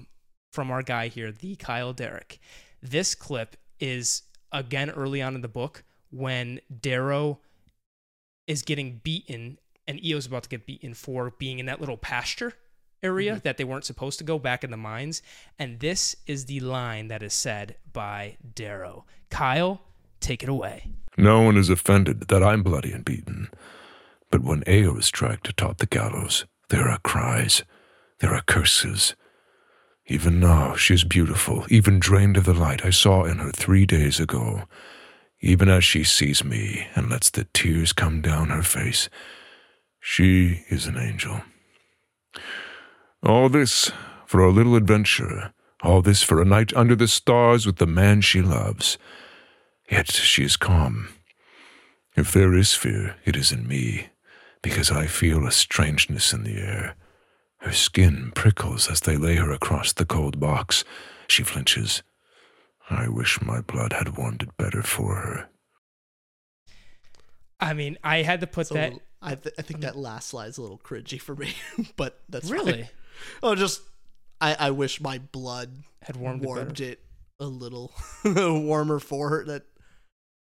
from 0.54 0.72
our 0.72 0.82
guy 0.82 1.08
here, 1.10 1.32
the 1.32 1.56
Kyle 1.56 1.94
Derrick. 1.94 2.40
This 2.82 3.14
clip 3.14 3.58
is 3.80 4.24
again 4.52 4.90
early 4.90 5.22
on 5.22 5.36
in 5.36 5.42
the 5.42 5.48
book 5.48 5.84
when 6.12 6.60
Darrow 6.82 7.40
is 8.48 8.62
getting 8.62 9.02
beaten 9.04 9.58
and 9.88 10.04
Eo's 10.04 10.26
about 10.26 10.44
to 10.44 10.50
get 10.50 10.66
beaten 10.66 10.94
for 10.94 11.32
being 11.38 11.60
in 11.60 11.66
that 11.68 11.80
little 11.80 11.98
pasture 11.98 12.54
area 13.04 13.34
Mm-hmm. 13.34 13.40
that 13.44 13.58
they 13.58 13.64
weren't 13.64 13.86
supposed 13.86 14.18
to 14.18 14.24
go 14.24 14.40
back 14.40 14.64
in 14.64 14.72
the 14.72 14.78
mines. 14.78 15.22
And 15.60 15.80
this 15.80 16.16
is 16.26 16.46
the 16.46 16.60
line 16.62 17.08
that 17.10 17.22
is 17.22 17.34
said 17.34 17.76
by 17.94 18.38
Darrow. 18.56 19.06
Kyle, 19.30 19.82
take 20.20 20.42
it 20.44 20.50
away. 20.50 20.88
No 21.18 21.42
one 21.42 21.58
is 21.58 21.70
offended 21.70 22.28
that 22.28 22.44
I'm 22.44 22.64
bloody 22.64 22.92
and 22.92 23.06
beaten. 23.06 23.50
But 24.32 24.44
when 24.44 24.64
Eo 24.68 24.98
is 24.98 25.10
dragged 25.12 25.48
atop 25.48 25.78
the 25.78 25.86
gallows, 25.86 26.46
there 26.70 26.88
are 26.90 27.00
cries, 27.00 27.64
there 28.20 28.34
are 28.34 28.42
curses. 28.42 29.16
Even 30.08 30.40
now, 30.40 30.76
she 30.76 30.94
is 30.94 31.04
beautiful, 31.04 31.66
even 31.70 32.00
drained 32.00 32.38
of 32.38 32.46
the 32.46 32.54
light 32.54 32.84
I 32.86 32.90
saw 32.90 33.24
in 33.26 33.38
her 33.40 33.52
three 33.52 33.86
days 33.86 34.20
ago. 34.20 34.64
Even 35.40 35.70
as 35.70 35.84
she 35.84 36.04
sees 36.04 36.44
me 36.44 36.88
and 36.96 37.10
lets 37.10 37.30
the 37.30 37.48
tears 37.54 37.94
come 37.94 38.22
down 38.22 38.50
her 38.50 38.64
face, 38.64 39.10
she 40.00 40.64
is 40.70 40.88
an 40.88 40.98
angel. 40.98 41.42
All 43.24 43.50
this 43.50 43.92
for 44.26 44.44
a 44.44 44.52
little 44.52 44.76
adventure, 44.76 45.54
all 45.84 46.02
this 46.02 46.24
for 46.24 46.42
a 46.42 46.46
night 46.46 46.74
under 46.76 46.96
the 46.96 47.08
stars 47.08 47.66
with 47.66 47.78
the 47.78 47.86
man 47.86 48.22
she 48.22 48.42
loves. 48.42 48.98
Yet 49.90 50.12
she 50.12 50.44
is 50.44 50.58
calm. 50.58 51.10
If 52.16 52.32
there 52.32 52.56
is 52.56 52.74
fear, 52.74 53.16
it 53.26 53.36
is 53.36 53.52
in 53.52 53.68
me, 53.68 54.08
because 54.64 54.92
I 54.92 55.06
feel 55.06 55.46
a 55.46 55.52
strangeness 55.52 56.34
in 56.34 56.44
the 56.44 56.58
air. 56.58 56.96
Her 57.60 57.72
skin 57.72 58.32
prickles 58.34 58.90
as 58.90 59.02
they 59.02 59.18
lay 59.18 59.36
her 59.36 59.52
across 59.52 59.94
the 59.94 60.06
cold 60.06 60.40
box. 60.40 60.84
She 61.28 61.44
flinches. 61.44 62.02
I 62.90 63.08
wish 63.10 63.42
my 63.42 63.62
blood 63.62 63.94
had 63.94 64.18
warmed 64.18 64.44
it 64.44 64.56
better 64.58 64.82
for 64.82 65.16
her. 65.16 65.50
I 67.60 67.74
mean, 67.74 67.98
I 68.04 68.22
had 68.22 68.42
to 68.42 68.48
put 68.48 68.62
It's 68.62 68.70
that. 68.72 68.94
little- 68.94 69.02
I, 69.22 69.34
th- 69.36 69.56
I 69.58 69.64
think 69.64 69.82
that 69.82 69.96
last 69.96 70.30
slide's 70.30 70.58
a 70.60 70.62
little 70.62 70.78
cringy 70.78 71.20
for 71.20 71.36
me, 71.36 71.54
but 71.98 72.22
that's 72.30 72.50
fine. 72.50 72.58
Really? 72.60 72.90
Oh, 73.42 73.56
just 73.56 73.82
I, 74.40 74.56
I 74.60 74.72
wish 74.72 75.02
my 75.02 75.18
blood 75.18 75.72
Had 76.04 76.18
warmed 76.18 76.80
it 76.80 76.82
it, 76.82 77.00
a 77.40 77.46
little 77.46 77.92
warmer 78.26 79.00
for 79.00 79.30
her. 79.30 79.44
That 79.46 79.64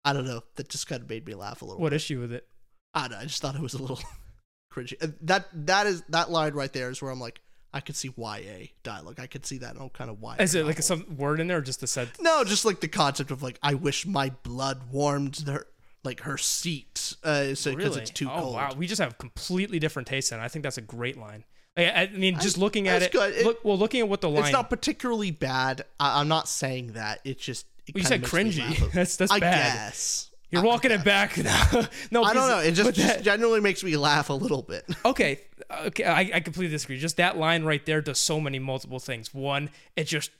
I 0.05 0.13
don't 0.13 0.25
know. 0.25 0.41
That 0.57 0.69
just 0.69 0.85
kind 0.87 1.01
of 1.01 1.09
made 1.09 1.25
me 1.25 1.33
laugh 1.33 1.63
a 1.63 1.65
little. 1.65 1.81
What 1.81 1.89
bit. 1.89 1.95
issue 1.95 2.19
with 2.19 2.31
it? 2.31 2.47
I 2.93 3.01
don't 3.07 3.11
know. 3.11 3.17
I 3.17 3.23
just 3.23 3.41
thought 3.41 3.55
it 3.55 3.61
was 3.61 3.73
a 3.73 3.79
little 3.81 3.99
cringy. 4.73 4.93
Uh, 5.03 5.07
That 5.21 5.47
that 5.65 5.87
is 5.87 6.03
that 6.09 6.29
line 6.29 6.53
right 6.53 6.71
there 6.71 6.91
is 6.91 7.01
where 7.01 7.09
I'm 7.11 7.19
like, 7.19 7.41
I 7.73 7.79
could 7.79 7.95
see 7.95 8.11
YA 8.17 8.67
dialogue. 8.83 9.19
I 9.19 9.27
could 9.27 9.45
see 9.45 9.57
that 9.59 9.75
oh 9.79 9.89
kind 9.89 10.09
of 10.09 10.21
YA. 10.21 10.35
Is 10.39 10.55
it 10.55 10.65
like 10.65 10.81
some 10.81 11.05
word 11.17 11.39
in 11.39 11.47
there 11.47 11.57
or 11.57 11.61
just 11.61 11.81
a 11.83 11.87
said? 11.87 12.09
No, 12.19 12.43
just 12.43 12.65
like 12.65 12.79
the 12.81 12.87
concept 12.87 13.31
of 13.31 13.41
like, 13.41 13.57
I 13.63 13.73
wish 13.75 14.05
my 14.05 14.31
blood 14.43 14.91
warmed 14.91 15.47
her 15.47 15.67
like 16.03 16.21
her 16.21 16.37
seat, 16.37 17.15
uh, 17.23 17.53
so 17.53 17.69
because 17.75 17.89
Really? 17.91 18.01
it's 18.01 18.09
too 18.11 18.27
oh, 18.31 18.39
cold. 18.39 18.53
wow. 18.55 18.73
We 18.75 18.87
just 18.87 18.99
have 18.99 19.17
completely 19.19 19.77
different 19.77 20.07
tastes, 20.07 20.31
and 20.31 20.41
I 20.41 20.47
think 20.47 20.63
that's 20.63 20.79
a 20.79 20.81
great 20.81 21.15
line. 21.15 21.43
I, 21.77 21.91
I 21.91 22.07
mean, 22.07 22.39
just 22.39 22.57
I- 22.57 22.61
looking 22.61 22.87
at 22.87 23.03
it, 23.03 23.11
good. 23.11 23.35
It- 23.35 23.45
look, 23.45 23.63
well, 23.63 23.77
looking 23.77 24.01
at 24.01 24.09
what 24.09 24.19
the 24.21 24.29
line. 24.29 24.43
It's 24.45 24.51
not 24.51 24.69
particularly 24.69 25.29
bad. 25.31 25.85
I, 25.99 26.19
I'm 26.19 26.27
not 26.27 26.47
saying 26.49 26.93
that. 26.93 27.19
It's 27.23 27.43
just 27.43 27.67
it 27.87 27.93
Well, 27.95 28.01
you 28.01 28.07
said 28.07 28.23
cringy. 28.23 28.77
That's- 28.93 29.15
that's 29.15 29.31
I 29.31 29.39
bad. 29.39 29.73
guess. 29.89 30.30
You're 30.51 30.63
walking 30.63 30.91
it 30.91 31.03
back 31.05 31.37
now. 31.37 31.69
no, 32.11 32.23
I 32.23 32.33
don't 32.33 32.47
know. 32.47 32.59
It 32.59 32.73
just, 32.73 32.87
but 32.87 32.95
just 32.95 33.07
that- 33.07 33.23
genuinely 33.23 33.61
makes 33.61 33.83
me 33.83 33.95
laugh 33.95 34.29
a 34.29 34.33
little 34.33 34.61
bit. 34.61 34.85
okay, 35.05 35.39
okay, 35.85 36.03
I, 36.03 36.19
I 36.33 36.39
completely 36.41 36.71
disagree. 36.75 36.99
Just 36.99 37.17
that 37.17 37.37
line 37.37 37.63
right 37.63 37.85
there 37.85 38.01
does 38.01 38.19
so 38.19 38.39
many 38.39 38.59
multiple 38.59 38.99
things. 38.99 39.33
One, 39.33 39.69
it 39.95 40.05
just 40.05 40.31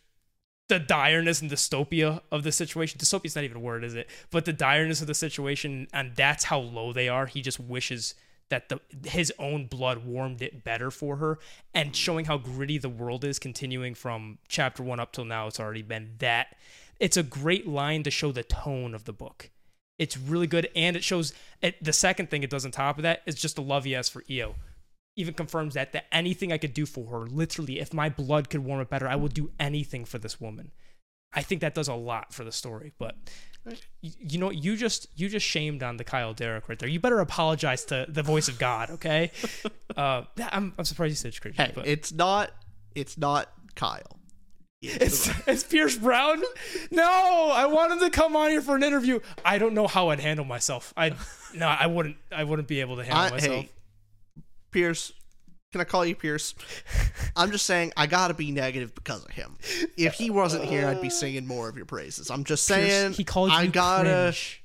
the 0.67 0.79
direness 0.79 1.41
and 1.41 1.49
dystopia 1.49 2.21
of 2.31 2.43
the 2.43 2.51
situation. 2.51 2.99
Dystopia 2.99 3.25
is 3.25 3.35
not 3.35 3.43
even 3.45 3.57
a 3.57 3.61
word, 3.61 3.83
is 3.83 3.95
it? 3.95 4.09
But 4.31 4.45
the 4.45 4.53
direness 4.53 5.01
of 5.01 5.07
the 5.07 5.13
situation, 5.13 5.88
and 5.93 6.15
that's 6.15 6.45
how 6.45 6.59
low 6.59 6.93
they 6.93 7.07
are. 7.09 7.25
He 7.25 7.41
just 7.41 7.59
wishes 7.59 8.15
that 8.49 8.67
the 8.67 8.79
his 9.09 9.33
own 9.39 9.65
blood 9.65 10.05
warmed 10.05 10.41
it 10.41 10.63
better 10.63 10.91
for 10.91 11.15
her, 11.17 11.39
and 11.73 11.95
showing 11.95 12.25
how 12.25 12.38
gritty 12.38 12.77
the 12.77 12.89
world 12.89 13.23
is. 13.23 13.39
Continuing 13.39 13.95
from 13.95 14.39
chapter 14.49 14.83
one 14.83 14.99
up 14.99 15.13
till 15.13 15.25
now, 15.25 15.47
it's 15.47 15.59
already 15.59 15.81
been 15.81 16.15
that. 16.19 16.55
It's 16.99 17.17
a 17.17 17.23
great 17.23 17.67
line 17.67 18.03
to 18.03 18.11
show 18.11 18.31
the 18.31 18.43
tone 18.43 18.93
of 18.93 19.05
the 19.05 19.13
book. 19.13 19.49
It's 20.02 20.18
really 20.18 20.48
good, 20.48 20.68
and 20.76 20.95
it 20.95 21.03
shows 21.03 21.32
it, 21.61 21.82
the 21.84 21.94
second 21.94 22.32
thing 22.32 22.41
it 22.41 22.49
does 22.49 22.65
on 22.65 22.72
top 22.72 22.98
of 22.98 23.03
that 23.03 23.22
is 23.28 23.36
just 23.36 23.56
the 23.56 23.61
love 23.61 23.84
he 23.84 23.91
has 23.91 24.10
for 24.10 24.23
Eo. 24.28 24.56
Even 25.15 25.36
confirms 25.36 25.76
that 25.76 25.94
that 25.94 26.06
anything 26.11 26.52
I 26.52 26.57
could 26.57 26.73
do 26.73 26.88
for 26.88 27.06
her, 27.11 27.28
literally, 27.28 27.80
if 27.80 27.94
my 27.94 28.10
blood 28.10 28.49
could 28.49 28.61
warm 28.61 28.82
it 28.82 28.90
better, 28.90 29.07
I 29.07 29.15
would 29.15 29.36
do 29.36 29.52
anything 29.60 30.06
for 30.06 30.18
this 30.18 30.41
woman. 30.41 30.72
I 31.34 31.44
think 31.44 31.61
that 31.61 31.76
does 31.76 31.88
a 31.88 31.94
lot 31.94 32.34
for 32.34 32.44
the 32.44 32.52
story. 32.52 32.94
But 32.98 33.15
you, 34.02 34.11
you 34.18 34.40
know, 34.40 34.49
you 34.49 34.76
just 34.76 35.06
you 35.15 35.30
just 35.30 35.45
shamed 35.45 35.84
on 35.84 35.98
the 35.98 36.03
Kyle 36.03 36.34
Derrick 36.34 36.68
right 36.68 36.80
there. 36.80 36.90
You 36.90 36.99
better 36.99 37.19
apologize 37.19 37.86
to 37.86 38.07
the 38.10 38.23
voice 38.23 38.48
of 38.48 38.57
God, 38.57 38.90
okay? 38.90 39.30
uh, 39.95 40.23
I'm 40.52 40.73
I'm 40.80 40.86
surprised 40.86 41.11
you 41.11 41.32
said 41.32 41.34
cringy, 41.34 41.57
hey, 41.57 41.73
but 41.76 41.86
it's 41.86 42.11
not. 42.11 42.49
It's 42.95 43.19
not 43.19 43.49
Kyle. 43.76 44.18
It's, 44.81 45.29
it's 45.47 45.63
Pierce 45.63 45.95
Brown. 45.95 46.41
No, 46.89 47.51
I 47.53 47.67
want 47.67 47.91
him 47.91 47.99
to 47.99 48.09
come 48.09 48.35
on 48.35 48.49
here 48.49 48.61
for 48.61 48.75
an 48.75 48.83
interview. 48.83 49.19
I 49.45 49.59
don't 49.59 49.73
know 49.73 49.87
how 49.87 50.09
I'd 50.09 50.19
handle 50.19 50.45
myself. 50.45 50.93
I 50.97 51.13
no, 51.53 51.67
I 51.67 51.87
wouldn't. 51.87 52.17
I 52.31 52.43
wouldn't 52.43 52.67
be 52.67 52.81
able 52.81 52.97
to 52.97 53.03
handle 53.03 53.23
I, 53.25 53.29
myself. 53.29 53.55
hey, 53.55 53.69
Pierce. 54.71 55.13
Can 55.71 55.79
I 55.79 55.85
call 55.85 56.05
you 56.05 56.15
Pierce? 56.15 56.53
I'm 57.35 57.51
just 57.51 57.65
saying 57.65 57.93
I 57.95 58.05
gotta 58.07 58.33
be 58.33 58.51
negative 58.51 58.93
because 58.93 59.23
of 59.23 59.31
him. 59.31 59.57
If 59.97 60.15
he 60.15 60.29
wasn't 60.29 60.65
here, 60.65 60.87
I'd 60.87 60.99
be 60.99 61.07
uh, 61.07 61.11
singing 61.11 61.47
more 61.47 61.69
of 61.69 61.77
your 61.77 61.85
praises. 61.85 62.29
I'm 62.29 62.43
just 62.43 62.65
saying 62.65 63.09
Pierce, 63.09 63.17
he 63.17 63.23
called 63.23 63.51
you 63.51 63.57
I 63.57 63.67
gotta. 63.67 64.09
cringe. 64.09 64.60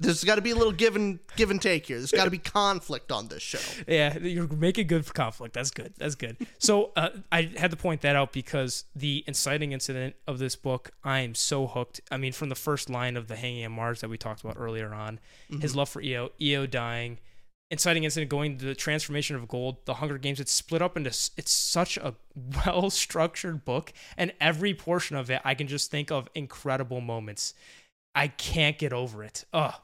There's 0.00 0.24
got 0.24 0.36
to 0.36 0.40
be 0.40 0.50
a 0.50 0.56
little 0.56 0.72
give 0.72 0.96
and 0.96 1.18
give 1.36 1.50
and 1.50 1.60
take 1.60 1.86
here. 1.86 1.98
There's 1.98 2.10
got 2.10 2.24
to 2.24 2.30
be 2.30 2.38
conflict 2.38 3.12
on 3.12 3.28
this 3.28 3.42
show. 3.42 3.58
Yeah, 3.86 4.18
you're 4.18 4.48
making 4.48 4.86
good 4.86 5.04
for 5.04 5.12
conflict. 5.12 5.54
That's 5.54 5.70
good. 5.70 5.92
That's 5.98 6.14
good. 6.14 6.38
So 6.58 6.92
uh, 6.96 7.10
I 7.30 7.52
had 7.56 7.70
to 7.70 7.76
point 7.76 8.00
that 8.00 8.16
out 8.16 8.32
because 8.32 8.84
the 8.96 9.22
inciting 9.26 9.72
incident 9.72 10.16
of 10.26 10.38
this 10.38 10.56
book, 10.56 10.90
I 11.04 11.20
am 11.20 11.34
so 11.34 11.66
hooked. 11.66 12.00
I 12.10 12.16
mean, 12.16 12.32
from 12.32 12.48
the 12.48 12.54
first 12.54 12.88
line 12.88 13.16
of 13.16 13.28
the 13.28 13.36
Hanging 13.36 13.64
on 13.66 13.72
Mars 13.72 14.00
that 14.00 14.08
we 14.08 14.16
talked 14.16 14.42
about 14.42 14.56
earlier 14.58 14.92
on, 14.94 15.20
his 15.60 15.76
love 15.76 15.88
for 15.90 16.00
Eo, 16.00 16.30
Eo 16.40 16.66
dying, 16.66 17.18
inciting 17.70 18.04
incident 18.04 18.30
going 18.30 18.58
to 18.58 18.64
the 18.64 18.74
transformation 18.74 19.36
of 19.36 19.48
gold, 19.48 19.84
the 19.84 19.94
Hunger 19.94 20.18
Games. 20.18 20.40
It's 20.40 20.52
split 20.52 20.82
up 20.82 20.96
into. 20.96 21.10
It's 21.10 21.52
such 21.52 21.96
a 21.98 22.14
well 22.66 22.90
structured 22.90 23.64
book, 23.64 23.92
and 24.16 24.32
every 24.40 24.74
portion 24.74 25.16
of 25.16 25.30
it, 25.30 25.40
I 25.44 25.54
can 25.54 25.68
just 25.68 25.90
think 25.90 26.10
of 26.10 26.28
incredible 26.34 27.00
moments. 27.00 27.54
I 28.14 28.28
can't 28.28 28.76
get 28.78 28.92
over 28.92 29.22
it. 29.22 29.44
Ugh. 29.52 29.74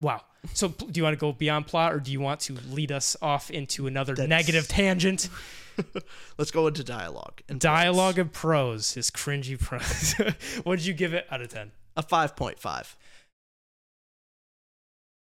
Wow. 0.00 0.22
So, 0.52 0.68
do 0.68 0.86
you 0.92 1.02
want 1.02 1.14
to 1.14 1.20
go 1.20 1.32
beyond 1.32 1.66
plot, 1.66 1.94
or 1.94 2.00
do 2.00 2.12
you 2.12 2.20
want 2.20 2.40
to 2.40 2.58
lead 2.70 2.92
us 2.92 3.16
off 3.22 3.50
into 3.50 3.86
another 3.86 4.14
That's- 4.14 4.28
negative 4.28 4.68
tangent? 4.68 5.28
Let's 6.38 6.50
go 6.50 6.66
into 6.66 6.84
dialogue. 6.84 7.40
And 7.48 7.58
Dialogue 7.58 8.14
prose. 8.16 8.26
of 8.26 8.32
prose 8.32 8.96
is 8.96 9.10
cringy 9.10 9.58
prose. 9.58 10.12
what 10.64 10.76
did 10.76 10.86
you 10.86 10.94
give 10.94 11.14
it 11.14 11.26
out 11.30 11.40
of 11.40 11.48
ten? 11.48 11.72
a 11.96 12.02
five 12.02 12.34
point 12.36 12.58
five. 12.58 12.96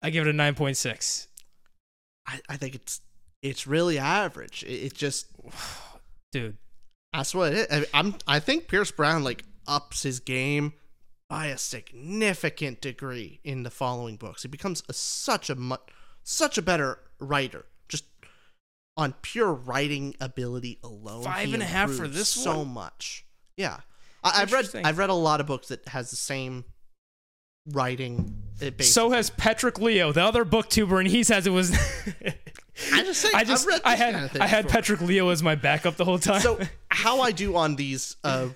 I 0.01 0.09
give 0.09 0.25
it 0.25 0.29
a 0.29 0.33
nine 0.33 0.55
point 0.55 0.77
six. 0.77 1.27
I, 2.27 2.39
I 2.47 2.57
think 2.57 2.75
it's 2.75 3.01
it's 3.41 3.67
really 3.67 3.97
average. 3.97 4.63
It, 4.63 4.85
it 4.85 4.93
just 4.93 5.27
Dude, 6.31 6.57
that's 7.13 7.33
what 7.33 7.53
it 7.53 7.69
is. 7.71 7.85
I, 7.93 7.99
I'm 7.99 8.15
I 8.27 8.39
think 8.39 8.67
Pierce 8.67 8.91
Brown 8.91 9.23
like 9.23 9.43
ups 9.67 10.03
his 10.03 10.19
game 10.19 10.73
by 11.29 11.45
a 11.47 11.57
significant 11.57 12.81
degree 12.81 13.39
in 13.43 13.63
the 13.63 13.69
following 13.69 14.15
books. 14.17 14.41
He 14.41 14.47
becomes 14.47 14.83
a, 14.89 14.93
such 14.93 15.49
a 15.49 15.55
mu- 15.55 15.75
such 16.23 16.57
a 16.57 16.61
better 16.61 16.99
writer. 17.19 17.65
Just 17.87 18.05
on 18.97 19.13
pure 19.21 19.53
writing 19.53 20.15
ability 20.19 20.79
alone, 20.83 21.23
Five 21.23 21.47
he 21.47 21.53
and 21.53 21.63
a 21.63 21.65
half 21.65 21.89
for 21.89 22.05
improves 22.05 22.15
this 22.17 22.29
so 22.29 22.59
one? 22.59 22.69
much. 22.69 23.25
Yeah, 23.55 23.77
I, 24.23 24.41
I've 24.41 24.51
read 24.51 24.69
I've 24.83 24.97
read 24.97 25.09
a 25.09 25.13
lot 25.13 25.39
of 25.39 25.45
books 25.47 25.67
that 25.69 25.87
has 25.89 26.09
the 26.09 26.15
same 26.15 26.65
writing. 27.71 28.35
Basically. 28.59 28.85
So 28.85 29.11
has 29.11 29.29
Petrik 29.29 29.79
Leo, 29.79 30.11
the 30.11 30.23
other 30.23 30.43
booktuber, 30.43 30.99
and 30.99 31.07
he 31.07 31.23
says 31.23 31.47
it 31.47 31.51
was. 31.51 31.71
I 32.93 33.03
just 33.03 33.21
say 33.21 33.29
I 33.35 33.43
just 33.43 33.67
I've 33.67 33.73
read 33.73 33.81
I 33.85 33.95
had 33.95 34.13
kind 34.13 34.25
of 34.25 34.31
thing 34.31 34.41
I 34.41 34.47
had 34.47 34.65
before. 34.65 34.81
Petrik 34.81 35.01
Leo 35.01 35.29
as 35.29 35.43
my 35.43 35.55
backup 35.55 35.95
the 35.95 36.05
whole 36.05 36.17
time. 36.19 36.41
so 36.41 36.59
how 36.89 37.21
I 37.21 37.31
do 37.31 37.55
on 37.55 37.75
these, 37.75 38.15
uh, 38.23 38.47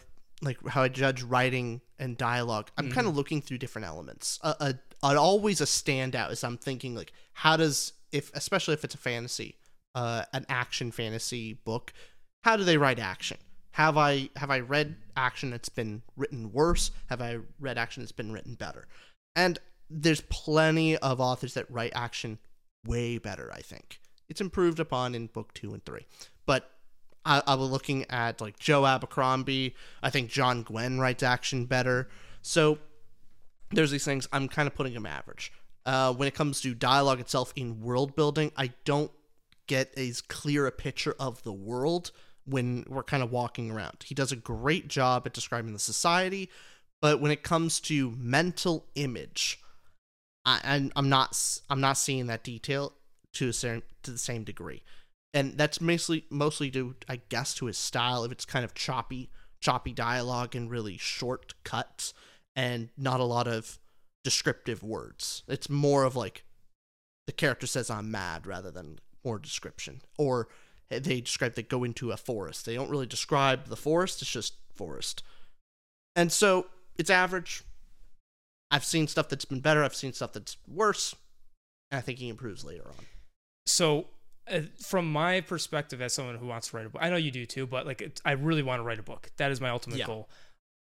like 0.43 0.57
how 0.67 0.83
I 0.83 0.89
judge 0.89 1.23
writing 1.23 1.81
and 1.97 2.17
dialogue, 2.17 2.69
I'm 2.77 2.85
kind 2.85 2.99
Mm-hmm. 2.99 3.07
of 3.09 3.15
looking 3.15 3.41
through 3.41 3.57
different 3.59 3.87
elements. 3.87 4.39
Uh, 4.43 4.53
uh, 4.59 4.73
uh, 5.01 5.15
always 5.17 5.61
a 5.61 5.65
standout 5.65 6.31
is 6.31 6.43
I'm 6.43 6.57
thinking 6.57 6.95
like, 6.95 7.11
how 7.33 7.57
does 7.57 7.93
if 8.11 8.29
especially 8.33 8.73
if 8.75 8.83
it's 8.83 8.95
a 8.95 8.99
fantasy, 8.99 9.55
uh, 9.95 10.23
an 10.33 10.45
action 10.49 10.91
fantasy 10.91 11.53
book, 11.53 11.93
how 12.43 12.57
do 12.57 12.63
they 12.63 12.77
write 12.77 12.99
action? 12.99 13.37
Have 13.71 13.97
I 13.97 14.29
have 14.35 14.51
I 14.51 14.59
read 14.59 14.97
action 15.17 15.49
that's 15.49 15.69
been 15.69 16.03
written 16.15 16.51
worse? 16.51 16.91
Have 17.07 17.21
I 17.21 17.39
read 17.59 17.77
action 17.77 18.03
that's 18.03 18.11
been 18.11 18.31
written 18.31 18.55
better? 18.55 18.87
And 19.35 19.57
there's 19.89 20.21
plenty 20.21 20.95
of 20.97 21.19
authors 21.19 21.53
that 21.55 21.69
write 21.71 21.91
action 21.95 22.37
way 22.85 23.17
better. 23.17 23.51
I 23.53 23.61
think 23.61 23.99
it's 24.29 24.41
improved 24.41 24.79
upon 24.79 25.15
in 25.15 25.27
book 25.27 25.53
two 25.53 25.73
and 25.73 25.83
three, 25.85 26.05
but 26.45 26.69
I, 27.25 27.41
I 27.45 27.55
was 27.55 27.69
looking 27.69 28.05
at 28.09 28.41
like 28.41 28.59
Joe 28.59 28.85
Abercrombie. 28.85 29.75
I 30.01 30.09
think 30.09 30.29
John 30.29 30.63
Gwynne 30.63 30.99
writes 30.99 31.23
action 31.23 31.65
better. 31.65 32.09
So 32.41 32.79
there's 33.71 33.91
these 33.91 34.05
things. 34.05 34.27
I'm 34.31 34.47
kind 34.47 34.67
of 34.67 34.75
putting 34.75 34.93
him 34.93 35.05
average. 35.05 35.51
Uh, 35.85 36.13
when 36.13 36.27
it 36.27 36.33
comes 36.33 36.61
to 36.61 36.73
dialogue 36.73 37.19
itself 37.19 37.51
in 37.55 37.81
world 37.81 38.15
building, 38.15 38.51
I 38.55 38.71
don't 38.85 39.11
get 39.67 39.97
as 39.97 40.21
clear 40.21 40.67
a 40.67 40.71
picture 40.71 41.15
of 41.19 41.43
the 41.43 41.53
world 41.53 42.11
when 42.45 42.85
we're 42.87 43.03
kind 43.03 43.23
of 43.23 43.31
walking 43.31 43.71
around. 43.71 44.03
He 44.03 44.15
does 44.15 44.31
a 44.31 44.37
great 44.37 44.87
job 44.87 45.23
at 45.25 45.33
describing 45.33 45.73
the 45.73 45.79
society, 45.79 46.49
but 47.01 47.19
when 47.19 47.31
it 47.31 47.43
comes 47.43 47.79
to 47.81 48.11
mental 48.17 48.85
image, 48.95 49.59
I, 50.45 50.59
I'm, 50.63 50.91
I'm 50.95 51.09
not 51.09 51.37
I'm 51.69 51.81
not 51.81 51.97
seeing 51.97 52.27
that 52.27 52.43
detail 52.43 52.93
to 53.33 53.49
a 53.49 53.53
certain, 53.53 53.83
to 54.03 54.11
the 54.11 54.17
same 54.17 54.43
degree, 54.43 54.83
and 55.33 55.57
that's 55.57 55.81
mostly 55.81 56.25
mostly 56.29 56.69
due, 56.69 56.95
I 57.09 57.21
guess, 57.29 57.53
to 57.55 57.65
his 57.65 57.77
style. 57.77 58.23
If 58.23 58.31
it's 58.31 58.45
kind 58.45 58.63
of 58.63 58.73
choppy, 58.73 59.29
choppy 59.59 59.93
dialogue 59.93 60.55
and 60.55 60.69
really 60.69 60.97
short 60.97 61.53
cuts, 61.63 62.13
and 62.55 62.89
not 62.97 63.19
a 63.19 63.25
lot 63.25 63.47
of 63.47 63.79
descriptive 64.23 64.83
words. 64.83 65.43
It's 65.47 65.69
more 65.69 66.03
of 66.03 66.15
like 66.15 66.43
the 67.25 67.33
character 67.33 67.67
says 67.67 67.89
I'm 67.89 68.11
mad 68.11 68.45
rather 68.45 68.71
than 68.71 68.99
more 69.23 69.39
description, 69.39 70.01
or 70.17 70.47
they 70.89 71.21
describe 71.21 71.55
they 71.55 71.63
go 71.63 71.83
into 71.83 72.11
a 72.11 72.17
forest. 72.17 72.65
They 72.65 72.75
don't 72.75 72.89
really 72.89 73.07
describe 73.07 73.67
the 73.67 73.75
forest. 73.75 74.21
It's 74.21 74.31
just 74.31 74.55
forest, 74.75 75.23
and 76.15 76.31
so 76.31 76.67
it's 76.97 77.09
average. 77.09 77.63
I've 78.69 78.85
seen 78.85 79.07
stuff 79.07 79.29
that's 79.29 79.45
been 79.45 79.59
better. 79.59 79.83
I've 79.83 79.95
seen 79.95 80.13
stuff 80.13 80.33
that's 80.33 80.57
worse. 80.67 81.15
And 81.91 81.99
I 81.99 82.01
think 82.01 82.17
he 82.17 82.27
improves 82.27 82.65
later 82.65 82.87
on. 82.87 83.05
so 83.67 84.07
uh, 84.51 84.61
from 84.81 85.11
my 85.11 85.41
perspective 85.41 86.01
as 86.01 86.13
someone 86.13 86.35
who 86.35 86.45
wants 86.47 86.69
to 86.69 86.77
write 86.77 86.85
a 86.85 86.89
book 86.89 87.01
i 87.03 87.09
know 87.09 87.15
you 87.15 87.31
do 87.31 87.45
too 87.45 87.65
but 87.65 87.85
like 87.85 88.01
it, 88.01 88.21
i 88.25 88.31
really 88.33 88.63
want 88.63 88.79
to 88.79 88.83
write 88.83 88.99
a 88.99 89.03
book. 89.03 89.29
That 89.37 89.51
is 89.51 89.61
my 89.61 89.69
ultimate 89.69 89.99
Yeah. 89.99 90.05
goal. 90.07 90.29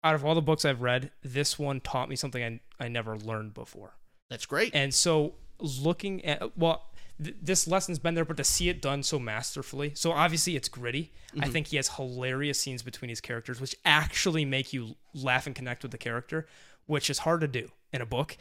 Out 0.04 0.14
of 0.16 0.24
all 0.26 0.36
the 0.36 0.42
books 0.42 0.66
i've 0.66 0.82
read 0.82 1.12
this 1.24 1.58
one 1.58 1.80
taught 1.80 2.10
me 2.10 2.16
something 2.16 2.44
i, 2.44 2.84
I 2.84 2.88
never 2.90 3.18
learned 3.18 3.54
before. 3.54 3.96
That's 4.30 4.46
great. 4.46 4.74
and 4.76 4.94
so 4.94 5.36
looking 5.60 6.24
at 6.26 6.58
well 6.58 6.84
th- 7.24 7.36
this 7.42 7.66
lesson's 7.68 7.98
been 8.00 8.14
there 8.14 8.26
but 8.26 8.38
to 8.38 8.44
see 8.44 8.68
it 8.70 8.82
done 8.82 9.02
so 9.04 9.18
masterfully 9.20 9.92
so 9.96 10.12
obviously 10.12 10.56
it's 10.56 10.68
gritty. 10.70 11.14
I 11.40 11.48
think 11.50 11.68
he 11.68 11.76
has 11.78 11.90
hilarious 11.90 12.60
scenes 12.60 12.82
between 12.84 13.10
his 13.10 13.22
characters 13.22 13.60
which 13.62 13.76
actually 13.86 14.46
make 14.46 14.74
you 14.74 14.96
laugh 15.14 15.46
and 15.48 15.56
connect 15.56 15.84
with 15.84 15.92
the 15.92 15.98
character 15.98 16.48
which 16.88 17.10
is 17.10 17.20
hard 17.20 17.42
to 17.42 17.48
do 17.48 17.70
in 17.94 18.02
a 18.02 18.06
book. 18.06 18.38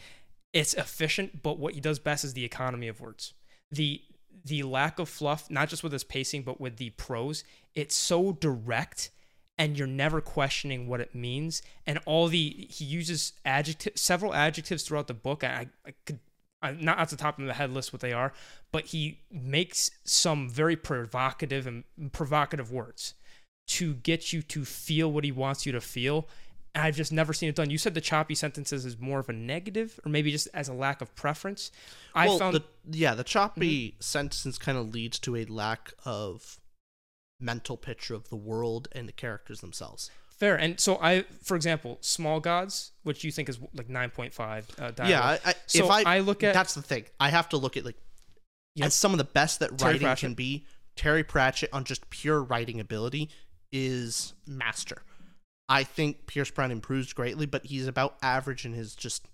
It's 0.53 0.75
efficient 0.75 1.43
but 1.43 1.59
what 1.59 1.75
he 1.75 1.81
does 1.81 1.99
best 1.99 2.25
is 2.25 2.35
the 2.35 2.45
economy 2.45 2.89
of 2.89 3.01
words. 3.01 3.33
The 3.71 4.01
the 4.45 4.63
lack 4.63 4.99
of 4.99 5.09
fluff 5.09 5.51
not 5.51 5.69
just 5.69 5.83
with 5.83 5.93
his 5.93 6.05
pacing 6.05 6.43
but 6.43 6.61
with 6.61 6.77
the 6.77 6.91
prose 6.91 7.45
it's 7.75 7.95
so 7.95 8.33
direct 8.33 9.11
and 9.59 9.79
you're 9.79 9.87
never 9.87 10.21
questioning 10.21 10.89
what 10.89 11.01
it 11.01 11.15
means. 11.15 11.63
And 11.87 11.99
all 12.07 12.29
the 12.29 12.67
he 12.69 12.85
uses 12.85 13.35
adjective 13.45 13.93
several 13.97 14.35
adjectives 14.35 14.83
throughout 14.83 15.07
the 15.07 15.15
book. 15.15 15.45
I, 15.45 15.69
I 15.87 15.95
could 16.05 16.19
I'm 16.63 16.83
not 16.83 16.99
at 16.99 17.11
the 17.11 17.17
top 17.17 17.39
of 17.39 17.45
my 17.45 17.53
head 17.53 17.71
list 17.71 17.93
what 17.93 18.01
they 18.01 18.13
are 18.13 18.33
but 18.73 18.87
he 18.87 19.21
makes 19.31 19.91
some 20.05 20.49
very 20.49 20.77
provocative 20.77 21.67
and 21.67 21.85
provocative 22.13 22.73
words 22.73 23.15
to 23.67 23.95
get 23.95 24.33
you 24.33 24.41
to 24.41 24.65
feel 24.65 25.13
what 25.13 25.25
he 25.25 25.33
wants 25.33 25.67
you 25.67 25.73
to 25.73 25.81
feel 25.81 26.27
and 26.75 26.85
I've 26.85 26.97
just 26.97 27.13
never 27.13 27.33
seen 27.33 27.49
it 27.49 27.55
done. 27.55 27.71
You 27.71 27.79
said 27.79 27.95
the 27.95 28.01
choppy 28.01 28.35
sentences 28.35 28.85
is 28.85 28.99
more 28.99 29.21
of 29.21 29.29
a 29.29 29.33
negative, 29.33 30.01
or 30.05 30.11
maybe 30.11 30.31
just 30.31 30.49
as 30.53 30.69
a 30.69 30.75
lack 30.75 31.01
of 31.01 31.15
preference. 31.15 31.71
I 32.15 32.27
well, 32.27 32.39
found 32.39 32.57
the, 32.57 32.63
yeah, 32.91 33.15
the 33.15 33.25
choppy 33.25 33.97
sentence 34.01 34.59
kind 34.59 34.77
of 34.77 34.93
leads 34.93 35.19
to 35.21 35.37
a 35.37 35.45
lack 35.45 35.93
of 36.05 36.59
mental 37.41 37.77
picture 37.77 38.15
of 38.15 38.29
the 38.29 38.37
world 38.37 38.89
and 38.93 39.09
the 39.09 39.13
characters 39.13 39.61
themselves. 39.61 40.11
Fair. 40.37 40.57
And 40.57 40.81
so 40.81 40.99
I, 41.01 41.25
for 41.43 41.55
example, 41.55 41.99
Small 42.01 42.41
Gods, 42.41 42.91
which 43.05 43.23
you 43.23 43.31
think 43.31 43.49
is 43.49 43.59
like 43.73 43.89
9.5 43.89 44.81
uh. 44.81 45.07
Yeah, 45.07 45.21
I, 45.21 45.39
I, 45.45 45.55
so 45.67 45.85
if 45.85 45.91
I, 45.91 46.17
I 46.17 46.19
look 46.21 46.43
at 46.43 46.55
that's 46.55 46.75
the 46.75 46.83
thing. 46.83 47.05
I 47.21 47.31
have 47.31 47.49
to 47.51 47.57
look 47.57 47.77
at 47.77 47.85
like 47.85 47.97
Yep. 48.77 48.87
as 48.87 48.95
some 48.95 49.13
of 49.13 49.19
the 49.19 49.25
best 49.25 49.61
that 49.61 49.79
Terry 49.79 49.93
writing 49.93 50.07
Pratchett. 50.07 50.29
can 50.29 50.35
be. 50.35 50.67
Terry 50.97 51.23
Pratchett 51.23 51.73
on 51.73 51.85
just 51.85 52.11
pure 52.11 52.43
writing 52.43 52.81
ability 52.81 53.31
is 53.71 54.35
master. 54.49 55.03
I 55.69 55.85
think 55.85 56.27
Pierce 56.27 56.51
Brown 56.51 56.71
improves 56.71 57.13
greatly, 57.13 57.47
but 57.47 57.67
he's 57.67 57.87
about 57.87 58.17
average 58.23 58.65
in 58.65 58.73
his 58.73 58.95
just 58.95 59.27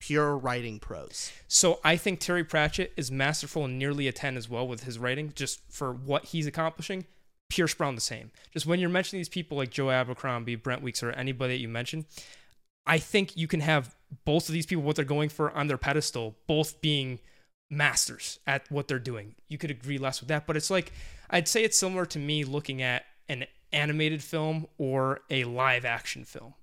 pure 0.00 0.36
writing 0.36 0.78
prose. 0.78 1.32
So 1.46 1.80
I 1.84 1.96
think 1.96 2.20
Terry 2.20 2.44
Pratchett 2.44 2.92
is 2.96 3.10
masterful 3.10 3.64
and 3.64 3.78
nearly 3.78 4.08
a 4.08 4.12
10 4.12 4.36
as 4.36 4.48
well 4.48 4.66
with 4.66 4.84
his 4.84 4.98
writing, 4.98 5.32
just 5.34 5.60
for 5.70 5.92
what 5.92 6.26
he's 6.26 6.46
accomplishing. 6.46 7.06
Pierce 7.50 7.74
Brown 7.74 7.94
the 7.94 8.00
same. 8.00 8.30
Just 8.52 8.66
when 8.66 8.80
you're 8.80 8.88
mentioning 8.88 9.20
these 9.20 9.28
people 9.28 9.58
like 9.58 9.70
Joe 9.70 9.90
Abercrombie, 9.90 10.54
Brent 10.54 10.82
Weeks, 10.82 11.02
or 11.02 11.10
anybody 11.10 11.54
that 11.54 11.60
you 11.60 11.68
mention, 11.68 12.06
I 12.86 12.98
think 12.98 13.36
you 13.36 13.48
can 13.48 13.60
have 13.60 13.94
both 14.24 14.48
of 14.48 14.52
these 14.52 14.66
people 14.66 14.84
what 14.84 14.96
they're 14.96 15.04
going 15.04 15.28
for 15.28 15.50
on 15.50 15.66
their 15.66 15.78
pedestal, 15.78 16.36
both 16.46 16.80
being 16.80 17.18
masters 17.70 18.38
at 18.46 18.70
what 18.70 18.88
they're 18.88 18.98
doing. 18.98 19.34
You 19.48 19.58
could 19.58 19.70
agree 19.70 19.98
less 19.98 20.20
with 20.20 20.28
that, 20.28 20.46
but 20.46 20.56
it's 20.56 20.70
like 20.70 20.92
I'd 21.28 21.48
say 21.48 21.62
it's 21.62 21.78
similar 21.78 22.06
to 22.06 22.18
me 22.18 22.44
looking 22.44 22.82
at 22.82 23.04
an 23.28 23.44
animated 23.72 24.22
film 24.22 24.66
or 24.78 25.20
a 25.30 25.44
live 25.44 25.84
action 25.84 26.24
film. 26.24 26.54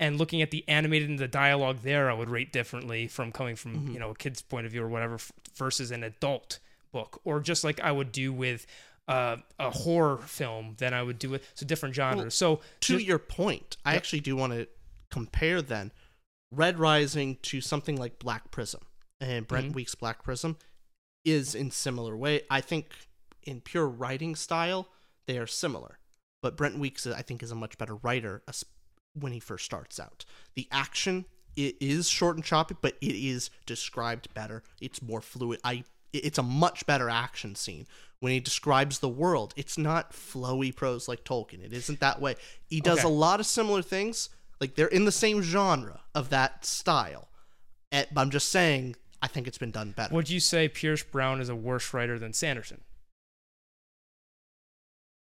And 0.00 0.16
looking 0.18 0.42
at 0.42 0.50
the 0.52 0.64
animated 0.68 1.08
and 1.10 1.18
the 1.18 1.26
dialogue 1.28 1.78
there, 1.82 2.08
I 2.08 2.14
would 2.14 2.30
rate 2.30 2.52
differently 2.52 3.08
from 3.08 3.32
coming 3.32 3.56
from 3.56 3.88
you 3.92 3.98
know 3.98 4.10
a 4.10 4.14
kid's 4.14 4.42
point 4.42 4.64
of 4.66 4.72
view 4.72 4.82
or 4.82 4.88
whatever 4.88 5.18
versus 5.56 5.90
an 5.90 6.04
adult 6.04 6.60
book, 6.92 7.20
or 7.24 7.40
just 7.40 7.64
like 7.64 7.80
I 7.80 7.90
would 7.92 8.12
do 8.12 8.32
with 8.32 8.66
uh, 9.08 9.38
a 9.58 9.70
horror 9.70 10.18
film 10.18 10.74
than 10.78 10.94
I 10.94 11.02
would 11.02 11.18
do 11.18 11.30
with 11.30 11.50
so 11.54 11.66
different 11.66 11.94
genres. 11.94 12.22
Well, 12.24 12.30
so 12.30 12.56
To 12.82 12.92
just- 12.94 13.06
your 13.06 13.18
point, 13.18 13.76
I 13.84 13.92
Yep. 13.92 13.96
actually 13.96 14.20
do 14.20 14.36
want 14.36 14.52
to 14.52 14.68
compare 15.10 15.62
then 15.62 15.92
Red 16.52 16.78
Rising 16.78 17.36
to 17.42 17.60
something 17.60 17.96
like 17.96 18.18
Black 18.18 18.50
Prism. 18.50 18.82
And 19.20 19.48
Brent 19.48 19.72
Mhm. 19.72 19.74
Week's 19.74 19.94
Black 19.96 20.22
Prism 20.22 20.56
is 21.24 21.54
in 21.54 21.70
similar 21.72 22.16
way. 22.16 22.42
I 22.50 22.60
think 22.60 22.92
in 23.42 23.60
pure 23.62 23.88
writing 23.88 24.36
style, 24.36 24.88
they 25.26 25.38
are 25.38 25.46
similar. 25.46 25.98
But 26.42 26.56
Brent 26.56 26.78
Weeks, 26.78 27.06
I 27.06 27.22
think, 27.22 27.42
is 27.42 27.50
a 27.50 27.56
much 27.56 27.78
better 27.78 27.96
writer 27.96 28.42
as- 28.48 28.64
when 29.14 29.32
he 29.32 29.40
first 29.40 29.64
starts 29.64 29.98
out. 29.98 30.24
The 30.54 30.68
action 30.70 31.24
it 31.56 31.76
is 31.80 32.08
short 32.08 32.36
and 32.36 32.44
choppy, 32.44 32.76
but 32.80 32.96
it 33.00 33.16
is 33.16 33.50
described 33.66 34.32
better. 34.32 34.62
It's 34.80 35.02
more 35.02 35.20
fluid. 35.20 35.58
I 35.64 35.82
it's 36.12 36.38
a 36.38 36.42
much 36.42 36.86
better 36.86 37.10
action 37.10 37.54
scene 37.56 37.86
when 38.20 38.32
he 38.32 38.38
describes 38.40 39.00
the 39.00 39.08
world. 39.08 39.52
It's 39.56 39.76
not 39.76 40.12
flowy 40.12 40.74
prose 40.74 41.08
like 41.08 41.24
Tolkien. 41.24 41.62
It 41.64 41.72
isn't 41.72 41.98
that 42.00 42.20
way. 42.20 42.36
He 42.68 42.80
does 42.80 43.00
Okay. 43.00 43.08
a 43.08 43.10
lot 43.10 43.40
of 43.40 43.46
similar 43.46 43.82
things. 43.82 44.30
Like 44.60 44.74
they're 44.76 44.86
in 44.86 45.04
the 45.04 45.12
same 45.12 45.42
genre 45.42 46.00
of 46.14 46.30
that 46.30 46.64
style. 46.64 47.28
And, 47.92 48.06
but 48.12 48.20
I'm 48.22 48.30
just 48.30 48.48
saying, 48.50 48.94
I 49.20 49.26
think 49.26 49.46
it's 49.48 49.58
been 49.58 49.70
done 49.72 49.90
better. 49.92 50.14
would 50.14 50.30
you 50.30 50.40
say 50.40 50.68
Pierce 50.68 51.02
Brown 51.02 51.40
is 51.40 51.48
a 51.48 51.56
worse 51.56 51.92
writer 51.92 52.18
than 52.18 52.32
Sanderson? 52.32 52.82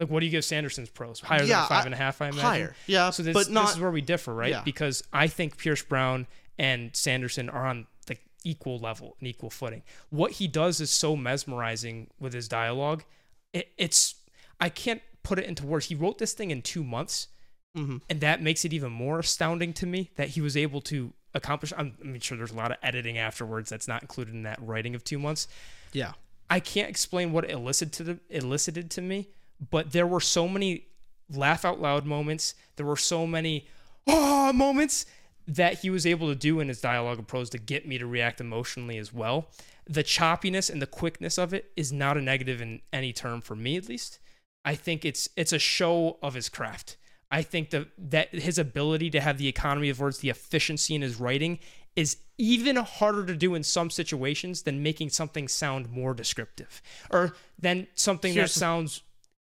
Like, 0.01 0.11
what 0.11 0.21
do 0.21 0.27
you 0.27 0.31
give 0.33 0.45
Sanderson's 0.45 0.91
prose? 0.91 1.21
Higher 1.21 1.43
Yeah, 1.43 1.61
than 1.61 1.69
five 1.69 1.83
I- 1.83 1.87
and 1.87 1.95
a 1.95 1.97
half, 1.97 2.23
I 2.23 2.27
imagine. 2.27 2.41
higher. 2.45 2.77
Yeah, 2.87 3.11
So 3.11 3.23
this, 3.23 3.35
but 3.35 3.51
not- 3.51 3.67
this 3.67 3.75
is 3.77 3.81
where 3.81 3.91
we 3.91 4.01
differ, 4.01 4.33
right? 4.35 4.51
Yeah. 4.51 4.63
Because 4.63 5.03
I 5.13 5.27
think 5.27 5.59
Pierce 5.59 5.83
Brown 5.83 6.27
and 6.59 6.95
Sanderson 6.95 7.49
are 7.51 7.67
on 7.67 7.87
like 8.09 8.21
equal 8.45 8.79
level 8.79 9.17
and 9.19 9.29
equal 9.29 9.51
footing. 9.51 9.83
What 10.11 10.33
he 10.33 10.47
does 10.47 10.81
is 10.81 10.91
so 10.91 11.17
mesmerizing 11.17 12.11
with 12.21 12.33
his 12.33 12.49
dialogue. 12.49 13.05
It, 13.53 13.73
it's 13.77 14.15
I 14.61 14.69
can't 14.69 15.03
put 15.23 15.39
it 15.39 15.47
into 15.47 15.67
words. 15.67 15.87
He 15.87 15.95
wrote 15.95 16.19
this 16.19 16.33
thing 16.33 16.51
in 16.51 16.63
two 16.63 16.85
months, 16.85 17.29
Mhm. 17.77 18.01
And 18.09 18.21
that 18.23 18.41
makes 18.43 18.65
it 18.65 18.73
even 18.73 18.91
more 18.91 19.19
astounding 19.19 19.73
to 19.75 19.87
me 19.87 20.11
that 20.17 20.31
he 20.31 20.41
was 20.41 20.57
able 20.57 20.81
to 20.81 21.13
accomplish. 21.35 21.71
I'm, 21.77 21.97
I 22.01 22.07
mean, 22.07 22.21
sure, 22.21 22.37
there's 22.39 22.51
a 22.51 22.57
lot 22.57 22.71
of 22.73 22.79
editing 22.83 23.19
afterwards 23.19 23.69
that's 23.69 23.87
not 23.87 24.01
included 24.03 24.33
in 24.35 24.43
that 24.45 24.59
writing 24.61 24.95
of 24.95 25.05
two 25.05 25.19
months. 25.19 25.47
Yeah. 25.93 26.15
I 26.49 26.61
can't 26.61 26.89
explain 26.89 27.31
what 27.31 27.45
it 27.45 27.51
elicited 27.51 27.93
to 27.95 28.05
the, 28.05 28.21
elicited 28.31 28.91
to 28.93 29.03
me, 29.03 29.29
but 29.71 29.93
there 29.93 30.07
were 30.07 30.21
so 30.21 30.49
many 30.49 30.87
laugh 31.31 31.65
out 31.65 31.81
loud 31.81 32.07
moments. 32.07 32.55
There 32.77 32.87
were 32.87 32.97
so 32.97 33.27
many 33.27 33.67
oh 34.07 34.53
moments 34.53 35.07
that 35.47 35.81
he 35.81 35.91
was 35.91 36.07
able 36.07 36.29
to 36.29 36.35
do 36.35 36.61
in 36.61 36.69
his 36.69 36.81
dialogue 36.81 37.19
and 37.19 37.27
prose 37.27 37.51
to 37.51 37.59
get 37.59 37.89
me 37.89 37.99
to 37.99 38.07
react 38.07 38.41
emotionally 38.41 38.99
as 38.99 39.13
well. 39.13 39.49
The 39.87 40.05
choppiness 40.05 40.69
and 40.71 40.83
the 40.83 40.87
quickness 40.87 41.39
of 41.39 41.55
it 41.55 41.71
is 41.77 41.93
not 41.93 42.19
a 42.19 42.23
negative 42.23 42.61
in 42.61 42.83
any 42.93 43.13
term 43.13 43.41
for 43.41 43.57
me, 43.57 43.77
at 43.77 43.89
least. 43.89 44.19
I 44.65 44.75
think 44.75 45.05
it's 45.05 45.29
it's 45.37 45.53
a 45.53 45.59
show 45.59 46.19
of 46.23 46.35
his 46.35 46.49
craft. 46.49 46.97
I 47.31 47.43
think 47.43 47.71
that 47.71 47.89
that 47.99 48.35
his 48.35 48.59
ability 48.59 49.11
to 49.11 49.21
have 49.21 49.39
the 49.39 49.49
economy 49.49 49.89
of 49.89 50.01
words, 50.01 50.19
the 50.19 50.31
efficiency 50.31 50.95
in 50.95 51.03
his 51.03 51.19
writing, 51.19 51.59
is 51.97 52.19
even 52.37 52.77
harder 52.77 53.25
to 53.27 53.35
do 53.35 53.55
in 53.55 53.63
some 53.63 53.91
situations 53.91 54.63
than 54.63 54.83
making 54.83 55.11
something 55.11 55.49
sound 55.49 55.91
more 55.91 56.15
descriptive, 56.15 56.83
or 57.11 57.35
than 57.59 57.87
something 57.95 58.33
Here's 58.35 58.55
that 58.55 58.61
the- 58.61 58.61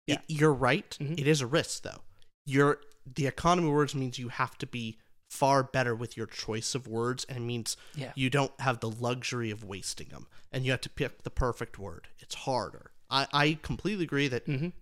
sounds. 0.07 0.19
Y- 0.19 0.26
You're 0.36 0.53
right. 0.53 0.90
Mhm. 0.99 1.19
It 1.19 1.27
is 1.27 1.41
a 1.41 1.48
risk, 1.48 1.84
though. 1.84 2.02
You're 2.45 2.80
the 3.06 3.27
economy 3.27 3.68
of 3.68 3.73
words 3.73 3.94
means 3.95 4.18
you 4.19 4.30
have 4.30 4.57
to 4.60 4.65
be 4.68 4.98
far 5.30 5.64
better 5.64 5.95
with 5.95 6.15
your 6.18 6.27
choice 6.27 6.76
of 6.76 6.88
words, 6.88 7.23
and 7.26 7.38
it 7.38 7.41
means 7.41 7.76
Yeah. 7.95 8.14
you 8.15 8.30
don't 8.30 8.57
have 8.61 8.80
the 8.80 8.90
luxury 8.90 9.52
of 9.52 9.64
wasting 9.64 10.07
them, 10.10 10.27
and 10.52 10.65
you 10.65 10.72
have 10.72 10.82
to 10.82 10.90
pick 10.90 11.23
the 11.23 11.30
perfect 11.30 11.77
word. 11.77 12.07
It's 12.19 12.36
harder. 12.36 12.91
I, 13.10 13.27
I 13.34 13.53
completely 13.61 14.06
agree 14.06 14.27
that 14.27 14.45
Mhm. 14.48 14.73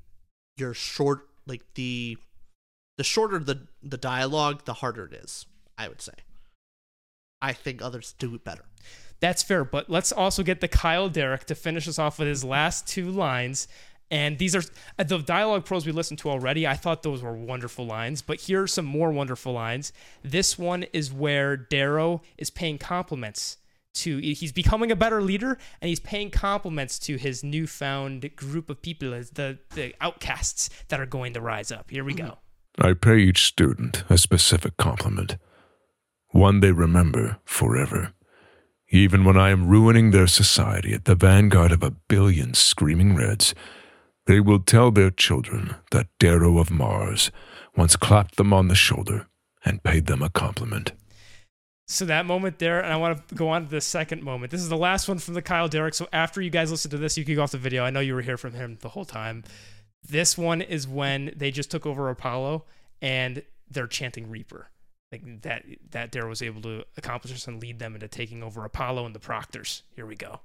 you're 0.57 0.73
short. 0.73 1.29
Like 1.45 1.73
the 1.73 2.17
the 2.97 3.03
shorter 3.03 3.39
the 3.39 3.67
the 3.81 3.97
dialogue, 3.97 4.63
the 4.65 4.75
harder 4.75 5.05
it 5.05 5.13
is. 5.13 5.45
I 5.77 5.87
would 5.89 6.01
say. 6.01 6.13
I 7.41 7.51
think 7.51 7.81
others 7.81 8.13
do 8.17 8.33
it 8.35 8.43
better. 8.45 8.63
That's 9.19 9.43
fair, 9.43 9.65
but 9.65 9.89
let's 9.89 10.11
also 10.11 10.43
get 10.43 10.61
the 10.61 10.67
Kyle 10.69 11.09
Derrick 11.09 11.45
to 11.45 11.55
finish 11.55 11.87
us 11.87 11.99
off 11.99 12.19
with 12.19 12.27
his 12.27 12.43
last 12.43 12.87
two 12.87 13.09
lines. 13.09 13.67
And 14.13 14.37
these 14.37 14.55
are 14.55 14.61
uh, 14.99 15.03
the 15.03 15.17
dialogue 15.17 15.65
pros 15.65 15.87
we 15.87 15.91
listened 15.91 16.19
to 16.19 16.29
already. 16.29 16.67
I 16.67 16.75
thought 16.75 17.01
those 17.01 17.23
were 17.23 17.33
wonderful 17.33 17.83
lines, 17.83 18.21
but 18.21 18.41
here 18.41 18.61
are 18.61 18.67
some 18.67 18.85
more 18.85 19.11
wonderful 19.11 19.53
lines. 19.53 19.91
This 20.21 20.55
one 20.55 20.83
is 20.93 21.11
where 21.11 21.57
Darrow 21.57 22.21
is 22.37 22.51
paying 22.51 22.77
compliments 22.77 23.57
to, 23.95 24.19
he's 24.19 24.51
becoming 24.51 24.91
a 24.91 24.95
better 24.95 25.19
leader 25.19 25.57
and 25.81 25.89
he's 25.89 25.99
paying 25.99 26.29
compliments 26.29 26.99
to 26.99 27.17
his 27.17 27.43
newfound 27.43 28.35
group 28.35 28.69
of 28.69 28.83
people, 28.83 29.09
the, 29.09 29.57
the 29.73 29.95
outcasts 29.99 30.69
that 30.89 30.99
are 30.99 31.07
going 31.07 31.33
to 31.33 31.41
rise 31.41 31.71
up. 31.71 31.89
Here 31.89 32.03
we 32.03 32.13
go. 32.13 32.37
I 32.77 32.93
pay 32.93 33.17
each 33.17 33.45
student 33.45 34.03
a 34.11 34.19
specific 34.19 34.77
compliment, 34.77 35.37
one 36.29 36.59
they 36.59 36.71
remember 36.71 37.37
forever. 37.45 38.13
Even 38.89 39.25
when 39.25 39.37
I 39.37 39.49
am 39.49 39.67
ruining 39.67 40.11
their 40.11 40.27
society 40.27 40.93
at 40.93 41.05
the 41.05 41.15
vanguard 41.15 41.71
of 41.71 41.81
a 41.81 41.89
billion 41.89 42.53
screaming 42.53 43.15
reds, 43.15 43.55
they 44.25 44.39
will 44.39 44.59
tell 44.59 44.91
their 44.91 45.11
children 45.11 45.75
that 45.91 46.07
Darrow 46.19 46.57
of 46.57 46.71
Mars 46.71 47.31
once 47.75 47.95
clapped 47.95 48.35
them 48.35 48.53
on 48.53 48.67
the 48.67 48.75
shoulder 48.75 49.27
and 49.65 49.83
paid 49.83 50.05
them 50.05 50.21
a 50.21 50.29
compliment. 50.29 50.93
So 51.87 52.05
that 52.05 52.25
moment 52.25 52.59
there, 52.59 52.79
and 52.79 52.93
I 52.93 52.95
want 52.95 53.27
to 53.27 53.35
go 53.35 53.49
on 53.49 53.65
to 53.65 53.69
the 53.69 53.81
second 53.81 54.23
moment. 54.23 54.51
This 54.51 54.61
is 54.61 54.69
the 54.69 54.77
last 54.77 55.07
one 55.07 55.19
from 55.19 55.33
the 55.33 55.41
Kyle 55.41 55.67
Derrick. 55.67 55.93
So 55.93 56.07
after 56.13 56.41
you 56.41 56.49
guys 56.49 56.71
listen 56.71 56.91
to 56.91 56.97
this, 56.97 57.17
you 57.17 57.25
can 57.25 57.35
go 57.35 57.43
off 57.43 57.51
the 57.51 57.57
video. 57.57 57.83
I 57.83 57.89
know 57.89 57.99
you 57.99 58.15
were 58.15 58.21
here 58.21 58.37
from 58.37 58.53
him 58.53 58.77
the 58.81 58.89
whole 58.89 59.05
time. 59.05 59.43
This 60.07 60.37
one 60.37 60.61
is 60.61 60.87
when 60.87 61.33
they 61.35 61.51
just 61.51 61.71
took 61.71 61.85
over 61.85 62.09
Apollo 62.09 62.65
and 63.01 63.43
they're 63.69 63.87
chanting 63.87 64.29
Reaper. 64.29 64.69
Like 65.11 65.41
that 65.43 65.65
that 65.91 66.11
Darrow 66.11 66.29
was 66.29 66.41
able 66.41 66.61
to 66.63 66.83
accomplish 66.97 67.33
this 67.33 67.47
and 67.47 67.61
lead 67.61 67.79
them 67.79 67.93
into 67.93 68.07
taking 68.07 68.41
over 68.41 68.65
Apollo 68.65 69.05
and 69.05 69.13
the 69.13 69.19
Proctors. 69.19 69.83
Here 69.95 70.05
we 70.05 70.15
go. 70.15 70.39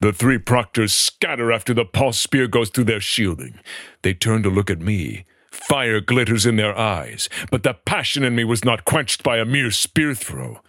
The 0.00 0.12
three 0.12 0.38
proctors 0.38 0.92
scatter 0.92 1.50
after 1.50 1.72
the 1.72 1.84
pulse 1.84 2.18
spear 2.18 2.46
goes 2.48 2.70
through 2.70 2.84
their 2.84 3.00
shielding. 3.00 3.60
They 4.02 4.14
turn 4.14 4.42
to 4.42 4.50
look 4.50 4.70
at 4.70 4.80
me. 4.80 5.24
Fire 5.50 6.00
glitters 6.00 6.44
in 6.44 6.56
their 6.56 6.76
eyes, 6.76 7.30
but 7.50 7.62
the 7.62 7.72
passion 7.72 8.22
in 8.22 8.34
me 8.34 8.44
was 8.44 8.64
not 8.64 8.84
quenched 8.84 9.22
by 9.22 9.38
a 9.38 9.44
mere 9.46 9.70
spear 9.70 10.14
throw. 10.14 10.60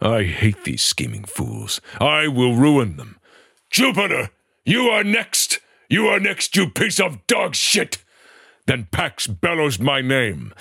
I 0.00 0.22
hate 0.22 0.62
these 0.62 0.82
scheming 0.82 1.24
fools. 1.24 1.80
I 2.00 2.28
will 2.28 2.54
ruin 2.54 2.96
them. 2.96 3.18
Jupiter, 3.70 4.30
you 4.64 4.82
are 4.88 5.02
next. 5.02 5.58
You 5.88 6.06
are 6.06 6.20
next, 6.20 6.56
you 6.56 6.70
piece 6.70 7.00
of 7.00 7.26
dog 7.26 7.54
shit. 7.54 7.98
Then 8.66 8.88
Pax 8.90 9.26
bellows 9.26 9.78
my 9.78 10.00
name, 10.00 10.52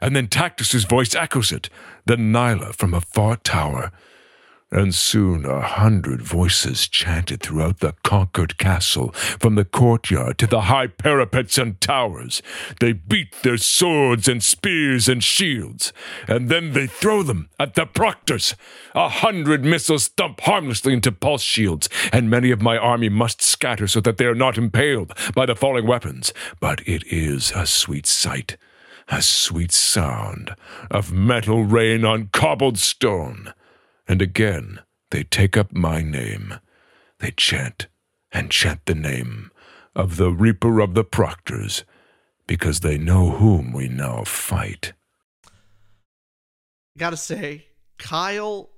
and 0.00 0.14
then 0.16 0.28
Tactus's 0.28 0.84
voice 0.84 1.14
echoes 1.14 1.52
it. 1.52 1.68
Then 2.06 2.32
Nyla 2.32 2.74
from 2.74 2.94
a 2.94 3.00
far 3.00 3.36
tower. 3.36 3.92
And 4.72 4.94
soon 4.94 5.44
a 5.44 5.60
hundred 5.60 6.22
voices 6.22 6.88
chanted 6.88 7.42
throughout 7.42 7.80
the 7.80 7.92
conquered 8.02 8.56
castle, 8.56 9.12
from 9.12 9.54
the 9.54 9.66
courtyard 9.66 10.38
to 10.38 10.46
the 10.46 10.62
high 10.62 10.86
parapets 10.86 11.58
and 11.58 11.78
towers. 11.78 12.40
They 12.80 12.94
beat 12.94 13.32
their 13.42 13.58
swords 13.58 14.28
and 14.28 14.42
spears 14.42 15.10
and 15.10 15.22
shields, 15.22 15.92
and 16.26 16.48
then 16.48 16.72
they 16.72 16.86
throw 16.86 17.22
them 17.22 17.50
at 17.60 17.74
the 17.74 17.84
proctors. 17.84 18.54
A 18.94 19.10
hundred 19.10 19.62
missiles 19.62 20.08
thump 20.08 20.40
harmlessly 20.40 20.94
into 20.94 21.12
pulse 21.12 21.42
shields, 21.42 21.90
and 22.10 22.30
many 22.30 22.50
of 22.50 22.62
my 22.62 22.78
army 22.78 23.10
must 23.10 23.42
scatter 23.42 23.86
so 23.86 24.00
that 24.00 24.16
they 24.16 24.24
are 24.24 24.34
not 24.34 24.56
impaled 24.56 25.12
by 25.34 25.44
the 25.44 25.54
falling 25.54 25.86
weapons. 25.86 26.32
But 26.60 26.80
it 26.88 27.04
is 27.12 27.52
a 27.54 27.66
sweet 27.66 28.06
sight, 28.06 28.56
a 29.08 29.20
sweet 29.20 29.72
sound 29.72 30.56
of 30.90 31.12
metal 31.12 31.62
rain 31.64 32.06
on 32.06 32.30
cobbled 32.32 32.78
stone. 32.78 33.52
And 34.12 34.20
again 34.20 34.80
they 35.10 35.22
take 35.22 35.56
up 35.56 35.72
my 35.72 36.02
name. 36.02 36.60
They 37.20 37.30
chant 37.30 37.86
and 38.30 38.50
chant 38.50 38.84
the 38.84 38.94
name 38.94 39.50
of 39.96 40.18
the 40.18 40.30
Reaper 40.30 40.80
of 40.80 40.92
the 40.92 41.02
Proctors, 41.02 41.84
because 42.46 42.80
they 42.80 42.98
know 42.98 43.30
whom 43.30 43.72
we 43.72 43.88
now 43.88 44.24
fight. 44.24 44.92
gotta 46.98 47.16
say, 47.16 47.68
Kyle 47.96 48.68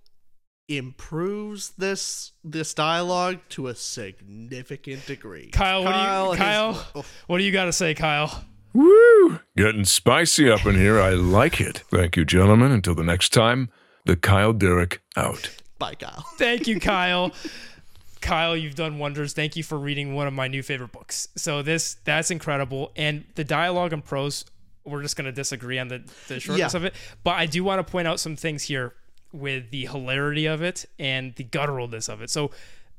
improves 0.68 1.70
this 1.70 2.30
this 2.44 2.72
dialogue 2.72 3.40
to 3.48 3.66
a 3.66 3.74
significant 3.74 5.04
degree. 5.04 5.48
Kyle, 5.50 5.82
what 5.82 5.94
do 5.94 5.98
you 5.98 6.04
has- 6.04 6.38
Kyle? 6.38 6.86
oh, 6.94 7.04
What 7.26 7.38
do 7.38 7.44
you 7.44 7.50
got 7.50 7.64
to 7.64 7.72
say, 7.72 7.92
Kyle? 7.94 8.44
Woo! 8.72 9.40
Getting 9.56 9.84
spicy 9.84 10.48
up 10.48 10.64
in 10.64 10.76
here. 10.76 11.00
I 11.00 11.10
like 11.10 11.60
it. 11.60 11.78
Thank 11.90 12.16
you, 12.16 12.24
gentlemen. 12.24 12.70
Until 12.70 12.94
the 12.94 13.02
next 13.02 13.32
time, 13.32 13.68
the 14.04 14.16
Kyle 14.16 14.52
Derrick 14.52 15.00
out. 15.16 15.50
bye, 15.78 15.94
Kyle. 15.94 16.24
Thank 16.38 16.66
you, 16.66 16.78
Kyle. 16.80 17.32
Kyle, 18.20 18.56
you've 18.56 18.74
done 18.74 18.98
wonders. 18.98 19.32
Thank 19.34 19.54
you 19.56 19.62
for 19.62 19.78
reading 19.78 20.14
one 20.14 20.26
of 20.26 20.32
my 20.32 20.48
new 20.48 20.62
favorite 20.62 20.92
books. 20.92 21.28
So 21.36 21.62
this 21.62 21.96
that's 22.04 22.30
incredible. 22.30 22.90
And 22.96 23.24
the 23.34 23.44
dialogue 23.44 23.92
and 23.92 24.02
prose, 24.04 24.44
we're 24.84 25.02
just 25.02 25.16
gonna 25.16 25.32
disagree 25.32 25.78
on 25.78 25.88
the, 25.88 26.02
the 26.28 26.40
shortness 26.40 26.72
Yeah. 26.72 26.76
of 26.78 26.84
it. 26.84 26.94
But 27.22 27.32
I 27.32 27.46
do 27.46 27.62
want 27.64 27.86
to 27.86 27.90
point 27.90 28.08
out 28.08 28.20
some 28.20 28.36
things 28.36 28.62
here 28.64 28.94
with 29.32 29.70
the 29.70 29.84
hilarity 29.86 30.46
of 30.46 30.62
it 30.62 30.86
and 30.98 31.34
the 31.34 31.44
gutturalness 31.44 32.08
of 32.08 32.22
it. 32.22 32.30
So 32.30 32.50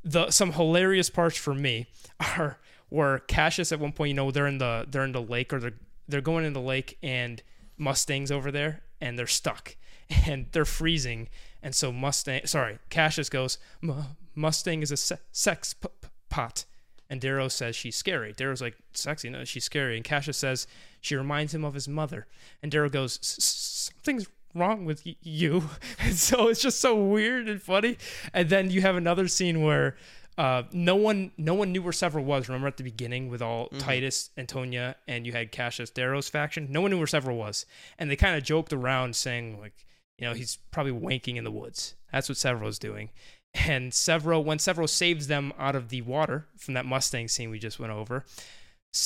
the 0.04 0.30
some 0.30 0.52
hilarious 0.54 1.10
parts 1.10 1.38
for 1.38 1.56
me 1.56 1.88
are 2.20 2.60
where 2.90 3.20
Cassius 3.20 3.72
at 3.72 3.80
one 3.80 3.94
point, 3.94 4.10
you 4.10 4.14
know, 4.16 4.30
they're 4.30 4.46
in 4.48 4.60
the 4.60 4.86
they're 4.88 5.06
in 5.06 5.12
the 5.12 5.22
lake 5.22 5.52
or 5.54 5.60
they're 5.60 5.74
they're 6.08 6.22
going 6.22 6.46
in 6.46 6.54
the 6.54 6.62
lake 6.62 7.00
and 7.02 7.42
Mustang's 7.80 8.32
over 8.32 8.52
there 8.52 8.84
and 9.02 9.18
they're 9.18 9.26
stuck 9.26 9.76
and 10.28 10.48
they're 10.52 10.66
freezing. 10.66 11.30
And 11.64 11.74
so 11.74 11.92
Mustang, 11.92 12.46
sorry, 12.46 12.78
Cassius 12.90 13.30
goes, 13.30 13.58
"Mu- 13.82 14.04
Mustang 14.36 14.82
is 14.84 14.92
a 14.92 14.98
se- 14.98 15.18
sex 15.32 15.74
p- 15.74 15.88
p- 16.02 16.08
pot. 16.30 16.66
And 17.10 17.22
Darrow 17.22 17.48
says 17.48 17.76
she's 17.76 17.96
scary. 17.96 18.34
Darrow's 18.34 18.62
like, 18.62 18.76
sexy, 18.94 19.30
no, 19.30 19.44
she's 19.46 19.64
scary. 19.64 19.96
And 19.96 20.04
Cassius 20.04 20.38
says 20.38 20.66
she 21.02 21.16
reminds 21.16 21.54
him 21.54 21.64
of 21.64 21.76
his 21.76 21.88
mother. 21.88 22.26
And 22.64 22.72
Darrow 22.72 22.90
goes, 22.90 23.20
"S- 23.22 23.38
s- 23.38 23.92
something's 23.96 24.28
wrong 24.56 24.86
with 24.86 25.04
y- 25.06 25.16
you. 25.22 25.70
And 26.00 26.16
so 26.16 26.48
it's 26.50 26.62
just 26.62 26.80
so 26.82 26.96
weird 26.96 27.48
and 27.48 27.62
funny. 27.62 27.98
And 28.34 28.50
then 28.50 28.70
you 28.72 28.82
have 28.82 28.96
another 28.96 29.28
scene 29.28 29.62
where 29.62 29.96
uh, 30.38 30.64
no 30.74 30.96
one 30.96 31.32
no 31.38 31.54
one 31.54 31.72
knew 31.72 31.82
where 31.82 31.94
Sevro 31.94 32.22
was. 32.24 32.50
Remember 32.50 32.68
at 32.68 32.78
the 32.78 32.84
beginning 32.84 33.30
with 33.30 33.42
all 33.42 33.68
Titus, 33.80 34.30
Antonia, 34.38 34.96
and 35.08 35.26
you 35.26 35.32
had 35.32 35.52
Cassius 35.52 35.90
Darrow's 35.90 36.28
faction? 36.28 36.68
No 36.72 36.82
one 36.82 36.92
knew 36.92 36.98
where 36.98 37.06
Sevro 37.08 37.36
was. 37.36 37.66
And 37.98 38.10
they 38.12 38.16
kind 38.16 38.36
of 38.36 38.44
joked 38.44 38.74
around 38.74 39.16
saying, 39.16 39.60
like, 39.60 39.86
you 40.18 40.28
know, 40.28 40.34
he's 40.34 40.58
probably 40.72 40.94
wanking 40.94 41.36
in 41.36 41.44
the 41.44 41.52
woods. 41.52 41.96
That's 42.12 42.30
what 42.30 42.38
Sevro's 42.38 42.80
doing. 42.80 43.10
And 43.54 43.92
Sevro, 43.92 44.44
when 44.44 44.58
Sevro 44.58 44.88
saves 44.88 45.28
them 45.28 45.54
out 45.58 45.76
of 45.76 45.90
the 45.90 46.02
water 46.02 46.46
from 46.58 46.74
that 46.74 46.86
Mustang 46.86 47.28
scene 47.28 47.50
we 47.50 47.60
just 47.60 47.80
went 47.80 47.94
over, 47.94 48.26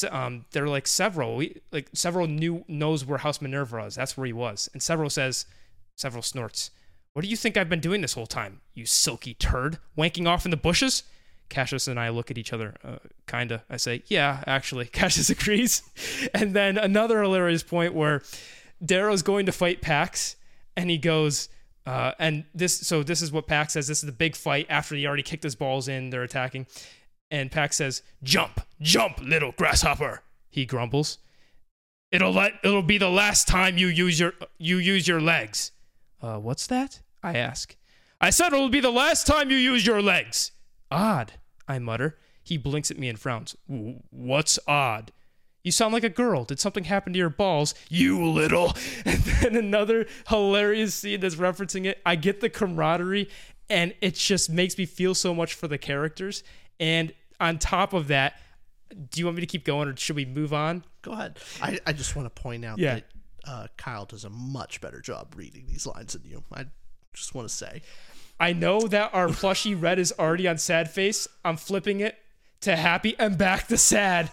um, 0.10 0.46
they're 0.52 0.68
like 0.68 0.86
Sevro, 0.86 1.36
we, 1.36 1.62
like 1.72 1.92
Sevro 1.92 2.30
knew 2.30 2.64
knows 2.68 3.06
where 3.06 3.20
House 3.20 3.42
Minerva 3.42 3.86
is. 3.86 3.96
That's 3.96 4.18
where 4.18 4.26
he 4.26 4.34
was. 4.34 4.70
And 4.74 4.82
Sevro 4.82 5.12
says, 5.12 5.46
Sevro 5.98 6.24
snorts, 6.24 6.72
"What 7.14 7.24
do 7.24 7.28
you 7.28 7.36
think 7.36 7.58
I've 7.58 7.70
been 7.70 7.80
doing 7.80 8.02
this 8.02 8.14
whole 8.14 8.28
time? 8.28 8.62
You 8.74 8.86
silky 8.86 9.34
turd, 9.34 9.80
wanking 9.98 10.28
off 10.28 10.46
in 10.46 10.52
the 10.52 10.58
bushes." 10.58 11.04
Cassius 11.50 11.88
and 11.88 12.00
I 12.00 12.10
look 12.10 12.30
at 12.30 12.38
each 12.38 12.54
other, 12.54 12.76
uh, 12.84 12.98
kinda. 13.28 13.64
I 13.70 13.78
say, 13.78 14.04
"Yeah, 14.08 14.44
actually." 14.46 14.86
Cassius 14.94 15.30
agrees. 15.30 15.82
And 16.34 16.56
then 16.56 16.78
another 16.78 17.22
hilarious 17.22 17.64
point 17.64 17.94
where 17.96 18.22
Darrow's 18.84 19.24
going 19.24 19.48
to 19.48 19.52
fight 19.52 19.82
Pax, 19.82 20.36
and 20.80 20.90
he 20.90 20.98
goes, 20.98 21.50
uh, 21.86 22.14
and 22.20 22.46
this, 22.54 22.74
so 22.88 23.04
this 23.04 23.22
is 23.22 23.32
what 23.32 23.48
Pax 23.48 23.74
says. 23.74 23.88
This 23.88 24.00
is 24.00 24.06
the 24.06 24.12
big 24.12 24.36
fight 24.36 24.66
after 24.70 24.96
he 24.96 25.06
already 25.08 25.24
kicked 25.24 25.44
his 25.44 25.56
balls 25.56 25.88
in. 25.88 26.10
They're 26.10 26.24
attacking, 26.24 26.68
and 27.32 27.52
Pax 27.52 27.78
says, 27.78 28.02
"Jump, 28.24 28.62
jump, 28.82 29.20
little 29.22 29.52
grasshopper." 29.58 30.22
He 30.50 30.66
grumbles. 30.66 31.18
It'll 32.12 32.32
let, 32.34 32.54
it'll 32.64 32.82
be 32.82 32.98
the 32.98 33.10
last 33.10 33.48
time 33.48 33.78
you 33.78 33.88
use 33.88 34.20
your 34.20 34.34
you 34.58 34.78
use 34.78 35.08
your 35.08 35.22
legs. 35.22 35.72
Uh, 36.22 36.38
what's 36.38 36.68
that? 36.68 37.02
I 37.22 37.36
ask. 37.38 37.76
I 38.22 38.30
said 38.32 38.48
it'll 38.54 38.70
be 38.70 38.80
the 38.82 38.92
last 38.92 39.28
time 39.28 39.50
you 39.52 39.58
use 39.58 39.86
your 39.86 40.02
legs. 40.02 40.52
Odd, 40.92 41.34
I 41.68 41.80
mutter. 41.80 42.18
He 42.44 42.58
blinks 42.58 42.90
at 42.92 42.98
me 42.98 43.10
and 43.10 43.20
frowns. 43.20 43.56
"W- 43.70 44.00
What's 44.10 44.58
odd? 44.68 45.12
You 45.70 45.72
sound 45.72 45.94
like 45.94 46.04
a 46.04 46.10
girl. 46.10 46.46
Did 46.46 46.60
something 46.60 46.86
happen 46.86 47.14
to 47.14 47.20
your 47.20 47.30
balls? 47.30 47.76
You 47.90 48.26
little. 48.26 48.76
And 49.06 49.20
then 49.22 49.56
another 49.56 50.08
hilarious 50.28 50.96
scene 50.96 51.20
that's 51.20 51.36
referencing 51.36 51.86
it. 51.86 52.02
I 52.08 52.16
get 52.16 52.42
the 52.42 52.50
camaraderie, 52.50 53.30
and 53.70 53.94
it 54.02 54.16
just 54.16 54.50
makes 54.50 54.80
me 54.80 54.88
feel 54.88 55.14
so 55.14 55.32
much 55.36 55.54
for 55.54 55.68
the 55.68 55.78
characters. 55.78 56.42
And 56.80 57.14
on 57.40 57.60
top 57.60 57.94
of 57.94 58.08
that, 58.08 58.34
do 59.12 59.20
you 59.20 59.26
want 59.26 59.36
me 59.38 59.42
to 59.42 59.46
keep 59.46 59.64
going 59.64 59.88
or 59.88 59.96
should 59.96 60.16
we 60.16 60.26
move 60.26 60.54
on? 60.56 60.84
Go 61.04 61.12
ahead. 61.12 61.38
I, 61.62 61.78
I 61.86 61.94
just 61.94 62.16
want 62.16 62.26
to 62.34 62.42
point 62.42 62.66
out 62.66 62.80
Yeah. 62.80 62.96
that 62.96 63.04
uh, 63.48 63.68
Kyle 63.78 64.06
does 64.06 64.26
a 64.26 64.30
much 64.32 64.82
better 64.82 65.02
job 65.02 65.36
reading 65.38 65.66
these 65.68 65.86
lines 65.86 66.14
than 66.14 66.24
you. 66.26 66.44
I 66.52 66.66
just 67.14 67.36
want 67.36 67.48
to 67.48 67.54
say. 67.54 67.84
I 68.40 68.54
know 68.54 68.88
that 68.88 69.14
our 69.14 69.28
plushy 69.30 69.76
red 69.76 70.00
is 70.00 70.12
already 70.18 70.48
on 70.48 70.58
sad 70.58 70.90
face. 70.90 71.28
I'm 71.46 71.58
flipping 71.58 72.00
it 72.00 72.18
to 72.62 72.76
happy 72.76 73.16
and 73.20 73.38
back 73.38 73.68
to 73.68 73.78
sad. 73.78 74.32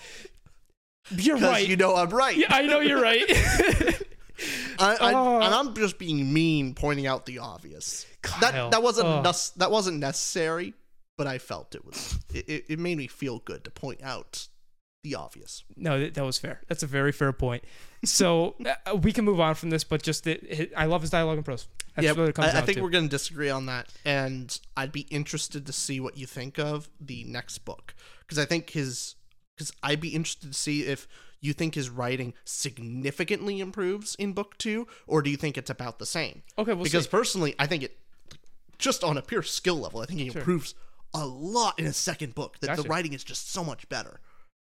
You're 1.11 1.37
right. 1.39 1.67
you 1.67 1.77
know 1.77 1.95
I'm 1.97 2.11
right. 2.11 2.37
Yeah, 2.37 2.47
I 2.51 2.63
know 2.67 2.81
you're 2.81 3.01
right. 3.01 3.25
I, 4.79 4.97
I, 5.01 5.13
Oh. 5.15 5.41
and 5.41 5.55
I'm 5.55 5.75
just 5.75 5.99
being 5.99 6.33
mean, 6.33 6.75
pointing 6.75 7.07
out 7.07 7.27
the 7.27 7.39
obvious. 7.39 8.05
Kyle. 8.23 8.41
That 8.41 8.71
that 8.73 8.83
wasn't 8.83 9.09
Oh. 9.09 9.23
nec- 9.23 9.55
that 9.57 9.71
wasn't 9.71 9.99
necessary, 9.99 10.75
but 11.17 11.27
I 11.27 11.39
felt 11.39 11.75
it 11.75 11.85
was. 11.85 12.19
It, 12.35 12.67
it, 12.69 12.79
made 12.79 12.99
me 12.99 13.07
feel 13.07 13.39
good 13.39 13.65
to 13.65 13.71
point 13.71 14.03
out 14.03 14.49
the 15.03 15.15
obvious. 15.15 15.63
no, 15.77 16.01
that, 16.01 16.15
that 16.15 16.25
was 16.25 16.39
fair. 16.39 16.61
That's 16.69 16.83
a 16.83 16.87
very 16.87 17.13
fair 17.13 17.33
point. 17.33 17.63
So 18.05 18.57
uh, 18.87 18.97
we 18.97 19.13
can 19.13 19.25
move 19.25 19.41
on 19.41 19.55
from 19.55 19.71
this, 19.71 19.85
but 19.85 20.03
just 20.03 20.27
it, 20.27 20.43
it, 20.43 20.73
I 20.77 20.87
love 20.87 21.01
his 21.03 21.11
dialogue 21.11 21.37
and 21.39 21.45
prose. 21.45 21.69
That's 21.95 22.05
yeah, 22.05 22.13
what 22.13 22.29
it 22.29 22.35
comes 22.35 22.53
I, 22.53 22.59
I 22.59 22.61
think 22.63 22.77
to. 22.77 22.83
we're 22.83 22.91
going 22.91 23.05
to 23.05 23.11
disagree 23.11 23.49
on 23.49 23.67
that, 23.67 23.89
and 24.05 24.59
I'd 24.77 24.93
be 24.93 25.03
interested 25.03 25.65
to 25.65 25.73
see 25.73 25.99
what 26.01 26.19
you 26.19 26.27
think 26.27 26.59
of 26.59 26.91
the 27.01 27.25
next 27.25 27.59
book 27.61 27.95
because 28.21 28.39
I 28.39 28.45
think 28.45 28.71
his 28.71 29.15
because 29.57 29.73
I'd 29.83 30.01
be 30.01 30.09
interested 30.11 30.53
to 30.53 30.59
see 30.59 30.83
if 30.83 31.09
you 31.41 31.53
think 31.53 31.75
his 31.75 31.89
writing 31.89 32.35
significantly 32.45 33.61
improves 33.61 34.15
in 34.17 34.33
book 34.33 34.59
two, 34.59 34.87
or 35.07 35.23
do 35.23 35.31
you 35.31 35.37
think 35.37 35.57
it's 35.57 35.71
about 35.71 35.99
the 35.99 36.07
same? 36.07 36.43
Okay, 36.59 36.73
we'll 36.73 36.85
because 36.85 37.05
see. 37.05 37.11
personally, 37.11 37.55
I 37.59 37.67
think 37.67 37.83
it 37.83 37.97
just 38.79 39.03
on 39.03 39.17
a 39.17 39.23
pure 39.23 39.43
skill 39.43 39.77
level, 39.77 40.01
I 40.01 40.07
think 40.07 40.21
he 40.21 40.27
improves 40.27 40.75
a 41.15 41.25
lot 41.25 41.79
in 41.79 41.85
his 41.85 41.97
second 41.97 42.35
book. 42.35 42.59
That 42.61 42.77
the 42.77 42.83
writing 42.83 43.13
is 43.13 43.25
just 43.25 43.51
so 43.53 43.65
much 43.65 43.89
better. 43.89 44.21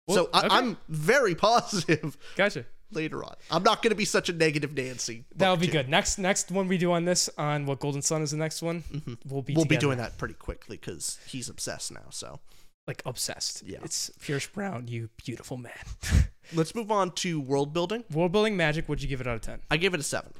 Well, 0.06 0.16
so 0.16 0.30
I, 0.32 0.46
okay. 0.46 0.48
I'm 0.50 0.78
very 0.88 1.34
positive 1.34 2.16
Gotcha. 2.36 2.64
later 2.92 3.22
on. 3.22 3.34
I'm 3.50 3.62
not 3.62 3.82
going 3.82 3.90
to 3.90 3.96
be 3.96 4.04
such 4.06 4.28
a 4.28 4.32
negative 4.32 4.74
Nancy. 4.74 5.24
That 5.36 5.50
would 5.50 5.60
be 5.60 5.66
two. 5.66 5.72
good. 5.72 5.88
Next 5.88 6.18
next 6.18 6.50
one 6.50 6.68
we 6.68 6.78
do 6.78 6.92
on 6.92 7.04
this 7.04 7.28
on 7.36 7.66
what 7.66 7.80
Golden 7.80 8.02
Son 8.02 8.22
is 8.22 8.30
the 8.30 8.36
next 8.36 8.62
one. 8.62 8.84
We'll 9.28 9.42
be 9.42 9.52
Mm-hmm. 9.52 9.58
We'll 9.58 9.64
be 9.66 9.76
doing 9.76 9.98
that 9.98 10.16
pretty 10.16 10.34
quickly 10.34 10.76
because 10.76 11.18
he's 11.26 11.48
obsessed 11.48 11.92
now. 11.92 12.06
So 12.10 12.40
like 12.88 13.02
obsessed. 13.06 13.62
Yeah. 13.64 13.78
It's 13.84 14.10
Pierce 14.20 14.46
Brown, 14.46 14.88
you 14.88 15.10
beautiful 15.24 15.58
man. 15.58 15.72
let's 16.54 16.74
move 16.74 16.90
on 16.90 17.12
to 17.12 17.38
world 17.38 17.72
building. 17.72 18.02
World 18.10 18.32
building 18.32 18.56
magic. 18.56 18.88
Would 18.88 19.02
you 19.02 19.08
give 19.08 19.20
it 19.20 19.28
out 19.28 19.36
of 19.36 19.42
ten? 19.42 19.60
I 19.70 19.76
give 19.76 19.94
it 19.94 20.00
a 20.00 20.02
seven. 20.02 20.32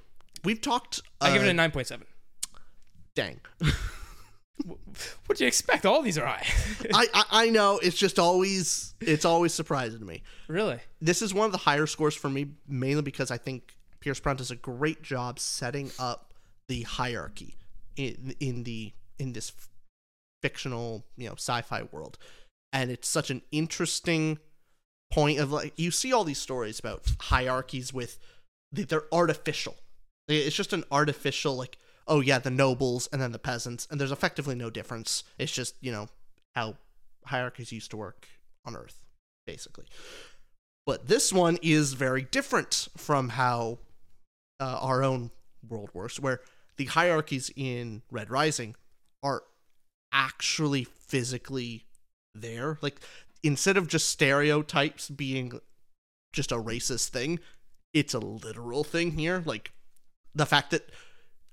We've 0.42 0.60
talked. 0.60 1.02
I 1.20 1.32
give 1.32 1.42
it 1.42 1.46
uh, 1.46 1.50
a 1.50 1.54
nine 1.54 1.70
point 1.70 1.86
seven. 1.86 2.06
Dang. 3.14 3.40
What'd 5.26 5.40
you 5.40 5.46
expect? 5.46 5.86
All 5.86 6.02
these 6.02 6.18
are 6.18 6.26
high. 6.26 6.46
I, 6.94 7.06
I 7.14 7.24
I 7.30 7.50
know 7.50 7.78
it's 7.80 7.96
just 7.96 8.18
always 8.18 8.94
it's 9.00 9.24
always 9.24 9.54
surprising 9.54 10.00
to 10.00 10.04
me. 10.04 10.22
really? 10.48 10.80
This 11.00 11.22
is 11.22 11.32
one 11.32 11.46
of 11.46 11.52
the 11.52 11.58
higher 11.58 11.86
scores 11.86 12.16
for 12.16 12.28
me, 12.30 12.54
mainly 12.66 13.02
because 13.02 13.30
I 13.30 13.36
think 13.36 13.76
Pierce 14.00 14.18
Brown 14.18 14.36
does 14.36 14.50
a 14.50 14.56
great 14.56 15.02
job 15.02 15.38
setting 15.38 15.90
up 15.98 16.32
the 16.66 16.82
hierarchy 16.82 17.56
in 17.96 18.34
in 18.40 18.64
the 18.64 18.92
in 19.18 19.34
this 19.34 19.52
fictional 20.40 21.04
you 21.16 21.28
know 21.28 21.34
sci-fi 21.34 21.82
world, 21.92 22.18
and 22.73 22.90
it's 22.90 23.09
such 23.09 23.31
an 23.31 23.43
interesting 23.51 24.39
point 25.11 25.39
of 25.39 25.51
like 25.51 25.73
you 25.77 25.90
see 25.90 26.12
all 26.12 26.24
these 26.24 26.39
stories 26.39 26.78
about 26.78 27.03
hierarchies 27.20 27.93
with 27.93 28.19
they're 28.73 29.12
artificial. 29.12 29.77
It's 30.28 30.57
just 30.57 30.73
an 30.73 30.85
artificial 30.90 31.57
like 31.57 31.78
oh 32.07 32.20
yeah 32.20 32.39
the 32.39 32.51
nobles 32.51 33.09
and 33.12 33.20
then 33.20 33.32
the 33.32 33.39
peasants 33.39 33.86
and 33.90 34.01
there's 34.01 34.12
effectively 34.12 34.55
no 34.55 34.70
difference. 34.70 35.24
It's 35.39 35.53
just 35.53 35.74
you 35.81 35.93
know 35.93 36.09
how 36.55 36.77
hierarchies 37.24 37.73
used 37.73 37.90
to 37.93 37.97
work 37.97 38.27
on 38.65 38.77
Earth 38.77 39.05
basically. 39.47 39.86
But 40.86 41.09
this 41.09 41.32
one 41.32 41.59
is 41.62 41.95
very 41.95 42.23
different 42.23 42.89
from 42.97 43.31
how 43.31 43.78
uh, 44.61 44.78
our 44.81 45.03
own 45.03 45.31
world 45.69 45.90
works, 45.93 46.19
where 46.19 46.40
the 46.77 46.86
hierarchies 46.86 47.51
in 47.57 48.03
Red 48.11 48.31
Rising 48.31 48.74
are 49.23 49.43
actually 50.12 50.85
physically 50.85 51.85
there. 52.40 52.78
Like, 52.81 53.01
instead 53.43 53.77
of 53.77 53.89
just 53.89 54.09
stereotypes 54.09 55.09
being 55.09 55.60
just 56.32 56.52
a 56.52 56.56
racist 56.56 57.09
thing, 57.09 57.40
it's 57.93 58.15
a 58.15 58.19
literal 58.19 58.85
thing 58.85 59.12
here. 59.12 59.43
Like, 59.44 59.73
the 60.35 60.47
fact 60.47 60.70
that 60.70 60.90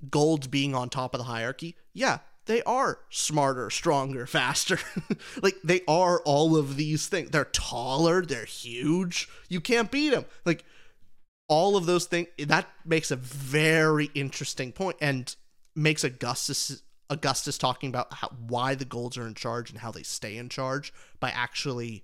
gold's 0.10 0.48
being 0.48 0.76
on 0.76 0.90
top 0.90 1.14
of 1.14 1.20
the 1.20 1.26
hierarchy, 1.26 1.76
yeah, 1.94 2.20
they 2.46 2.62
are 2.64 3.00
smarter, 3.10 3.70
stronger, 3.70 4.26
faster. 4.28 4.80
like 5.42 5.56
they 5.64 5.82
are 5.88 6.22
all 6.22 6.56
of 6.56 6.76
these 6.76 7.08
things. 7.08 7.32
They're 7.32 7.46
taller, 7.46 8.22
they're 8.22 8.46
huge. 8.46 9.28
You 9.50 9.62
can't 9.62 9.92
beat 9.92 10.10
them. 10.10 10.26
Like 10.46 10.64
all 11.48 11.76
of 11.76 11.86
those 11.86 12.06
things 12.06 12.28
that 12.40 12.68
makes 12.86 13.12
a 13.12 13.16
very 13.16 14.10
interesting 14.16 14.72
point 14.72 14.98
and 15.00 15.36
makes 15.76 16.04
Augustus 16.04 16.82
Augustus 17.10 17.58
talking 17.58 17.90
about 17.90 18.14
how, 18.14 18.30
why 18.48 18.76
the 18.76 18.86
golds 18.86 19.18
are 19.18 19.28
in 19.28 19.34
charge 19.36 19.70
and 19.70 19.80
how 19.80 19.92
they 19.92 20.04
stay 20.04 20.38
in 20.38 20.50
charge 20.50 20.94
by 21.20 21.30
actually 21.30 22.04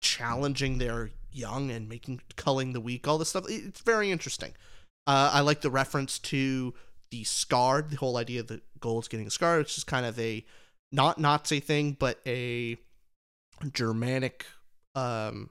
challenging 0.00 0.78
their 0.78 1.10
young 1.30 1.70
and 1.70 1.88
making 1.88 2.20
culling 2.36 2.72
the 2.72 2.80
weak 2.80 3.06
all 3.06 3.18
this 3.18 3.28
stuff. 3.30 3.44
It's 3.48 3.80
very 3.80 4.10
interesting. 4.10 4.52
Uh, 5.06 5.30
i 5.32 5.40
like 5.40 5.62
the 5.62 5.70
reference 5.70 6.18
to 6.18 6.74
the 7.10 7.24
scar 7.24 7.82
the 7.82 7.96
whole 7.96 8.16
idea 8.16 8.40
of 8.40 8.46
the 8.46 8.60
golds 8.80 9.08
getting 9.08 9.26
a 9.26 9.30
scar 9.30 9.58
it's 9.58 9.74
just 9.74 9.86
kind 9.86 10.06
of 10.06 10.18
a 10.18 10.44
not 10.92 11.18
nazi 11.18 11.58
thing 11.58 11.96
but 11.98 12.20
a 12.26 12.76
germanic 13.72 14.46
um 14.94 15.50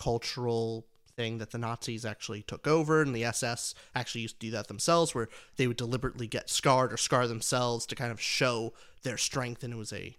cultural 0.00 0.86
thing 1.20 1.38
that 1.38 1.50
the 1.50 1.58
nazis 1.58 2.04
actually 2.04 2.42
took 2.42 2.66
over 2.66 3.02
and 3.02 3.14
the 3.14 3.24
ss 3.24 3.74
actually 3.94 4.22
used 4.22 4.40
to 4.40 4.46
do 4.46 4.50
that 4.50 4.68
themselves 4.68 5.14
where 5.14 5.28
they 5.56 5.66
would 5.66 5.76
deliberately 5.76 6.26
get 6.26 6.48
scarred 6.48 6.92
or 6.92 6.96
scar 6.96 7.26
themselves 7.26 7.84
to 7.84 7.94
kind 7.94 8.10
of 8.10 8.20
show 8.20 8.72
their 9.02 9.18
strength 9.18 9.62
and 9.62 9.72
it 9.74 9.76
was 9.76 9.92
a 9.92 10.16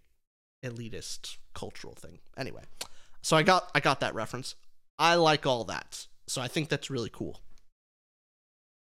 elitist 0.64 1.38
cultural 1.56 1.96
thing 1.96 2.20
anyway 2.38 2.62
so 3.22 3.36
i 3.36 3.42
got 3.42 3.70
i 3.74 3.80
got 3.80 4.00
that 4.00 4.14
reference 4.14 4.56
i 5.00 5.16
like 5.16 5.46
all 5.48 5.64
that 5.64 6.08
so 6.28 6.40
i 6.42 6.48
think 6.48 6.70
that's 6.70 6.90
really 6.90 7.10
cool 7.12 7.42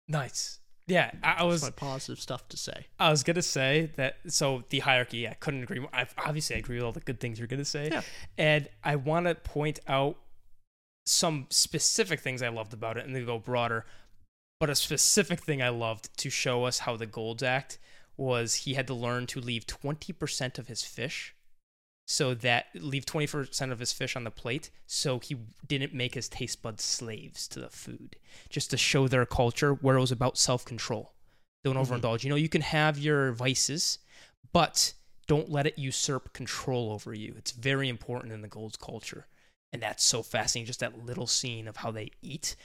Nice. 0.08 0.60
Yeah, 0.88 1.12
I, 1.22 1.34
I 1.40 1.44
was 1.44 1.62
my 1.62 1.70
positive 1.70 2.20
stuff 2.20 2.50
to 2.50 2.58
say 2.58 2.88
I 3.00 3.12
was 3.12 3.22
gonna 3.22 3.44
say 3.44 3.91
that. 3.96 4.18
So 4.28 4.64
the 4.70 4.80
hierarchy, 4.80 5.28
I 5.28 5.36
couldn't 5.36 5.62
agree 5.62 5.78
more. 5.80 5.90
I 5.94 6.08
obviously 6.26 6.56
I 6.56 6.60
agree 6.60 6.78
with 6.78 6.86
all 6.86 6.91
the 6.91 7.00
good 7.00 7.20
things 7.20 7.38
you're 7.38 7.48
gonna 7.48 7.64
say, 7.64 7.90
Yeah. 7.91 8.02
and 8.40 8.68
I 8.84 8.96
want 8.96 9.28
to 9.28 9.36
point 9.36 9.80
out 9.88 10.18
some 11.10 11.48
specific 11.49 12.19
things 12.19 12.41
I 12.41 12.49
loved 12.49 12.73
about 12.73 12.98
it, 12.98 13.06
and 13.06 13.15
then 13.15 13.26
go 13.26 13.40
broader. 13.40 13.86
But 14.60 14.69
a 14.69 14.76
specific 14.76 15.41
thing 15.41 15.61
I 15.61 15.69
loved 15.69 16.15
to 16.18 16.30
show 16.30 16.65
us 16.65 16.80
how 16.80 16.98
the 16.98 17.06
Golds 17.06 17.44
act 17.44 17.80
was 18.18 18.56
he 18.56 18.73
had 18.73 18.88
to 18.88 18.94
learn 18.94 19.26
to 19.27 19.40
leave 19.40 19.65
twenty 19.65 20.14
percent 20.14 20.60
of 20.60 20.68
his 20.68 20.84
fish, 20.84 21.34
so 22.06 22.34
that 22.34 22.68
leave 22.76 23.06
twenty 23.06 23.27
percent 23.27 23.72
of 23.72 23.80
his 23.80 23.94
fish 23.94 24.15
on 24.15 24.23
the 24.23 24.31
plate, 24.31 24.69
so 24.86 25.19
he 25.19 25.38
didn't 25.65 25.94
make 25.94 26.14
his 26.14 26.30
taste 26.30 26.61
buds 26.61 26.84
slaves 26.84 27.48
to 27.48 27.60
the 27.60 27.69
food, 27.69 28.18
just 28.49 28.69
to 28.72 28.77
show 28.77 29.07
their 29.07 29.26
culture 29.26 29.73
where 29.73 29.98
it 29.98 30.02
was 30.02 30.11
about 30.11 30.38
self 30.38 30.65
control. 30.65 31.14
Don't 31.64 31.76
mm-hmm. 31.76 31.94
overindulge. 31.94 32.23
You 32.23 32.30
know, 32.30 32.36
you 32.36 32.49
can 32.49 32.61
have 32.61 32.98
your 32.98 33.31
vices, 33.31 33.99
but 34.53 34.94
don't 35.27 35.49
let 35.49 35.68
it 35.68 35.77
usurp 35.77 36.34
control 36.34 36.91
over 36.91 37.14
you. 37.14 37.34
It's 37.38 37.52
very 37.52 37.88
important 37.88 38.34
in 38.34 38.41
the 38.41 38.48
Golds 38.48 38.77
culture. 38.77 39.27
And 39.72 39.82
that's 39.82 40.04
so 40.04 40.24
fascinating. 40.24 40.68
Just 40.68 40.80
that 40.80 41.06
little 41.06 41.28
scene 41.28 41.68
of 41.68 41.78
how 41.78 41.91
they 41.91 42.12
eat. 42.22 42.56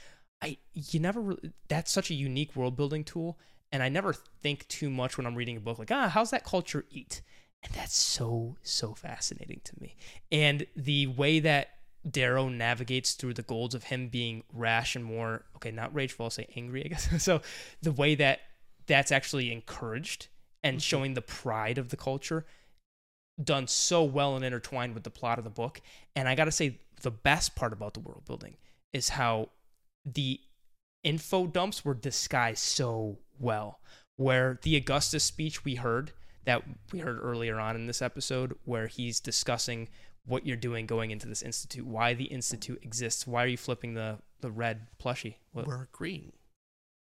I 0.41 0.57
you 0.73 0.99
never 0.99 1.21
really, 1.21 1.51
that's 1.67 1.91
such 1.91 2.09
a 2.09 2.15
unique 2.15 2.55
world 2.55 2.75
building 2.75 3.03
tool. 3.03 3.37
And 3.71 3.83
I 3.83 3.89
never 3.89 4.13
think 4.13 4.67
too 4.67 4.89
much 4.89 5.17
when 5.17 5.25
I'm 5.25 5.35
reading 5.35 5.57
a 5.57 5.59
book 5.59 5.79
like, 5.79 5.91
ah, 5.91 6.07
how's 6.09 6.31
that 6.31 6.43
culture 6.43 6.85
eat? 6.89 7.21
And 7.63 7.73
that's 7.73 7.95
so, 7.95 8.55
so 8.61 8.93
fascinating 8.93 9.61
to 9.63 9.73
me. 9.81 9.95
And 10.31 10.65
the 10.75 11.07
way 11.07 11.39
that 11.39 11.69
Darrow 12.09 12.47
navigates 12.47 13.13
through 13.13 13.33
the 13.33 13.41
golds 13.41 13.73
of 13.73 13.85
him 13.85 14.09
being 14.09 14.43
rash 14.53 14.95
and 14.95 15.03
more 15.03 15.45
okay, 15.55 15.71
not 15.71 15.93
rageful, 15.93 16.25
I'll 16.25 16.29
say 16.29 16.47
angry, 16.55 16.85
I 16.85 16.89
guess. 16.89 17.09
so 17.23 17.41
the 17.81 17.91
way 17.91 18.15
that 18.15 18.41
that's 18.85 19.11
actually 19.11 19.51
encouraged 19.51 20.27
and 20.63 20.81
showing 20.81 21.13
the 21.13 21.21
pride 21.21 21.77
of 21.77 21.89
the 21.89 21.97
culture 21.97 22.45
done 23.43 23.67
so 23.67 24.03
well 24.03 24.35
and 24.35 24.45
intertwined 24.45 24.93
with 24.93 25.03
the 25.03 25.09
plot 25.09 25.37
of 25.37 25.43
the 25.43 25.49
book. 25.49 25.81
And 26.15 26.27
I 26.27 26.35
got 26.35 26.45
to 26.45 26.51
say, 26.51 26.79
the 27.01 27.11
best 27.11 27.55
part 27.55 27.73
about 27.73 27.93
the 27.93 27.99
world 27.99 28.23
building 28.25 28.55
is 28.93 29.09
how 29.09 29.49
the 30.05 30.39
info 31.03 31.45
dumps 31.47 31.83
were 31.83 31.93
disguised 31.93 32.59
so 32.59 33.17
well. 33.39 33.79
Where 34.17 34.59
the 34.63 34.77
Augustus 34.77 35.23
speech 35.25 35.65
we 35.65 35.75
heard, 35.75 36.13
that 36.45 36.63
we 36.93 36.99
heard 36.99 37.19
earlier 37.21 37.59
on 37.59 37.75
in 37.75 37.85
this 37.87 38.01
episode, 38.01 38.55
where 38.63 38.87
he's 38.87 39.19
discussing 39.19 39.89
what 40.25 40.45
you're 40.47 40.55
doing 40.57 40.85
going 40.85 41.11
into 41.11 41.27
this 41.27 41.41
institute, 41.41 41.85
why 41.85 42.13
the 42.13 42.23
institute 42.25 42.79
exists, 42.81 43.27
why 43.27 43.43
are 43.43 43.47
you 43.47 43.57
flipping 43.57 43.93
the 43.93 44.19
the 44.39 44.49
red 44.51 44.87
plushie? 45.03 45.35
What- 45.51 45.67
We're 45.67 45.83
agreeing. 45.83 46.31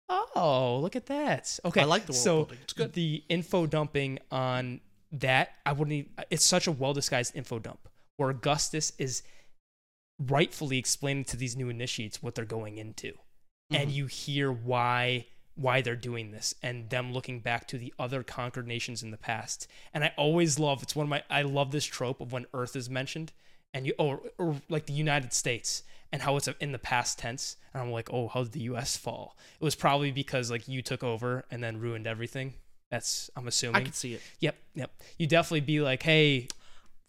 Oh, 0.09 0.79
look 0.81 0.95
at 0.95 1.05
that. 1.07 1.59
Okay. 1.65 1.81
I 1.81 1.85
like 1.85 2.05
the 2.05 2.11
world 2.13 2.23
so 2.23 2.35
building. 2.37 2.57
It's 2.63 2.73
good. 2.73 2.93
The 2.93 3.23
info 3.29 3.65
dumping 3.67 4.19
on 4.31 4.81
that, 5.13 5.51
I 5.65 5.71
wouldn't 5.71 5.93
even, 5.93 6.11
it's 6.29 6.45
such 6.45 6.67
a 6.67 6.71
well 6.71 6.93
disguised 6.93 7.35
info 7.35 7.59
dump 7.59 7.87
where 8.17 8.29
Augustus 8.29 8.91
is 8.97 9.23
rightfully 10.19 10.77
explaining 10.77 11.25
to 11.25 11.37
these 11.37 11.55
new 11.55 11.69
initiates 11.69 12.21
what 12.21 12.35
they're 12.35 12.45
going 12.45 12.77
into. 12.77 13.13
And 13.71 13.89
Mm-hmm. 13.89 13.97
you 13.97 14.05
hear 14.07 14.51
why 14.51 15.27
why 15.55 15.81
they're 15.81 15.95
doing 15.95 16.31
this 16.31 16.55
and 16.63 16.89
them 16.89 17.13
looking 17.13 17.39
back 17.39 17.67
to 17.67 17.77
the 17.77 17.93
other 17.99 18.23
conquered 18.23 18.67
nations 18.67 19.03
in 19.03 19.11
the 19.11 19.17
past. 19.17 19.67
And 19.93 20.03
I 20.03 20.11
always 20.17 20.57
love 20.57 20.81
it's 20.81 20.95
one 20.95 21.05
of 21.05 21.09
my 21.09 21.23
I 21.29 21.43
love 21.43 21.71
this 21.71 21.85
trope 21.85 22.21
of 22.21 22.31
when 22.31 22.47
Earth 22.53 22.75
is 22.75 22.89
mentioned 22.89 23.31
and 23.73 23.85
you 23.87 23.93
or, 23.97 24.21
or 24.37 24.55
like 24.69 24.87
the 24.87 24.93
United 24.93 25.31
States 25.33 25.83
and 26.11 26.21
how 26.21 26.37
it's 26.37 26.47
in 26.59 26.71
the 26.71 26.79
past 26.79 27.17
tense. 27.19 27.57
And 27.73 27.81
I'm 27.81 27.91
like, 27.91 28.11
oh, 28.11 28.27
how 28.27 28.43
did 28.43 28.51
the 28.51 28.61
U.S. 28.61 28.97
fall? 28.97 29.35
It 29.59 29.63
was 29.63 29.75
probably 29.75 30.11
because 30.11 30.51
like 30.51 30.67
you 30.67 30.81
took 30.81 31.03
over 31.03 31.45
and 31.49 31.63
then 31.63 31.79
ruined 31.79 32.05
everything. 32.07 32.53
That's 32.93 33.31
I'm 33.35 33.47
assuming. 33.47 33.75
I 33.75 33.81
can 33.81 33.91
see 33.93 34.13
it. 34.13 34.21
Yep, 34.39 34.55
yep. 34.75 34.91
You 35.17 35.25
definitely 35.25 35.61
be 35.61 35.81
like, 35.81 36.03
hey, 36.03 36.47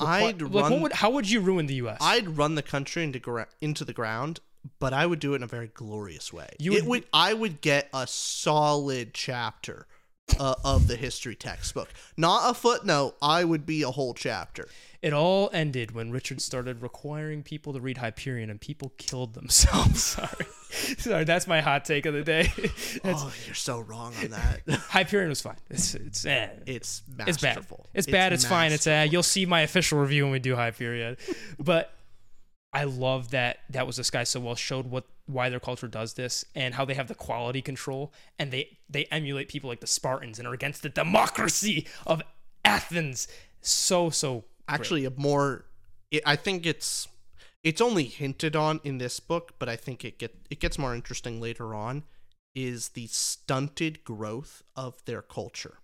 I'd 0.00 0.40
what, 0.40 0.42
run. 0.42 0.52
like, 0.52 0.70
what 0.70 0.80
would, 0.80 0.92
how 0.94 1.10
would 1.10 1.28
you 1.30 1.40
ruin 1.40 1.66
the 1.66 1.74
U.S.? 1.74 1.98
I'd 2.00 2.38
run 2.38 2.54
the 2.54 2.62
country 2.62 3.04
into 3.04 3.18
gra- 3.18 3.48
into 3.60 3.84
the 3.84 3.92
ground, 3.92 4.40
but 4.78 4.94
I 4.94 5.04
would 5.04 5.18
do 5.18 5.34
it 5.34 5.36
in 5.36 5.42
a 5.42 5.46
very 5.46 5.66
glorious 5.68 6.32
way. 6.32 6.48
You 6.58 6.72
it 6.72 6.84
would- 6.84 6.88
would. 6.88 7.06
I 7.12 7.34
would 7.34 7.60
get 7.60 7.90
a 7.92 8.06
solid 8.06 9.12
chapter 9.12 9.86
uh, 10.38 10.54
of 10.64 10.86
the 10.88 10.96
history 10.96 11.34
textbook, 11.34 11.88
not 12.16 12.50
a 12.50 12.54
footnote. 12.54 13.16
I 13.22 13.44
would 13.44 13.66
be 13.66 13.82
a 13.82 13.90
whole 13.90 14.14
chapter. 14.14 14.68
It 15.02 15.12
all 15.12 15.50
ended 15.52 15.90
when 15.90 16.10
Richard 16.10 16.40
started 16.40 16.80
requiring 16.80 17.42
people 17.42 17.74
to 17.74 17.80
read 17.80 17.98
Hyperion 17.98 18.48
and 18.48 18.58
people 18.58 18.92
killed 18.96 19.34
themselves. 19.34 20.02
Sorry. 20.02 20.46
Sorry, 20.70 21.24
that's 21.24 21.46
my 21.46 21.60
hot 21.60 21.84
take 21.84 22.06
of 22.06 22.14
the 22.14 22.22
day. 22.22 22.50
Oh, 23.06 23.32
you're 23.44 23.54
so 23.54 23.80
wrong 23.80 24.14
on 24.22 24.30
that. 24.30 24.62
Hyperion 24.68 25.28
was 25.28 25.40
fine. 25.40 25.56
It's 25.68 25.94
it's 25.94 26.24
eh. 26.24 26.48
it's 26.64 27.02
it's 27.26 27.38
bad. 27.38 27.56
masterful. 27.56 27.86
It's 27.92 28.06
bad. 28.06 28.32
It's 28.32 28.44
fine. 28.44 28.72
It's 28.72 28.86
masterful. 28.86 29.12
you'll 29.12 29.22
see 29.22 29.44
my 29.46 29.60
official 29.60 29.98
review 29.98 30.22
when 30.24 30.32
we 30.32 30.38
do 30.38 30.56
Hyperion. 30.56 31.16
but 31.58 31.93
I 32.74 32.84
love 32.84 33.30
that 33.30 33.60
that 33.70 33.86
was 33.86 33.96
this 33.96 34.10
guy 34.10 34.24
so 34.24 34.40
well 34.40 34.56
showed 34.56 34.86
what 34.86 35.04
why 35.26 35.48
their 35.48 35.60
culture 35.60 35.88
does 35.88 36.14
this 36.14 36.44
and 36.54 36.74
how 36.74 36.84
they 36.84 36.94
have 36.94 37.08
the 37.08 37.14
quality 37.14 37.62
control 37.62 38.12
and 38.38 38.50
they 38.50 38.78
they 38.90 39.04
emulate 39.06 39.48
people 39.48 39.70
like 39.70 39.80
the 39.80 39.86
Spartans 39.86 40.38
and 40.38 40.48
are 40.48 40.52
against 40.52 40.82
the 40.82 40.88
democracy 40.88 41.86
of 42.06 42.22
Athens. 42.64 43.28
So 43.60 44.10
so 44.10 44.32
great. 44.32 44.44
actually 44.68 45.04
a 45.04 45.10
more. 45.10 45.66
It, 46.10 46.22
I 46.26 46.36
think 46.36 46.66
it's 46.66 47.08
it's 47.62 47.80
only 47.80 48.04
hinted 48.04 48.56
on 48.56 48.80
in 48.82 48.98
this 48.98 49.20
book, 49.20 49.54
but 49.58 49.68
I 49.68 49.76
think 49.76 50.04
it 50.04 50.18
get 50.18 50.34
it 50.50 50.58
gets 50.58 50.76
more 50.76 50.94
interesting 50.94 51.40
later 51.40 51.74
on. 51.74 52.02
Is 52.54 52.90
the 52.90 53.06
stunted 53.06 54.04
growth 54.04 54.62
of 54.76 55.04
their 55.04 55.22
culture? 55.22 55.78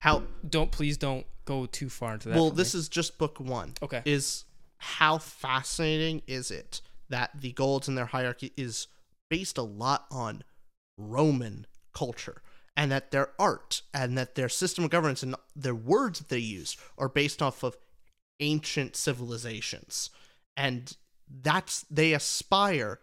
How 0.00 0.24
don't 0.48 0.70
please 0.70 0.96
don't 0.96 1.26
go 1.44 1.66
too 1.66 1.88
far 1.88 2.14
into 2.14 2.28
that. 2.28 2.36
well? 2.36 2.50
This 2.50 2.74
me. 2.74 2.80
is 2.80 2.88
just 2.88 3.16
book 3.16 3.40
one. 3.40 3.74
Okay. 3.82 4.02
Is 4.04 4.44
how 4.78 5.18
fascinating 5.18 6.22
is 6.26 6.50
it 6.50 6.80
that 7.08 7.30
the 7.34 7.52
golds 7.52 7.88
in 7.88 7.94
their 7.94 8.06
hierarchy 8.06 8.52
is 8.56 8.88
based 9.30 9.58
a 9.58 9.62
lot 9.62 10.06
on 10.10 10.42
Roman 10.96 11.66
culture 11.94 12.42
and 12.76 12.90
that 12.92 13.10
their 13.10 13.30
art 13.38 13.82
and 13.94 14.16
that 14.18 14.34
their 14.34 14.48
system 14.48 14.84
of 14.84 14.90
governance 14.90 15.22
and 15.22 15.34
their 15.54 15.74
words 15.74 16.18
that 16.18 16.28
they 16.28 16.38
use 16.38 16.76
are 16.98 17.08
based 17.08 17.42
off 17.42 17.62
of 17.62 17.76
ancient 18.40 18.96
civilizations? 18.96 20.10
And 20.56 20.96
that's 21.42 21.84
they 21.90 22.12
aspire 22.12 23.00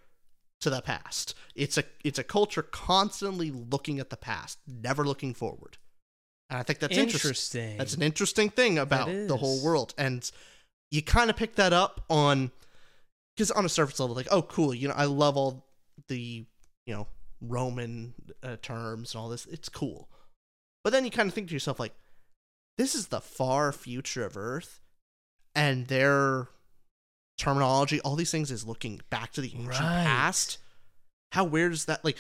to 0.62 0.70
the 0.70 0.82
past. 0.82 1.36
It's 1.56 1.78
a 1.78 1.84
it's 2.04 2.20
a 2.20 2.24
culture 2.24 2.64
constantly 2.64 3.52
looking 3.52 4.00
at 4.00 4.10
the 4.10 4.18
past 4.18 4.60
never 4.68 5.06
looking 5.06 5.34
forward. 5.34 5.78
And 6.50 6.60
i 6.60 6.64
think 6.64 6.80
that's 6.80 6.98
interesting. 6.98 7.30
Interesting. 7.30 7.78
that's 7.78 7.94
an 7.96 8.04
interesting 8.04 8.50
thing 8.50 8.78
about 8.78 9.08
the 9.08 9.38
whole 9.38 9.64
world. 9.64 9.94
And 9.98 10.30
you 10.94 11.02
kind 11.02 11.30
of 11.30 11.36
pick 11.36 11.56
that 11.56 11.74
up 11.74 12.06
on 12.10 12.52
because 13.36 13.52
on 13.52 13.66
a 13.66 13.70
surface 13.70 14.00
level 14.00 14.16
like 14.16 14.28
oh 14.32 14.42
cool 14.44 14.74
you 14.74 14.88
know 14.88 14.94
i 14.96 15.06
love 15.06 15.36
all 15.36 15.66
the 16.08 16.46
you 16.86 16.94
know 16.94 17.08
roman 17.42 18.14
uh, 18.44 18.56
terms 18.62 19.14
and 19.14 19.20
all 19.22 19.28
this 19.30 19.46
it's 19.48 19.68
cool. 19.70 20.08
But 20.84 20.92
then 20.92 21.04
you 21.06 21.12
kind 21.12 21.28
of 21.28 21.34
think 21.34 21.48
to 21.48 21.54
yourself 21.54 21.80
like 21.80 21.94
this 22.78 22.96
is 22.96 23.08
the 23.08 23.20
far 23.22 23.72
future 23.72 24.26
of 24.26 24.36
earth 24.38 24.80
and 25.56 25.88
their 25.88 26.48
terminology 27.38 28.00
all 28.02 28.16
these 28.16 28.32
things 28.32 28.52
is 28.52 28.66
looking 28.66 29.02
back 29.10 29.32
to 29.34 29.42
the 29.42 29.50
ancient 29.56 29.70
Right. 29.70 30.06
past. 30.06 30.58
How 31.32 31.44
weird 31.46 31.74
is 31.74 31.86
that? 31.86 32.04
Like 32.06 32.18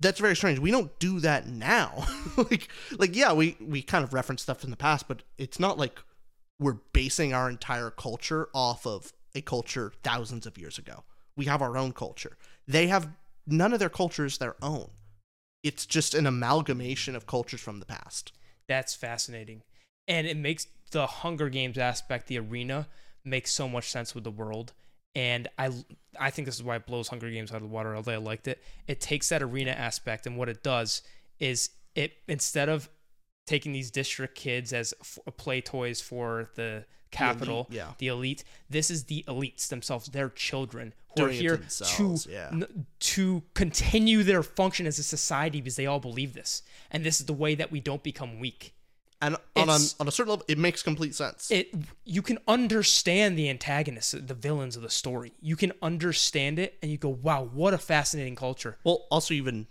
that's 0.00 0.20
very 0.20 0.34
strange. 0.36 0.58
We 0.58 0.70
don't 0.70 0.98
do 0.98 1.20
that 1.20 1.46
now. 1.46 2.06
Like 2.36 2.68
like 2.98 3.14
yeah 3.16 3.32
we 3.32 3.56
we 3.60 3.82
kind 3.82 4.04
of 4.04 4.12
reference 4.14 4.42
stuff 4.42 4.64
in 4.64 4.70
the 4.70 4.76
past 4.76 5.06
but 5.06 5.22
it's 5.38 5.60
not 5.60 5.78
like 5.78 5.98
we're 6.62 6.78
basing 6.92 7.34
our 7.34 7.50
entire 7.50 7.90
culture 7.90 8.48
off 8.54 8.86
of 8.86 9.12
a 9.34 9.40
culture 9.40 9.92
thousands 10.02 10.46
of 10.46 10.58
years 10.58 10.78
ago 10.78 11.04
we 11.36 11.46
have 11.46 11.62
our 11.62 11.76
own 11.76 11.92
culture 11.92 12.36
they 12.66 12.86
have 12.86 13.08
none 13.46 13.72
of 13.72 13.78
their 13.78 13.88
culture 13.88 14.24
is 14.24 14.38
their 14.38 14.56
own 14.62 14.90
it's 15.62 15.86
just 15.86 16.14
an 16.14 16.26
amalgamation 16.26 17.14
of 17.14 17.26
cultures 17.26 17.60
from 17.60 17.78
the 17.78 17.86
past 17.86 18.32
That's 18.68 18.94
fascinating. 18.94 19.62
And 20.08 20.26
it 20.26 20.36
makes 20.36 20.66
the 20.90 21.06
Hunger 21.06 21.48
Games 21.48 21.78
aspect, 21.78 22.26
the 22.26 22.38
arena, 22.38 22.88
makes 23.24 23.52
so 23.52 23.68
much 23.68 23.90
sense 23.90 24.14
with 24.14 24.24
the 24.24 24.30
world. 24.30 24.72
And 25.14 25.48
I 25.58 25.70
I 26.18 26.30
think 26.30 26.46
this 26.46 26.56
is 26.56 26.62
why 26.62 26.76
it 26.76 26.86
blows 26.86 27.08
Hunger 27.08 27.30
Games 27.30 27.50
out 27.52 27.56
of 27.56 27.62
the 27.62 27.68
water, 27.68 27.94
although 27.94 28.12
I 28.12 28.16
liked 28.16 28.48
it. 28.48 28.62
It 28.86 29.00
takes 29.00 29.28
that 29.28 29.42
arena 29.42 29.72
aspect 29.72 30.26
and 30.26 30.36
what 30.36 30.48
it 30.48 30.62
does 30.62 31.02
is 31.38 31.70
it 31.94 32.14
instead 32.28 32.68
of 32.68 32.88
taking 33.46 33.72
these 33.72 33.90
district 33.90 34.34
kids 34.36 34.72
as 34.72 34.94
f- 35.00 35.18
uh, 35.26 35.30
play 35.30 35.60
toys 35.60 36.00
for 36.00 36.50
the 36.54 36.84
capital, 37.10 37.66
elite, 37.68 37.76
yeah. 37.76 37.92
the 37.98 38.08
elite, 38.08 38.44
this 38.70 38.90
is 38.90 39.04
the 39.04 39.24
elites 39.28 39.68
themselves, 39.68 40.06
their 40.08 40.30
children 40.30 40.94
who 41.08 41.14
Doing 41.16 41.30
are 41.30 41.32
here 41.32 41.56
to 41.58 42.18
yeah. 42.28 42.48
n- 42.52 42.86
to 43.00 43.42
continue 43.54 44.22
their 44.22 44.42
function 44.42 44.86
as 44.86 44.98
a 44.98 45.02
society 45.02 45.60
because 45.60 45.76
they 45.76 45.86
all 45.86 46.00
believe 46.00 46.32
this. 46.34 46.62
And 46.90 47.04
this 47.04 47.20
is 47.20 47.26
the 47.26 47.34
way 47.34 47.54
that 47.54 47.70
we 47.70 47.80
don't 47.80 48.02
become 48.02 48.38
weak. 48.40 48.74
and 49.20 49.36
on 49.54 49.68
a, 49.68 49.78
on 50.00 50.08
a 50.08 50.10
certain 50.10 50.30
level 50.30 50.44
it 50.48 50.58
makes 50.58 50.82
complete 50.82 51.14
sense 51.14 51.48
It 51.50 51.72
you 52.04 52.22
can 52.22 52.38
understand 52.48 53.36
the 53.38 53.48
antagonists, 53.50 54.12
the 54.12 54.34
villains 54.34 54.74
of 54.76 54.82
the 54.82 54.90
story. 54.90 55.32
You 55.40 55.54
can 55.56 55.72
understand 55.82 56.58
it 56.58 56.78
and 56.80 56.90
you 56.90 56.96
go, 56.98 57.10
"Wow, 57.10 57.44
what 57.52 57.74
a 57.74 57.78
fascinating 57.78 58.36
culture." 58.36 58.78
Well, 58.84 59.06
also 59.10 59.34
even 59.34 59.66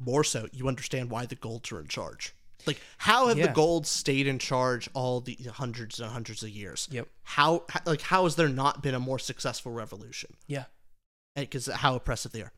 more 0.00 0.24
so, 0.24 0.48
you 0.52 0.66
understand 0.68 1.10
why 1.10 1.26
the 1.26 1.34
Golds 1.36 1.70
are 1.70 1.80
in 1.80 1.86
charge. 1.88 2.34
Like, 2.66 2.80
how 2.98 3.28
have 3.28 3.38
Yeah. 3.38 3.46
the 3.48 3.52
Golds 3.52 3.88
stayed 3.88 4.26
in 4.26 4.38
charge 4.38 4.88
all 4.94 5.20
the 5.20 5.34
hundreds 5.54 5.98
and 6.00 6.10
hundreds 6.10 6.42
of 6.42 6.48
years? 6.50 6.88
Yep. 6.90 7.08
How, 7.24 7.64
how 7.68 7.80
like 7.86 8.02
how 8.02 8.24
has 8.24 8.36
there 8.36 8.48
not 8.48 8.82
been 8.82 8.94
a 8.94 9.00
more 9.00 9.18
successful 9.18 9.72
revolution? 9.72 10.36
Yeah. 10.46 10.64
Because 11.34 11.66
how 11.66 11.94
oppressive 11.94 12.32
they 12.32 12.42
are. 12.42 12.52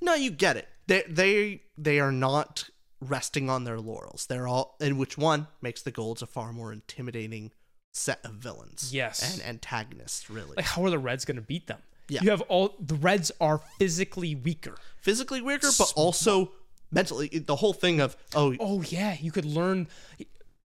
No, 0.00 0.14
you 0.14 0.30
get 0.30 0.56
it. 0.56 0.68
They 0.86 1.04
they 1.08 1.62
they 1.76 2.00
are 2.00 2.12
not 2.12 2.68
resting 3.00 3.48
on 3.48 3.64
their 3.64 3.78
laurels. 3.78 4.26
They're 4.26 4.48
all, 4.48 4.76
and 4.80 4.98
which 4.98 5.16
one 5.16 5.46
makes 5.62 5.82
the 5.82 5.92
Golds 5.92 6.20
a 6.22 6.26
far 6.26 6.52
more 6.52 6.72
intimidating 6.72 7.52
set 7.92 8.18
of 8.24 8.32
villains. 8.34 8.92
Yes. 8.92 9.34
and 9.34 9.42
antagonists 9.46 10.28
really. 10.30 10.54
Like 10.56 10.64
how 10.66 10.84
are 10.84 10.90
the 10.90 10.98
Reds 10.98 11.24
going 11.24 11.36
to 11.36 11.42
beat 11.42 11.66
them? 11.68 11.78
Yeah. 12.08 12.20
You 12.22 12.30
have 12.30 12.40
all 12.42 12.74
the 12.80 12.94
Reds 12.94 13.30
are 13.40 13.60
physically 13.78 14.34
weaker. 14.34 14.76
Physically 14.96 15.40
weaker, 15.42 15.68
but 15.78 15.92
also 15.94 16.52
mentally. 16.90 17.28
The 17.28 17.56
whole 17.56 17.72
thing 17.72 18.00
of 18.00 18.16
oh, 18.34 18.54
Oh 18.60 18.82
yeah, 18.82 19.16
you 19.20 19.30
could 19.32 19.44
learn 19.44 19.88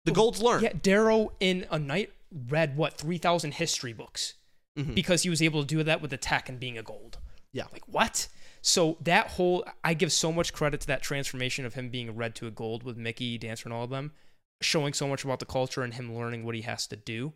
the 0.06 0.12
Golds 0.12 0.42
learn. 0.42 0.64
Yeah, 0.64 0.74
Darrow 0.82 1.34
in 1.40 1.66
a 1.70 1.78
night 1.80 2.12
read 2.48 2.78
what 2.78 2.94
3000 2.98 3.54
history 3.56 3.94
books 3.94 4.36
Mhm. 4.78 4.94
because 4.96 5.24
he 5.24 5.30
was 5.30 5.42
able 5.42 5.62
to 5.62 5.68
do 5.68 5.84
that 5.84 6.02
with 6.02 6.14
attack 6.14 6.48
and 6.48 6.60
being 6.60 6.78
a 6.78 6.84
gold. 6.84 7.18
Yeah. 7.52 7.66
Like 7.72 7.88
what? 7.88 8.28
So 8.62 8.98
that 9.02 9.32
whole 9.32 9.66
I 9.84 9.94
give 9.94 10.12
so 10.12 10.32
much 10.32 10.54
credit 10.54 10.82
to 10.82 10.88
that 10.88 11.02
transformation 11.02 11.66
of 11.66 11.74
him 11.74 11.90
being 11.90 12.10
a 12.10 12.12
red 12.14 12.36
to 12.36 12.48
a 12.48 12.52
gold 12.52 12.84
with 12.84 12.98
Mickey, 12.98 13.38
Dancer, 13.38 13.66
and 13.68 13.74
all 13.74 13.84
of 13.84 13.90
them, 13.90 14.14
showing 14.62 14.94
so 14.94 15.08
much 15.08 15.24
about 15.24 15.40
the 15.40 15.46
culture 15.46 15.82
and 15.82 15.94
him 15.94 16.16
learning 16.16 16.44
what 16.46 16.56
he 16.56 16.62
has 16.62 16.86
to 16.88 16.96
do. 16.96 17.34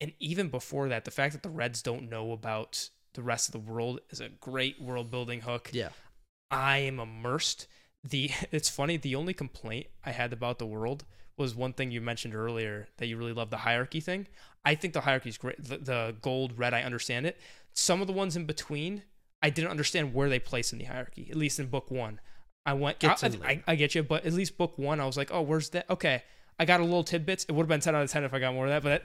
And 0.00 0.12
even 0.18 0.48
before 0.48 0.88
that, 0.88 1.04
the 1.04 1.10
fact 1.12 1.32
that 1.34 1.42
the 1.42 1.50
Reds 1.50 1.82
don't 1.82 2.08
know 2.10 2.32
about 2.32 2.88
the 3.14 3.22
rest 3.22 3.48
of 3.48 3.52
the 3.52 3.58
world 3.72 4.00
is 4.10 4.20
a 4.20 4.30
great 4.30 4.80
world 4.80 5.10
building 5.10 5.42
hook. 5.42 5.70
Yeah. 5.72 5.90
I 6.50 6.78
am 6.78 6.98
immersed. 6.98 7.66
The 8.04 8.30
it's 8.50 8.68
funny. 8.68 8.96
The 8.96 9.14
only 9.14 9.34
complaint 9.34 9.86
I 10.04 10.12
had 10.12 10.32
about 10.32 10.58
the 10.58 10.66
world 10.66 11.04
was 11.36 11.54
one 11.54 11.72
thing 11.72 11.90
you 11.90 12.00
mentioned 12.00 12.34
earlier 12.34 12.88
that 12.98 13.06
you 13.06 13.16
really 13.16 13.32
love 13.32 13.50
the 13.50 13.58
hierarchy 13.58 14.00
thing. 14.00 14.26
I 14.64 14.74
think 14.74 14.92
the 14.92 15.00
hierarchy 15.00 15.30
is 15.30 15.38
great. 15.38 15.62
The, 15.62 15.78
the 15.78 16.16
gold, 16.20 16.58
red, 16.58 16.74
I 16.74 16.82
understand 16.82 17.26
it. 17.26 17.40
Some 17.72 18.00
of 18.00 18.06
the 18.06 18.12
ones 18.12 18.36
in 18.36 18.44
between, 18.44 19.02
I 19.42 19.50
didn't 19.50 19.70
understand 19.70 20.14
where 20.14 20.28
they 20.28 20.38
place 20.38 20.72
in 20.72 20.78
the 20.78 20.84
hierarchy. 20.84 21.28
At 21.30 21.36
least 21.36 21.58
in 21.58 21.66
book 21.66 21.90
one, 21.90 22.20
I 22.66 22.74
went. 22.74 22.98
Gets 22.98 23.24
I. 23.24 23.30
I, 23.44 23.62
I 23.66 23.74
get 23.74 23.94
you, 23.94 24.02
but 24.02 24.24
at 24.24 24.32
least 24.32 24.58
book 24.58 24.78
one, 24.78 25.00
I 25.00 25.06
was 25.06 25.16
like, 25.16 25.32
oh, 25.32 25.42
where's 25.42 25.70
that? 25.70 25.88
Okay, 25.90 26.22
I 26.58 26.64
got 26.64 26.80
a 26.80 26.84
little 26.84 27.04
tidbits. 27.04 27.44
It 27.44 27.52
would 27.52 27.62
have 27.62 27.68
been 27.68 27.80
ten 27.80 27.94
out 27.94 28.02
of 28.02 28.10
ten 28.10 28.24
if 28.24 28.34
I 28.34 28.38
got 28.38 28.54
more 28.54 28.66
of 28.66 28.70
that, 28.70 28.82
but. 28.82 29.04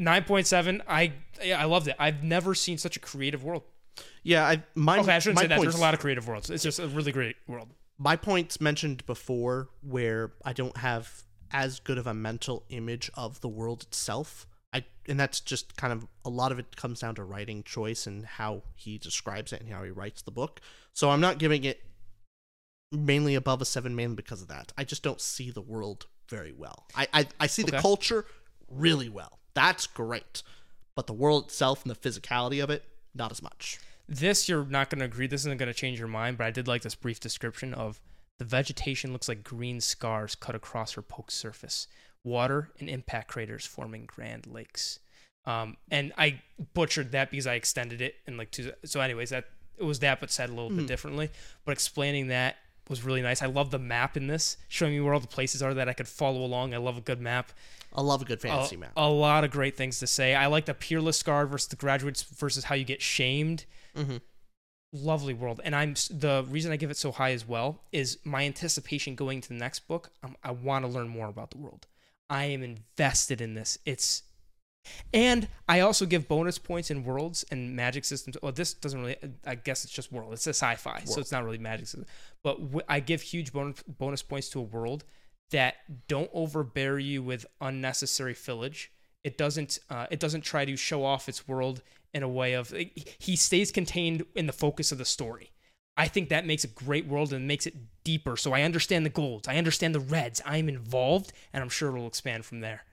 Nine 0.00 0.22
point 0.22 0.46
seven. 0.46 0.80
I 0.86 1.12
yeah, 1.42 1.60
I 1.60 1.64
loved 1.64 1.88
it. 1.88 1.96
I've 1.98 2.22
never 2.22 2.54
seen 2.54 2.78
such 2.78 2.96
a 2.96 3.00
creative 3.00 3.42
world. 3.42 3.64
Yeah, 4.22 4.46
I 4.46 4.62
my 4.76 5.00
Okay, 5.00 5.12
I 5.12 5.18
shouldn't 5.18 5.34
my 5.34 5.42
say 5.42 5.48
that. 5.48 5.60
There's 5.60 5.74
a 5.74 5.80
lot 5.80 5.92
of 5.92 5.98
creative 5.98 6.28
worlds. 6.28 6.50
It's 6.50 6.62
just 6.62 6.78
a 6.78 6.86
really 6.86 7.10
great 7.10 7.34
world. 7.48 7.68
My 7.98 8.16
points 8.16 8.60
mentioned 8.60 9.04
before 9.06 9.68
where 9.82 10.32
I 10.44 10.52
don't 10.52 10.76
have 10.78 11.24
as 11.50 11.80
good 11.80 11.98
of 11.98 12.06
a 12.06 12.14
mental 12.14 12.64
image 12.68 13.10
of 13.14 13.40
the 13.40 13.48
world 13.48 13.82
itself. 13.82 14.46
I 14.72 14.84
and 15.08 15.18
that's 15.18 15.40
just 15.40 15.76
kind 15.76 15.92
of 15.92 16.06
a 16.24 16.30
lot 16.30 16.52
of 16.52 16.58
it 16.58 16.76
comes 16.76 17.00
down 17.00 17.14
to 17.16 17.24
writing 17.24 17.62
choice 17.62 18.06
and 18.06 18.24
how 18.24 18.62
he 18.76 18.98
describes 18.98 19.52
it 19.52 19.60
and 19.60 19.70
how 19.70 19.82
he 19.82 19.90
writes 19.90 20.22
the 20.22 20.30
book. 20.30 20.60
So 20.92 21.10
I'm 21.10 21.20
not 21.20 21.38
giving 21.38 21.64
it 21.64 21.82
mainly 22.92 23.34
above 23.34 23.60
a 23.60 23.64
seven 23.64 23.96
mainly 23.96 24.16
because 24.16 24.42
of 24.42 24.48
that. 24.48 24.72
I 24.76 24.84
just 24.84 25.02
don't 25.02 25.20
see 25.20 25.50
the 25.50 25.62
world 25.62 26.06
very 26.28 26.52
well. 26.52 26.86
I 26.94 27.08
I, 27.12 27.26
I 27.40 27.46
see 27.46 27.62
the 27.62 27.80
culture 27.80 28.26
really 28.70 29.08
well. 29.08 29.38
That's 29.54 29.86
great. 29.86 30.42
But 30.94 31.06
the 31.06 31.12
world 31.12 31.46
itself 31.46 31.82
and 31.82 31.90
the 31.90 31.96
physicality 31.96 32.62
of 32.62 32.70
it, 32.70 32.84
not 33.14 33.30
as 33.30 33.42
much. 33.42 33.78
This 34.08 34.48
you're 34.48 34.64
not 34.64 34.90
going 34.90 35.00
to 35.00 35.04
agree. 35.04 35.26
This 35.26 35.42
isn't 35.42 35.58
going 35.58 35.68
to 35.68 35.74
change 35.74 35.98
your 35.98 36.08
mind, 36.08 36.38
but 36.38 36.46
I 36.46 36.50
did 36.50 36.66
like 36.66 36.82
this 36.82 36.94
brief 36.94 37.20
description 37.20 37.74
of 37.74 38.00
the 38.38 38.44
vegetation 38.44 39.12
looks 39.12 39.28
like 39.28 39.44
green 39.44 39.80
scars 39.80 40.34
cut 40.34 40.54
across 40.54 40.92
her 40.92 41.02
poked 41.02 41.32
surface. 41.32 41.88
Water 42.24 42.70
and 42.80 42.88
impact 42.88 43.28
craters 43.28 43.66
forming 43.66 44.06
grand 44.06 44.46
lakes. 44.46 44.98
Um, 45.44 45.76
and 45.90 46.12
I 46.18 46.40
butchered 46.74 47.12
that 47.12 47.30
because 47.30 47.46
I 47.46 47.54
extended 47.54 48.00
it 48.00 48.16
and 48.26 48.36
like 48.36 48.50
two. 48.50 48.72
So, 48.84 49.00
anyways, 49.00 49.30
that 49.30 49.46
it 49.78 49.84
was 49.84 50.00
that, 50.00 50.20
but 50.20 50.30
said 50.30 50.50
a 50.50 50.52
little 50.52 50.70
bit 50.70 50.86
differently. 50.86 51.30
But 51.64 51.72
explaining 51.72 52.28
that 52.28 52.56
was 52.88 53.04
really 53.04 53.22
nice. 53.22 53.42
I 53.42 53.46
love 53.46 53.70
the 53.70 53.78
map 53.78 54.16
in 54.16 54.26
this, 54.26 54.56
showing 54.68 54.92
me 54.92 55.00
where 55.00 55.14
all 55.14 55.20
the 55.20 55.26
places 55.26 55.62
are 55.62 55.74
that 55.74 55.88
I 55.88 55.92
could 55.92 56.08
follow 56.08 56.44
along. 56.44 56.74
I 56.74 56.78
love 56.78 56.98
a 56.98 57.00
good 57.00 57.20
map. 57.20 57.52
I 57.94 58.02
love 58.02 58.22
a 58.22 58.24
good 58.24 58.38
a, 58.38 58.42
fantasy 58.42 58.76
map. 58.76 58.92
a 58.96 59.08
lot 59.08 59.44
of 59.44 59.50
great 59.50 59.76
things 59.76 59.98
to 60.00 60.06
say. 60.06 60.34
I 60.34 60.46
like 60.46 60.66
the 60.66 60.74
peerless 60.74 61.22
guard 61.22 61.50
versus 61.50 61.68
the 61.68 61.76
graduates 61.76 62.22
versus 62.22 62.64
how 62.64 62.74
you 62.74 62.84
get 62.84 63.00
shamed. 63.00 63.64
Mhm. 63.98 64.20
Lovely 64.90 65.34
world, 65.34 65.60
and 65.64 65.76
I'm 65.76 65.94
the 66.10 66.46
reason 66.48 66.72
I 66.72 66.76
give 66.76 66.90
it 66.90 66.96
so 66.96 67.12
high 67.12 67.32
as 67.32 67.46
well 67.46 67.84
is 67.92 68.18
my 68.24 68.44
anticipation 68.44 69.14
going 69.14 69.42
to 69.42 69.48
the 69.48 69.54
next 69.54 69.80
book. 69.80 70.12
Um, 70.22 70.34
I 70.42 70.50
want 70.52 70.86
to 70.86 70.90
learn 70.90 71.08
more 71.08 71.28
about 71.28 71.50
the 71.50 71.58
world. 71.58 71.86
I 72.30 72.44
am 72.46 72.62
invested 72.62 73.42
in 73.42 73.52
this. 73.52 73.78
It's 73.84 74.22
and 75.12 75.48
I 75.68 75.80
also 75.80 76.06
give 76.06 76.26
bonus 76.28 76.58
points 76.58 76.90
in 76.90 77.04
worlds 77.04 77.44
and 77.50 77.76
magic 77.76 78.06
systems. 78.06 78.38
Well, 78.42 78.52
this 78.52 78.72
doesn't 78.72 78.98
really. 78.98 79.16
I 79.44 79.56
guess 79.56 79.84
it's 79.84 79.92
just 79.92 80.10
world. 80.10 80.32
It's 80.32 80.46
a 80.46 80.50
sci-fi, 80.54 81.02
so 81.04 81.20
it's 81.20 81.32
not 81.32 81.44
really 81.44 81.58
magic 81.58 81.86
system. 81.86 82.06
But 82.42 82.58
w- 82.58 82.86
I 82.88 83.00
give 83.00 83.20
huge 83.20 83.52
bonus 83.52 83.82
bonus 83.82 84.22
points 84.22 84.48
to 84.50 84.60
a 84.60 84.62
world 84.62 85.04
that 85.50 85.76
don't 86.08 86.30
overbear 86.32 86.98
you 86.98 87.22
with 87.22 87.44
unnecessary 87.60 88.32
fillage. 88.34 88.90
It 89.24 89.36
doesn't. 89.36 89.78
Uh, 89.90 90.06
it 90.10 90.20
doesn't 90.20 90.42
try 90.42 90.64
to 90.64 90.76
show 90.76 91.04
off 91.04 91.28
its 91.28 91.46
world 91.46 91.82
in 92.18 92.22
a 92.22 92.28
way 92.28 92.52
of. 92.52 92.74
He 93.18 93.36
stays 93.36 93.72
contained 93.72 94.24
in 94.34 94.46
the 94.46 94.52
focus 94.52 94.92
of 94.92 94.98
the 94.98 95.06
story. 95.06 95.52
I 95.96 96.06
think 96.06 96.28
that 96.28 96.46
makes 96.46 96.62
a 96.62 96.68
great 96.68 97.06
world 97.06 97.32
and 97.32 97.48
makes 97.48 97.66
it 97.66 97.74
deeper. 98.04 98.36
So 98.36 98.52
I 98.52 98.62
understand 98.62 99.04
the 99.06 99.10
golds. 99.10 99.48
I 99.48 99.56
understand 99.56 99.94
the 99.94 100.00
reds. 100.00 100.40
I'm 100.44 100.68
involved, 100.68 101.32
and 101.52 101.62
I'm 101.62 101.70
sure 101.70 101.88
it'll 101.88 102.06
expand 102.06 102.44
from 102.44 102.60
there. 102.60 102.84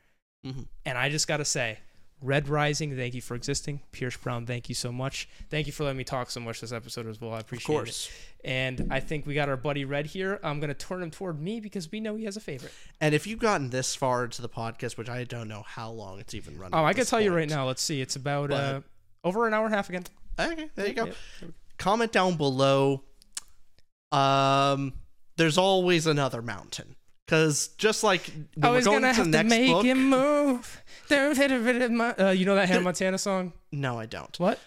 Mhm. 0.45 0.67
And 0.85 0.97
I 0.97 1.09
just 1.09 1.27
got 1.27 1.37
to 1.37 1.45
say, 1.45 1.79
Red 2.21 2.47
Rising, 2.47 2.95
thank 2.95 3.13
you 3.13 3.21
for 3.21 3.35
existing. 3.35 3.81
Pierce 3.91 4.17
Brown, 4.17 4.45
thank 4.45 4.69
you 4.69 4.75
so 4.75 4.91
much. 4.91 5.27
Thank 5.49 5.67
you 5.67 5.73
for 5.73 5.83
letting 5.83 5.97
me 5.97 6.03
talk 6.03 6.31
so 6.31 6.39
much 6.39 6.61
this 6.61 6.71
episode 6.71 7.05
as 7.07 7.19
well. 7.21 7.33
I 7.33 7.39
appreciate 7.39 7.67
course. 7.67 8.07
it. 8.07 8.47
And 8.49 8.87
I 8.89 9.01
think 9.01 9.27
we 9.27 9.33
got 9.35 9.49
our 9.49 9.57
buddy 9.57 9.85
Red 9.85 10.07
here. 10.07 10.39
I'm 10.41 10.59
going 10.59 10.69
to 10.69 10.73
turn 10.73 11.03
him 11.03 11.11
toward 11.11 11.39
me 11.39 11.59
because 11.59 11.91
we 11.91 11.99
know 11.99 12.15
he 12.15 12.25
has 12.25 12.37
a 12.37 12.41
favorite. 12.41 12.73
And 13.01 13.13
if 13.13 13.27
you've 13.27 13.39
gotten 13.39 13.69
this 13.69 13.95
far 13.95 14.23
into 14.23 14.41
the 14.41 14.49
podcast, 14.49 14.97
which 14.97 15.09
I 15.09 15.25
don't 15.25 15.47
know 15.47 15.63
how 15.67 15.91
long 15.91 16.19
it's 16.19 16.33
even 16.33 16.57
running. 16.57 16.73
Oh, 16.73 16.85
I 16.85 16.93
can 16.93 17.05
tell 17.05 17.21
you 17.21 17.33
right 17.35 17.49
now. 17.49 17.67
Let's 17.67 17.81
see. 17.81 18.01
It's 18.01 18.15
about 18.15 18.51
uh, 18.51 18.81
over 19.25 19.45
an 19.47 19.53
hour 19.53 19.65
and 19.65 19.73
a 19.73 19.77
half 19.77 19.89
again. 19.89 20.05
Okay, 20.39 20.69
there 20.75 20.87
you 20.87 20.93
go. 20.93 21.05
Yep. 21.05 21.15
Comment 21.77 22.11
down 22.11 22.35
below. 22.37 23.03
Um, 24.11 24.93
there's 25.35 25.57
always 25.57 26.07
another 26.07 26.41
mountain. 26.41 26.95
Because 27.25 27.69
just 27.69 28.03
like 28.03 28.31
when 28.53 28.63
I 28.63 28.69
we're 28.69 28.75
was 28.75 28.85
going 28.85 29.01
gonna 29.01 29.13
to 29.13 29.17
have 29.17 29.25
the 29.31 29.37
to 29.39 29.43
next 29.43 29.49
make 29.49 29.71
book, 29.71 29.83
him 29.85 30.09
move. 30.09 30.81
Uh, 31.11 32.33
you 32.35 32.45
know 32.45 32.55
that 32.55 32.67
Hannah 32.67 32.81
Montana 32.81 33.17
song? 33.17 33.53
no, 33.71 33.99
I 33.99 34.05
don't. 34.05 34.39
What? 34.39 34.59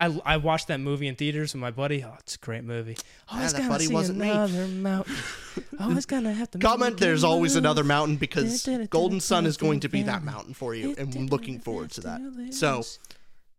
I, 0.00 0.18
I 0.24 0.36
watched 0.38 0.68
that 0.68 0.80
movie 0.80 1.06
in 1.06 1.14
theaters 1.14 1.52
with 1.52 1.60
my 1.60 1.70
buddy. 1.70 2.02
Oh, 2.02 2.14
it's 2.20 2.34
a 2.36 2.38
great 2.38 2.64
movie. 2.64 2.96
Always 3.30 3.52
that 3.52 3.58
gonna 3.58 3.70
buddy 3.70 3.86
see 3.86 3.92
wasn't 3.94 4.18
me. 4.18 4.30
another 4.30 4.66
mountain. 4.66 5.14
Always 5.80 6.06
gonna 6.06 6.32
have 6.32 6.50
to 6.52 6.58
Comment. 6.58 6.96
There's 6.96 7.22
always 7.22 7.54
move. 7.54 7.64
another 7.64 7.84
mountain 7.84 8.16
because 8.16 8.66
Golden 8.88 9.20
Son 9.20 9.44
is 9.46 9.56
going 9.58 9.80
to 9.80 9.88
be 9.88 10.02
that 10.04 10.24
mountain 10.24 10.54
for 10.54 10.74
you, 10.74 10.94
and 10.96 11.14
I'm 11.14 11.26
looking 11.26 11.60
forward 11.60 11.90
to 11.92 12.00
that. 12.02 12.20
So, 12.52 12.82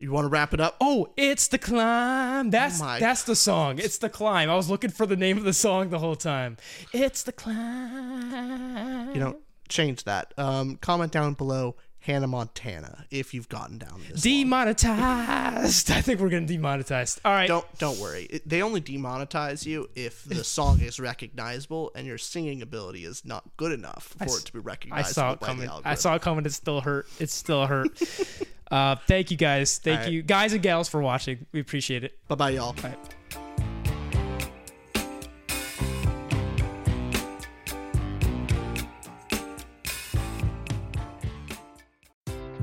you 0.02 0.12
want 0.12 0.26
to 0.26 0.30
wrap 0.30 0.54
it 0.54 0.60
up? 0.60 0.76
Oh, 0.82 1.10
it's 1.16 1.48
the 1.48 1.60
climb. 1.60 2.50
That's 2.50 2.80
my 2.80 3.00
that's 3.00 3.24
the 3.24 3.36
song. 3.36 3.78
It's 3.78 4.00
the 4.00 4.10
climb. 4.10 4.50
I 4.50 4.56
was 4.56 4.70
looking 4.70 4.90
for 4.90 5.06
the 5.06 5.16
name 5.16 5.38
of 5.38 5.44
the 5.44 5.54
song 5.54 5.90
the 5.90 6.00
whole 6.00 6.16
time. 6.16 6.58
It's 6.92 7.24
the 7.24 7.32
climb. 7.32 9.14
You 9.14 9.20
know, 9.20 9.38
change 9.70 10.04
that. 10.06 10.34
Um, 10.38 10.78
comment 10.78 11.12
down 11.12 11.36
below 11.36 11.76
Hannah 12.02 12.28
Montana 12.28 13.06
if 13.12 13.34
you've 13.34 13.48
gotten 13.48 13.78
down 13.78 14.02
this. 14.10 14.22
demonetized. 14.22 15.92
I 15.92 16.02
think 16.02 16.20
we're 16.20 16.30
getting 16.30 16.48
demonetized. 16.48 17.22
All 17.24 17.32
right. 17.32 17.48
Don't 17.48 17.66
don't 17.78 18.00
worry. 18.00 18.24
It, 18.24 18.50
they 18.50 18.64
only 18.64 18.82
demonetize 18.82 19.66
you 19.66 19.90
if 19.96 20.24
the 20.24 20.44
song 20.44 20.82
is 20.82 21.00
recognizable 21.00 21.92
and 21.96 22.08
your 22.08 22.18
singing 22.18 22.62
ability 22.64 23.06
is 23.06 23.24
not 23.24 23.44
good 23.56 23.72
enough 23.72 24.16
for 24.18 24.24
I 24.24 24.26
it 24.26 24.46
to 24.46 24.54
be 24.54 24.60
recognized. 24.60 25.10
I 25.10 25.12
saw 25.12 25.34
it 25.34 25.40
coming. 25.40 25.70
I 25.86 25.94
saw 25.94 26.16
it 26.16 26.22
coming. 26.24 26.46
It 26.46 26.54
still 26.54 26.82
hurt. 26.82 27.08
It 27.20 27.30
still 27.30 27.68
hurt. 27.68 28.02
uh, 28.72 28.96
thank 29.08 29.30
you 29.30 29.38
guys. 29.38 29.78
Thank 29.78 30.02
right. 30.02 30.12
you 30.12 30.24
guys 30.24 30.54
and 30.54 30.64
gals 30.64 30.90
for 30.90 31.02
watching. 31.02 31.46
We 31.52 31.60
appreciate 31.60 32.04
it. 32.04 32.18
Bye 32.28 32.36
bye, 32.36 32.50
y'all. 32.50 32.76
All 32.76 32.76
right. 32.84 33.68